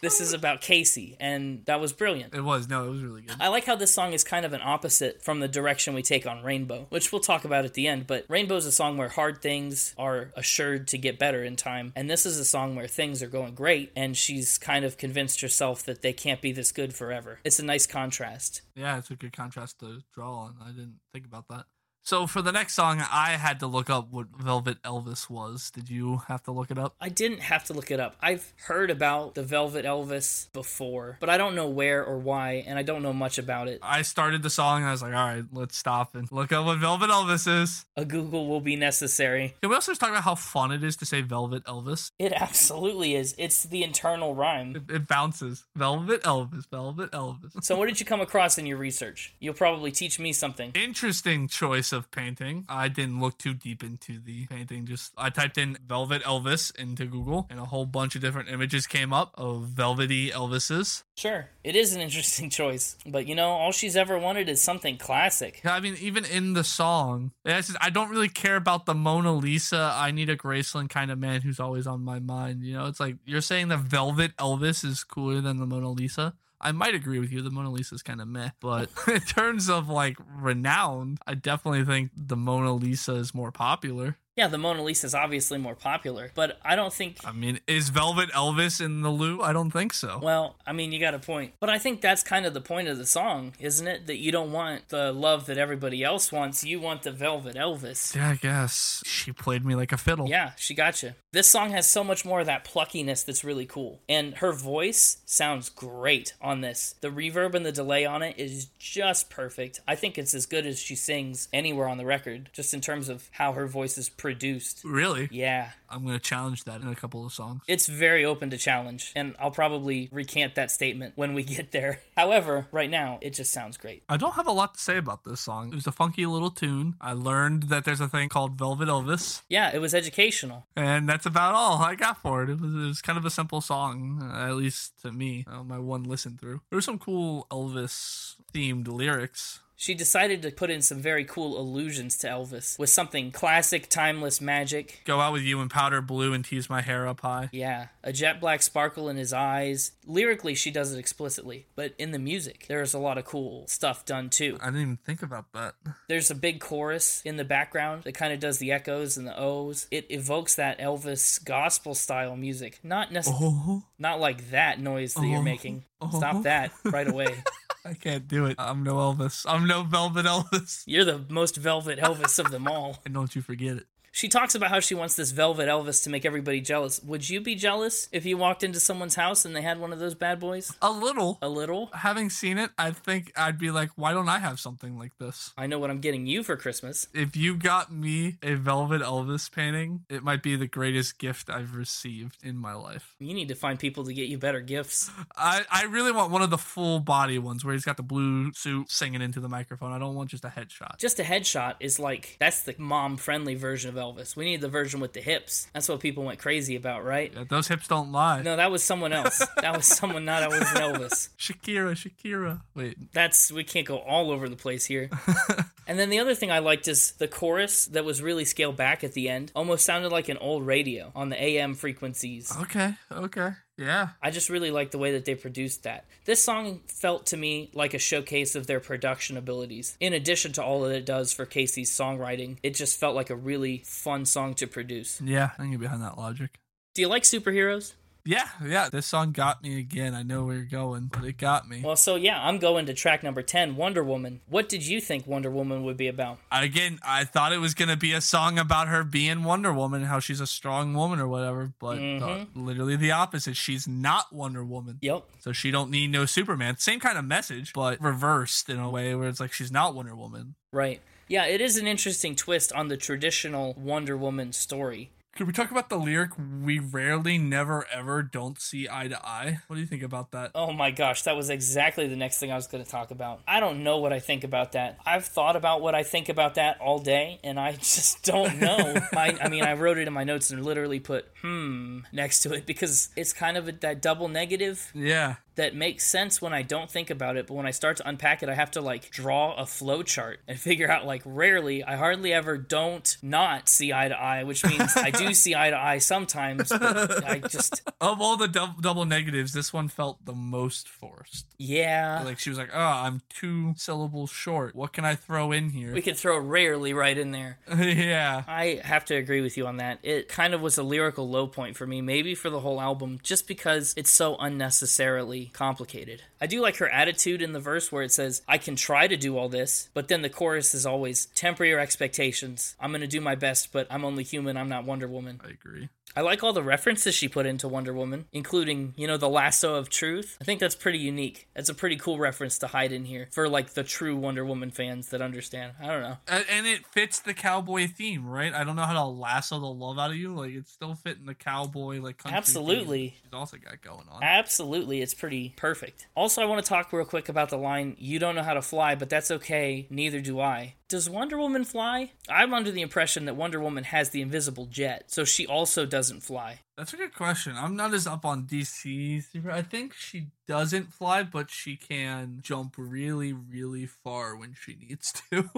This 0.00 0.20
is 0.20 0.32
about 0.32 0.62
Kacey, 0.62 1.16
and 1.20 1.64
that 1.66 1.80
was 1.80 1.92
brilliant. 1.92 2.34
It 2.34 2.42
was 2.42 2.68
no, 2.68 2.86
it 2.86 2.90
was 2.90 3.02
really 3.02 3.22
good. 3.22 3.36
I 3.38 3.48
like 3.48 3.66
how 3.66 3.76
this 3.76 3.92
song 3.92 4.12
is 4.12 4.24
kind 4.24 4.46
of 4.46 4.52
an 4.52 4.60
opposite 4.62 5.22
from 5.22 5.40
the 5.40 5.48
direction 5.48 5.94
we 5.94 6.02
take 6.02 6.26
on 6.26 6.42
Rainbow, 6.42 6.86
which 6.88 7.12
we'll 7.12 7.20
talk 7.20 7.44
about 7.44 7.64
at 7.64 7.74
the 7.74 7.86
end. 7.86 8.06
But 8.06 8.24
Rainbow 8.28 8.56
is 8.56 8.66
a 8.66 8.72
song 8.72 8.96
where 8.96 9.08
hard 9.08 9.42
things 9.42 9.94
are 9.98 10.32
assured 10.36 10.88
to 10.88 10.98
get 10.98 11.18
better 11.18 11.44
in 11.44 11.56
time, 11.56 11.92
and 11.94 12.08
this 12.08 12.24
is 12.24 12.38
a 12.38 12.44
song 12.44 12.76
where 12.76 12.86
things 12.86 13.22
are 13.22 13.28
going 13.28 13.54
great, 13.54 13.92
and 13.94 14.16
she's 14.16 14.56
kind 14.56 14.84
of 14.84 14.96
convinced 14.96 15.40
herself 15.42 15.82
that 15.84 16.02
they 16.02 16.12
can't 16.12 16.40
be 16.40 16.52
this 16.52 16.72
good 16.72 16.94
forever. 16.94 17.40
It's 17.44 17.58
a 17.58 17.64
nice 17.64 17.86
contrast. 17.86 18.62
Yeah, 18.74 18.98
it's 18.98 19.10
a 19.10 19.16
good 19.16 19.32
contrast 19.32 19.80
to 19.80 20.02
draw 20.14 20.38
on. 20.38 20.56
I 20.62 20.70
didn't 20.70 21.00
think 21.12 21.26
about 21.26 21.48
that. 21.48 21.66
So 22.02 22.26
for 22.26 22.42
the 22.42 22.50
next 22.52 22.74
song, 22.74 23.02
I 23.10 23.30
had 23.32 23.60
to 23.60 23.66
look 23.66 23.90
up 23.90 24.10
what 24.10 24.26
Velvet 24.36 24.82
Elvis 24.82 25.28
was. 25.30 25.70
Did 25.70 25.90
you 25.90 26.22
have 26.28 26.42
to 26.44 26.52
look 26.52 26.70
it 26.70 26.78
up? 26.78 26.94
I 27.00 27.08
didn't 27.08 27.40
have 27.40 27.64
to 27.64 27.72
look 27.72 27.90
it 27.90 28.00
up. 28.00 28.16
I've 28.20 28.52
heard 28.66 28.90
about 28.90 29.34
the 29.34 29.42
Velvet 29.42 29.84
Elvis 29.84 30.50
before, 30.52 31.18
but 31.20 31.28
I 31.28 31.36
don't 31.36 31.54
know 31.54 31.68
where 31.68 32.04
or 32.04 32.18
why, 32.18 32.64
and 32.66 32.78
I 32.78 32.82
don't 32.82 33.02
know 33.02 33.12
much 33.12 33.38
about 33.38 33.68
it. 33.68 33.80
I 33.82 34.02
started 34.02 34.42
the 34.42 34.50
song 34.50 34.80
and 34.80 34.88
I 34.88 34.92
was 34.92 35.02
like, 35.02 35.14
all 35.14 35.26
right, 35.26 35.44
let's 35.52 35.76
stop 35.76 36.14
and 36.14 36.30
look 36.32 36.52
up 36.52 36.64
what 36.64 36.78
Velvet 36.78 37.10
Elvis 37.10 37.62
is. 37.62 37.84
A 37.96 38.04
Google 38.04 38.48
will 38.48 38.60
be 38.60 38.76
necessary. 38.76 39.54
Can 39.60 39.70
we 39.70 39.76
also 39.76 39.92
just 39.92 40.00
talk 40.00 40.10
about 40.10 40.24
how 40.24 40.34
fun 40.34 40.72
it 40.72 40.82
is 40.82 40.96
to 40.96 41.06
say 41.06 41.20
Velvet 41.20 41.64
Elvis? 41.64 42.12
It 42.18 42.32
absolutely 42.32 43.14
is. 43.14 43.34
It's 43.38 43.64
the 43.64 43.82
internal 43.84 44.34
rhyme. 44.34 44.74
It, 44.76 44.94
it 44.94 45.08
bounces. 45.08 45.64
Velvet 45.76 46.22
Elvis, 46.22 46.68
Velvet 46.70 47.12
Elvis. 47.12 47.62
So, 47.62 47.76
what 47.76 47.86
did 47.88 48.00
you 48.00 48.06
come 48.06 48.20
across 48.20 48.58
in 48.58 48.66
your 48.66 48.78
research? 48.78 49.34
You'll 49.38 49.54
probably 49.54 49.92
teach 49.92 50.18
me 50.18 50.32
something. 50.32 50.72
Interesting 50.74 51.46
choice 51.46 51.89
of 51.92 52.10
painting. 52.10 52.64
I 52.68 52.88
didn't 52.88 53.20
look 53.20 53.38
too 53.38 53.54
deep 53.54 53.82
into 53.82 54.18
the 54.18 54.46
painting. 54.46 54.86
Just 54.86 55.12
I 55.16 55.30
typed 55.30 55.58
in 55.58 55.76
Velvet 55.86 56.22
Elvis 56.22 56.74
into 56.76 57.06
Google 57.06 57.46
and 57.50 57.58
a 57.58 57.64
whole 57.64 57.86
bunch 57.86 58.14
of 58.14 58.20
different 58.20 58.48
images 58.48 58.86
came 58.86 59.12
up 59.12 59.34
of 59.36 59.64
velvety 59.64 60.30
Elvises. 60.30 61.02
Sure, 61.16 61.48
it 61.62 61.76
is 61.76 61.92
an 61.94 62.00
interesting 62.00 62.50
choice, 62.60 62.96
but 63.06 63.26
you 63.26 63.34
know, 63.34 63.48
all 63.48 63.72
she's 63.72 63.96
ever 63.96 64.18
wanted 64.18 64.48
is 64.48 64.60
something 64.60 64.96
classic. 64.96 65.60
Yeah, 65.64 65.74
I 65.74 65.80
mean, 65.80 65.96
even 66.00 66.24
in 66.24 66.54
the 66.54 66.64
song, 66.64 67.32
just, 67.46 67.76
I 67.80 67.90
don't 67.90 68.10
really 68.10 68.28
care 68.28 68.56
about 68.56 68.86
the 68.86 68.94
Mona 68.94 69.32
Lisa. 69.32 69.92
I 69.94 70.10
need 70.10 70.30
a 70.30 70.36
Graceland 70.36 70.90
kind 70.90 71.10
of 71.10 71.18
man 71.18 71.42
who's 71.42 71.60
always 71.60 71.86
on 71.86 72.02
my 72.02 72.18
mind. 72.18 72.64
You 72.64 72.74
know, 72.74 72.86
it's 72.86 73.00
like 73.00 73.16
you're 73.24 73.40
saying 73.40 73.68
the 73.68 73.76
Velvet 73.76 74.36
Elvis 74.36 74.84
is 74.84 75.04
cooler 75.04 75.40
than 75.40 75.58
the 75.58 75.66
Mona 75.66 75.90
Lisa. 75.90 76.34
I 76.60 76.72
might 76.72 76.94
agree 76.94 77.18
with 77.18 77.32
you. 77.32 77.42
The 77.42 77.50
Mona 77.50 77.70
Lisa 77.70 77.94
is 77.94 78.02
kind 78.02 78.20
of 78.20 78.28
meh, 78.28 78.50
but 78.60 78.90
in 79.08 79.20
terms 79.20 79.68
of 79.70 79.88
like 79.88 80.18
renowned, 80.36 81.18
I 81.26 81.34
definitely 81.34 81.84
think 81.84 82.10
the 82.14 82.36
Mona 82.36 82.72
Lisa 82.72 83.14
is 83.14 83.34
more 83.34 83.50
popular. 83.50 84.16
Yeah, 84.36 84.46
the 84.48 84.58
Mona 84.58 84.82
Lisa 84.82 85.06
is 85.06 85.14
obviously 85.14 85.58
more 85.58 85.74
popular, 85.74 86.30
but 86.34 86.58
I 86.64 86.76
don't 86.76 86.92
think. 86.92 87.16
I 87.24 87.32
mean, 87.32 87.60
is 87.66 87.88
Velvet 87.88 88.30
Elvis 88.30 88.80
in 88.80 89.02
the 89.02 89.10
Louvre? 89.10 89.44
I 89.44 89.52
don't 89.52 89.70
think 89.70 89.92
so. 89.92 90.20
Well, 90.22 90.56
I 90.66 90.72
mean, 90.72 90.92
you 90.92 91.00
got 91.00 91.14
a 91.14 91.18
point. 91.18 91.52
But 91.58 91.68
I 91.68 91.78
think 91.78 92.00
that's 92.00 92.22
kind 92.22 92.46
of 92.46 92.54
the 92.54 92.60
point 92.60 92.88
of 92.88 92.96
the 92.96 93.06
song, 93.06 93.54
isn't 93.58 93.86
it? 93.86 94.06
That 94.06 94.18
you 94.18 94.30
don't 94.30 94.52
want 94.52 94.88
the 94.88 95.12
love 95.12 95.46
that 95.46 95.58
everybody 95.58 96.04
else 96.04 96.30
wants. 96.30 96.64
You 96.64 96.80
want 96.80 97.02
the 97.02 97.10
Velvet 97.10 97.56
Elvis. 97.56 98.14
Yeah, 98.14 98.30
I 98.30 98.36
guess 98.36 99.02
she 99.04 99.32
played 99.32 99.64
me 99.64 99.74
like 99.74 99.92
a 99.92 99.96
fiddle. 99.96 100.28
Yeah, 100.28 100.52
she 100.56 100.74
got 100.74 101.02
you. 101.02 101.14
This 101.32 101.48
song 101.48 101.70
has 101.70 101.88
so 101.88 102.04
much 102.04 102.24
more 102.24 102.40
of 102.40 102.46
that 102.46 102.64
pluckiness 102.64 103.24
that's 103.24 103.44
really 103.44 103.66
cool. 103.66 104.00
And 104.08 104.36
her 104.38 104.52
voice 104.52 105.18
sounds 105.26 105.68
great 105.68 106.34
on 106.40 106.60
this. 106.60 106.94
The 107.00 107.08
reverb 107.08 107.54
and 107.54 107.66
the 107.66 107.72
delay 107.72 108.06
on 108.06 108.22
it 108.22 108.38
is 108.38 108.66
just 108.78 109.28
perfect. 109.28 109.80
I 109.86 109.96
think 109.96 110.18
it's 110.18 110.34
as 110.34 110.46
good 110.46 110.66
as 110.66 110.78
she 110.78 110.94
sings 110.94 111.48
anywhere 111.52 111.88
on 111.88 111.98
the 111.98 112.06
record, 112.06 112.50
just 112.52 112.72
in 112.72 112.80
terms 112.80 113.08
of 113.08 113.28
how 113.32 113.52
her 113.52 113.66
voice 113.66 113.98
is 113.98 114.08
produced. 114.20 114.82
Really? 114.84 115.28
Yeah, 115.32 115.70
I'm 115.88 116.04
gonna 116.04 116.18
challenge 116.18 116.64
that 116.64 116.80
in 116.82 116.88
a 116.88 116.94
couple 116.94 117.24
of 117.26 117.32
songs. 117.32 117.62
it's 117.66 117.86
very 117.86 118.24
open 118.24 118.50
to 118.50 118.58
challenge, 118.58 119.12
and 119.16 119.34
I'll 119.40 119.50
probably 119.50 120.08
recant 120.12 120.54
that 120.54 120.70
statement 120.70 121.14
when 121.16 121.34
we 121.34 121.42
get 121.42 121.72
there. 121.72 122.00
However, 122.16 122.66
right 122.70 122.90
now, 122.90 123.18
it 123.22 123.32
just 123.34 123.52
sounds 123.52 123.76
great. 123.76 124.02
I 124.08 124.16
don't 124.16 124.34
have 124.34 124.46
a 124.46 124.52
lot 124.52 124.74
to 124.74 124.80
say 124.80 124.96
about 124.98 125.24
this 125.24 125.40
song. 125.40 125.68
It 125.72 125.74
was 125.74 125.86
a 125.86 125.92
funky 125.92 126.26
little 126.26 126.50
tune. 126.50 126.94
I 127.00 127.12
learned 127.14 127.64
that 127.64 127.84
there's 127.84 128.00
a 128.00 128.08
thing 128.08 128.28
called 128.28 128.58
Velvet 128.58 128.88
Elvis, 128.88 129.42
Yeah, 129.48 129.70
it 129.74 129.78
was 129.80 129.94
educational. 129.94 130.66
and 130.76 131.08
that's 131.08 131.26
about 131.26 131.54
all 131.54 131.78
I 131.78 131.94
got 131.94 132.20
for 132.20 132.42
it. 132.42 132.50
It 132.50 132.60
was, 132.60 132.74
it 132.74 132.86
was 132.86 133.00
kind 133.02 133.18
of 133.18 133.24
a 133.24 133.30
simple 133.30 133.60
song, 133.60 134.20
uh, 134.22 134.48
at 134.48 134.54
least 134.56 135.00
to 135.02 135.10
me, 135.12 135.44
uh, 135.50 135.62
my 135.64 135.78
one 135.78 136.04
listen 136.04 136.36
through. 136.38 136.60
There 136.68 136.76
were 136.76 136.82
some 136.82 136.98
cool 136.98 137.46
Elvis 137.50 138.34
themed 138.52 138.86
lyrics. 138.88 139.60
She 139.80 139.94
decided 139.94 140.42
to 140.42 140.50
put 140.50 140.68
in 140.68 140.82
some 140.82 140.98
very 140.98 141.24
cool 141.24 141.58
allusions 141.58 142.18
to 142.18 142.26
Elvis 142.26 142.78
with 142.78 142.90
something 142.90 143.30
classic, 143.32 143.88
timeless 143.88 144.38
magic. 144.38 145.00
Go 145.06 145.20
out 145.22 145.32
with 145.32 145.40
you 145.40 145.62
in 145.62 145.70
powder 145.70 146.02
blue 146.02 146.34
and 146.34 146.44
tease 146.44 146.68
my 146.68 146.82
hair 146.82 147.08
up 147.08 147.22
high. 147.22 147.48
Yeah, 147.50 147.86
a 148.04 148.12
jet 148.12 148.42
black 148.42 148.60
sparkle 148.60 149.08
in 149.08 149.16
his 149.16 149.32
eyes. 149.32 149.92
Lyrically, 150.06 150.54
she 150.54 150.70
does 150.70 150.92
it 150.92 150.98
explicitly, 150.98 151.64
but 151.76 151.94
in 151.96 152.10
the 152.10 152.18
music, 152.18 152.66
there's 152.68 152.92
a 152.92 152.98
lot 152.98 153.16
of 153.16 153.24
cool 153.24 153.66
stuff 153.68 154.04
done 154.04 154.28
too. 154.28 154.58
I 154.60 154.66
didn't 154.66 154.80
even 154.82 154.96
think 154.98 155.22
about 155.22 155.50
that. 155.54 155.76
There's 156.08 156.30
a 156.30 156.34
big 156.34 156.60
chorus 156.60 157.22
in 157.24 157.38
the 157.38 157.44
background 157.44 158.02
that 158.04 158.12
kind 158.12 158.34
of 158.34 158.38
does 158.38 158.58
the 158.58 158.72
echoes 158.72 159.16
and 159.16 159.26
the 159.26 159.38
O's. 159.40 159.86
It 159.90 160.04
evokes 160.10 160.56
that 160.56 160.78
Elvis 160.78 161.42
gospel 161.42 161.94
style 161.94 162.36
music. 162.36 162.80
Not 162.82 163.12
necessarily, 163.12 163.46
Oh, 163.46 163.58
uh-huh. 163.72 163.80
not 163.98 164.20
like 164.20 164.50
that 164.50 164.78
noise 164.78 165.14
that 165.14 165.24
you're 165.26 165.38
Oh. 165.38 165.42
making. 165.42 165.84
Oh. 166.02 166.10
Stop 166.18 166.42
that 166.42 166.70
right 166.84 167.08
away. 167.08 167.42
I 167.84 167.94
can't 167.94 168.28
do 168.28 168.46
it. 168.46 168.56
I'm 168.58 168.82
no 168.82 168.96
Elvis. 168.96 169.46
I'm 169.48 169.66
no 169.66 169.82
Velvet 169.82 170.26
Elvis. 170.26 170.82
You're 170.86 171.04
the 171.04 171.24
most 171.28 171.56
velvet 171.56 171.98
Elvis 171.98 172.38
of 172.38 172.50
them 172.50 172.68
all. 172.68 172.98
And 173.04 173.14
don't 173.14 173.34
you 173.34 173.42
forget 173.42 173.76
it. 173.76 173.86
She 174.12 174.28
talks 174.28 174.54
about 174.54 174.70
how 174.70 174.80
she 174.80 174.94
wants 174.94 175.14
this 175.14 175.30
velvet 175.30 175.68
Elvis 175.68 176.02
to 176.04 176.10
make 176.10 176.24
everybody 176.24 176.60
jealous. 176.60 177.02
Would 177.02 177.30
you 177.30 177.40
be 177.40 177.54
jealous 177.54 178.08
if 178.12 178.26
you 178.26 178.36
walked 178.36 178.62
into 178.64 178.80
someone's 178.80 179.14
house 179.14 179.44
and 179.44 179.54
they 179.54 179.62
had 179.62 179.78
one 179.78 179.92
of 179.92 179.98
those 179.98 180.14
bad 180.14 180.40
boys? 180.40 180.72
A 180.82 180.90
little. 180.90 181.38
A 181.40 181.48
little? 181.48 181.90
Having 181.94 182.30
seen 182.30 182.58
it, 182.58 182.70
I 182.76 182.90
think 182.90 183.32
I'd 183.36 183.58
be 183.58 183.70
like, 183.70 183.90
why 183.96 184.12
don't 184.12 184.28
I 184.28 184.38
have 184.38 184.58
something 184.58 184.98
like 184.98 185.12
this? 185.18 185.52
I 185.56 185.66
know 185.66 185.78
what 185.78 185.90
I'm 185.90 186.00
getting 186.00 186.26
you 186.26 186.42
for 186.42 186.56
Christmas. 186.56 187.06
If 187.14 187.36
you 187.36 187.54
got 187.54 187.92
me 187.92 188.36
a 188.42 188.54
Velvet 188.54 189.00
Elvis 189.00 189.50
painting, 189.50 190.04
it 190.08 190.22
might 190.22 190.42
be 190.42 190.56
the 190.56 190.66
greatest 190.66 191.18
gift 191.18 191.48
I've 191.48 191.74
received 191.76 192.38
in 192.42 192.56
my 192.56 192.74
life. 192.74 193.14
You 193.20 193.32
need 193.32 193.48
to 193.48 193.54
find 193.54 193.78
people 193.78 194.04
to 194.04 194.12
get 194.12 194.28
you 194.28 194.38
better 194.38 194.60
gifts. 194.60 195.10
I, 195.36 195.62
I 195.70 195.84
really 195.84 196.12
want 196.12 196.32
one 196.32 196.42
of 196.42 196.50
the 196.50 196.58
full 196.58 197.00
body 197.00 197.38
ones 197.38 197.64
where 197.64 197.74
he's 197.74 197.84
got 197.84 197.96
the 197.96 198.02
blue 198.02 198.52
suit 198.54 198.90
singing 198.90 199.22
into 199.22 199.40
the 199.40 199.48
microphone. 199.48 199.92
I 199.92 199.98
don't 199.98 200.14
want 200.14 200.30
just 200.30 200.44
a 200.44 200.48
headshot. 200.48 200.98
Just 200.98 201.20
a 201.20 201.22
headshot 201.22 201.76
is 201.80 201.98
like 201.98 202.36
that's 202.40 202.62
the 202.62 202.74
mom 202.76 203.16
friendly 203.16 203.54
version 203.54 203.88
of 203.88 203.99
Elvis. 204.00 204.34
We 204.34 204.44
need 204.44 204.60
the 204.60 204.68
version 204.68 204.98
with 205.00 205.12
the 205.12 205.20
hips. 205.20 205.68
That's 205.72 205.88
what 205.88 206.00
people 206.00 206.24
went 206.24 206.38
crazy 206.38 206.74
about, 206.74 207.04
right? 207.04 207.32
Yeah, 207.34 207.44
those 207.48 207.68
hips 207.68 207.86
don't 207.86 208.10
lie. 208.10 208.42
No, 208.42 208.56
that 208.56 208.70
was 208.70 208.82
someone 208.82 209.12
else. 209.12 209.42
That 209.60 209.76
was 209.76 209.86
someone 209.86 210.24
not 210.24 210.40
that 210.40 210.50
was 210.50 210.60
Elvis. 210.60 211.28
Shakira, 211.38 211.92
Shakira. 211.94 212.62
Wait, 212.74 213.12
That's 213.12 213.52
we 213.52 213.62
can't 213.64 213.86
go 213.86 213.98
all 213.98 214.30
over 214.30 214.48
the 214.48 214.56
place 214.56 214.86
here. 214.86 215.10
and 215.86 215.98
then 215.98 216.10
the 216.10 216.18
other 216.18 216.34
thing 216.34 216.50
I 216.50 216.58
liked 216.58 216.88
is 216.88 217.12
the 217.12 217.28
chorus 217.28 217.86
that 217.86 218.04
was 218.04 218.22
really 218.22 218.44
scaled 218.44 218.76
back 218.76 219.04
at 219.04 219.12
the 219.12 219.28
end. 219.28 219.52
Almost 219.54 219.84
sounded 219.84 220.10
like 220.10 220.28
an 220.28 220.38
old 220.38 220.66
radio 220.66 221.12
on 221.14 221.28
the 221.28 221.42
AM 221.42 221.74
frequencies. 221.74 222.52
okay, 222.62 222.94
okay. 223.12 223.52
Yeah. 223.80 224.10
I 224.22 224.30
just 224.30 224.50
really 224.50 224.70
like 224.70 224.90
the 224.90 224.98
way 224.98 225.12
that 225.12 225.24
they 225.24 225.34
produced 225.34 225.84
that. 225.84 226.04
This 226.26 226.44
song 226.44 226.80
felt 226.86 227.26
to 227.26 227.36
me 227.36 227.70
like 227.72 227.94
a 227.94 227.98
showcase 227.98 228.54
of 228.54 228.66
their 228.66 228.78
production 228.78 229.36
abilities. 229.36 229.96
In 230.00 230.12
addition 230.12 230.52
to 230.52 230.62
all 230.62 230.82
that 230.82 230.94
it 230.94 231.06
does 231.06 231.32
for 231.32 231.46
Kacey's 231.46 231.90
songwriting, 231.90 232.58
it 232.62 232.74
just 232.74 233.00
felt 233.00 233.16
like 233.16 233.30
a 233.30 233.36
really 233.36 233.82
fun 233.86 234.26
song 234.26 234.54
to 234.54 234.66
produce. 234.66 235.20
Yeah, 235.22 235.50
I 235.58 235.62
can 235.62 235.70
get 235.70 235.80
behind 235.80 236.02
that 236.02 236.18
logic. 236.18 236.60
Do 236.94 237.02
you 237.02 237.08
like 237.08 237.22
superheroes? 237.22 237.94
Yeah, 238.24 238.48
yeah. 238.64 238.88
This 238.90 239.06
song 239.06 239.32
got 239.32 239.62
me 239.62 239.78
again. 239.78 240.14
I 240.14 240.22
know 240.22 240.44
where 240.44 240.56
you're 240.56 240.64
going, 240.64 241.10
but 241.12 241.24
it 241.24 241.38
got 241.38 241.68
me. 241.68 241.82
Well, 241.84 241.96
so 241.96 242.16
yeah, 242.16 242.42
I'm 242.42 242.58
going 242.58 242.86
to 242.86 242.94
track 242.94 243.22
number 243.22 243.42
10, 243.42 243.76
Wonder 243.76 244.04
Woman. 244.04 244.40
What 244.48 244.68
did 244.68 244.86
you 244.86 245.00
think 245.00 245.26
Wonder 245.26 245.50
Woman 245.50 245.84
would 245.84 245.96
be 245.96 246.08
about? 246.08 246.38
Again, 246.52 246.98
I 247.04 247.24
thought 247.24 247.52
it 247.52 247.58
was 247.58 247.74
gonna 247.74 247.96
be 247.96 248.12
a 248.12 248.20
song 248.20 248.58
about 248.58 248.88
her 248.88 249.04
being 249.04 249.44
Wonder 249.44 249.72
Woman, 249.72 250.04
how 250.04 250.20
she's 250.20 250.40
a 250.40 250.46
strong 250.46 250.94
woman 250.94 251.20
or 251.20 251.28
whatever, 251.28 251.72
but 251.78 251.98
uh, 251.98 252.44
literally 252.54 252.96
the 252.96 253.12
opposite. 253.12 253.56
She's 253.56 253.88
not 253.88 254.32
Wonder 254.32 254.64
Woman. 254.64 254.98
Yep. 255.00 255.24
So 255.40 255.52
she 255.52 255.70
don't 255.70 255.90
need 255.90 256.10
no 256.10 256.26
Superman. 256.26 256.76
Same 256.78 257.00
kind 257.00 257.18
of 257.18 257.24
message, 257.24 257.72
but 257.72 258.00
reversed 258.00 258.68
in 258.68 258.78
a 258.78 258.90
way 258.90 259.14
where 259.14 259.28
it's 259.28 259.40
like 259.40 259.52
she's 259.52 259.72
not 259.72 259.94
Wonder 259.94 260.14
Woman. 260.14 260.54
Right. 260.72 261.00
Yeah, 261.28 261.46
it 261.46 261.60
is 261.60 261.76
an 261.76 261.86
interesting 261.86 262.34
twist 262.34 262.72
on 262.72 262.88
the 262.88 262.96
traditional 262.96 263.74
Wonder 263.74 264.16
Woman 264.16 264.52
story. 264.52 265.10
Could 265.36 265.46
we 265.46 265.52
talk 265.52 265.70
about 265.70 265.88
the 265.88 265.96
lyric? 265.96 266.32
We 266.36 266.80
rarely, 266.80 267.38
never, 267.38 267.86
ever 267.90 268.22
don't 268.22 268.60
see 268.60 268.88
eye 268.90 269.08
to 269.08 269.26
eye. 269.26 269.60
What 269.68 269.76
do 269.76 269.80
you 269.80 269.86
think 269.86 270.02
about 270.02 270.32
that? 270.32 270.50
Oh 270.54 270.72
my 270.72 270.90
gosh, 270.90 271.22
that 271.22 271.36
was 271.36 271.50
exactly 271.50 272.08
the 272.08 272.16
next 272.16 272.38
thing 272.38 272.50
I 272.50 272.56
was 272.56 272.66
going 272.66 272.84
to 272.84 272.90
talk 272.90 273.10
about. 273.10 273.40
I 273.46 273.60
don't 273.60 273.82
know 273.82 273.98
what 273.98 274.12
I 274.12 274.18
think 274.18 274.44
about 274.44 274.72
that. 274.72 274.98
I've 275.06 275.24
thought 275.24 275.56
about 275.56 275.80
what 275.80 275.94
I 275.94 276.02
think 276.02 276.28
about 276.28 276.56
that 276.56 276.80
all 276.80 276.98
day, 276.98 277.38
and 277.44 277.58
I 277.60 277.72
just 277.76 278.24
don't 278.24 278.58
know. 278.58 279.00
my, 279.12 279.38
I 279.40 279.48
mean, 279.48 279.62
I 279.62 279.74
wrote 279.74 279.98
it 279.98 280.08
in 280.08 280.12
my 280.12 280.24
notes 280.24 280.50
and 280.50 280.64
literally 280.64 281.00
put 281.00 281.26
"hmm" 281.40 282.00
next 282.12 282.40
to 282.40 282.52
it 282.52 282.66
because 282.66 283.08
it's 283.16 283.32
kind 283.32 283.56
of 283.56 283.68
a, 283.68 283.72
that 283.72 284.02
double 284.02 284.28
negative 284.28 284.90
Yeah. 284.94 285.36
That 285.60 285.74
makes 285.74 286.06
sense 286.06 286.40
when 286.40 286.54
I 286.54 286.62
don't 286.62 286.90
think 286.90 287.10
about 287.10 287.36
it, 287.36 287.46
but 287.46 287.52
when 287.52 287.66
I 287.66 287.70
start 287.70 287.98
to 287.98 288.08
unpack 288.08 288.42
it, 288.42 288.48
I 288.48 288.54
have 288.54 288.70
to 288.72 288.80
like 288.80 289.10
draw 289.10 289.52
a 289.56 289.66
flow 289.66 290.02
chart 290.02 290.40
and 290.48 290.58
figure 290.68 290.90
out 290.90 291.04
like 291.04 291.20
rarely, 291.26 291.84
I 291.84 291.96
hardly 291.96 292.32
ever 292.32 292.56
don't 292.56 293.14
not 293.20 293.68
see 293.68 293.92
eye 293.92 294.08
to 294.08 294.18
eye, 294.18 294.42
which 294.44 294.64
means 294.64 294.96
I 294.96 295.10
do 295.10 295.34
see 295.34 295.54
eye 295.54 295.68
to 295.68 295.76
eye 295.78 295.98
sometimes. 295.98 296.70
But 296.70 297.26
I 297.28 297.40
just 297.40 297.82
Of 298.00 298.22
all 298.22 298.38
the 298.38 298.48
dou- 298.48 298.80
double 298.80 299.04
negatives, 299.04 299.52
this 299.52 299.70
one 299.70 299.88
felt 299.88 300.24
the 300.24 300.32
most 300.32 300.88
forced. 300.88 301.44
yeah. 301.58 302.22
Like 302.24 302.38
she 302.38 302.48
was 302.48 302.58
like, 302.58 302.70
"Oh, 302.72 302.78
I'm 302.78 303.20
two 303.28 303.74
syllables 303.76 304.30
short. 304.30 304.74
What 304.74 304.94
can 304.94 305.04
I 305.04 305.14
throw 305.14 305.52
in 305.52 305.68
here?" 305.68 305.92
We 305.92 306.00
could 306.00 306.16
throw 306.16 306.38
rarely 306.38 306.94
right 306.94 307.18
in 307.18 307.32
there. 307.32 307.58
yeah. 307.76 308.44
I 308.48 308.80
have 308.82 309.04
to 309.06 309.14
agree 309.14 309.42
with 309.42 309.58
you 309.58 309.66
on 309.66 309.76
that. 309.76 309.98
It 310.02 310.28
kind 310.28 310.54
of 310.54 310.62
was 310.62 310.78
a 310.78 310.82
lyrical 310.82 311.28
low 311.28 311.46
point 311.46 311.76
for 311.76 311.86
me, 311.86 312.00
maybe 312.00 312.34
for 312.34 312.48
the 312.48 312.60
whole 312.60 312.80
album, 312.80 313.18
just 313.22 313.46
because 313.46 313.92
it's 313.98 314.10
so 314.10 314.36
unnecessarily 314.36 315.49
complicated. 315.52 316.22
I 316.40 316.46
do 316.46 316.60
like 316.60 316.76
her 316.76 316.88
attitude 316.88 317.42
in 317.42 317.52
the 317.52 317.60
verse 317.60 317.90
where 317.90 318.02
it 318.02 318.12
says, 318.12 318.42
I 318.48 318.58
can 318.58 318.76
try 318.76 319.06
to 319.06 319.16
do 319.16 319.36
all 319.36 319.48
this, 319.48 319.88
but 319.94 320.08
then 320.08 320.22
the 320.22 320.28
chorus 320.28 320.74
is 320.74 320.86
always, 320.86 321.26
temper 321.26 321.64
your 321.64 321.80
expectations. 321.80 322.74
I'm 322.80 322.90
going 322.90 323.00
to 323.00 323.06
do 323.06 323.20
my 323.20 323.34
best, 323.34 323.72
but 323.72 323.86
I'm 323.90 324.04
only 324.04 324.24
human. 324.24 324.56
I'm 324.56 324.68
not 324.68 324.84
Wonder 324.84 325.08
Woman. 325.08 325.40
I 325.44 325.50
agree. 325.50 325.88
I 326.16 326.22
like 326.22 326.42
all 326.42 326.52
the 326.52 326.62
references 326.62 327.14
she 327.14 327.28
put 327.28 327.46
into 327.46 327.68
Wonder 327.68 327.92
Woman, 327.92 328.26
including, 328.32 328.94
you 328.96 329.06
know, 329.06 329.16
the 329.16 329.28
lasso 329.28 329.76
of 329.76 329.88
truth. 329.88 330.36
I 330.40 330.44
think 330.44 330.60
that's 330.60 330.74
pretty 330.74 330.98
unique. 330.98 331.48
That's 331.54 331.68
a 331.68 331.74
pretty 331.74 331.96
cool 331.96 332.18
reference 332.18 332.58
to 332.58 332.66
hide 332.66 332.92
in 332.92 333.04
here 333.04 333.28
for 333.30 333.48
like 333.48 333.74
the 333.74 333.84
true 333.84 334.16
Wonder 334.16 334.44
Woman 334.44 334.70
fans 334.70 335.08
that 335.10 335.22
understand. 335.22 335.74
I 335.80 335.86
don't 335.86 336.02
know. 336.02 336.16
And, 336.26 336.44
and 336.50 336.66
it 336.66 336.86
fits 336.86 337.20
the 337.20 337.34
cowboy 337.34 337.86
theme, 337.86 338.26
right? 338.26 338.52
I 338.52 338.64
don't 338.64 338.76
know 338.76 338.82
how 338.82 338.94
to 338.94 339.04
lasso 339.04 339.60
the 339.60 339.66
love 339.66 339.98
out 339.98 340.10
of 340.10 340.16
you. 340.16 340.34
Like 340.34 340.52
it's 340.52 340.72
still 340.72 340.94
fitting 340.94 341.26
the 341.26 341.34
cowboy 341.34 342.00
like 342.00 342.18
country 342.18 342.36
Absolutely. 342.36 343.08
theme 343.10 343.18
She's 343.22 343.32
also 343.32 343.56
got 343.56 343.80
going 343.82 344.06
on. 344.10 344.22
Absolutely, 344.22 345.02
it's 345.02 345.14
pretty 345.14 345.54
perfect. 345.56 346.06
Also, 346.14 346.42
I 346.42 346.46
want 346.46 346.64
to 346.64 346.68
talk 346.68 346.92
real 346.92 347.04
quick 347.04 347.28
about 347.28 347.50
the 347.50 347.58
line, 347.58 347.96
You 347.98 348.18
don't 348.18 348.34
know 348.34 348.42
how 348.42 348.54
to 348.54 348.62
fly, 348.62 348.94
but 348.94 349.08
that's 349.08 349.30
okay, 349.30 349.86
neither 349.90 350.20
do 350.20 350.40
I. 350.40 350.74
Does 350.90 351.08
Wonder 351.08 351.38
Woman 351.38 351.62
fly? 351.62 352.10
I'm 352.28 352.52
under 352.52 352.72
the 352.72 352.82
impression 352.82 353.26
that 353.26 353.36
Wonder 353.36 353.60
Woman 353.60 353.84
has 353.84 354.10
the 354.10 354.22
invisible 354.22 354.66
jet, 354.66 355.04
so 355.06 355.24
she 355.24 355.46
also 355.46 355.86
doesn't 356.00 356.20
fly. 356.22 356.60
That's 356.78 356.94
a 356.94 356.96
good 356.96 357.14
question. 357.14 357.54
I'm 357.58 357.76
not 357.76 357.92
as 357.92 358.06
up 358.06 358.24
on 358.24 358.44
DC. 358.46 359.22
I 359.46 359.60
think 359.60 359.92
she 359.92 360.28
doesn't 360.48 360.94
fly, 360.94 361.22
but 361.22 361.50
she 361.50 361.76
can 361.76 362.38
jump 362.40 362.76
really, 362.78 363.34
really 363.34 363.84
far 363.84 364.34
when 364.34 364.54
she 364.58 364.76
needs 364.80 365.12
to. 365.30 365.50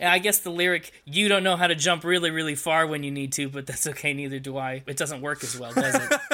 And 0.00 0.08
I 0.08 0.18
guess 0.18 0.38
the 0.38 0.50
lyric, 0.50 0.90
You 1.04 1.28
don't 1.28 1.42
know 1.44 1.56
how 1.56 1.66
to 1.66 1.74
jump 1.74 2.04
really, 2.04 2.30
really 2.30 2.54
far 2.54 2.86
when 2.86 3.02
you 3.02 3.10
need 3.10 3.32
to, 3.34 3.50
but 3.50 3.66
that's 3.66 3.86
okay, 3.86 4.14
neither 4.14 4.38
do 4.38 4.56
I. 4.56 4.82
It 4.86 4.96
doesn't 4.96 5.20
work 5.20 5.44
as 5.44 5.58
well, 5.60 5.74
does 5.74 5.94
it? 5.94 6.20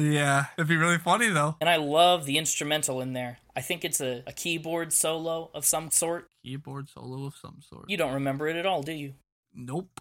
Yeah, 0.00 0.46
it'd 0.56 0.68
be 0.68 0.76
really 0.76 0.98
funny 0.98 1.28
though. 1.28 1.56
and 1.60 1.68
I 1.68 1.76
love 1.76 2.24
the 2.24 2.38
instrumental 2.38 3.00
in 3.00 3.12
there. 3.12 3.38
I 3.56 3.60
think 3.60 3.84
it's 3.84 4.00
a, 4.00 4.22
a 4.26 4.32
keyboard 4.32 4.92
solo 4.92 5.50
of 5.54 5.64
some 5.64 5.90
sort. 5.90 6.28
Keyboard 6.44 6.88
solo 6.88 7.26
of 7.26 7.34
some 7.36 7.58
sort. 7.68 7.88
You 7.88 7.96
don't 7.96 8.14
remember 8.14 8.46
it 8.48 8.56
at 8.56 8.66
all, 8.66 8.82
do 8.82 8.92
you? 8.92 9.14
Nope. 9.54 10.00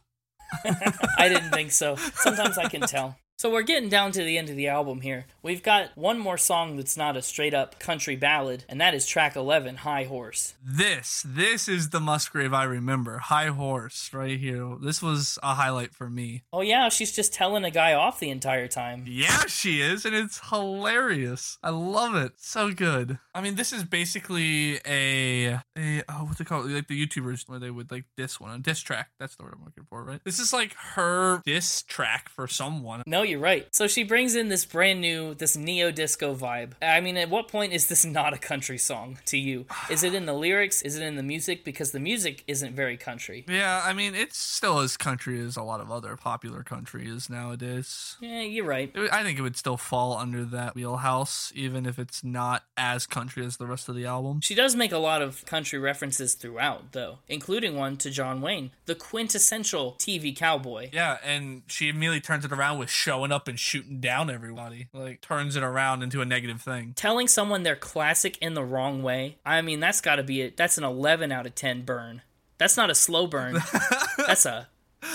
I 1.17 1.29
didn't 1.29 1.51
think 1.51 1.71
so. 1.71 1.95
Sometimes 1.95 2.57
I 2.57 2.67
can 2.67 2.81
tell. 2.81 3.17
So 3.39 3.49
we're 3.49 3.61
getting 3.61 3.87
down 3.87 4.11
to 4.11 4.21
the 4.21 4.37
end 4.37 4.49
of 4.49 4.57
the 4.57 4.67
album 4.67 4.99
here. 4.99 5.25
We've 5.41 5.63
got 5.63 5.95
one 5.95 6.19
more 6.19 6.37
song 6.37 6.75
that's 6.75 6.97
not 6.97 7.15
a 7.15 7.21
straight 7.21 7.53
up 7.53 7.79
country 7.79 8.17
ballad, 8.17 8.65
and 8.67 8.81
that 8.81 8.93
is 8.93 9.07
track 9.07 9.37
11, 9.37 9.77
High 9.77 10.03
Horse. 10.03 10.55
This, 10.61 11.23
this 11.25 11.69
is 11.69 11.91
the 11.91 12.01
Musgrave 12.01 12.53
I 12.53 12.65
remember. 12.65 13.19
High 13.19 13.47
Horse, 13.47 14.09
right 14.11 14.37
here. 14.37 14.75
This 14.81 15.01
was 15.01 15.39
a 15.41 15.53
highlight 15.53 15.93
for 15.95 16.09
me. 16.09 16.43
Oh, 16.51 16.59
yeah, 16.59 16.89
she's 16.89 17.13
just 17.13 17.33
telling 17.33 17.63
a 17.63 17.71
guy 17.71 17.93
off 17.93 18.19
the 18.19 18.29
entire 18.29 18.67
time. 18.67 19.05
Yeah, 19.07 19.45
she 19.45 19.79
is, 19.79 20.03
and 20.03 20.13
it's 20.13 20.49
hilarious. 20.49 21.59
I 21.63 21.69
love 21.69 22.15
it. 22.15 22.33
So 22.35 22.73
good. 22.73 23.19
I 23.33 23.39
mean, 23.39 23.55
this 23.55 23.71
is 23.71 23.85
basically 23.85 24.81
a, 24.85 25.61
a 25.77 26.03
oh, 26.09 26.25
what's 26.25 26.41
it 26.41 26.45
called? 26.45 26.69
Like 26.69 26.89
the 26.89 27.07
YouTubers 27.07 27.47
where 27.47 27.57
they 27.57 27.71
would 27.71 27.89
like 27.89 28.03
diss 28.17 28.37
one, 28.37 28.53
a 28.53 28.59
diss 28.59 28.81
track. 28.81 29.11
That's 29.17 29.37
the 29.37 29.43
word 29.43 29.53
I'm 29.55 29.63
looking 29.63 29.85
for, 29.89 30.03
right? 30.03 30.19
This 30.25 30.39
is 30.39 30.51
like 30.51 30.73
her 30.73 31.41
diss 31.45 31.83
track 31.83 32.27
for 32.27 32.45
someone. 32.45 33.03
No, 33.07 33.28
you're 33.29 33.39
right. 33.39 33.67
So 33.71 33.87
she 33.87 34.03
brings 34.03 34.35
in 34.35 34.49
this 34.49 34.65
brand 34.65 35.01
new, 35.01 35.33
this 35.33 35.55
neo 35.55 35.91
disco 35.91 36.35
vibe. 36.35 36.71
I 36.81 36.99
mean, 37.01 37.17
at 37.17 37.29
what 37.29 37.47
point 37.47 37.73
is 37.73 37.87
this 37.87 38.05
not 38.19 38.33
a 38.33 38.37
country 38.37 38.77
song 38.77 39.19
to 39.25 39.37
you? 39.37 39.65
Is 39.89 40.03
it 40.03 40.13
in 40.13 40.25
the 40.25 40.33
lyrics? 40.33 40.81
Is 40.81 40.97
it 40.97 41.03
in 41.03 41.15
the 41.15 41.23
music? 41.23 41.63
Because 41.63 41.91
the 41.91 41.99
music 41.99 42.43
isn't 42.47 42.73
very 42.75 42.97
country. 42.97 43.45
Yeah, 43.47 43.81
I 43.85 43.93
mean, 43.93 44.15
it's 44.15 44.37
still 44.37 44.79
as 44.79 44.97
country 44.97 45.39
as 45.39 45.57
a 45.57 45.63
lot 45.63 45.79
of 45.79 45.91
other 45.91 46.15
popular 46.15 46.63
country 46.63 47.07
is 47.07 47.29
nowadays. 47.29 48.17
Yeah, 48.19 48.41
you're 48.41 48.65
right. 48.65 48.93
I 49.11 49.23
think 49.23 49.37
it 49.39 49.41
would 49.41 49.57
still 49.57 49.77
fall 49.77 50.17
under 50.17 50.43
that 50.45 50.75
wheelhouse, 50.75 51.51
even 51.55 51.85
if 51.85 51.99
it's 51.99 52.23
not 52.23 52.63
as 52.77 53.05
country 53.05 53.45
as 53.45 53.57
the 53.57 53.67
rest 53.67 53.89
of 53.89 53.95
the 53.95 54.05
album. 54.05 54.41
She 54.41 54.55
does 54.55 54.75
make 54.75 54.91
a 54.91 54.97
lot 54.97 55.21
of 55.21 55.45
country 55.45 55.79
references 55.79 56.33
throughout, 56.33 56.91
though, 56.91 57.19
including 57.27 57.75
one 57.75 57.97
to 57.97 58.09
John 58.09 58.41
Wayne, 58.41 58.71
the 58.85 58.95
quintessential 58.95 59.95
TV 59.99 60.35
cowboy. 60.35 60.89
Yeah, 60.91 61.17
and 61.23 61.63
she 61.67 61.89
immediately 61.89 62.21
turns 62.21 62.45
it 62.45 62.51
around 62.51 62.79
with 62.79 62.89
showing 63.19 63.31
up 63.33 63.47
and 63.49 63.59
shooting 63.59 63.99
down 63.99 64.29
everybody. 64.29 64.87
Like, 64.93 65.19
turns 65.19 65.55
it 65.57 65.63
around 65.63 66.03
into 66.03 66.21
a 66.21 66.25
negative 66.25 66.61
thing. 66.61 66.93
Telling 66.95 67.27
someone 67.27 67.63
they're 67.63 67.75
classic 67.75 68.37
in 68.37 68.53
the 68.53 68.63
wrong 68.63 69.03
way, 69.03 69.37
I 69.45 69.61
mean, 69.61 69.81
that's 69.81 69.99
got 69.99 70.15
to 70.15 70.23
be 70.23 70.41
it. 70.41 70.55
That's 70.55 70.77
an 70.77 70.85
11 70.85 71.31
out 71.31 71.45
of 71.45 71.53
10 71.53 71.83
burn. 71.83 72.21
That's 72.57 72.77
not 72.77 72.89
a 72.89 72.95
slow 72.95 73.27
burn. 73.27 73.57
that's 74.17 74.45
a 74.45 74.69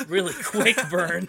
really 0.06 0.34
quick 0.44 0.76
burn. 0.90 1.28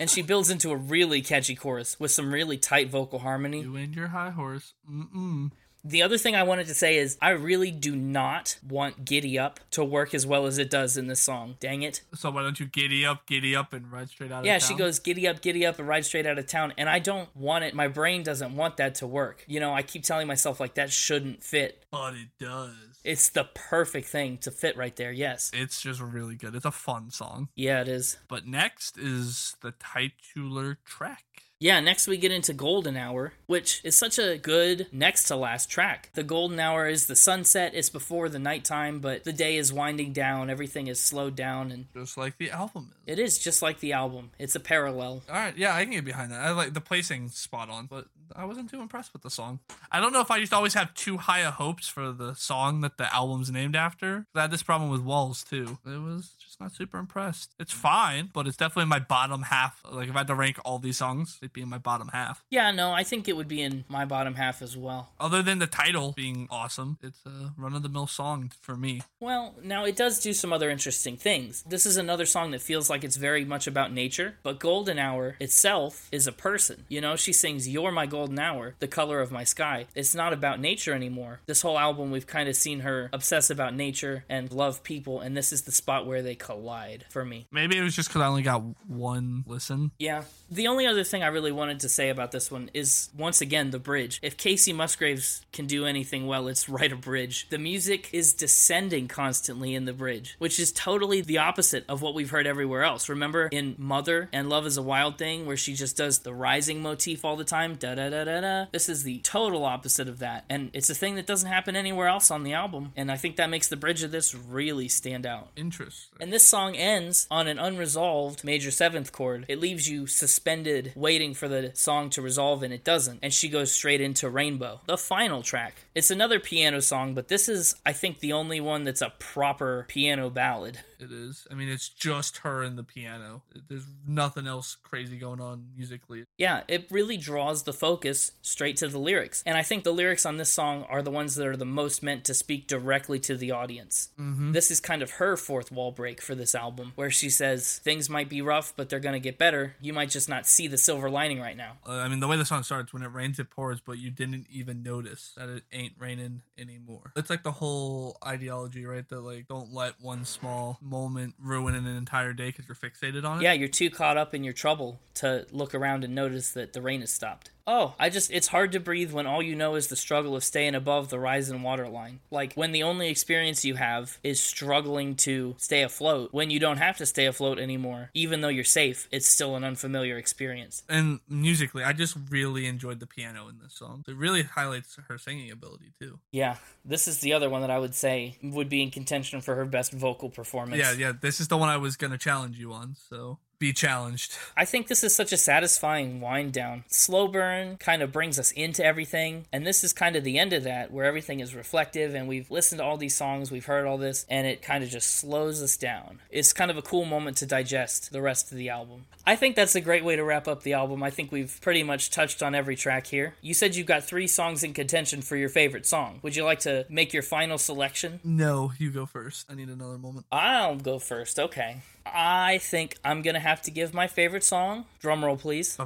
And 0.00 0.10
she 0.10 0.22
builds 0.22 0.50
into 0.50 0.70
a 0.72 0.76
really 0.76 1.22
catchy 1.22 1.54
chorus 1.54 1.98
with 2.00 2.10
some 2.10 2.32
really 2.32 2.56
tight 2.56 2.90
vocal 2.90 3.20
harmony. 3.20 3.62
You 3.62 3.76
and 3.76 3.94
your 3.94 4.08
high 4.08 4.30
horse. 4.30 4.74
Mm-mm. 4.90 5.52
The 5.84 6.02
other 6.02 6.18
thing 6.18 6.34
I 6.34 6.42
wanted 6.42 6.66
to 6.66 6.74
say 6.74 6.96
is 6.98 7.16
I 7.22 7.30
really 7.30 7.70
do 7.70 7.94
not 7.94 8.58
want 8.68 9.04
Giddy 9.04 9.38
Up 9.38 9.60
to 9.70 9.84
work 9.84 10.12
as 10.12 10.26
well 10.26 10.46
as 10.46 10.58
it 10.58 10.70
does 10.70 10.96
in 10.96 11.06
this 11.06 11.20
song. 11.20 11.56
Dang 11.60 11.82
it. 11.82 12.02
So 12.14 12.30
why 12.30 12.42
don't 12.42 12.58
you 12.58 12.66
giddy 12.66 13.06
up, 13.06 13.26
giddy 13.26 13.54
up, 13.54 13.72
and 13.72 13.90
ride 13.90 14.08
straight 14.10 14.32
out 14.32 14.44
Yeah, 14.44 14.56
of 14.56 14.62
town? 14.62 14.68
she 14.68 14.74
goes 14.74 14.98
giddy 14.98 15.26
up, 15.28 15.40
giddy 15.40 15.64
up, 15.64 15.78
and 15.78 15.86
ride 15.86 16.04
straight 16.04 16.26
out 16.26 16.38
of 16.38 16.46
town. 16.46 16.74
And 16.76 16.88
I 16.88 16.98
don't 16.98 17.34
want 17.36 17.64
it. 17.64 17.74
My 17.74 17.88
brain 17.88 18.22
doesn't 18.22 18.54
want 18.56 18.76
that 18.78 18.96
to 18.96 19.06
work. 19.06 19.44
You 19.46 19.60
know, 19.60 19.72
I 19.72 19.82
keep 19.82 20.02
telling 20.02 20.26
myself, 20.26 20.58
like, 20.60 20.74
that 20.74 20.92
shouldn't 20.92 21.42
fit. 21.44 21.84
But 21.90 22.14
it 22.14 22.28
does. 22.40 22.74
It's 23.04 23.28
the 23.30 23.44
perfect 23.44 24.08
thing 24.08 24.38
to 24.38 24.50
fit 24.50 24.76
right 24.76 24.94
there. 24.96 25.12
Yes. 25.12 25.50
It's 25.54 25.80
just 25.80 26.00
really 26.00 26.34
good. 26.34 26.54
It's 26.54 26.64
a 26.66 26.70
fun 26.72 27.10
song. 27.10 27.48
Yeah, 27.54 27.80
it 27.80 27.88
is. 27.88 28.18
But 28.28 28.46
next 28.46 28.98
is 28.98 29.56
the 29.62 29.72
titular 29.72 30.78
track. 30.84 31.24
Yeah, 31.60 31.80
next 31.80 32.06
we 32.06 32.18
get 32.18 32.30
into 32.30 32.52
Golden 32.52 32.96
Hour, 32.96 33.32
which 33.48 33.80
is 33.82 33.98
such 33.98 34.16
a 34.16 34.38
good 34.38 34.86
next 34.92 35.24
to 35.24 35.34
last 35.34 35.68
track. 35.68 36.10
The 36.14 36.22
Golden 36.22 36.60
Hour 36.60 36.86
is 36.86 37.08
the 37.08 37.16
sunset, 37.16 37.72
it's 37.74 37.90
before 37.90 38.28
the 38.28 38.38
nighttime, 38.38 39.00
but 39.00 39.24
the 39.24 39.32
day 39.32 39.56
is 39.56 39.72
winding 39.72 40.12
down, 40.12 40.50
everything 40.50 40.86
is 40.86 41.00
slowed 41.02 41.34
down, 41.34 41.72
and 41.72 41.86
Just 41.92 42.16
like 42.16 42.38
the 42.38 42.52
album 42.52 42.92
is. 43.08 43.18
it 43.18 43.20
is 43.20 43.38
just 43.40 43.60
like 43.60 43.80
the 43.80 43.92
album. 43.92 44.30
It's 44.38 44.54
a 44.54 44.60
parallel. 44.60 45.24
All 45.28 45.34
right, 45.34 45.56
yeah, 45.58 45.74
I 45.74 45.82
can 45.82 45.94
get 45.94 46.04
behind 46.04 46.30
that. 46.30 46.40
I 46.42 46.52
like 46.52 46.74
the 46.74 46.80
placing 46.80 47.30
spot 47.30 47.68
on, 47.68 47.86
but 47.86 48.06
I 48.36 48.44
wasn't 48.44 48.70
too 48.70 48.80
impressed 48.80 49.12
with 49.12 49.22
the 49.22 49.30
song. 49.30 49.58
I 49.90 49.98
don't 49.98 50.12
know 50.12 50.20
if 50.20 50.30
I 50.30 50.36
used 50.36 50.52
to 50.52 50.56
always 50.56 50.74
have 50.74 50.94
too 50.94 51.16
high 51.16 51.40
of 51.40 51.54
hopes 51.54 51.88
for 51.88 52.12
the 52.12 52.34
song 52.34 52.82
that 52.82 52.98
the 52.98 53.12
album's 53.12 53.50
named 53.50 53.74
after. 53.74 54.26
I 54.32 54.42
had 54.42 54.52
this 54.52 54.62
problem 54.62 54.90
with 54.90 55.00
Walls 55.00 55.42
too. 55.42 55.78
It 55.84 56.00
was 56.00 56.28
just 56.37 56.37
not 56.60 56.74
super 56.74 56.98
impressed. 56.98 57.54
It's 57.58 57.72
fine, 57.72 58.30
but 58.32 58.46
it's 58.46 58.56
definitely 58.56 58.88
my 58.88 58.98
bottom 58.98 59.42
half. 59.42 59.80
Like 59.90 60.08
if 60.08 60.14
I 60.14 60.18
had 60.18 60.26
to 60.28 60.34
rank 60.34 60.58
all 60.64 60.78
these 60.78 60.98
songs, 60.98 61.38
it'd 61.40 61.52
be 61.52 61.62
in 61.62 61.68
my 61.68 61.78
bottom 61.78 62.08
half. 62.12 62.44
Yeah, 62.50 62.70
no, 62.70 62.92
I 62.92 63.04
think 63.04 63.28
it 63.28 63.36
would 63.36 63.48
be 63.48 63.62
in 63.62 63.84
my 63.88 64.04
bottom 64.04 64.34
half 64.34 64.62
as 64.62 64.76
well. 64.76 65.10
Other 65.20 65.42
than 65.42 65.58
the 65.58 65.66
title 65.66 66.12
being 66.16 66.48
awesome, 66.50 66.98
it's 67.02 67.20
a 67.26 67.52
run 67.56 67.74
of 67.74 67.82
the 67.82 67.88
mill 67.88 68.06
song 68.06 68.52
for 68.60 68.76
me. 68.76 69.02
Well, 69.20 69.54
now 69.62 69.84
it 69.84 69.96
does 69.96 70.20
do 70.20 70.32
some 70.32 70.52
other 70.52 70.70
interesting 70.70 71.16
things. 71.16 71.62
This 71.62 71.86
is 71.86 71.96
another 71.96 72.26
song 72.26 72.50
that 72.50 72.62
feels 72.62 72.90
like 72.90 73.04
it's 73.04 73.16
very 73.16 73.44
much 73.44 73.66
about 73.66 73.92
nature, 73.92 74.36
but 74.42 74.58
Golden 74.58 74.98
Hour 74.98 75.36
itself 75.40 76.08
is 76.12 76.26
a 76.26 76.32
person. 76.32 76.84
You 76.88 77.00
know, 77.00 77.16
she 77.16 77.32
sings, 77.32 77.68
You're 77.68 77.92
my 77.92 78.06
golden 78.06 78.38
hour, 78.38 78.74
the 78.78 78.88
color 78.88 79.20
of 79.20 79.30
my 79.30 79.44
sky. 79.44 79.86
It's 79.94 80.14
not 80.14 80.32
about 80.32 80.60
nature 80.60 80.94
anymore. 80.94 81.40
This 81.46 81.62
whole 81.62 81.78
album, 81.78 82.10
we've 82.10 82.26
kind 82.26 82.48
of 82.48 82.56
seen 82.56 82.80
her 82.80 83.10
obsess 83.12 83.50
about 83.50 83.74
nature 83.74 84.24
and 84.28 84.52
love 84.52 84.82
people, 84.82 85.20
and 85.20 85.36
this 85.36 85.52
is 85.52 85.62
the 85.62 85.72
spot 85.72 86.06
where 86.06 86.22
they 86.22 86.34
collide 86.48 87.04
for 87.10 87.26
me. 87.26 87.46
Maybe 87.52 87.76
it 87.76 87.82
was 87.82 87.94
just 87.94 88.08
because 88.08 88.22
I 88.22 88.26
only 88.26 88.40
got 88.40 88.62
one 88.88 89.44
listen. 89.46 89.90
Yeah. 89.98 90.22
The 90.50 90.66
only 90.68 90.86
other 90.86 91.04
thing 91.04 91.22
I 91.22 91.26
really 91.26 91.52
wanted 91.52 91.80
to 91.80 91.90
say 91.90 92.08
about 92.08 92.32
this 92.32 92.50
one 92.50 92.70
is 92.72 93.10
once 93.14 93.42
again 93.42 93.70
the 93.70 93.78
bridge. 93.78 94.18
If 94.22 94.38
Kacey 94.38 94.74
Musgraves 94.74 95.44
can 95.52 95.66
do 95.66 95.84
anything 95.84 96.26
well, 96.26 96.48
it's 96.48 96.66
write 96.66 96.90
a 96.90 96.96
bridge. 96.96 97.48
The 97.50 97.58
music 97.58 98.08
is 98.14 98.32
descending 98.32 99.08
constantly 99.08 99.74
in 99.74 99.84
the 99.84 99.92
bridge, 99.92 100.36
which 100.38 100.58
is 100.58 100.72
totally 100.72 101.20
the 101.20 101.36
opposite 101.36 101.84
of 101.86 102.00
what 102.00 102.14
we've 102.14 102.30
heard 102.30 102.46
everywhere 102.46 102.82
else. 102.82 103.10
Remember 103.10 103.48
in 103.48 103.74
Mother 103.76 104.30
and 104.32 104.48
Love 104.48 104.64
is 104.64 104.78
a 104.78 104.82
Wild 104.82 105.18
Thing, 105.18 105.44
where 105.44 105.58
she 105.58 105.74
just 105.74 105.98
does 105.98 106.20
the 106.20 106.32
rising 106.32 106.80
motif 106.80 107.26
all 107.26 107.36
the 107.36 107.44
time? 107.44 107.74
Da 107.74 107.94
da 107.94 108.08
da 108.08 108.24
da 108.24 108.40
da. 108.40 108.66
This 108.72 108.88
is 108.88 109.02
the 109.02 109.18
total 109.18 109.66
opposite 109.66 110.08
of 110.08 110.20
that. 110.20 110.46
And 110.48 110.70
it's 110.72 110.88
a 110.88 110.94
thing 110.94 111.16
that 111.16 111.26
doesn't 111.26 111.50
happen 111.50 111.76
anywhere 111.76 112.08
else 112.08 112.30
on 112.30 112.42
the 112.42 112.54
album. 112.54 112.92
And 112.96 113.12
I 113.12 113.16
think 113.16 113.36
that 113.36 113.50
makes 113.50 113.68
the 113.68 113.76
bridge 113.76 114.02
of 114.02 114.12
this 114.12 114.34
really 114.34 114.88
stand 114.88 115.26
out. 115.26 115.48
Interesting. 115.56 116.16
And 116.20 116.32
this 116.32 116.37
song 116.46 116.76
ends 116.76 117.26
on 117.30 117.48
an 117.48 117.58
unresolved 117.58 118.44
major 118.44 118.70
seventh 118.70 119.12
chord. 119.12 119.46
It 119.48 119.60
leaves 119.60 119.88
you 119.88 120.06
suspended, 120.06 120.92
waiting 120.94 121.34
for 121.34 121.48
the 121.48 121.72
song 121.74 122.10
to 122.10 122.22
resolve, 122.22 122.62
and 122.62 122.72
it 122.72 122.84
doesn't. 122.84 123.20
And 123.22 123.32
she 123.32 123.48
goes 123.48 123.72
straight 123.72 124.00
into 124.00 124.28
Rainbow, 124.28 124.80
the 124.86 124.98
final 124.98 125.42
track. 125.42 125.74
It's 125.94 126.10
another 126.10 126.40
piano 126.40 126.80
song, 126.80 127.14
but 127.14 127.28
this 127.28 127.48
is, 127.48 127.74
I 127.84 127.92
think, 127.92 128.20
the 128.20 128.32
only 128.32 128.60
one 128.60 128.84
that's 128.84 129.02
a 129.02 129.12
proper 129.18 129.86
piano 129.88 130.30
ballad. 130.30 130.78
It 131.00 131.12
is. 131.12 131.46
I 131.50 131.54
mean, 131.54 131.68
it's 131.68 131.88
just 131.88 132.38
her 132.38 132.62
and 132.62 132.76
the 132.76 132.82
piano. 132.82 133.42
There's 133.68 133.86
nothing 134.06 134.46
else 134.46 134.76
crazy 134.82 135.16
going 135.16 135.40
on 135.40 135.68
musically. 135.76 136.24
Yeah, 136.36 136.62
it 136.66 136.88
really 136.90 137.16
draws 137.16 137.62
the 137.62 137.72
focus 137.72 138.32
straight 138.42 138.76
to 138.78 138.88
the 138.88 138.98
lyrics. 138.98 139.42
And 139.46 139.56
I 139.56 139.62
think 139.62 139.84
the 139.84 139.92
lyrics 139.92 140.26
on 140.26 140.38
this 140.38 140.52
song 140.52 140.84
are 140.88 141.02
the 141.02 141.10
ones 141.10 141.36
that 141.36 141.46
are 141.46 141.56
the 141.56 141.64
most 141.64 142.02
meant 142.02 142.24
to 142.24 142.34
speak 142.34 142.66
directly 142.66 143.20
to 143.20 143.36
the 143.36 143.52
audience. 143.52 144.08
Mm-hmm. 144.18 144.52
This 144.52 144.70
is 144.70 144.80
kind 144.80 145.02
of 145.02 145.12
her 145.12 145.36
fourth 145.36 145.70
wall 145.70 145.92
break 145.92 146.20
for 146.28 146.34
this 146.34 146.54
album, 146.54 146.92
where 146.94 147.10
she 147.10 147.30
says, 147.30 147.78
Things 147.78 148.10
might 148.10 148.28
be 148.28 148.42
rough, 148.42 148.74
but 148.76 148.90
they're 148.90 149.00
to 149.00 149.18
get 149.18 149.38
better. 149.38 149.74
You 149.80 149.94
might 149.94 150.10
just 150.10 150.28
not 150.28 150.46
see 150.46 150.66
the 150.66 150.76
silver 150.76 151.08
lining 151.08 151.40
right 151.40 151.56
now. 151.56 151.78
Uh, 151.88 151.92
I 151.92 152.08
mean, 152.08 152.20
the 152.20 152.28
way 152.28 152.36
the 152.36 152.44
song 152.44 152.62
starts, 152.62 152.92
when 152.92 153.02
it 153.02 153.06
rains, 153.06 153.38
it 153.38 153.48
pours, 153.48 153.80
but 153.80 153.98
you 153.98 154.10
didn't 154.10 154.46
even 154.50 154.82
notice 154.82 155.32
that 155.38 155.48
it 155.48 155.62
ain't 155.72 155.94
raining 155.98 156.42
anymore. 156.58 157.12
It's 157.16 157.30
like 157.30 157.44
the 157.44 157.52
whole 157.52 158.18
ideology, 158.24 158.84
right? 158.84 159.08
That 159.08 159.20
like, 159.20 159.48
don't 159.48 159.72
let 159.72 159.94
one 160.02 160.26
small 160.26 160.78
moment 160.82 161.34
ruin 161.42 161.74
an 161.74 161.86
entire 161.86 162.34
day 162.34 162.48
because 162.48 162.66
you're 162.68 162.76
fixated 162.76 163.24
on 163.24 163.38
it. 163.40 163.44
Yeah, 163.44 163.54
you're 163.54 163.68
too 163.68 163.88
caught 163.88 164.18
up 164.18 164.34
in 164.34 164.44
your 164.44 164.52
trouble 164.52 165.00
to 165.14 165.46
look 165.50 165.74
around 165.74 166.04
and 166.04 166.14
notice 166.14 166.50
that 166.52 166.74
the 166.74 166.82
rain 166.82 167.00
has 167.00 167.10
stopped. 167.10 167.50
Oh, 167.68 167.94
I 168.00 168.08
just, 168.08 168.30
it's 168.30 168.46
hard 168.46 168.72
to 168.72 168.80
breathe 168.80 169.12
when 169.12 169.26
all 169.26 169.42
you 169.42 169.54
know 169.54 169.74
is 169.74 169.88
the 169.88 169.94
struggle 169.94 170.34
of 170.34 170.42
staying 170.42 170.74
above 170.74 171.10
the 171.10 171.18
rise 171.18 171.50
and 171.50 171.62
water 171.62 171.86
line. 171.86 172.20
Like 172.30 172.54
when 172.54 172.72
the 172.72 172.82
only 172.82 173.10
experience 173.10 173.62
you 173.62 173.74
have 173.74 174.16
is 174.24 174.40
struggling 174.40 175.14
to 175.16 175.54
stay 175.58 175.82
afloat, 175.82 176.32
when 176.32 176.48
you 176.48 176.58
don't 176.58 176.78
have 176.78 176.96
to 176.96 177.04
stay 177.04 177.26
afloat 177.26 177.58
anymore, 177.58 178.10
even 178.14 178.40
though 178.40 178.48
you're 178.48 178.64
safe, 178.64 179.06
it's 179.12 179.28
still 179.28 179.54
an 179.54 179.64
unfamiliar 179.64 180.16
experience. 180.16 180.82
And 180.88 181.20
musically, 181.28 181.84
I 181.84 181.92
just 181.92 182.16
really 182.30 182.66
enjoyed 182.66 183.00
the 183.00 183.06
piano 183.06 183.48
in 183.48 183.58
this 183.62 183.74
song. 183.74 184.02
It 184.08 184.16
really 184.16 184.44
highlights 184.44 184.96
her 185.06 185.18
singing 185.18 185.50
ability 185.50 185.92
too. 186.00 186.20
Yeah, 186.32 186.56
this 186.86 187.06
is 187.06 187.18
the 187.18 187.34
other 187.34 187.50
one 187.50 187.60
that 187.60 187.70
I 187.70 187.78
would 187.78 187.94
say 187.94 188.38
would 188.42 188.70
be 188.70 188.82
in 188.82 188.90
contention 188.90 189.42
for 189.42 189.54
her 189.56 189.66
best 189.66 189.92
vocal 189.92 190.30
performance. 190.30 190.80
Yeah, 190.80 190.92
yeah. 190.92 191.12
This 191.20 191.38
is 191.38 191.48
the 191.48 191.58
one 191.58 191.68
I 191.68 191.76
was 191.76 191.98
gonna 191.98 192.16
challenge 192.16 192.58
you 192.58 192.72
on. 192.72 192.96
So 193.10 193.40
be 193.58 193.72
challenged. 193.72 194.36
I 194.56 194.64
think 194.64 194.88
this 194.88 195.02
is 195.02 195.14
such 195.14 195.32
a 195.32 195.36
satisfying 195.36 196.20
wind 196.20 196.52
down. 196.52 196.84
Slow 196.88 197.28
burn 197.28 197.76
kind 197.78 198.02
of 198.02 198.12
brings 198.12 198.38
us 198.38 198.52
into 198.52 198.84
everything, 198.84 199.46
and 199.52 199.66
this 199.66 199.82
is 199.82 199.92
kind 199.92 200.16
of 200.16 200.24
the 200.24 200.38
end 200.38 200.52
of 200.52 200.64
that 200.64 200.92
where 200.92 201.04
everything 201.04 201.40
is 201.40 201.54
reflective 201.54 202.14
and 202.14 202.28
we've 202.28 202.50
listened 202.50 202.78
to 202.78 202.84
all 202.84 202.96
these 202.96 203.16
songs, 203.16 203.50
we've 203.50 203.66
heard 203.66 203.86
all 203.86 203.98
this, 203.98 204.24
and 204.28 204.46
it 204.46 204.62
kind 204.62 204.84
of 204.84 204.90
just 204.90 205.10
slows 205.16 205.62
us 205.62 205.76
down. 205.76 206.20
It's 206.30 206.52
kind 206.52 206.70
of 206.70 206.76
a 206.76 206.82
cool 206.82 207.04
moment 207.04 207.36
to 207.38 207.46
digest 207.46 208.12
the 208.12 208.22
rest 208.22 208.52
of 208.52 208.58
the 208.58 208.68
album. 208.68 209.06
I 209.26 209.36
think 209.36 209.56
that's 209.56 209.74
a 209.74 209.80
great 209.80 210.04
way 210.04 210.16
to 210.16 210.24
wrap 210.24 210.48
up 210.48 210.62
the 210.62 210.72
album. 210.72 211.02
I 211.02 211.10
think 211.10 211.30
we've 211.30 211.58
pretty 211.60 211.82
much 211.82 212.10
touched 212.10 212.42
on 212.42 212.54
every 212.54 212.76
track 212.76 213.08
here. 213.08 213.34
You 213.42 213.54
said 213.54 213.76
you've 213.76 213.86
got 213.86 214.04
three 214.04 214.26
songs 214.26 214.62
in 214.62 214.72
contention 214.72 215.20
for 215.20 215.36
your 215.36 215.48
favorite 215.48 215.86
song. 215.86 216.20
Would 216.22 216.36
you 216.36 216.44
like 216.44 216.60
to 216.60 216.86
make 216.88 217.12
your 217.12 217.22
final 217.22 217.58
selection? 217.58 218.20
No, 218.24 218.72
you 218.78 218.90
go 218.90 219.04
first. 219.04 219.46
I 219.50 219.54
need 219.54 219.68
another 219.68 219.98
moment. 219.98 220.26
I'll 220.32 220.76
go 220.76 220.98
first. 220.98 221.38
Okay. 221.38 221.82
I 222.14 222.58
think 222.58 222.96
I'm 223.04 223.22
gonna 223.22 223.40
have 223.40 223.62
to 223.62 223.70
give 223.70 223.94
my 223.94 224.06
favorite 224.06 224.44
song. 224.44 224.86
Drum 225.00 225.24
roll, 225.24 225.36
please. 225.36 225.76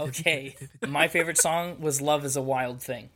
Okay. 0.00 0.56
My 0.86 1.08
favorite 1.08 1.38
song 1.38 1.80
was 1.80 2.00
Love 2.00 2.24
is 2.24 2.36
a 2.36 2.42
Wild 2.42 2.82
Thing. 2.82 3.10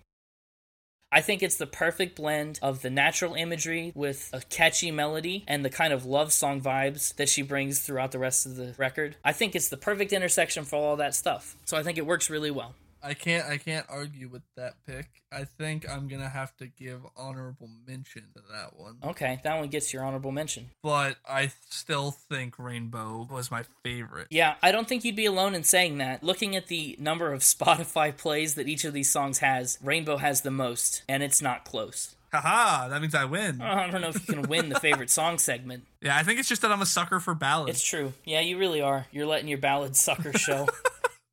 I 1.13 1.21
think 1.21 1.43
it's 1.43 1.57
the 1.57 1.67
perfect 1.67 2.15
blend 2.15 2.61
of 2.63 2.83
the 2.83 2.91
natural 2.91 3.35
imagery 3.35 3.91
with 3.97 4.31
a 4.33 4.43
catchy 4.43 4.93
melody 4.93 5.45
and 5.49 5.65
the 5.65 5.71
kind 5.71 5.93
of 5.93 6.07
love 6.07 6.33
song 6.33 6.61
vibes 6.61 7.17
that 7.17 7.29
she 7.29 7.43
brings 7.43 7.81
throughout 7.81 8.13
the 8.13 8.21
rest 8.21 8.47
of 8.47 8.55
the 8.55 8.75
record. 8.79 9.17
I 9.25 9.33
think 9.33 9.57
it's 9.57 9.69
the 9.69 9.77
perfect 9.77 10.13
intersection 10.13 10.65
for 10.65 10.77
all 10.77 10.97
that 10.97 11.17
stuff. 11.17 11.57
So 11.65 11.77
I 11.77 11.83
think 11.83 11.99
it 11.99 12.07
works 12.07 12.31
really 12.31 12.53
well. 12.53 12.77
I 13.03 13.15
can't 13.15 13.47
I 13.49 13.57
can't 13.57 13.87
argue 13.89 14.29
with 14.29 14.43
that 14.57 14.75
pick. 14.87 15.23
I 15.33 15.45
think 15.45 15.89
I'm 15.89 16.09
gonna 16.09 16.29
have 16.29 16.57
to 16.59 16.67
give 16.67 17.01
honorable 17.17 17.69
mention 17.87 18.25
to 18.35 18.43
that 18.53 18.79
one. 18.79 18.97
Okay, 19.05 19.41
that 19.43 19.59
one 19.59 19.69
gets 19.69 19.93
your 19.93 20.05
honorable 20.05 20.33
mention. 20.33 20.71
But 20.83 21.17
I 21.29 21.53
still 21.69 22.11
think 22.11 22.59
Rainbow 22.59 23.27
was 23.31 23.51
my 23.51 23.65
favorite. 23.83 24.29
Yeah, 24.31 24.55
I 24.63 24.73
don't 24.73 24.89
think 24.89 25.05
you'd 25.05 25.17
be 25.17 25.27
alone 25.27 25.55
in 25.55 25.65
saying 25.65 25.99
that. 25.99 26.23
Looking 26.23 26.57
at 26.57 26.67
the 26.67 26.97
number 26.99 27.33
of 27.33 27.41
Spotify 27.41 28.17
plays 28.17 28.55
that 28.55 28.69
each 28.69 28.85
of 28.85 28.93
these 28.93 29.11
songs 29.11 29.39
has, 29.39 29.79
Rainbow 29.83 30.19
has 30.19 30.43
the 30.43 30.51
most, 30.51 31.03
and 31.09 31.23
it's 31.23 31.41
not 31.41 31.65
close. 31.65 32.17
Haha, 32.33 32.89
that 32.89 33.01
means 33.01 33.15
I 33.15 33.25
win. 33.25 33.61
Uh, 33.61 33.65
I 33.65 33.91
don't 33.91 34.01
know 34.01 34.11
if 34.11 34.29
you 34.29 34.35
can 34.35 34.43
win 34.49 34.69
the 34.69 34.79
favorite 34.81 35.11
song 35.11 35.39
segment. 35.39 35.85
Yeah, 36.01 36.17
I 36.17 36.23
think 36.23 36.39
it's 36.39 36.49
just 36.49 36.63
that 36.63 36.71
I'm 36.71 36.81
a 36.81 36.87
sucker 36.87 37.19
for 37.19 37.35
ballads. 37.35 37.79
It's 37.79 37.85
true. 37.85 38.13
Yeah, 38.25 38.41
you 38.41 38.57
really 38.57 38.81
are. 38.81 39.07
You're 39.11 39.27
letting 39.27 39.49
your 39.49 39.59
ballad 39.59 39.97
sucker 39.97 40.33
show. 40.39 40.69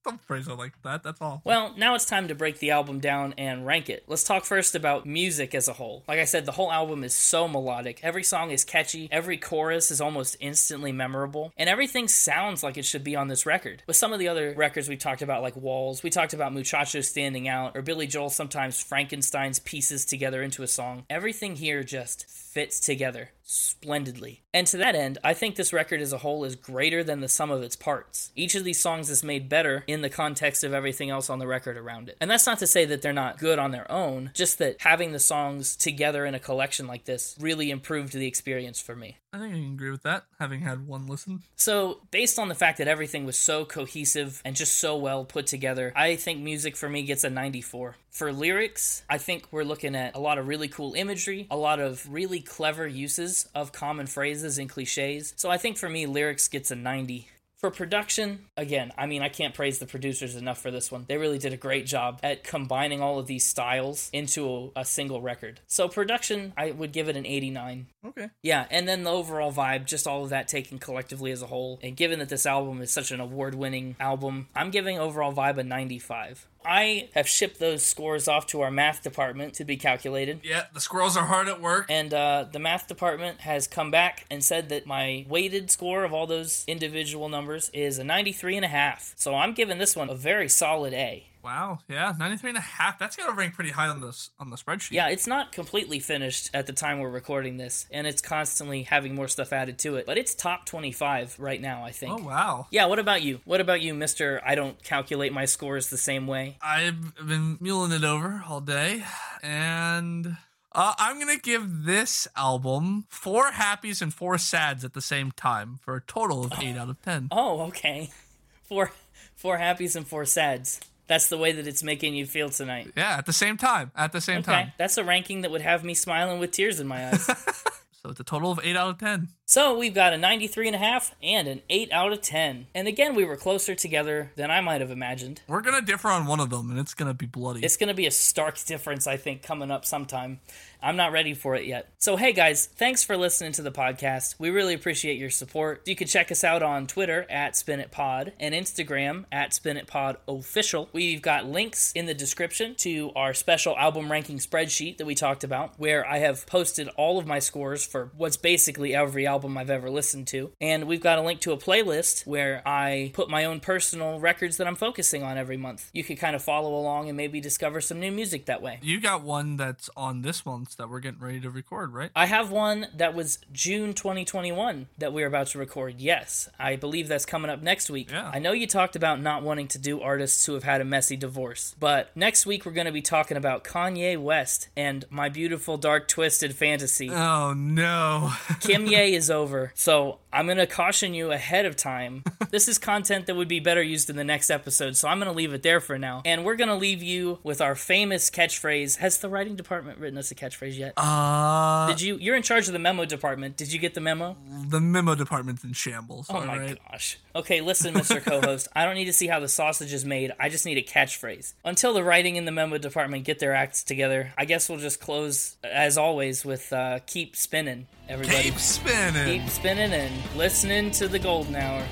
Don't 0.08 0.22
phrase 0.22 0.48
it 0.48 0.54
like 0.54 0.82
that. 0.84 1.04
That's 1.04 1.20
all. 1.22 1.42
Well, 1.44 1.74
now 1.76 1.94
it's 1.94 2.06
time 2.06 2.30
to 2.30 2.36
break 2.36 2.60
the 2.60 2.72
album 2.72 3.02
down 3.02 3.34
and 3.38 3.66
rank 3.66 3.90
it. 3.90 4.06
Let's 4.08 4.24
talk 4.24 4.46
first 4.46 4.74
about 4.74 5.06
music 5.06 5.54
as 5.54 5.68
a 5.68 5.74
whole. 5.74 6.06
Like 6.08 6.20
I 6.20 6.24
said, 6.24 6.46
the 6.46 6.54
whole 6.54 6.72
album 6.72 7.04
is 7.04 7.14
so 7.14 7.46
melodic. 7.46 8.00
Every 8.04 8.24
song 8.24 8.52
is 8.52 8.64
catchy, 8.64 9.10
every 9.12 9.38
chorus 9.38 9.92
is 9.92 10.00
almost 10.00 10.38
instantly 10.40 10.94
memorable, 10.94 11.52
and 11.58 11.68
everything 11.70 12.08
sounds 12.08 12.64
like 12.64 12.78
it 12.78 12.86
should 12.86 13.04
be 13.04 13.18
on 13.18 13.28
this 13.28 13.46
record. 13.46 13.84
With 13.86 13.98
some 13.98 14.14
of 14.14 14.20
the 14.20 14.30
other 14.30 14.54
records 14.56 14.88
we 14.88 14.96
talked 14.96 15.22
about, 15.22 15.42
like 15.42 15.58
Walls, 15.58 16.04
we 16.04 16.10
talked 16.10 16.34
about 16.34 16.54
Muchacho 16.54 17.02
Standing 17.02 17.50
Out, 17.50 17.76
or 17.76 17.82
Billy 17.82 18.08
Joel 18.08 18.30
sometimes 18.30 18.82
Frankenstein's 18.82 19.60
pieces 19.60 20.06
together 20.06 20.42
into 20.42 20.64
a 20.64 20.68
song. 20.68 21.04
Everything 21.10 21.58
here 21.58 21.84
just 21.84 22.30
fits 22.58 22.80
together 22.80 23.30
splendidly. 23.44 24.42
And 24.52 24.66
to 24.68 24.78
that 24.78 24.96
end, 24.96 25.20
I 25.24 25.36
think 25.36 25.56
this 25.56 25.72
record 25.72 26.02
as 26.02 26.12
a 26.12 26.18
whole 26.18 26.44
is 26.44 26.56
greater 26.56 27.04
than 27.04 27.22
the 27.22 27.28
sum 27.28 27.52
of 27.52 27.62
its 27.62 27.76
parts. 27.76 28.32
Each 28.36 28.56
of 28.56 28.64
these 28.64 28.82
songs 28.82 29.12
is 29.12 29.24
made 29.24 29.48
better 29.48 29.84
in 29.86 30.02
the 30.02 30.10
context 30.10 30.64
of 30.64 30.74
everything 30.74 31.12
else 31.12 31.30
on 31.30 31.38
the 31.38 31.46
record 31.46 31.78
around 31.78 32.10
it. 32.10 32.18
And 32.20 32.32
that's 32.32 32.48
not 32.48 32.58
to 32.60 32.68
say 32.68 32.84
that 32.86 33.04
they're 33.04 33.14
not 33.14 33.38
good 33.38 33.60
on 33.60 33.70
their 33.70 33.90
own, 33.92 34.32
just 34.34 34.58
that 34.58 34.82
having 34.82 35.12
the 35.12 35.20
songs 35.20 35.76
together 35.76 36.26
in 36.26 36.34
a 36.34 36.40
collection 36.40 36.88
like 36.88 37.06
this 37.06 37.38
really 37.40 37.70
improved 37.70 38.14
the 38.14 38.26
experience 38.26 38.82
for 38.82 38.96
me. 38.96 39.18
I 39.32 39.40
think 39.40 39.54
I 39.54 39.58
can 39.58 39.74
agree 39.74 39.92
with 39.92 40.04
that, 40.04 40.24
having 40.40 40.62
had 40.62 40.88
one 40.88 41.06
listen. 41.06 41.44
So, 41.56 42.00
based 42.10 42.40
on 42.40 42.48
the 42.48 42.56
fact 42.56 42.80
that 42.80 42.88
everything 42.88 43.26
was 43.26 43.38
so 43.38 43.66
cohesive 43.66 44.42
and 44.44 44.56
just 44.56 44.80
so 44.80 44.98
well 44.98 45.26
put 45.26 45.46
together, 45.46 45.94
I 45.96 46.16
think 46.16 46.42
music 46.42 46.76
for 46.76 46.90
me 46.90 47.04
gets 47.04 47.24
a 47.24 47.30
94. 47.30 47.98
For 48.18 48.34
lyrics, 48.34 49.04
I 49.08 49.20
think 49.20 49.46
we're 49.52 49.64
looking 49.64 49.96
at 49.96 50.16
a 50.16 50.20
lot 50.20 50.40
of 50.40 50.48
really 50.48 50.68
cool 50.68 50.96
imagery, 50.96 51.46
a 51.52 51.56
lot 51.56 51.80
of 51.80 52.12
really 52.12 52.40
clever 52.40 52.88
uses 52.88 53.48
of 53.54 53.72
common 53.72 54.08
phrases 54.08 54.58
and 54.58 54.68
cliches. 54.68 55.36
So, 55.38 55.52
I 55.52 55.58
think 55.58 55.78
for 55.78 55.88
me, 55.88 56.08
lyrics 56.08 56.48
gets 56.48 56.72
a 56.72 56.76
90. 56.76 57.28
For 57.58 57.70
production, 57.70 58.46
again, 58.56 58.92
I 58.98 59.06
mean, 59.06 59.22
I 59.22 59.30
can't 59.30 59.54
praise 59.54 59.78
the 59.78 59.86
producers 59.86 60.36
enough 60.36 60.60
for 60.60 60.72
this 60.72 60.92
one. 60.92 61.06
They 61.08 61.18
really 61.18 61.38
did 61.38 61.54
a 61.54 61.58
great 61.58 61.86
job 61.86 62.20
at 62.24 62.44
combining 62.44 63.04
all 63.04 63.20
of 63.20 63.28
these 63.28 63.46
styles 63.46 64.10
into 64.12 64.72
a, 64.76 64.82
a, 64.82 64.86
single 64.86 65.22
record. 65.22 65.60
So, 65.68 65.88
production, 65.88 66.54
I 66.58 66.72
would 66.72 66.92
give 66.92 67.10
it 67.10 67.18
an 67.18 67.26
89. 67.28 67.86
Okay. 68.04 68.30
Yeah, 68.42 68.66
and 68.72 68.88
then 68.88 69.04
the 69.04 69.12
overall 69.12 69.54
vibe, 69.54 69.86
just 69.86 70.08
all 70.08 70.24
of 70.24 70.32
that 70.32 70.48
taken 70.48 70.80
collectively 70.80 71.32
as 71.32 71.44
a 71.44 71.48
whole. 71.48 71.80
And 71.84 71.96
given 71.96 72.18
that 72.18 72.30
this 72.30 72.48
album 72.48 72.82
is 72.82 72.90
such 72.90 73.12
an 73.12 73.20
award 73.20 73.54
winning 73.54 73.96
album, 74.00 74.48
I'm 74.56 74.72
giving 74.72 74.98
overall 74.98 75.34
vibe 75.34 75.60
a 75.60 75.64
95. 75.64 76.48
I 76.68 77.10
have 77.14 77.28
shipped 77.28 77.60
those 77.60 77.86
scores 77.86 78.28
off 78.28 78.48
to 78.48 78.62
our 78.62 78.72
math 78.72 79.02
department 79.02 79.54
to 79.56 79.66
be 79.66 79.78
calculated. 79.78 80.42
Yeah, 80.44 80.64
the 80.74 80.82
squirrels 80.82 81.16
are 81.16 81.26
hard 81.26 81.48
at 81.48 81.62
work. 81.62 81.88
And 81.90 82.14
uh, 82.14 82.46
the 82.52 82.60
math 82.60 82.88
department 82.88 83.42
has 83.42 83.68
come 83.68 83.92
back 83.92 84.26
and 84.30 84.44
said 84.44 84.70
that 84.70 84.86
my 84.86 85.26
weighted 85.30 85.72
score 85.72 86.04
of 86.04 86.14
all 86.14 86.28
those 86.28 86.66
individual 86.68 87.30
numbers 87.30 87.70
is 87.74 87.98
a 88.00 88.04
93 88.04 88.58
and 88.58 88.66
a 88.66 88.70
half. 88.70 89.14
So 89.16 89.36
I'm 89.36 89.54
giving 89.54 89.78
this 89.78 89.96
one 89.96 90.10
a 90.10 90.16
very 90.16 90.50
solid 90.50 90.94
A. 90.94 91.26
Wow, 91.48 91.80
yeah, 91.88 92.12
93 92.20 92.50
and 92.50 92.58
a 92.58 92.62
half. 92.62 93.00
That's 93.00 93.16
got 93.16 93.28
to 93.28 93.34
rank 93.34 93.54
pretty 93.54 93.70
high 93.70 93.88
on 93.88 94.02
this 94.02 94.32
on 94.38 94.50
the 94.50 94.58
spreadsheet. 94.58 94.92
Yeah, 94.92 95.08
it's 95.08 95.28
not 95.28 95.54
completely 95.54 96.00
finished 96.00 96.50
at 96.54 96.68
the 96.68 96.74
time 96.74 97.00
we're 97.00 97.10
recording 97.10 97.56
this, 97.56 97.88
and 97.90 98.06
it's 98.06 98.22
constantly 98.22 98.84
having 98.84 99.16
more 99.16 99.30
stuff 99.30 99.54
added 99.54 99.80
to 99.80 99.96
it. 99.96 100.06
But 100.06 100.18
it's 100.18 100.36
top 100.36 100.66
25 100.66 101.40
right 101.40 101.62
now, 101.62 101.86
I 101.86 101.92
think. 101.92 102.20
Oh, 102.20 102.22
wow. 102.22 102.68
Yeah, 102.70 102.88
what 102.88 103.00
about 103.00 103.22
you? 103.22 103.40
What 103.46 103.62
about 103.62 103.80
you, 103.80 103.94
Mr. 103.94 104.42
I 104.46 104.56
don't 104.56 104.84
calculate 104.84 105.32
my 105.32 105.46
scores 105.46 105.90
the 105.90 105.98
same 105.98 106.28
way? 106.28 106.58
I've 106.62 107.16
been 107.16 107.58
mulling 107.62 107.94
it 107.94 108.04
over 108.04 108.44
all 108.46 108.60
day, 108.60 109.06
and 109.42 110.36
uh, 110.74 110.96
I'm 111.00 111.18
gonna 111.18 111.38
give 111.38 111.86
this 111.86 112.28
album 112.36 113.06
four 113.08 113.52
happies 113.52 114.02
and 114.02 114.14
four 114.14 114.38
sads 114.38 114.84
at 114.84 114.94
the 114.94 115.02
same 115.02 115.32
time 115.32 115.80
for 115.82 115.96
a 115.96 116.02
total 116.02 116.44
of 116.44 116.52
eight 116.62 116.76
out 116.76 116.90
of 116.90 117.02
ten. 117.02 117.30
Oh, 117.32 117.62
okay. 117.68 118.10
Four, 118.68 118.92
four 119.34 119.60
happies 119.60 119.96
and 119.96 120.06
four 120.06 120.26
sads. 120.26 120.82
That's 121.08 121.28
the 121.30 121.38
way 121.38 121.54
that 121.54 121.66
it's 121.68 121.84
making 121.84 122.16
you 122.16 122.26
feel 122.26 122.50
tonight. 122.50 122.92
Yeah, 122.98 123.18
at 123.18 123.26
the 123.26 123.34
same 123.34 123.56
time. 123.58 123.92
At 123.96 124.12
the 124.12 124.22
same 124.22 124.40
Okay, 124.40 124.52
time. 124.52 124.72
that's 124.78 124.98
a 124.98 125.04
ranking 125.04 125.42
that 125.42 125.52
would 125.52 125.62
have 125.62 125.84
me 125.84 125.94
smiling 125.94 126.40
with 126.40 126.52
tears 126.52 126.80
in 126.80 126.88
my 126.88 127.10
eyes. 127.10 127.30
So 128.04 128.12
it's 128.12 128.20
a 128.20 128.24
total 128.24 128.52
of 128.52 128.60
eight 128.64 128.78
out 128.78 128.90
of 128.92 128.98
ten. 129.00 129.30
So 129.50 129.78
we've 129.78 129.94
got 129.94 130.12
a 130.12 130.18
93 130.18 130.68
and 130.68 130.76
a 130.76 130.80
half 130.80 131.16
and 131.24 131.48
an 131.48 131.62
8 131.70 131.92
out 131.94 132.12
of 132.12 132.22
10. 132.22 132.68
And 132.76 132.88
again, 132.88 133.16
we 133.16 133.24
were 133.24 133.38
closer 133.38 133.76
together 133.76 134.32
than 134.36 134.52
I 134.52 134.60
might 134.60 134.82
have 134.82 134.92
imagined. 134.92 135.42
We're 135.48 135.62
gonna 135.62 135.82
differ 135.82 136.10
on 136.10 136.26
one 136.26 136.42
of 136.42 136.50
them, 136.50 136.70
and 136.70 136.78
it's 136.78 136.94
gonna 136.94 137.14
be 137.14 137.26
bloody. 137.26 137.62
It's 137.64 137.78
going 137.78 137.88
to 137.88 137.94
be 137.94 138.06
a 138.08 138.12
stark 138.12 138.58
difference, 138.66 139.08
I 139.08 139.18
think, 139.18 139.42
coming 139.42 139.72
up 139.72 139.86
sometime. 139.86 140.40
I'm 140.82 140.96
not 140.96 141.12
ready 141.12 141.34
for 141.34 141.56
it 141.56 141.66
yet. 141.66 141.90
So, 141.98 142.18
hey 142.18 142.34
guys, 142.34 142.68
thanks 142.68 143.04
for 143.04 143.18
listening 143.18 143.52
to 143.54 143.62
the 143.64 143.72
podcast. 143.72 144.36
We 144.38 144.50
really 144.52 144.74
appreciate 144.74 145.18
your 145.18 145.32
support. 145.32 145.82
You 145.86 145.96
can 145.96 146.08
check 146.08 146.32
us 146.32 146.44
out 146.44 146.62
on 146.62 146.86
Twitter 146.86 147.26
at 147.30 147.54
SpinItPod 147.54 148.34
and 148.40 148.54
Instagram 148.54 149.26
at 149.32 149.52
SpinItPodOfficial. 149.52 150.90
We've 150.94 151.22
got 151.22 151.46
links 151.46 151.92
in 151.94 152.06
the 152.06 152.14
description 152.14 152.76
to 152.76 153.12
our 153.16 153.34
special 153.34 153.76
album 153.78 154.12
ranking 154.12 154.38
spreadsheet 154.38 154.98
that 154.98 155.06
we 155.06 155.16
talked 155.16 155.44
about, 155.44 155.74
where 155.80 156.08
I 156.08 156.20
have 156.20 156.46
posted 156.46 156.90
all 156.90 157.18
of 157.18 157.26
my 157.26 157.40
scores 157.40 157.84
for 157.86 158.12
what's 158.16 158.38
basically 158.38 158.94
every 158.94 159.26
album 159.26 159.37
I've 159.46 159.70
ever 159.70 159.90
listened 159.90 160.28
to. 160.28 160.52
And 160.62 160.86
we've 160.86 161.02
got 161.02 161.18
a 161.18 161.22
link 161.22 161.42
to 161.42 161.52
a 161.52 161.58
playlist 161.58 162.26
where 162.26 162.62
I 162.66 163.12
put 163.14 163.30
my 163.30 163.46
own 163.46 163.60
personal 163.60 164.20
records 164.20 164.58
that 164.58 164.68
I'm 164.68 164.76
focusing 164.76 165.24
on 165.24 165.38
every 165.38 165.58
month. 165.58 165.90
You 165.94 166.04
could 166.04 166.18
kind 166.18 166.36
of 166.36 166.42
follow 166.44 166.74
along 166.76 167.08
and 167.10 167.18
maybe 167.18 167.40
discover 167.40 167.82
some 167.82 168.00
new 168.00 168.12
music 168.12 168.46
that 168.46 168.62
way. 168.62 168.80
you 168.82 169.00
got 169.00 169.22
one 169.24 169.58
that's 169.58 169.90
on 169.96 170.22
this 170.22 170.46
month 170.46 170.78
that 170.78 170.90
we're 170.90 171.00
getting 171.00 171.20
ready 171.20 171.40
to 171.42 171.50
record, 171.50 171.94
right? 171.94 172.12
I 172.16 172.26
have 172.26 172.52
one 172.52 172.88
that 172.96 173.14
was 173.14 173.40
June 173.52 173.94
2021 173.94 174.88
that 174.98 175.14
we're 175.14 175.28
about 175.28 175.48
to 175.48 175.60
record. 175.60 175.96
Yes, 176.00 176.50
I 176.60 176.76
believe 176.76 177.08
that's 177.08 177.26
coming 177.26 177.52
up 177.52 177.62
next 177.62 177.90
week. 177.90 178.12
Yeah. 178.12 178.32
I 178.34 178.40
know 178.40 178.52
you 178.52 178.68
talked 178.68 178.96
about 178.96 179.22
not 179.22 179.44
wanting 179.44 179.68
to 179.70 179.78
do 179.78 180.02
artists 180.02 180.46
who 180.46 180.54
have 180.54 180.64
had 180.64 180.82
a 180.82 180.86
messy 180.86 181.16
divorce, 181.16 181.76
but 181.80 182.16
next 182.16 182.46
week 182.46 182.66
we're 182.66 182.72
going 182.72 182.86
to 182.86 182.92
be 182.92 183.02
talking 183.02 183.38
about 183.38 183.64
Kanye 183.64 184.18
West 184.22 184.70
and 184.78 185.06
My 185.10 185.30
Beautiful 185.30 185.78
Dark 185.78 186.08
Twisted 186.08 186.56
Fantasy. 186.56 187.10
Oh 187.12 187.54
no. 187.54 188.30
Kimye 188.62 189.12
is 189.12 189.27
over, 189.30 189.72
so 189.76 190.20
I'm 190.32 190.46
going 190.46 190.58
to 190.58 190.68
caution 190.68 191.14
you 191.14 191.32
ahead 191.32 191.66
of 191.66 191.76
time. 191.76 192.24
This 192.50 192.70
is 192.70 192.78
content 192.78 193.26
that 193.26 193.36
would 193.36 193.50
be 193.50 193.60
better 193.60 193.84
used 193.84 194.10
in 194.10 194.16
the 194.16 194.24
next 194.24 194.50
episode, 194.50 194.96
so 194.96 195.10
I'm 195.10 195.20
going 195.20 195.30
to 195.30 195.36
leave 195.36 195.54
it 195.54 195.64
there 195.64 195.82
for 195.82 196.00
now. 196.00 196.22
And 196.24 196.46
we're 196.46 196.56
going 196.56 196.70
to 196.70 196.76
leave 196.76 197.04
you 197.04 197.40
with 197.44 197.60
our 197.60 197.76
famous 197.76 198.30
catchphrase. 198.30 198.98
Has 199.00 199.18
the 199.18 199.28
writing 199.28 199.58
department 199.58 200.00
written 200.00 200.18
us 200.18 200.32
a 200.32 200.36
catchphrase 200.36 200.78
yet? 200.78 200.94
uh 200.96 201.88
Did 201.88 202.00
you? 202.00 202.16
You're 202.16 202.38
in 202.38 202.44
charge 202.44 202.68
of 202.68 202.74
the 202.74 202.80
memo 202.80 203.04
department. 203.04 203.58
Did 203.58 203.74
you 203.74 203.80
get 203.80 203.96
the 203.96 204.00
memo? 204.00 204.38
the 204.70 204.80
memo 204.80 205.14
department's 205.14 205.66
in 205.66 205.74
shambles. 205.74 206.28
Oh 206.30 206.40
my 206.46 206.58
right? 206.58 206.80
gosh. 206.90 207.20
Okay, 207.36 207.60
listen, 207.60 207.94
Mr. 207.94 208.22
Co-host. 208.24 208.70
I 208.74 208.86
don't 208.86 208.96
need 208.96 209.06
to 209.06 209.14
see 209.14 209.28
how 209.28 209.42
the 209.42 209.50
sausage 209.50 209.92
is 209.92 210.06
made. 210.06 210.32
I 210.40 210.48
just 210.48 210.66
need 210.66 210.78
a 210.78 210.84
catchphrase. 210.84 211.54
Until 211.66 211.94
the 211.94 212.04
writing 212.04 212.38
in 212.38 212.46
the 212.46 212.52
memo 212.54 212.78
department 212.78 213.26
get 213.26 213.40
their 213.40 213.54
acts 213.54 213.84
together, 213.84 214.32
I 214.38 214.46
guess 214.46 214.70
we'll 214.70 214.80
just 214.80 215.02
close 215.02 215.58
as 215.66 215.98
always 215.98 216.46
with 216.46 216.72
uh, 216.72 217.00
keep 217.06 217.36
spinning, 217.36 217.88
everybody. 218.08 218.44
Keep 218.44 218.60
spinning. 218.60 219.17
Keep 219.26 219.50
spinning 219.50 219.94
and 219.94 220.14
listening 220.36 220.92
to 220.92 221.08
the 221.08 221.20
golden 221.20 221.56
hour. 221.56 221.84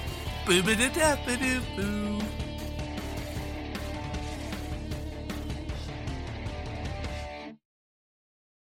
Boo-ba-da-da-ba-doo-boo. 0.46 2.25